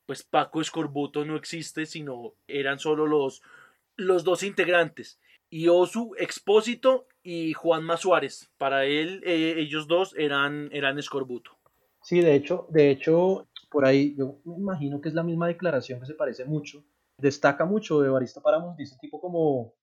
pues 0.05 0.25
Paco 0.25 0.61
Escorbuto 0.61 1.25
no 1.25 1.37
existe, 1.37 1.87
sino 1.87 2.35
eran 2.49 2.81
solo 2.81 3.07
los, 3.07 3.41
los 3.95 4.25
dos 4.25 4.43
integrantes. 4.43 5.21
Y 5.49 5.69
Osu 5.69 6.17
Expósito 6.19 7.07
y 7.23 7.53
Juan 7.53 7.87
Suárez. 7.97 8.51
Para 8.59 8.85
él, 8.85 9.23
eh, 9.25 9.55
ellos 9.59 9.87
dos 9.87 10.13
eran, 10.19 10.71
eran 10.73 10.99
Escorbuto. 10.99 11.53
Sí, 12.03 12.21
de 12.21 12.35
hecho, 12.35 12.67
de 12.71 12.91
hecho, 12.91 13.47
por 13.71 13.87
ahí 13.87 14.17
yo 14.17 14.41
me 14.45 14.57
imagino 14.57 15.01
que 15.01 15.09
es 15.09 15.15
la 15.15 15.23
misma 15.23 15.47
declaración 15.47 16.01
que 16.01 16.07
se 16.07 16.15
parece 16.15 16.45
mucho. 16.45 16.83
Destaca 17.17 17.65
mucho 17.65 18.01
de 18.01 18.09
Barista 18.09 18.43
Páramos, 18.43 18.77
dice 18.77 18.97
tipo 19.01 19.21
como, 19.21 19.75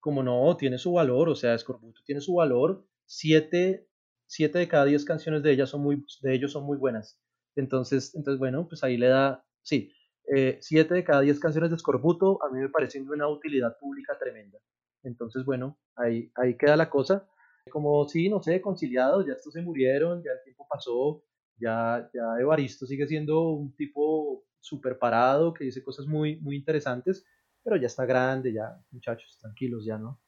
como 0.00 0.24
no, 0.24 0.56
tiene 0.56 0.76
su 0.76 0.94
valor, 0.94 1.28
o 1.28 1.36
sea, 1.36 1.54
Escorbuto 1.54 2.00
tiene 2.04 2.20
su 2.20 2.34
valor, 2.34 2.84
siete, 3.06 3.88
siete 4.26 4.58
de 4.58 4.68
cada 4.68 4.84
diez 4.84 5.04
canciones 5.04 5.42
de, 5.42 5.52
ellas 5.52 5.70
son 5.70 5.82
muy, 5.82 6.04
de 6.22 6.34
ellos 6.34 6.52
son 6.52 6.64
muy 6.64 6.78
buenas. 6.78 7.18
Entonces, 7.56 8.14
entonces, 8.14 8.38
bueno, 8.38 8.66
pues 8.68 8.82
ahí 8.84 8.96
le 8.96 9.08
da, 9.08 9.44
sí, 9.62 9.92
eh, 10.34 10.58
siete 10.60 10.94
de 10.94 11.04
cada 11.04 11.20
diez 11.20 11.38
canciones 11.38 11.70
de 11.70 11.78
Scorbuto 11.78 12.42
a 12.42 12.50
mí 12.50 12.60
me 12.60 12.68
parecen 12.68 13.04
de 13.04 13.12
una 13.12 13.28
utilidad 13.28 13.76
pública 13.78 14.18
tremenda. 14.18 14.58
Entonces, 15.02 15.44
bueno, 15.44 15.78
ahí, 15.96 16.30
ahí 16.36 16.56
queda 16.56 16.76
la 16.76 16.90
cosa. 16.90 17.28
Como 17.70 18.06
sí, 18.08 18.28
no 18.28 18.42
sé, 18.42 18.60
conciliados, 18.60 19.26
ya 19.26 19.34
estos 19.34 19.54
se 19.54 19.62
murieron, 19.62 20.22
ya 20.22 20.32
el 20.32 20.42
tiempo 20.44 20.66
pasó, 20.68 21.24
ya, 21.58 22.10
ya 22.12 22.40
Evaristo 22.40 22.86
sigue 22.86 23.06
siendo 23.06 23.48
un 23.50 23.74
tipo 23.76 24.44
súper 24.60 24.98
parado, 24.98 25.54
que 25.54 25.64
dice 25.64 25.82
cosas 25.82 26.06
muy, 26.06 26.36
muy 26.40 26.56
interesantes, 26.56 27.24
pero 27.62 27.76
ya 27.76 27.86
está 27.86 28.04
grande, 28.06 28.52
ya, 28.52 28.78
muchachos, 28.90 29.38
tranquilos, 29.40 29.84
ya, 29.84 29.98
¿no? 29.98 30.20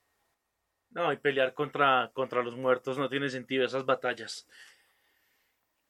No, 0.91 1.13
y 1.13 1.17
pelear 1.17 1.55
contra, 1.55 2.11
contra 2.15 2.43
los 2.43 2.57
muertos 2.57 2.99
no 2.99 3.09
tiene 3.09 3.29
sentido 3.29 3.65
esas 3.65 3.85
batallas. 3.85 4.49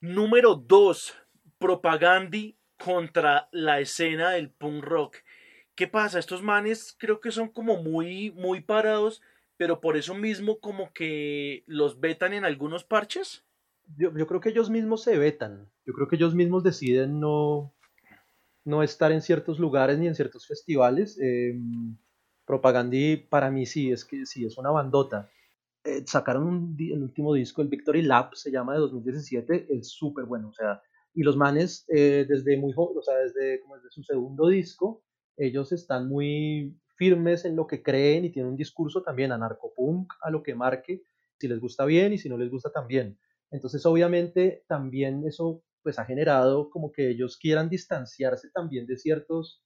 Número 0.00 0.54
2. 0.54 1.14
Propagandi 1.58 2.58
contra 2.78 3.48
la 3.52 3.80
escena 3.80 4.30
del 4.30 4.50
punk 4.50 4.84
rock. 4.84 5.16
¿Qué 5.74 5.86
pasa? 5.86 6.18
Estos 6.18 6.42
manes 6.42 6.96
creo 6.98 7.20
que 7.20 7.30
son 7.30 7.48
como 7.48 7.82
muy, 7.82 8.30
muy 8.32 8.60
parados, 8.60 9.22
pero 9.56 9.80
por 9.80 9.96
eso 9.96 10.14
mismo 10.14 10.58
como 10.58 10.92
que 10.92 11.64
los 11.66 12.00
vetan 12.00 12.32
en 12.32 12.44
algunos 12.44 12.84
parches. 12.84 13.44
Yo, 13.96 14.12
creo 14.26 14.40
que 14.40 14.48
ellos 14.48 14.70
mismos 14.70 15.02
se 15.02 15.18
vetan. 15.18 15.70
Yo 15.84 15.92
creo 15.92 16.08
que 16.08 16.16
ellos 16.16 16.34
mismos 16.34 16.64
deciden 16.64 17.20
no, 17.20 17.74
no 18.64 18.82
estar 18.82 19.12
en 19.12 19.22
ciertos 19.22 19.58
lugares 19.58 19.98
ni 19.98 20.06
en 20.06 20.14
ciertos 20.14 20.46
festivales. 20.46 21.18
Em, 21.20 21.96
Propagandi 22.46 23.16
para 23.16 23.50
mí 23.50 23.66
sí, 23.66 23.90
es 23.90 24.04
que 24.04 24.24
sí, 24.24 24.44
es 24.44 24.56
una 24.56 24.70
bandota. 24.70 25.30
Eh, 25.84 26.02
sacaron 26.06 26.76
el 26.78 27.02
último 27.02 27.34
disco, 27.34 27.62
el 27.62 27.68
Victory 27.68 28.02
Lap, 28.02 28.34
se 28.34 28.50
llama 28.50 28.74
de 28.74 28.80
2017, 28.80 29.66
es 29.70 29.90
súper 29.90 30.24
bueno, 30.24 30.48
o 30.48 30.52
sea, 30.52 30.82
y 31.14 31.22
los 31.22 31.36
manes 31.36 31.84
eh, 31.88 32.26
desde 32.28 32.56
muy 32.56 32.72
joven, 32.72 32.98
o 32.98 33.02
sea, 33.02 33.16
desde 33.16 33.60
su 33.90 34.02
segundo 34.02 34.48
disco, 34.48 35.02
ellos 35.36 35.72
están 35.72 36.08
muy 36.08 36.78
firmes 36.96 37.44
en 37.44 37.56
lo 37.56 37.66
que 37.66 37.82
creen 37.82 38.24
y 38.24 38.30
tienen 38.32 38.50
un 38.50 38.56
discurso 38.56 39.02
también 39.02 39.32
anarcopunk 39.32 40.12
a 40.22 40.30
lo 40.30 40.42
que 40.42 40.54
marque, 40.54 41.02
si 41.38 41.48
les 41.48 41.60
gusta 41.60 41.84
bien 41.84 42.12
y 42.12 42.18
si 42.18 42.28
no 42.28 42.36
les 42.38 42.50
gusta 42.50 42.70
también. 42.70 43.18
Entonces, 43.50 43.84
obviamente, 43.86 44.64
también 44.66 45.24
eso 45.26 45.62
pues 45.82 45.98
ha 45.98 46.04
generado 46.04 46.68
como 46.68 46.90
que 46.90 47.10
ellos 47.10 47.36
quieran 47.36 47.68
distanciarse 47.68 48.50
también 48.50 48.86
de 48.86 48.96
ciertos 48.96 49.62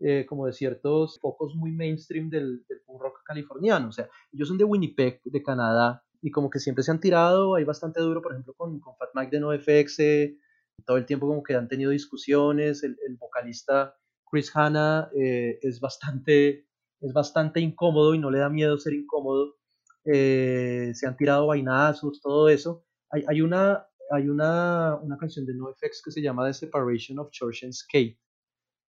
eh, 0.00 0.26
como 0.26 0.46
de 0.46 0.52
ciertos 0.52 1.18
focos 1.20 1.54
muy 1.54 1.72
mainstream 1.72 2.30
del, 2.30 2.64
del 2.68 2.80
punk 2.86 3.00
rock 3.00 3.22
californiano. 3.24 3.88
O 3.88 3.92
sea, 3.92 4.08
ellos 4.32 4.48
son 4.48 4.58
de 4.58 4.64
Winnipeg, 4.64 5.20
de 5.24 5.42
Canadá, 5.42 6.02
y 6.22 6.30
como 6.30 6.50
que 6.50 6.58
siempre 6.58 6.84
se 6.84 6.90
han 6.90 7.00
tirado 7.00 7.54
ahí 7.54 7.64
bastante 7.64 8.00
duro, 8.00 8.20
por 8.22 8.32
ejemplo, 8.32 8.54
con, 8.54 8.80
con 8.80 8.96
Fat 8.96 9.10
Mike 9.14 9.30
de 9.30 9.40
NoFX, 9.40 9.98
eh, 10.00 10.38
todo 10.84 10.96
el 10.96 11.06
tiempo 11.06 11.26
como 11.26 11.42
que 11.42 11.54
han 11.54 11.68
tenido 11.68 11.90
discusiones, 11.90 12.82
el, 12.82 12.96
el 13.06 13.16
vocalista 13.16 13.96
Chris 14.30 14.54
Hanna 14.54 15.10
eh, 15.14 15.58
es 15.62 15.80
bastante 15.80 16.66
es 17.00 17.12
bastante 17.12 17.60
incómodo 17.60 18.14
y 18.14 18.18
no 18.18 18.30
le 18.30 18.38
da 18.38 18.50
miedo 18.50 18.78
ser 18.78 18.92
incómodo. 18.92 19.56
Eh, 20.04 20.92
se 20.94 21.06
han 21.06 21.16
tirado 21.16 21.46
vainazos, 21.46 22.20
todo 22.20 22.48
eso. 22.48 22.84
Hay, 23.10 23.24
hay, 23.26 23.40
una, 23.40 23.86
hay 24.10 24.28
una, 24.28 24.96
una 24.96 25.16
canción 25.16 25.46
de 25.46 25.54
NoFX 25.54 26.02
que 26.04 26.10
se 26.10 26.20
llama 26.20 26.46
The 26.46 26.54
Separation 26.54 27.18
of 27.18 27.30
Church 27.30 27.64
and 27.64 27.72
Skate, 27.72 28.18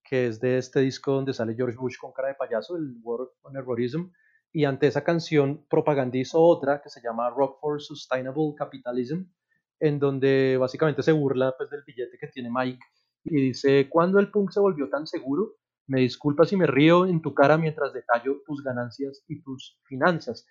que 0.03 0.27
es 0.27 0.41
de 0.41 0.59
este 0.59 0.81
disco 0.81 1.13
donde 1.13 1.35
sale 1.35 1.55
George 1.55 1.77
Bush 1.77 1.97
con 1.99 2.13
cara 2.13 2.29
de 2.29 2.35
payaso, 2.35 2.77
el 2.77 2.97
War 3.03 3.29
on 3.43 3.53
Terrorism. 3.53 4.11
Y 4.53 4.65
ante 4.65 4.87
esa 4.87 5.03
canción, 5.03 5.65
Propaganda 5.69 6.19
hizo 6.19 6.41
otra 6.41 6.83
que 6.83 6.91
se 6.91 7.01
llama 7.01 7.31
Rock 7.31 7.59
for 7.61 7.81
Sustainable 7.81 8.55
Capitalism, 8.57 9.23
en 9.81 9.99
donde 9.99 10.57
básicamente 10.59 11.03
se 11.03 11.13
burla 11.13 11.55
pues, 11.57 11.71
del 11.71 11.83
billete 11.87 12.19
que 12.19 12.29
tiene 12.29 12.51
Mike 12.53 12.85
y 13.25 13.41
dice, 13.41 13.89
¿cuándo 13.89 14.19
el 14.19 14.31
punk 14.31 14.51
se 14.51 14.61
volvió 14.61 14.89
tan 14.89 15.07
seguro? 15.07 15.57
Me 15.87 16.01
disculpas 16.01 16.49
si 16.49 16.57
me 16.57 16.67
río 16.67 17.07
en 17.07 17.23
tu 17.23 17.35
cara 17.35 17.57
mientras 17.57 17.93
detallo 17.93 18.43
tus 18.47 18.63
ganancias 18.63 19.25
y 19.29 19.43
tus 19.43 19.79
finanzas. 19.85 20.47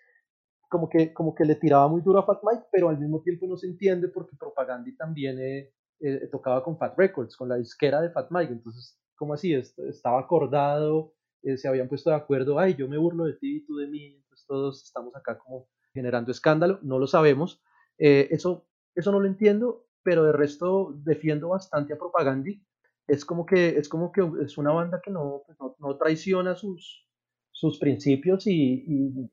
Como 0.69 0.89
que, 0.89 1.13
como 1.13 1.35
que 1.35 1.43
le 1.43 1.55
tiraba 1.55 1.87
muy 1.87 2.01
duro 2.01 2.19
a 2.19 2.25
Fat 2.25 2.41
Mike, 2.43 2.67
pero 2.71 2.89
al 2.89 2.97
mismo 2.97 3.21
tiempo 3.21 3.47
no 3.47 3.57
se 3.57 3.67
entiende 3.67 4.07
porque 4.07 4.37
Propaganda 4.37 4.89
también 4.97 5.37
eh, 5.39 5.73
eh, 5.99 6.27
tocaba 6.31 6.63
con 6.63 6.77
Fat 6.77 6.97
Records, 6.97 7.35
con 7.35 7.49
la 7.49 7.57
disquera 7.57 8.01
de 8.01 8.11
Fat 8.11 8.27
Mike. 8.31 8.53
Entonces, 8.53 9.00
¿cómo 9.21 9.35
así? 9.35 9.53
Estaba 9.53 10.19
acordado, 10.19 11.13
eh, 11.43 11.57
se 11.57 11.67
habían 11.67 11.87
puesto 11.87 12.09
de 12.09 12.15
acuerdo, 12.15 12.57
ay, 12.57 12.73
yo 12.73 12.87
me 12.87 12.97
burlo 12.97 13.25
de 13.25 13.33
ti 13.33 13.57
y 13.57 13.65
tú 13.67 13.75
de 13.77 13.85
mí, 13.85 14.15
entonces 14.15 14.47
todos 14.47 14.83
estamos 14.83 15.15
acá 15.15 15.37
como 15.37 15.67
generando 15.93 16.31
escándalo, 16.31 16.79
no 16.81 16.97
lo 16.97 17.05
sabemos. 17.05 17.61
eso, 17.99 18.65
eso 18.95 19.11
no 19.11 19.19
lo 19.19 19.27
entiendo, 19.27 19.85
pero 20.01 20.23
de 20.23 20.31
resto 20.31 20.95
defiendo 21.03 21.49
bastante 21.49 21.93
a 21.93 21.99
Propagandi 21.99 22.63
es 23.07 23.25
como 23.25 23.45
que 23.45 23.77
es 23.77 23.89
como 23.89 24.11
que 24.11 24.27
es 24.43 24.57
una 24.57 24.71
banda 24.71 25.01
que 25.03 25.11
no, 25.11 25.43
pues, 25.45 25.57
no, 25.79 25.97
traiciona 25.97 26.55
sus, 26.55 27.05
sus 27.51 27.77
principios 27.77 28.47
y, 28.47 29.29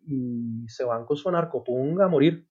se 0.66 0.84
van 0.84 1.06
con 1.06 1.16
su 1.16 1.30
narcopunk 1.30 2.00
a 2.00 2.08
morir. 2.08 2.46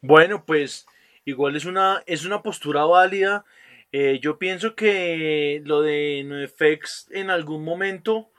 Bueno, 0.00 0.44
pues 0.46 0.86
igual 1.24 1.56
es 1.56 1.64
una, 1.64 2.02
es 2.06 2.24
una 2.24 2.40
postura 2.42 2.84
válida. 2.84 3.44
Eh, 3.92 4.20
yo 4.20 4.38
pienso 4.38 4.74
que 4.74 5.62
lo 5.66 5.82
de 5.82 6.24
NoFX 6.24 7.08
en 7.10 7.28
algún 7.28 7.62
momento 7.62 8.30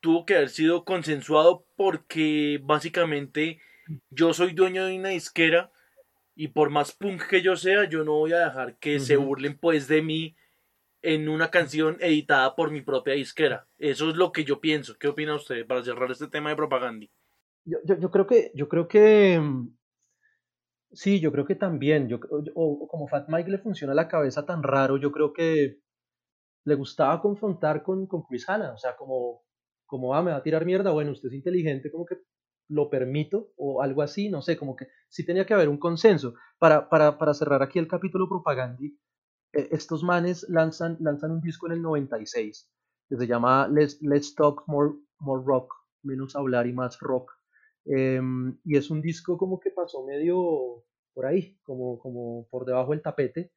tuvo 0.00 0.26
que 0.26 0.36
haber 0.36 0.50
sido 0.50 0.84
consensuado 0.84 1.66
porque 1.74 2.60
básicamente 2.62 3.60
yo 4.10 4.34
soy 4.34 4.52
dueño 4.52 4.84
de 4.84 4.98
una 4.98 5.08
disquera 5.08 5.72
y 6.36 6.48
por 6.48 6.68
más 6.68 6.92
punk 6.92 7.26
que 7.26 7.40
yo 7.40 7.56
sea, 7.56 7.88
yo 7.88 8.04
no 8.04 8.12
voy 8.12 8.34
a 8.34 8.44
dejar 8.44 8.78
que 8.78 9.00
se 9.00 9.16
burlen 9.16 9.56
pues 9.56 9.88
de 9.88 10.02
mí 10.02 10.36
en 11.00 11.30
una 11.30 11.50
canción 11.50 11.96
editada 12.00 12.54
por 12.54 12.70
mi 12.70 12.82
propia 12.82 13.14
disquera. 13.14 13.66
Eso 13.78 14.10
es 14.10 14.16
lo 14.16 14.32
que 14.32 14.44
yo 14.44 14.60
pienso. 14.60 14.98
¿Qué 14.98 15.08
opina 15.08 15.34
usted 15.34 15.66
para 15.66 15.82
cerrar 15.82 16.10
este 16.10 16.28
tema 16.28 16.50
de 16.50 16.56
propaganda? 16.56 17.06
Yo, 17.64 17.78
yo, 17.84 18.10
creo 18.10 18.26
que, 18.26 18.50
yo 18.54 18.68
creo 18.68 18.88
que 18.88 19.38
mm, 19.40 19.68
sí, 20.94 21.20
yo 21.20 21.32
creo 21.32 21.44
que 21.44 21.54
también. 21.54 22.08
Yo, 22.08 22.18
o, 22.54 22.88
como 22.88 23.08
Fat 23.08 23.28
Mike 23.28 23.50
le 23.50 23.58
funciona 23.58 23.94
la 23.94 24.08
cabeza 24.08 24.46
tan 24.46 24.62
raro, 24.62 24.96
yo 24.96 25.12
creo 25.12 25.32
que 25.32 25.80
le 26.64 26.74
gustaba 26.74 27.20
confrontar 27.20 27.82
con, 27.82 28.06
con 28.06 28.22
Chris 28.22 28.48
Hanna. 28.48 28.72
O 28.72 28.78
sea, 28.78 28.96
como, 28.96 29.42
como, 29.86 30.14
ah, 30.14 30.22
me 30.22 30.30
va 30.30 30.38
a 30.38 30.42
tirar 30.42 30.64
mierda. 30.64 30.90
Bueno, 30.90 31.12
usted 31.12 31.28
es 31.28 31.34
inteligente, 31.34 31.90
como 31.90 32.06
que 32.06 32.18
lo 32.68 32.88
permito 32.88 33.52
o 33.56 33.82
algo 33.82 34.02
así, 34.02 34.30
no 34.30 34.40
sé, 34.40 34.56
como 34.56 34.74
que 34.74 34.86
sí 35.08 35.24
tenía 35.26 35.46
que 35.46 35.54
haber 35.54 35.68
un 35.68 35.78
consenso. 35.78 36.34
Para, 36.58 36.88
para, 36.88 37.18
para 37.18 37.34
cerrar 37.34 37.62
aquí 37.62 37.78
el 37.78 37.88
capítulo 37.88 38.28
propagandi, 38.28 38.98
e, 39.52 39.68
estos 39.72 40.02
manes 40.02 40.46
lanzan, 40.48 40.96
lanzan 41.00 41.32
un 41.32 41.40
disco 41.40 41.66
en 41.66 41.74
el 41.74 41.82
96 41.82 42.70
que 43.08 43.16
se 43.16 43.26
llama 43.26 43.68
Let's, 43.68 43.98
Let's 44.00 44.34
Talk 44.34 44.64
More, 44.66 44.94
More 45.18 45.42
Rock, 45.44 45.74
menos 46.02 46.36
hablar 46.36 46.66
y 46.66 46.72
más 46.72 46.98
rock. 47.00 47.32
Em, 47.86 48.58
y 48.64 48.76
es 48.76 48.90
un 48.90 49.02
disco 49.02 49.36
como 49.38 49.60
que 49.60 49.70
pasó 49.70 50.04
medio 50.04 50.84
por 51.14 51.26
ahí, 51.26 51.58
como, 51.64 51.98
como 51.98 52.48
por 52.50 52.64
debajo 52.64 52.92
del 52.92 53.02
tapete. 53.02 53.52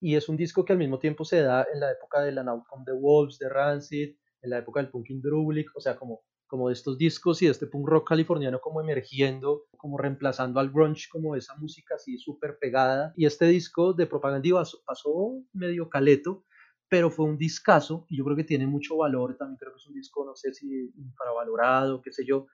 Y 0.00 0.16
es 0.16 0.28
un 0.28 0.36
disco 0.36 0.64
que 0.64 0.72
al 0.72 0.78
mismo 0.78 0.98
tiempo 0.98 1.24
se 1.24 1.42
da 1.42 1.66
en 1.72 1.80
la 1.80 1.92
época 1.92 2.20
de 2.22 2.32
la 2.32 2.42
Now 2.42 2.64
Come 2.68 2.84
the 2.86 2.92
Wolves, 2.92 3.38
de 3.38 3.48
Rancid, 3.48 4.16
en 4.42 4.50
la 4.50 4.58
época 4.58 4.80
del 4.80 4.90
Punk 4.90 5.08
Drublic, 5.08 5.70
o 5.76 5.80
sea, 5.80 5.96
como 5.96 6.22
como 6.46 6.68
de 6.68 6.74
estos 6.74 6.96
discos 6.96 7.42
y 7.42 7.46
de 7.46 7.52
este 7.52 7.66
punk 7.66 7.88
rock 7.88 8.08
californiano 8.08 8.60
como 8.60 8.80
emergiendo, 8.80 9.64
como 9.76 9.98
reemplazando 9.98 10.60
al 10.60 10.70
grunge, 10.70 11.08
como 11.10 11.36
esa 11.36 11.56
música 11.56 11.96
así 11.96 12.18
súper 12.18 12.58
pegada. 12.60 13.12
Y 13.16 13.26
este 13.26 13.46
disco 13.46 13.92
de 13.92 14.06
Propaganda 14.06 14.48
pasó, 14.86 15.42
medio 15.52 15.88
caleto, 15.88 16.44
pero 16.88 17.10
fue 17.10 17.26
un 17.26 17.36
discazo 17.36 18.06
y 18.08 18.16
yo 18.16 18.24
creo 18.24 18.36
que 18.36 18.44
tiene 18.44 18.66
mucho 18.66 18.96
valor. 18.96 19.36
También 19.36 19.58
creo 19.58 19.72
que 19.72 19.78
es 19.78 19.86
un 19.86 19.94
disco, 19.94 20.24
no 20.24 20.36
sé 20.36 20.54
si 20.54 20.92
infravalorado, 20.96 22.00
qué 22.00 22.12
sé 22.12 22.24
yo, 22.24 22.46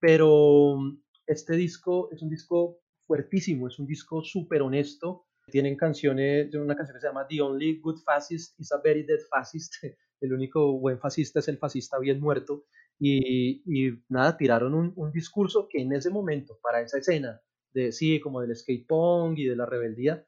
pero 0.00 0.78
este 1.26 1.56
disco 1.56 2.10
es 2.12 2.22
un 2.22 2.30
disco 2.30 2.80
fuertísimo, 3.06 3.68
es 3.68 3.78
un 3.78 3.86
disco 3.86 4.22
súper 4.22 4.62
honesto. 4.62 5.26
Tienen 5.50 5.76
canciones, 5.76 6.54
una 6.54 6.76
canción 6.76 6.96
que 6.96 7.00
se 7.00 7.06
llama 7.06 7.26
The 7.26 7.40
Only 7.40 7.80
Good 7.80 8.00
Fascist 8.04 8.58
is 8.60 8.70
a 8.72 8.80
Very 8.82 9.02
Dead 9.02 9.20
Fascist. 9.30 9.74
El 10.20 10.32
único 10.32 10.78
buen 10.78 10.98
fascista 10.98 11.38
es 11.38 11.46
el 11.46 11.58
fascista 11.58 11.96
bien 12.00 12.20
muerto. 12.20 12.64
Y, 12.98 13.62
nada, 14.08 14.36
tiraron 14.36 14.74
un, 14.74 15.12
discurso 15.12 15.68
que 15.68 15.80
en 15.80 15.92
ese 15.92 16.10
momento, 16.10 16.58
para 16.60 16.80
esa 16.80 16.98
escena, 16.98 17.40
de 17.72 17.92
sí, 17.92 18.18
como 18.18 18.40
del 18.40 18.56
skate 18.56 18.84
punk 18.84 19.38
y 19.38 19.44
de 19.44 19.54
la 19.54 19.64
rebeldía, 19.64 20.26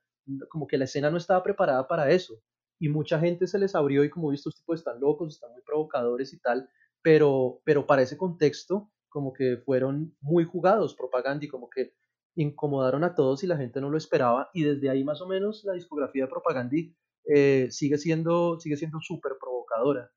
como 0.48 0.68
que 0.68 0.78
la 0.78 0.84
escena 0.84 1.10
no 1.10 1.16
estaba 1.16 1.42
preparada 1.42 1.88
para 1.88 2.08
eso. 2.12 2.40
Y 2.78 2.88
mucha 2.88 3.18
gente 3.18 3.48
se 3.48 3.58
les 3.58 3.74
abrió 3.74 4.04
y 4.04 4.10
como 4.10 4.30
visto, 4.30 4.48
estos 4.48 4.60
tipos 4.60 4.78
están 4.78 5.00
locos, 5.00 5.34
están 5.34 5.50
muy 5.52 5.62
provocadores 5.62 6.32
y 6.32 6.38
tal, 6.38 6.70
pero, 7.02 7.60
pero 7.64 7.86
para 7.86 8.02
ese 8.02 8.16
contexto, 8.16 8.92
como 9.10 9.32
que 9.32 9.58
fueron 9.58 10.16
muy 10.20 10.44
jugados 10.44 10.94
propaganda 10.94 11.44
y 11.44 11.48
como 11.48 11.68
que 11.68 11.92
incomodaron 12.36 13.04
a 13.04 13.14
todos 13.14 13.44
y 13.44 13.46
la 13.46 13.58
gente 13.58 13.80
no 13.80 13.90
lo 13.90 13.98
esperaba. 13.98 14.50
Y 14.54 14.64
desde 14.64 14.88
ahí 14.88 15.04
más 15.04 15.20
o 15.20 15.26
menos 15.28 15.62
la 15.64 15.74
discografía 15.74 16.24
de 16.24 16.30
propaganda 16.30 16.76
eh, 17.26 17.68
sigue 17.70 17.98
siendo 17.98 18.58
sigue 18.58 18.76
siendo 18.76 19.00
súper 19.00 19.32
provocadora. 19.38 20.10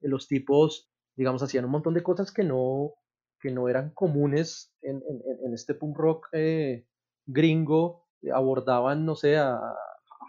Los 0.00 0.28
tipos 0.28 0.92
digamos, 1.16 1.42
hacían 1.42 1.64
un 1.64 1.70
montón 1.70 1.94
de 1.94 2.02
cosas 2.02 2.32
que 2.32 2.44
no, 2.44 2.94
que 3.40 3.50
no 3.50 3.68
eran 3.68 3.90
comunes 3.90 4.74
en, 4.82 5.02
en, 5.44 5.54
este 5.54 5.74
punk 5.74 5.96
rock 5.96 6.28
eh, 6.32 6.86
gringo, 7.26 8.06
abordaban, 8.32 9.04
no 9.04 9.14
sé, 9.14 9.36
a, 9.36 9.58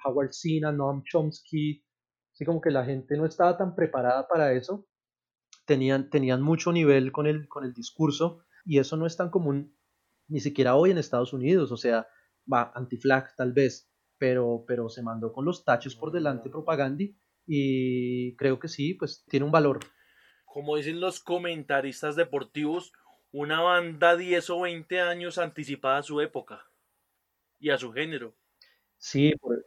Howard 0.06 0.34
Zinn, 0.34 0.66
a 0.66 0.72
Noam 0.72 1.04
Chomsky, 1.04 1.86
así 2.34 2.44
como 2.44 2.60
que 2.60 2.72
la 2.72 2.84
gente 2.84 3.16
no 3.16 3.26
estaba 3.26 3.58
tan 3.58 3.74
preparada 3.74 4.28
para 4.28 4.52
eso, 4.52 4.86
tenían, 5.66 6.10
tenían 6.10 6.42
mucho 6.42 6.72
nivel 6.72 7.12
con 7.12 7.28
el, 7.28 7.48
con 7.48 7.64
el 7.66 7.74
discurso 7.74 8.44
y 8.66 8.80
eso 8.80 8.98
no 8.98 9.06
es 9.06 9.18
tan 9.18 9.30
común 9.30 9.76
ni 10.28 10.40
siquiera 10.40 10.76
hoy 10.76 10.92
en 10.92 10.98
Estados 10.98 11.34
Unidos, 11.34 11.72
o 11.72 11.78
sea, 11.78 12.08
va 12.52 12.72
anti-flag 12.76 13.36
tal 13.36 13.54
vez, 13.54 13.92
pero, 14.18 14.64
pero 14.68 14.90
se 14.90 15.04
mandó 15.04 15.34
con 15.34 15.46
los 15.46 15.64
tachos 15.66 15.96
por 15.96 16.12
delante 16.12 16.50
propaganda 16.50 17.04
y 17.46 18.36
creo 18.38 18.60
que 18.60 18.70
sí, 18.70 18.94
pues 18.94 19.26
tiene 19.28 19.46
un 19.46 19.52
valor 19.52 19.80
como 20.54 20.78
dicen 20.78 21.00
los 21.00 21.20
comentaristas 21.20 22.16
deportivos, 22.16 22.94
una 23.32 23.62
banda 23.62 24.16
10 24.16 24.52
o 24.52 24.62
20 24.62 25.02
años 25.02 25.40
anticipada 25.40 25.98
a 25.98 26.04
su 26.04 26.22
época 26.22 26.70
y 27.60 27.72
a 27.72 27.80
su 27.80 27.92
género. 27.92 28.36
Sí, 29.00 29.34
por, 29.42 29.66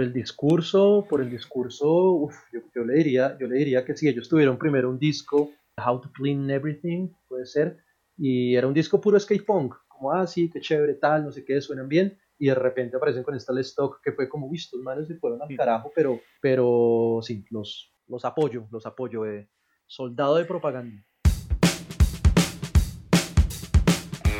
el 0.00 0.12
discurso, 0.12 1.06
por 1.08 1.20
el 1.20 1.30
discurso, 1.30 2.28
yo, 2.74 2.84
le 2.84 2.94
diría, 2.94 3.36
yo 3.38 3.46
le 3.46 3.56
diría 3.58 3.84
que 3.84 3.96
sí, 3.96 4.08
ellos 4.08 4.28
tuvieron 4.28 4.58
primero 4.58 4.88
un 4.88 4.98
disco, 4.98 5.50
How 5.76 6.00
to 6.00 6.10
Clean 6.12 6.48
Everything, 6.50 7.08
puede 7.28 7.46
ser, 7.46 7.78
y 8.16 8.54
era 8.54 8.66
un 8.66 8.74
disco 8.74 9.00
puro 9.00 9.18
skate 9.18 9.44
punk, 9.44 9.74
como, 9.88 10.12
ah, 10.12 10.26
sí, 10.26 10.50
qué 10.50 10.60
chévere, 10.60 10.94
tal, 10.94 11.24
no 11.24 11.32
sé 11.32 11.44
qué, 11.44 11.60
suenan 11.60 11.88
bien, 11.88 12.18
y 12.38 12.46
de 12.46 12.54
repente 12.54 12.96
aparecen 12.96 13.22
con 13.22 13.34
esta 13.34 13.58
stock 13.60 14.00
que 14.02 14.12
fue 14.12 14.28
como, 14.28 14.48
visto, 14.48 14.76
los 14.76 14.84
manos 14.84 15.06
se 15.08 15.16
fueron 15.16 15.42
al 15.42 15.56
carajo, 15.56 15.90
pero, 15.94 16.20
pero 16.40 17.20
sí, 17.22 17.44
los, 17.50 17.92
los 18.08 18.24
apoyo, 18.24 18.66
los 18.70 18.86
apoyo. 18.86 19.26
Eh 19.26 19.48
soldado 19.92 20.36
de 20.36 20.46
propaganda. 20.46 21.04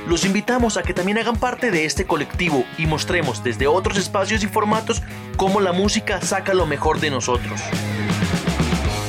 Los 0.09 0.25
invitamos 0.25 0.79
a 0.79 0.83
que 0.83 0.95
también 0.95 1.19
hagan 1.19 1.39
parte 1.39 1.71
de 1.71 1.85
este 1.85 2.07
colectivo 2.07 2.65
y 2.79 2.87
mostremos 2.87 3.45
desde 3.45 3.67
otros 3.67 3.99
espacios 3.99 4.43
y 4.43 4.47
formatos 4.47 5.03
cómo 5.37 5.61
la 5.61 5.73
música 5.73 6.21
saca 6.21 6.55
lo 6.55 6.67
mejor 6.67 7.01
de 7.01 7.11
nosotros. 7.11 7.61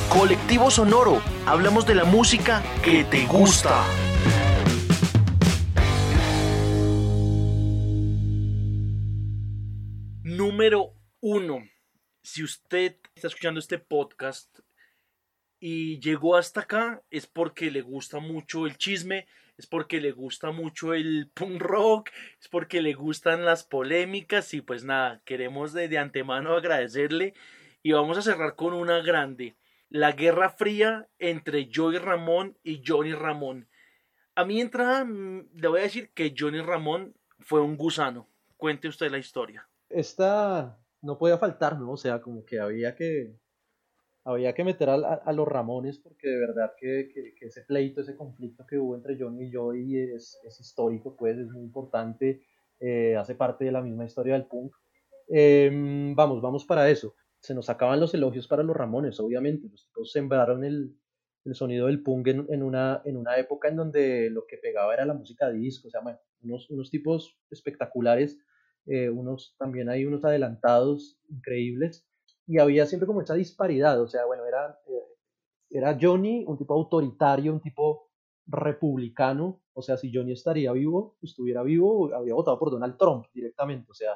Colectivo 0.08 0.70
Sonoro, 0.70 1.20
hablamos 1.46 1.86
de 1.86 1.94
la 1.94 2.04
música 2.04 2.62
que 2.82 3.04
te 3.04 3.26
gusta. 3.26 3.84
Número 10.22 10.94
uno. 11.20 11.64
Si 12.22 12.42
usted 12.42 12.96
está 13.14 13.28
escuchando 13.28 13.60
este 13.60 13.78
podcast 13.78 14.60
y 15.58 15.98
llegó 16.00 16.36
hasta 16.36 16.60
acá 16.60 17.02
es 17.10 17.26
porque 17.26 17.70
le 17.70 17.82
gusta 17.82 18.18
mucho 18.20 18.66
el 18.66 18.76
chisme, 18.76 19.26
es 19.56 19.66
porque 19.66 20.00
le 20.00 20.12
gusta 20.12 20.50
mucho 20.50 20.94
el 20.94 21.30
punk 21.32 21.60
rock, 21.60 22.10
es 22.40 22.48
porque 22.48 22.82
le 22.82 22.94
gustan 22.94 23.44
las 23.44 23.64
polémicas 23.64 24.52
y 24.54 24.60
pues 24.60 24.84
nada, 24.84 25.22
queremos 25.24 25.72
de, 25.72 25.96
antemano 25.98 26.54
agradecerle 26.54 27.34
y 27.82 27.92
vamos 27.92 28.18
a 28.18 28.22
cerrar 28.22 28.56
con 28.56 28.72
una 28.72 29.00
grande, 29.00 29.56
la 29.88 30.12
guerra 30.12 30.50
fría 30.50 31.08
entre 31.18 31.68
Joey 31.72 31.98
Ramón 31.98 32.58
y 32.62 32.82
Johnny 32.84 33.12
Ramón. 33.12 33.68
A 34.34 34.44
mi 34.44 34.60
entrada 34.60 35.04
mm, 35.04 35.50
le 35.54 35.68
voy 35.68 35.80
a 35.80 35.84
decir 35.84 36.10
que 36.12 36.34
Johnny 36.36 36.60
Ramón 36.60 37.14
fue 37.38 37.60
un 37.60 37.76
gusano. 37.76 38.28
Cuente 38.56 38.88
usted 38.88 39.10
la 39.10 39.18
historia. 39.18 39.68
Esta 39.90 40.80
no 41.02 41.18
podía 41.18 41.38
faltar, 41.38 41.78
¿no? 41.78 41.92
O 41.92 41.96
sea, 41.96 42.20
como 42.20 42.44
que 42.44 42.58
había 42.58 42.96
que, 42.96 43.36
había 44.24 44.54
que 44.54 44.64
meter 44.64 44.88
a, 44.88 44.94
a, 44.94 45.32
los 45.32 45.46
Ramones 45.46 45.98
porque 45.98 46.28
de 46.28 46.38
verdad 46.38 46.72
que, 46.78 47.10
que, 47.12 47.46
ese 47.46 47.62
pleito, 47.62 48.00
ese 48.00 48.16
conflicto 48.16 48.66
que 48.66 48.78
hubo 48.78 48.94
entre 48.94 49.18
Johnny 49.18 49.46
y 49.46 49.52
Joey 49.52 49.98
es, 49.98 50.40
es 50.44 50.60
histórico, 50.60 51.14
pues 51.16 51.36
es 51.36 51.48
muy 51.48 51.62
importante, 51.62 52.42
eh, 52.80 53.16
hace 53.16 53.34
parte 53.34 53.64
de 53.66 53.72
la 53.72 53.82
misma 53.82 54.06
historia 54.06 54.34
del 54.34 54.46
punk. 54.46 54.74
Em, 55.28 56.14
vamos, 56.14 56.40
vamos 56.40 56.64
para 56.64 56.88
eso. 56.90 57.14
Se 57.38 57.54
nos 57.54 57.68
acaban 57.68 58.00
los 58.00 58.14
elogios 58.14 58.48
para 58.48 58.62
los 58.62 58.76
Ramones, 58.76 59.20
obviamente. 59.20 59.68
Los 59.70 59.84
tipos 59.86 60.10
sembraron 60.10 60.64
el, 60.64 60.96
el 61.44 61.54
sonido 61.54 61.86
del 61.86 62.02
punk 62.02 62.28
en, 62.28 62.46
en, 62.48 62.62
una, 62.62 63.02
en 63.04 63.18
una 63.18 63.36
época 63.36 63.68
en 63.68 63.76
donde 63.76 64.30
lo 64.30 64.46
que 64.46 64.56
pegaba 64.56 64.94
era 64.94 65.04
la 65.04 65.14
música 65.14 65.50
disco, 65.50 65.88
o 65.88 65.90
sea, 65.90 66.00
bueno, 66.00 66.18
unos, 66.42 66.70
unos 66.70 66.90
tipos 66.90 67.38
espectaculares, 67.50 68.38
eh, 68.86 69.10
unos 69.10 69.54
también 69.58 69.90
hay 69.90 70.06
unos 70.06 70.24
adelantados 70.24 71.18
increíbles 71.28 72.06
y 72.46 72.58
había 72.58 72.86
siempre 72.86 73.06
como 73.06 73.22
esa 73.22 73.34
disparidad, 73.34 74.00
o 74.00 74.08
sea, 74.08 74.26
bueno, 74.26 74.44
era, 74.46 74.78
eh, 74.88 75.04
era 75.70 75.98
Johnny, 76.00 76.44
un 76.46 76.58
tipo 76.58 76.74
autoritario, 76.74 77.52
un 77.52 77.60
tipo 77.60 78.10
republicano, 78.46 79.62
o 79.72 79.82
sea, 79.82 79.96
si 79.96 80.12
Johnny 80.12 80.32
estaría 80.32 80.72
vivo, 80.72 81.16
estuviera 81.22 81.62
vivo, 81.62 82.14
habría 82.14 82.34
votado 82.34 82.58
por 82.58 82.70
Donald 82.70 82.96
Trump 82.98 83.26
directamente, 83.32 83.90
o 83.90 83.94
sea, 83.94 84.12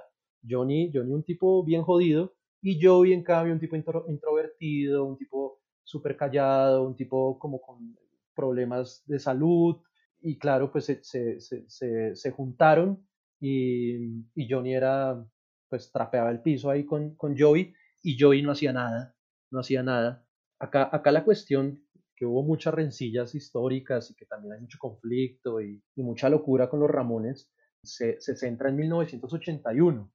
Johnny, 0.49 0.91
Johnny 0.93 1.13
un 1.13 1.25
tipo 1.25 1.65
bien 1.65 1.83
jodido, 1.83 2.35
y 2.61 2.85
Joey 2.85 3.13
en 3.13 3.23
cambio 3.23 3.55
un 3.55 3.61
tipo 3.61 3.77
introvertido, 3.77 5.05
un 5.05 5.17
tipo 5.17 5.61
súper 5.85 6.17
callado, 6.17 6.85
un 6.85 6.97
tipo 6.97 7.39
como 7.39 7.61
con 7.61 7.97
problemas 8.35 9.03
de 9.07 9.19
salud, 9.19 9.77
y 10.21 10.39
claro, 10.39 10.71
pues 10.71 10.87
se, 10.87 11.03
se, 11.03 11.41
se, 11.41 12.17
se 12.17 12.31
juntaron 12.33 13.07
y, 13.41 14.25
y, 14.35 14.49
Johnny 14.51 14.75
era, 14.75 15.25
pues 15.69 15.93
trapeaba 15.93 16.31
el 16.31 16.43
piso 16.43 16.71
ahí 16.71 16.85
con, 16.85 17.15
con 17.15 17.39
Joey, 17.39 17.73
y 18.03 18.16
Joey 18.19 18.43
no 18.43 18.53
hacía 18.53 18.73
nada, 18.73 19.16
no 19.51 19.61
hacía 19.61 19.83
nada. 19.83 20.27
Acá, 20.59 20.89
acá 20.93 21.12
la 21.12 21.25
cuestión, 21.25 21.85
que 22.16 22.27
hubo 22.27 22.43
muchas 22.43 22.75
rencillas 22.75 23.35
históricas 23.35 24.11
y 24.11 24.15
que 24.15 24.27
también 24.27 24.55
hay 24.55 24.61
mucho 24.61 24.79
conflicto 24.79 25.61
y, 25.61 25.83
mucha 25.97 26.29
locura 26.29 26.69
con 26.69 26.81
los 26.81 26.91
Ramones, 26.91 27.51
se, 27.83 28.20
se, 28.20 28.37
centra 28.37 28.70
en 28.70 28.77
1981. 28.77 30.12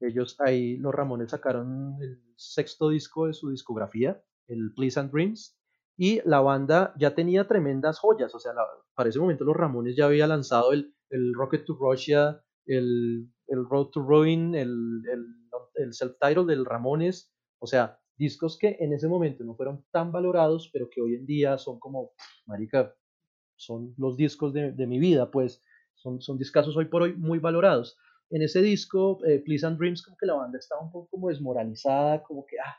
Ellos 0.00 0.36
ahí, 0.40 0.76
los 0.76 0.94
Ramones 0.94 1.30
sacaron 1.30 1.96
el 2.00 2.22
sexto 2.36 2.90
disco 2.90 3.26
de 3.26 3.32
su 3.32 3.50
discografía, 3.50 4.22
el 4.48 4.72
Pleasant 4.74 5.12
Dreams, 5.12 5.58
y 5.96 6.20
la 6.28 6.40
banda 6.40 6.94
ya 6.98 7.14
tenía 7.14 7.46
tremendas 7.46 7.98
joyas, 7.98 8.34
o 8.34 8.38
sea, 8.38 8.52
para 8.94 9.08
ese 9.08 9.18
momento 9.18 9.44
los 9.44 9.56
Ramones 9.56 9.96
ya 9.96 10.06
había 10.06 10.26
lanzado 10.26 10.72
el, 10.72 10.94
el 11.10 11.32
Rocket 11.34 11.64
to 11.64 11.76
Russia, 11.78 12.42
el, 12.66 13.30
el 13.46 13.66
Road 13.68 13.88
to 13.88 14.02
Ruin, 14.02 14.54
el 14.54 15.02
el 15.80 15.94
self-title 15.94 16.44
del 16.44 16.64
Ramones, 16.64 17.32
o 17.58 17.66
sea, 17.66 17.98
discos 18.16 18.58
que 18.58 18.76
en 18.80 18.92
ese 18.92 19.08
momento 19.08 19.44
no 19.44 19.54
fueron 19.54 19.84
tan 19.90 20.12
valorados, 20.12 20.70
pero 20.72 20.88
que 20.90 21.00
hoy 21.00 21.14
en 21.14 21.26
día 21.26 21.58
son 21.58 21.78
como, 21.80 22.12
marica, 22.46 22.94
son 23.56 23.94
los 23.96 24.16
discos 24.16 24.52
de, 24.52 24.86
mi 24.86 24.98
vida, 24.98 25.30
pues 25.30 25.62
son, 25.94 26.20
son 26.20 26.38
discazos 26.38 26.76
hoy 26.76 26.86
por 26.86 27.02
hoy 27.02 27.14
muy 27.14 27.38
valorados. 27.38 27.98
En 28.30 28.42
ese 28.42 28.62
disco, 28.62 29.18
eh, 29.26 29.40
Please 29.44 29.66
and 29.66 29.78
Dreams, 29.78 30.02
como 30.02 30.16
que 30.16 30.26
la 30.26 30.34
banda 30.34 30.58
estaba 30.58 30.82
un 30.82 30.92
poco 30.92 31.08
como 31.08 31.28
desmoralizada, 31.28 32.22
como 32.22 32.46
que, 32.46 32.56
ah, 32.58 32.76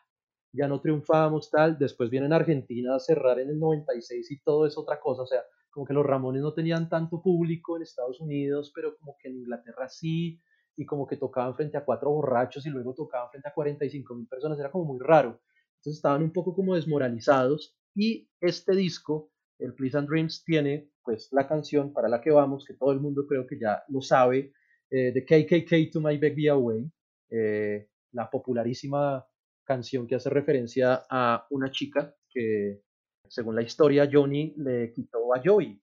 ya 0.53 0.67
no 0.67 0.79
triunfamos, 0.79 1.49
tal. 1.49 1.77
Después 1.77 2.09
vienen 2.09 2.33
Argentina 2.33 2.95
a 2.95 2.99
cerrar 2.99 3.39
en 3.39 3.49
el 3.49 3.59
96 3.59 4.31
y 4.31 4.41
todo 4.41 4.65
es 4.65 4.77
otra 4.77 4.99
cosa, 4.99 5.23
o 5.23 5.27
sea, 5.27 5.41
como 5.69 5.85
que 5.85 5.93
los 5.93 6.05
Ramones 6.05 6.41
no 6.41 6.53
tenían 6.53 6.89
tanto 6.89 7.21
público 7.21 7.77
en 7.77 7.83
Estados 7.83 8.19
Unidos, 8.19 8.71
pero 8.75 8.97
como 8.97 9.15
que 9.19 9.29
en 9.29 9.37
Inglaterra 9.37 9.87
sí, 9.89 10.39
y 10.81 10.85
como 10.85 11.05
que 11.05 11.15
tocaban 11.15 11.55
frente 11.55 11.77
a 11.77 11.85
cuatro 11.85 12.09
borrachos 12.09 12.65
y 12.65 12.71
luego 12.71 12.95
tocaban 12.95 13.29
frente 13.29 13.47
a 13.47 13.53
45 13.53 14.15
mil 14.15 14.27
personas, 14.27 14.59
era 14.59 14.71
como 14.71 14.85
muy 14.85 14.99
raro. 14.99 15.39
Entonces 15.75 15.97
estaban 15.97 16.23
un 16.23 16.33
poco 16.33 16.55
como 16.55 16.73
desmoralizados 16.73 17.77
y 17.93 18.27
este 18.39 18.75
disco, 18.75 19.31
el 19.59 19.75
Please 19.75 19.95
and 19.95 20.09
Dreams, 20.09 20.43
tiene 20.43 20.89
pues 21.03 21.29
la 21.31 21.47
canción 21.47 21.93
para 21.93 22.09
la 22.09 22.19
que 22.19 22.31
vamos, 22.31 22.65
que 22.65 22.73
todo 22.73 22.91
el 22.93 22.99
mundo 22.99 23.27
creo 23.27 23.45
que 23.45 23.59
ya 23.59 23.83
lo 23.89 24.01
sabe, 24.01 24.53
eh, 24.89 25.11
de 25.11 25.23
KKK 25.23 25.91
to 25.91 26.01
My 26.01 26.17
Baby 26.17 26.47
Away, 26.47 26.91
eh, 27.29 27.87
la 28.13 28.27
popularísima 28.27 29.23
canción 29.63 30.07
que 30.07 30.15
hace 30.15 30.31
referencia 30.31 31.05
a 31.11 31.45
una 31.51 31.69
chica 31.69 32.15
que 32.27 32.81
según 33.27 33.55
la 33.55 33.61
historia 33.61 34.09
Johnny 34.11 34.55
le 34.57 34.91
quitó 34.91 35.31
a 35.33 35.41
Joey 35.43 35.79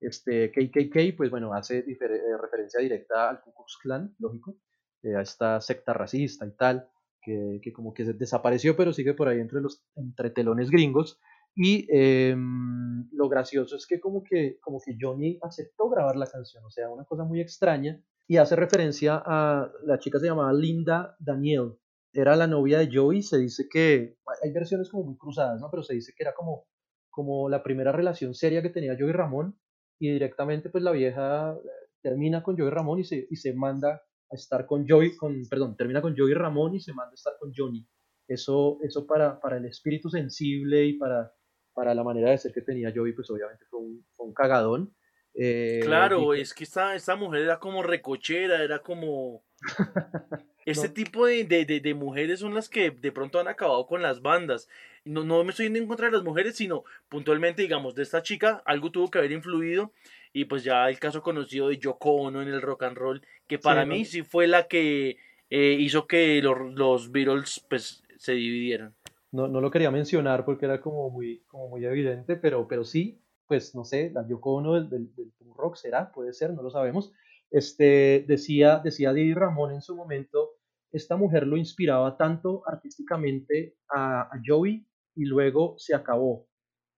este 0.00 0.50
KKK, 0.50 1.16
pues 1.16 1.30
bueno, 1.30 1.52
hace 1.54 1.78
eh, 1.78 1.98
referencia 2.40 2.80
directa 2.80 3.30
al 3.30 3.40
Ku 3.40 3.52
Klux 3.52 3.78
Klan, 3.82 4.14
lógico, 4.18 4.56
eh, 5.02 5.16
a 5.16 5.22
esta 5.22 5.60
secta 5.60 5.92
racista 5.92 6.46
y 6.46 6.52
tal, 6.52 6.88
que, 7.20 7.60
que, 7.62 7.72
como 7.72 7.92
que 7.92 8.04
desapareció, 8.04 8.76
pero 8.76 8.92
sigue 8.92 9.14
por 9.14 9.28
ahí 9.28 9.40
entre 9.40 9.60
los 9.60 9.84
entre 9.96 10.30
telones 10.30 10.70
gringos. 10.70 11.18
Y 11.54 11.86
em, 11.90 13.08
lo 13.12 13.28
gracioso 13.28 13.76
es 13.76 13.86
que 13.86 13.98
como, 13.98 14.22
que 14.22 14.58
como 14.60 14.80
que 14.80 14.96
Johnny 15.00 15.38
aceptó 15.42 15.88
grabar 15.88 16.16
la 16.16 16.26
canción, 16.26 16.64
o 16.64 16.70
sea, 16.70 16.88
una 16.88 17.04
cosa 17.04 17.24
muy 17.24 17.40
extraña, 17.40 18.00
y 18.28 18.36
hace 18.36 18.54
referencia 18.54 19.20
a 19.24 19.72
la 19.84 19.98
chica 19.98 20.20
se 20.20 20.26
llamaba 20.26 20.52
Linda 20.52 21.16
Daniel, 21.18 21.78
era 22.12 22.36
la 22.36 22.46
novia 22.46 22.78
de 22.78 22.90
Joey, 22.92 23.22
se 23.22 23.38
dice 23.38 23.68
que, 23.68 24.16
hay 24.42 24.52
versiones 24.52 24.88
como 24.88 25.04
muy 25.04 25.16
cruzadas, 25.16 25.60
¿no? 25.60 25.70
Pero 25.70 25.82
se 25.82 25.94
dice 25.94 26.12
que 26.16 26.22
era 26.22 26.34
como, 26.34 26.66
como 27.10 27.48
la 27.48 27.62
primera 27.62 27.92
relación 27.92 28.34
seria 28.34 28.62
que 28.62 28.70
tenía 28.70 28.96
Joey 28.98 29.12
Ramón, 29.12 29.58
y 29.98 30.10
directamente 30.12 30.70
pues 30.70 30.84
la 30.84 30.92
vieja 30.92 31.54
eh, 31.54 31.68
termina 32.02 32.42
con 32.42 32.56
Joey 32.56 32.70
Ramón 32.70 33.00
y 33.00 33.04
se, 33.04 33.26
y 33.30 33.36
se 33.36 33.52
manda 33.54 34.02
a 34.30 34.34
estar 34.34 34.66
con 34.66 34.86
Joey, 34.88 35.16
con, 35.16 35.42
perdón, 35.48 35.76
termina 35.76 36.02
con 36.02 36.16
Joey 36.16 36.34
Ramón 36.34 36.74
y 36.74 36.80
se 36.80 36.92
manda 36.92 37.12
a 37.12 37.14
estar 37.14 37.34
con 37.38 37.52
Johnny. 37.54 37.86
Eso, 38.26 38.78
eso 38.82 39.06
para, 39.06 39.40
para 39.40 39.56
el 39.56 39.64
espíritu 39.64 40.10
sensible 40.10 40.84
y 40.84 40.98
para, 40.98 41.32
para 41.72 41.94
la 41.94 42.04
manera 42.04 42.30
de 42.30 42.38
ser 42.38 42.52
que 42.52 42.60
tenía 42.60 42.92
Joey, 42.94 43.14
pues 43.14 43.30
obviamente 43.30 43.64
fue 43.70 43.80
un, 43.80 44.06
fue 44.12 44.26
un 44.26 44.34
cagadón. 44.34 44.94
Eh, 45.34 45.80
claro, 45.82 46.34
es 46.34 46.52
que 46.52 46.64
esta, 46.64 46.94
esta 46.94 47.16
mujer 47.16 47.42
era 47.42 47.58
como 47.58 47.82
recochera, 47.82 48.62
era 48.62 48.80
como... 48.80 49.44
Este 50.66 50.90
tipo 50.90 51.24
de, 51.24 51.44
de, 51.44 51.64
de, 51.64 51.94
mujeres 51.94 52.40
son 52.40 52.52
las 52.52 52.68
que 52.68 52.90
de 52.90 53.10
pronto 53.10 53.40
han 53.40 53.48
acabado 53.48 53.86
con 53.86 54.02
las 54.02 54.20
bandas. 54.20 54.68
No, 55.08 55.24
no 55.24 55.42
me 55.42 55.50
estoy 55.50 55.66
yendo 55.66 55.78
en 55.78 55.86
contra 55.86 56.06
de 56.06 56.12
las 56.12 56.24
mujeres, 56.24 56.56
sino 56.56 56.84
puntualmente, 57.08 57.62
digamos, 57.62 57.94
de 57.94 58.02
esta 58.02 58.22
chica, 58.22 58.62
algo 58.64 58.90
tuvo 58.90 59.10
que 59.10 59.18
haber 59.18 59.32
influido. 59.32 59.92
Y 60.32 60.44
pues 60.44 60.64
ya 60.64 60.88
el 60.88 60.98
caso 60.98 61.22
conocido 61.22 61.68
de 61.68 61.78
Yoko 61.78 62.12
Ono 62.12 62.42
en 62.42 62.48
el 62.48 62.60
rock 62.60 62.84
and 62.84 62.96
roll, 62.96 63.22
que 63.46 63.58
para 63.58 63.86
mí 63.86 64.04
sí 64.04 64.22
fue 64.22 64.46
la 64.46 64.68
que 64.68 65.16
eh, 65.48 65.76
hizo 65.78 66.06
que 66.06 66.42
los, 66.42 66.74
los, 66.74 67.10
Beatles 67.10 67.64
pues 67.68 68.04
se 68.18 68.32
dividieran. 68.32 68.94
No, 69.32 69.48
no 69.48 69.60
lo 69.60 69.70
quería 69.70 69.90
mencionar 69.90 70.44
porque 70.44 70.66
era 70.66 70.80
como 70.80 71.10
muy, 71.10 71.42
como 71.48 71.68
muy 71.68 71.84
evidente, 71.84 72.36
pero, 72.36 72.68
pero 72.68 72.84
sí, 72.84 73.22
pues 73.46 73.74
no 73.74 73.84
sé, 73.84 74.10
la 74.12 74.26
Yoko 74.28 74.54
Ono 74.54 74.74
del, 74.74 74.90
del, 74.90 75.14
del 75.14 75.54
rock 75.54 75.76
será, 75.76 76.12
puede 76.12 76.34
ser, 76.34 76.52
no 76.52 76.62
lo 76.62 76.70
sabemos. 76.70 77.12
Este, 77.50 78.24
decía, 78.28 78.80
decía 78.84 79.12
Didi 79.12 79.32
Ramón 79.32 79.72
en 79.72 79.80
su 79.80 79.96
momento, 79.96 80.58
esta 80.92 81.16
mujer 81.16 81.46
lo 81.46 81.56
inspiraba 81.56 82.16
tanto 82.16 82.62
artísticamente 82.66 83.76
a, 83.90 84.30
Joey 84.46 84.86
y 85.18 85.24
luego 85.24 85.74
se 85.78 85.96
acabó. 85.96 86.46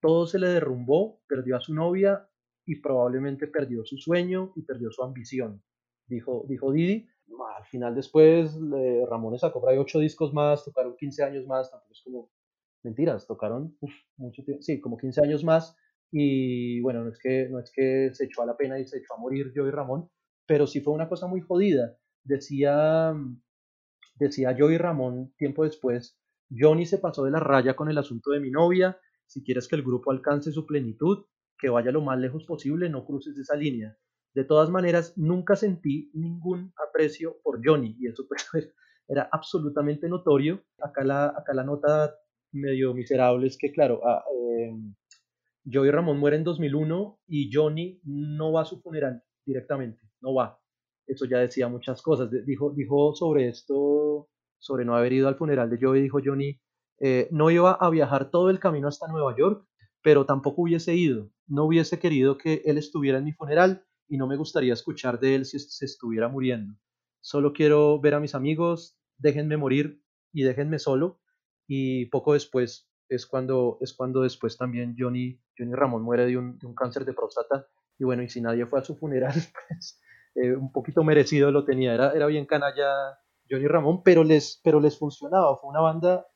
Todo 0.01 0.26
se 0.26 0.38
le 0.38 0.48
derrumbó, 0.48 1.22
perdió 1.26 1.56
a 1.56 1.60
su 1.60 1.74
novia 1.74 2.28
y 2.66 2.80
probablemente 2.80 3.47
perdió 3.47 3.82
su 3.84 3.97
sueño 3.97 4.52
y 4.56 4.62
perdió 4.62 4.90
su 4.90 5.02
ambición, 5.02 5.62
dijo, 6.06 6.44
dijo 6.47 6.70
Didi. 6.70 7.09
Al 7.56 7.64
final 7.64 7.94
después 7.94 8.59
Ramón 9.09 9.38
sacó 9.38 9.60
por 9.60 9.70
ahí 9.70 9.78
ocho 9.78 9.98
discos 10.01 10.34
más, 10.34 10.64
tocaron 10.64 10.97
15 10.97 11.22
años 11.22 11.47
más, 11.47 11.70
tampoco 11.70 11.92
es 11.92 12.02
como 12.02 12.30
mentiras, 12.82 13.26
tocaron 13.26 13.78
mucho 14.18 14.44
tiempo, 14.44 14.62
sí, 14.62 14.80
como 14.80 14.98
15 14.98 15.22
años 15.22 15.42
más 15.42 15.74
y 16.12 16.80
bueno, 16.80 17.05
no 17.05 17.10
es 17.10 17.18
que, 17.18 17.48
no 17.48 17.59
es 17.59 17.72
que 17.74 18.10
se 18.12 18.24
echó 18.24 18.42
a 18.42 18.47
la 18.47 18.56
pena 18.56 18.78
y 18.78 18.84
se 18.86 18.98
echó 18.98 19.14
a 19.14 19.18
morir 19.20 19.52
Joey 19.55 19.70
Ramón, 19.70 20.10
pero 20.47 20.66
sí 20.66 20.80
fue 20.80 20.92
una 20.92 21.09
cosa 21.09 21.26
muy 21.26 21.40
jodida. 21.40 21.97
Decía, 22.24 23.14
decía 24.16 24.55
Joey 24.59 24.76
Ramón 24.76 25.32
tiempo 25.38 25.64
después, 25.64 26.19
Johnny 26.51 26.86
se 26.86 26.98
pasó 26.98 27.24
de 27.24 27.31
la 27.31 27.40
raya 27.40 27.74
con 27.74 27.89
el 27.89 27.98
asunto 27.98 28.31
de 28.31 28.40
mi 28.40 28.51
novia, 28.51 28.98
si 29.27 29.44
quieres 29.44 29.68
que 29.68 29.77
el 29.77 29.82
grupo 29.82 30.10
alcance 30.10 30.52
su 30.52 30.66
plenitud, 30.66 31.27
que 31.59 31.68
vaya 31.68 31.93
lo 31.93 32.01
más 32.01 32.18
lejos 32.18 32.44
posible, 32.44 32.89
no 32.89 33.05
cruces 33.05 33.39
esa 33.39 33.55
línea. 33.55 33.97
De 34.35 34.44
todas 34.44 34.70
maneras, 34.70 35.16
nunca 35.16 35.56
sentí 35.56 36.10
ningún 36.14 36.72
aprecio 36.89 37.36
por 37.43 37.60
Johnny 37.64 37.97
y 37.98 38.09
eso 38.09 38.27
pues, 38.52 38.72
era 39.09 39.28
absolutamente 39.31 40.09
notorio. 40.09 40.64
Acá 40.81 41.05
la, 41.05 41.27
acá 41.27 41.52
la 41.55 41.64
nota 41.64 42.14
medio 42.52 42.94
miserable 42.94 43.47
es 43.47 43.56
que, 43.59 43.72
claro, 43.72 44.01
ah, 44.05 44.24
em, 44.59 44.94
Joey 45.70 45.90
Ramón 45.90 46.18
muere 46.18 46.36
en 46.36 46.44
2001 46.44 47.20
y 47.27 47.51
Johnny 47.52 48.01
no 48.05 48.52
va 48.52 48.62
a 48.62 48.64
su 48.64 48.81
funeral 48.81 49.22
directamente, 49.44 50.01
no 50.20 50.35
va. 50.35 50.59
Eso 51.06 51.27
ya 51.27 51.39
decía 51.39 51.68
muchas 51.68 52.02
cosas. 52.02 52.31
Dijo, 52.47 52.70
dijo 52.70 53.14
sobre 53.14 53.48
esto, 53.48 54.28
sobre 54.61 54.85
no 54.85 54.95
haber 54.95 55.12
ido 55.12 55.27
al 55.27 55.35
funeral 55.35 55.69
de 55.69 55.78
Joey, 55.81 56.03
dijo 56.03 56.20
Johnny, 56.24 56.61
eh, 57.01 57.27
no 57.32 57.51
iba 57.51 57.73
a 57.73 57.91
viajar 57.91 58.31
todo 58.31 58.51
el 58.51 58.61
camino 58.61 58.87
hasta 58.87 59.09
Nueva 59.09 59.35
York 59.37 59.66
pero 60.03 60.27
tampoco 60.27 60.62
hubiese 60.62 60.95
ido. 60.95 61.31
No 61.47 61.65
hubiese 61.65 61.99
querido 61.99 62.39
que 62.39 62.62
él 62.65 62.78
estuviera 62.78 63.19
en 63.19 63.24
mi 63.24 63.32
funeral 63.32 63.85
y 64.09 64.16
no 64.16 64.27
me 64.27 64.37
gustaría 64.37 64.73
escuchar 64.73 65.20
de 65.20 65.35
él 65.35 65.45
si 65.45 65.59
se 65.59 65.85
estuviera 65.85 66.28
muriendo. 66.28 66.74
Solo 67.20 67.53
quiero 67.53 68.01
ver 68.01 68.15
a 68.15 68.20
mis 68.20 68.35
amigos, 68.35 68.99
déjenme 69.19 69.57
morir 69.57 70.03
y 70.32 70.43
déjenme 70.43 70.78
solo. 70.78 71.20
Y 71.66 72.07
poco 72.07 72.32
después 72.32 72.91
es 73.09 73.27
cuando, 73.27 73.78
es 73.81 73.93
cuando 73.93 74.23
después 74.23 74.57
también 74.57 74.97
Johnny, 74.99 75.41
Johnny 75.57 75.74
Ramón 75.74 76.03
muere 76.03 76.27
de 76.27 76.37
un, 76.37 76.59
de 76.59 76.66
un 76.66 76.74
cáncer 76.74 77.05
de 77.05 77.12
próstata. 77.12 77.66
Y 77.99 78.05
bueno, 78.05 78.23
y 78.23 78.28
si 78.28 78.41
nadie 78.41 78.66
fue 78.66 78.81
a 78.81 78.85
su 78.85 78.97
funeral, 78.97 79.35
pues 79.69 80.01
eh, 80.35 80.53
un 80.57 80.73
poquito 80.73 81.05
merecido 81.05 81.51
lo 81.51 81.65
tenía. 81.65 81.95
Era, 81.95 82.12
era 82.12 82.27
bien 82.27 82.47
canalla 82.47 83.19
Johnny 83.51 83.66
Ramón, 83.66 84.02
pero 84.02 84.24
les, 84.24 84.60
pero 84.62 84.81
les 84.81 84.98
funcionaba. 84.98 85.56
Fue 85.59 85.70
una 85.70 85.81
banda 85.81 86.27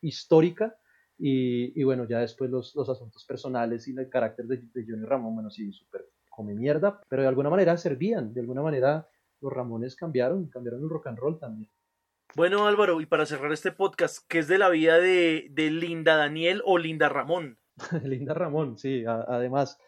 histórica 0.00 0.76
y, 1.18 1.78
y 1.80 1.84
bueno, 1.84 2.06
ya 2.08 2.18
después 2.18 2.50
los, 2.50 2.74
los, 2.74 2.88
asuntos 2.88 3.24
personales 3.24 3.86
y 3.88 3.96
el 3.96 4.08
carácter 4.08 4.46
de, 4.46 4.56
de 4.56 4.84
Johnny 4.86 5.06
Ramón, 5.06 5.34
bueno, 5.34 5.50
sí, 5.50 5.72
súper 5.72 6.06
come 6.34 6.54
mierda, 6.54 7.00
pero 7.08 7.22
de 7.22 7.28
alguna 7.28 7.50
manera 7.50 7.76
servían, 7.76 8.34
de 8.34 8.40
alguna 8.40 8.62
manera 8.62 9.08
los 9.40 9.52
Ramones 9.52 9.94
cambiaron, 9.94 10.48
cambiaron 10.48 10.82
el 10.82 10.88
rock 10.88 11.06
and 11.06 11.18
roll 11.18 11.38
también. 11.38 11.70
Bueno 12.34 12.66
Álvaro, 12.66 13.00
y 13.00 13.06
para 13.06 13.26
cerrar 13.26 13.52
este 13.52 13.70
podcast, 13.70 14.26
¿qué 14.28 14.40
es 14.40 14.48
de 14.48 14.58
la 14.58 14.68
vida 14.68 14.98
de, 14.98 15.46
de 15.50 15.70
Linda 15.70 16.16
Daniel 16.16 16.62
o 16.64 16.78
Linda 16.78 17.08
Ramón? 17.08 17.58
Linda 18.02 18.34
Ramón, 18.34 18.76
sí, 18.78 19.04
a, 19.04 19.24
además. 19.28 19.78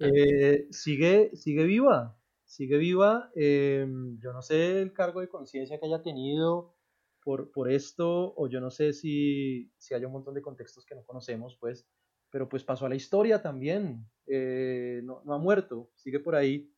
Eh, 0.00 0.66
sigue, 0.70 1.30
sigue 1.34 1.64
viva, 1.64 2.18
sigue 2.46 2.78
viva. 2.78 3.30
Eh, 3.34 3.86
yo 4.18 4.32
no 4.32 4.40
sé 4.40 4.80
el 4.80 4.92
cargo 4.92 5.20
de 5.20 5.28
conciencia 5.28 5.78
que 5.78 5.86
haya 5.86 6.02
tenido 6.02 6.74
por, 7.22 7.50
por 7.50 7.70
esto, 7.70 8.34
o 8.36 8.48
yo 8.48 8.60
no 8.60 8.70
sé 8.70 8.92
si, 8.92 9.72
si 9.78 9.94
hay 9.94 10.04
un 10.04 10.12
montón 10.12 10.34
de 10.34 10.42
contextos 10.42 10.86
que 10.86 10.94
no 10.94 11.04
conocemos, 11.04 11.58
pues, 11.60 11.86
pero 12.30 12.48
pues 12.48 12.62
pasó 12.64 12.86
a 12.86 12.88
la 12.88 12.94
historia 12.94 13.42
también. 13.42 14.06
Eh, 14.26 15.00
no, 15.04 15.22
ha 15.26 15.38
muerto, 15.38 15.90
sigue 15.96 16.20
por 16.20 16.36
ahí. 16.36 16.72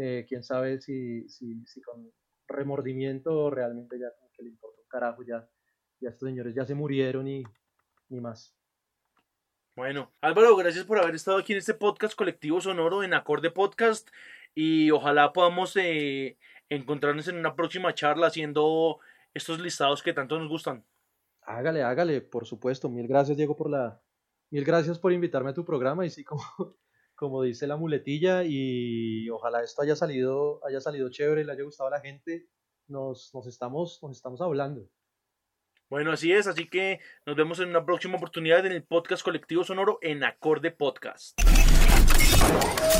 Eh, 0.00 0.24
quién 0.28 0.44
sabe 0.44 0.80
si, 0.80 1.28
si, 1.28 1.66
si, 1.66 1.82
con 1.82 2.12
remordimiento 2.46 3.50
realmente 3.50 3.98
ya 3.98 4.12
como 4.16 4.30
que 4.32 4.44
le 4.44 4.50
importa 4.50 4.80
un 4.80 4.88
carajo, 4.88 5.22
ya, 5.24 5.48
ya 6.00 6.10
estos 6.10 6.28
señores 6.28 6.54
ya 6.54 6.64
se 6.64 6.74
murieron 6.74 7.26
y 7.26 7.42
ni 8.08 8.20
más. 8.20 8.56
Bueno, 9.74 10.12
Álvaro, 10.20 10.56
gracias 10.56 10.84
por 10.84 10.98
haber 10.98 11.14
estado 11.14 11.38
aquí 11.38 11.52
en 11.52 11.58
este 11.58 11.74
podcast 11.74 12.14
colectivo 12.14 12.60
sonoro 12.60 13.02
en 13.02 13.14
Acorde 13.14 13.50
Podcast 13.50 14.08
y 14.54 14.90
ojalá 14.90 15.32
podamos 15.32 15.76
eh, 15.76 16.38
encontrarnos 16.68 17.28
en 17.28 17.36
una 17.36 17.54
próxima 17.54 17.94
charla 17.94 18.28
haciendo 18.28 18.98
estos 19.34 19.60
listados 19.60 20.02
que 20.02 20.12
tanto 20.12 20.38
nos 20.38 20.48
gustan. 20.48 20.84
Hágale, 21.42 21.82
hágale, 21.82 22.20
por 22.20 22.46
supuesto. 22.46 22.88
Mil 22.88 23.06
gracias, 23.08 23.36
Diego, 23.36 23.56
por 23.56 23.70
la... 23.70 24.00
Mil 24.50 24.64
gracias 24.64 24.98
por 24.98 25.12
invitarme 25.12 25.50
a 25.50 25.54
tu 25.54 25.64
programa 25.64 26.04
y 26.04 26.10
sí, 26.10 26.24
como, 26.24 26.42
como 27.14 27.42
dice 27.42 27.66
la 27.66 27.76
muletilla 27.76 28.42
y 28.44 29.28
ojalá 29.30 29.62
esto 29.62 29.82
haya 29.82 29.94
salido, 29.94 30.60
haya 30.66 30.80
salido 30.80 31.10
chévere, 31.10 31.44
le 31.44 31.52
haya 31.52 31.62
gustado 31.62 31.88
a 31.88 31.92
la 31.92 32.00
gente. 32.00 32.48
Nos, 32.88 33.30
nos, 33.32 33.46
estamos, 33.46 34.00
nos 34.02 34.16
estamos 34.16 34.40
hablando. 34.40 34.88
Bueno, 35.88 36.12
así 36.12 36.32
es, 36.32 36.46
así 36.46 36.68
que 36.68 37.00
nos 37.26 37.36
vemos 37.36 37.58
en 37.60 37.68
una 37.68 37.84
próxima 37.84 38.16
oportunidad 38.16 38.64
en 38.64 38.72
el 38.72 38.84
podcast 38.84 39.24
colectivo 39.24 39.64
sonoro 39.64 39.98
en 40.02 40.22
Acorde 40.22 40.70
Podcast. 40.70 41.40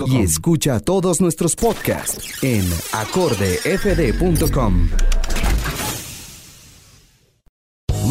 y 0.08 0.18
escucha 0.18 0.80
todos 0.80 1.22
nuestros 1.22 1.56
podcasts 1.56 2.42
en 2.42 2.68
acordefd.com. 2.92 4.90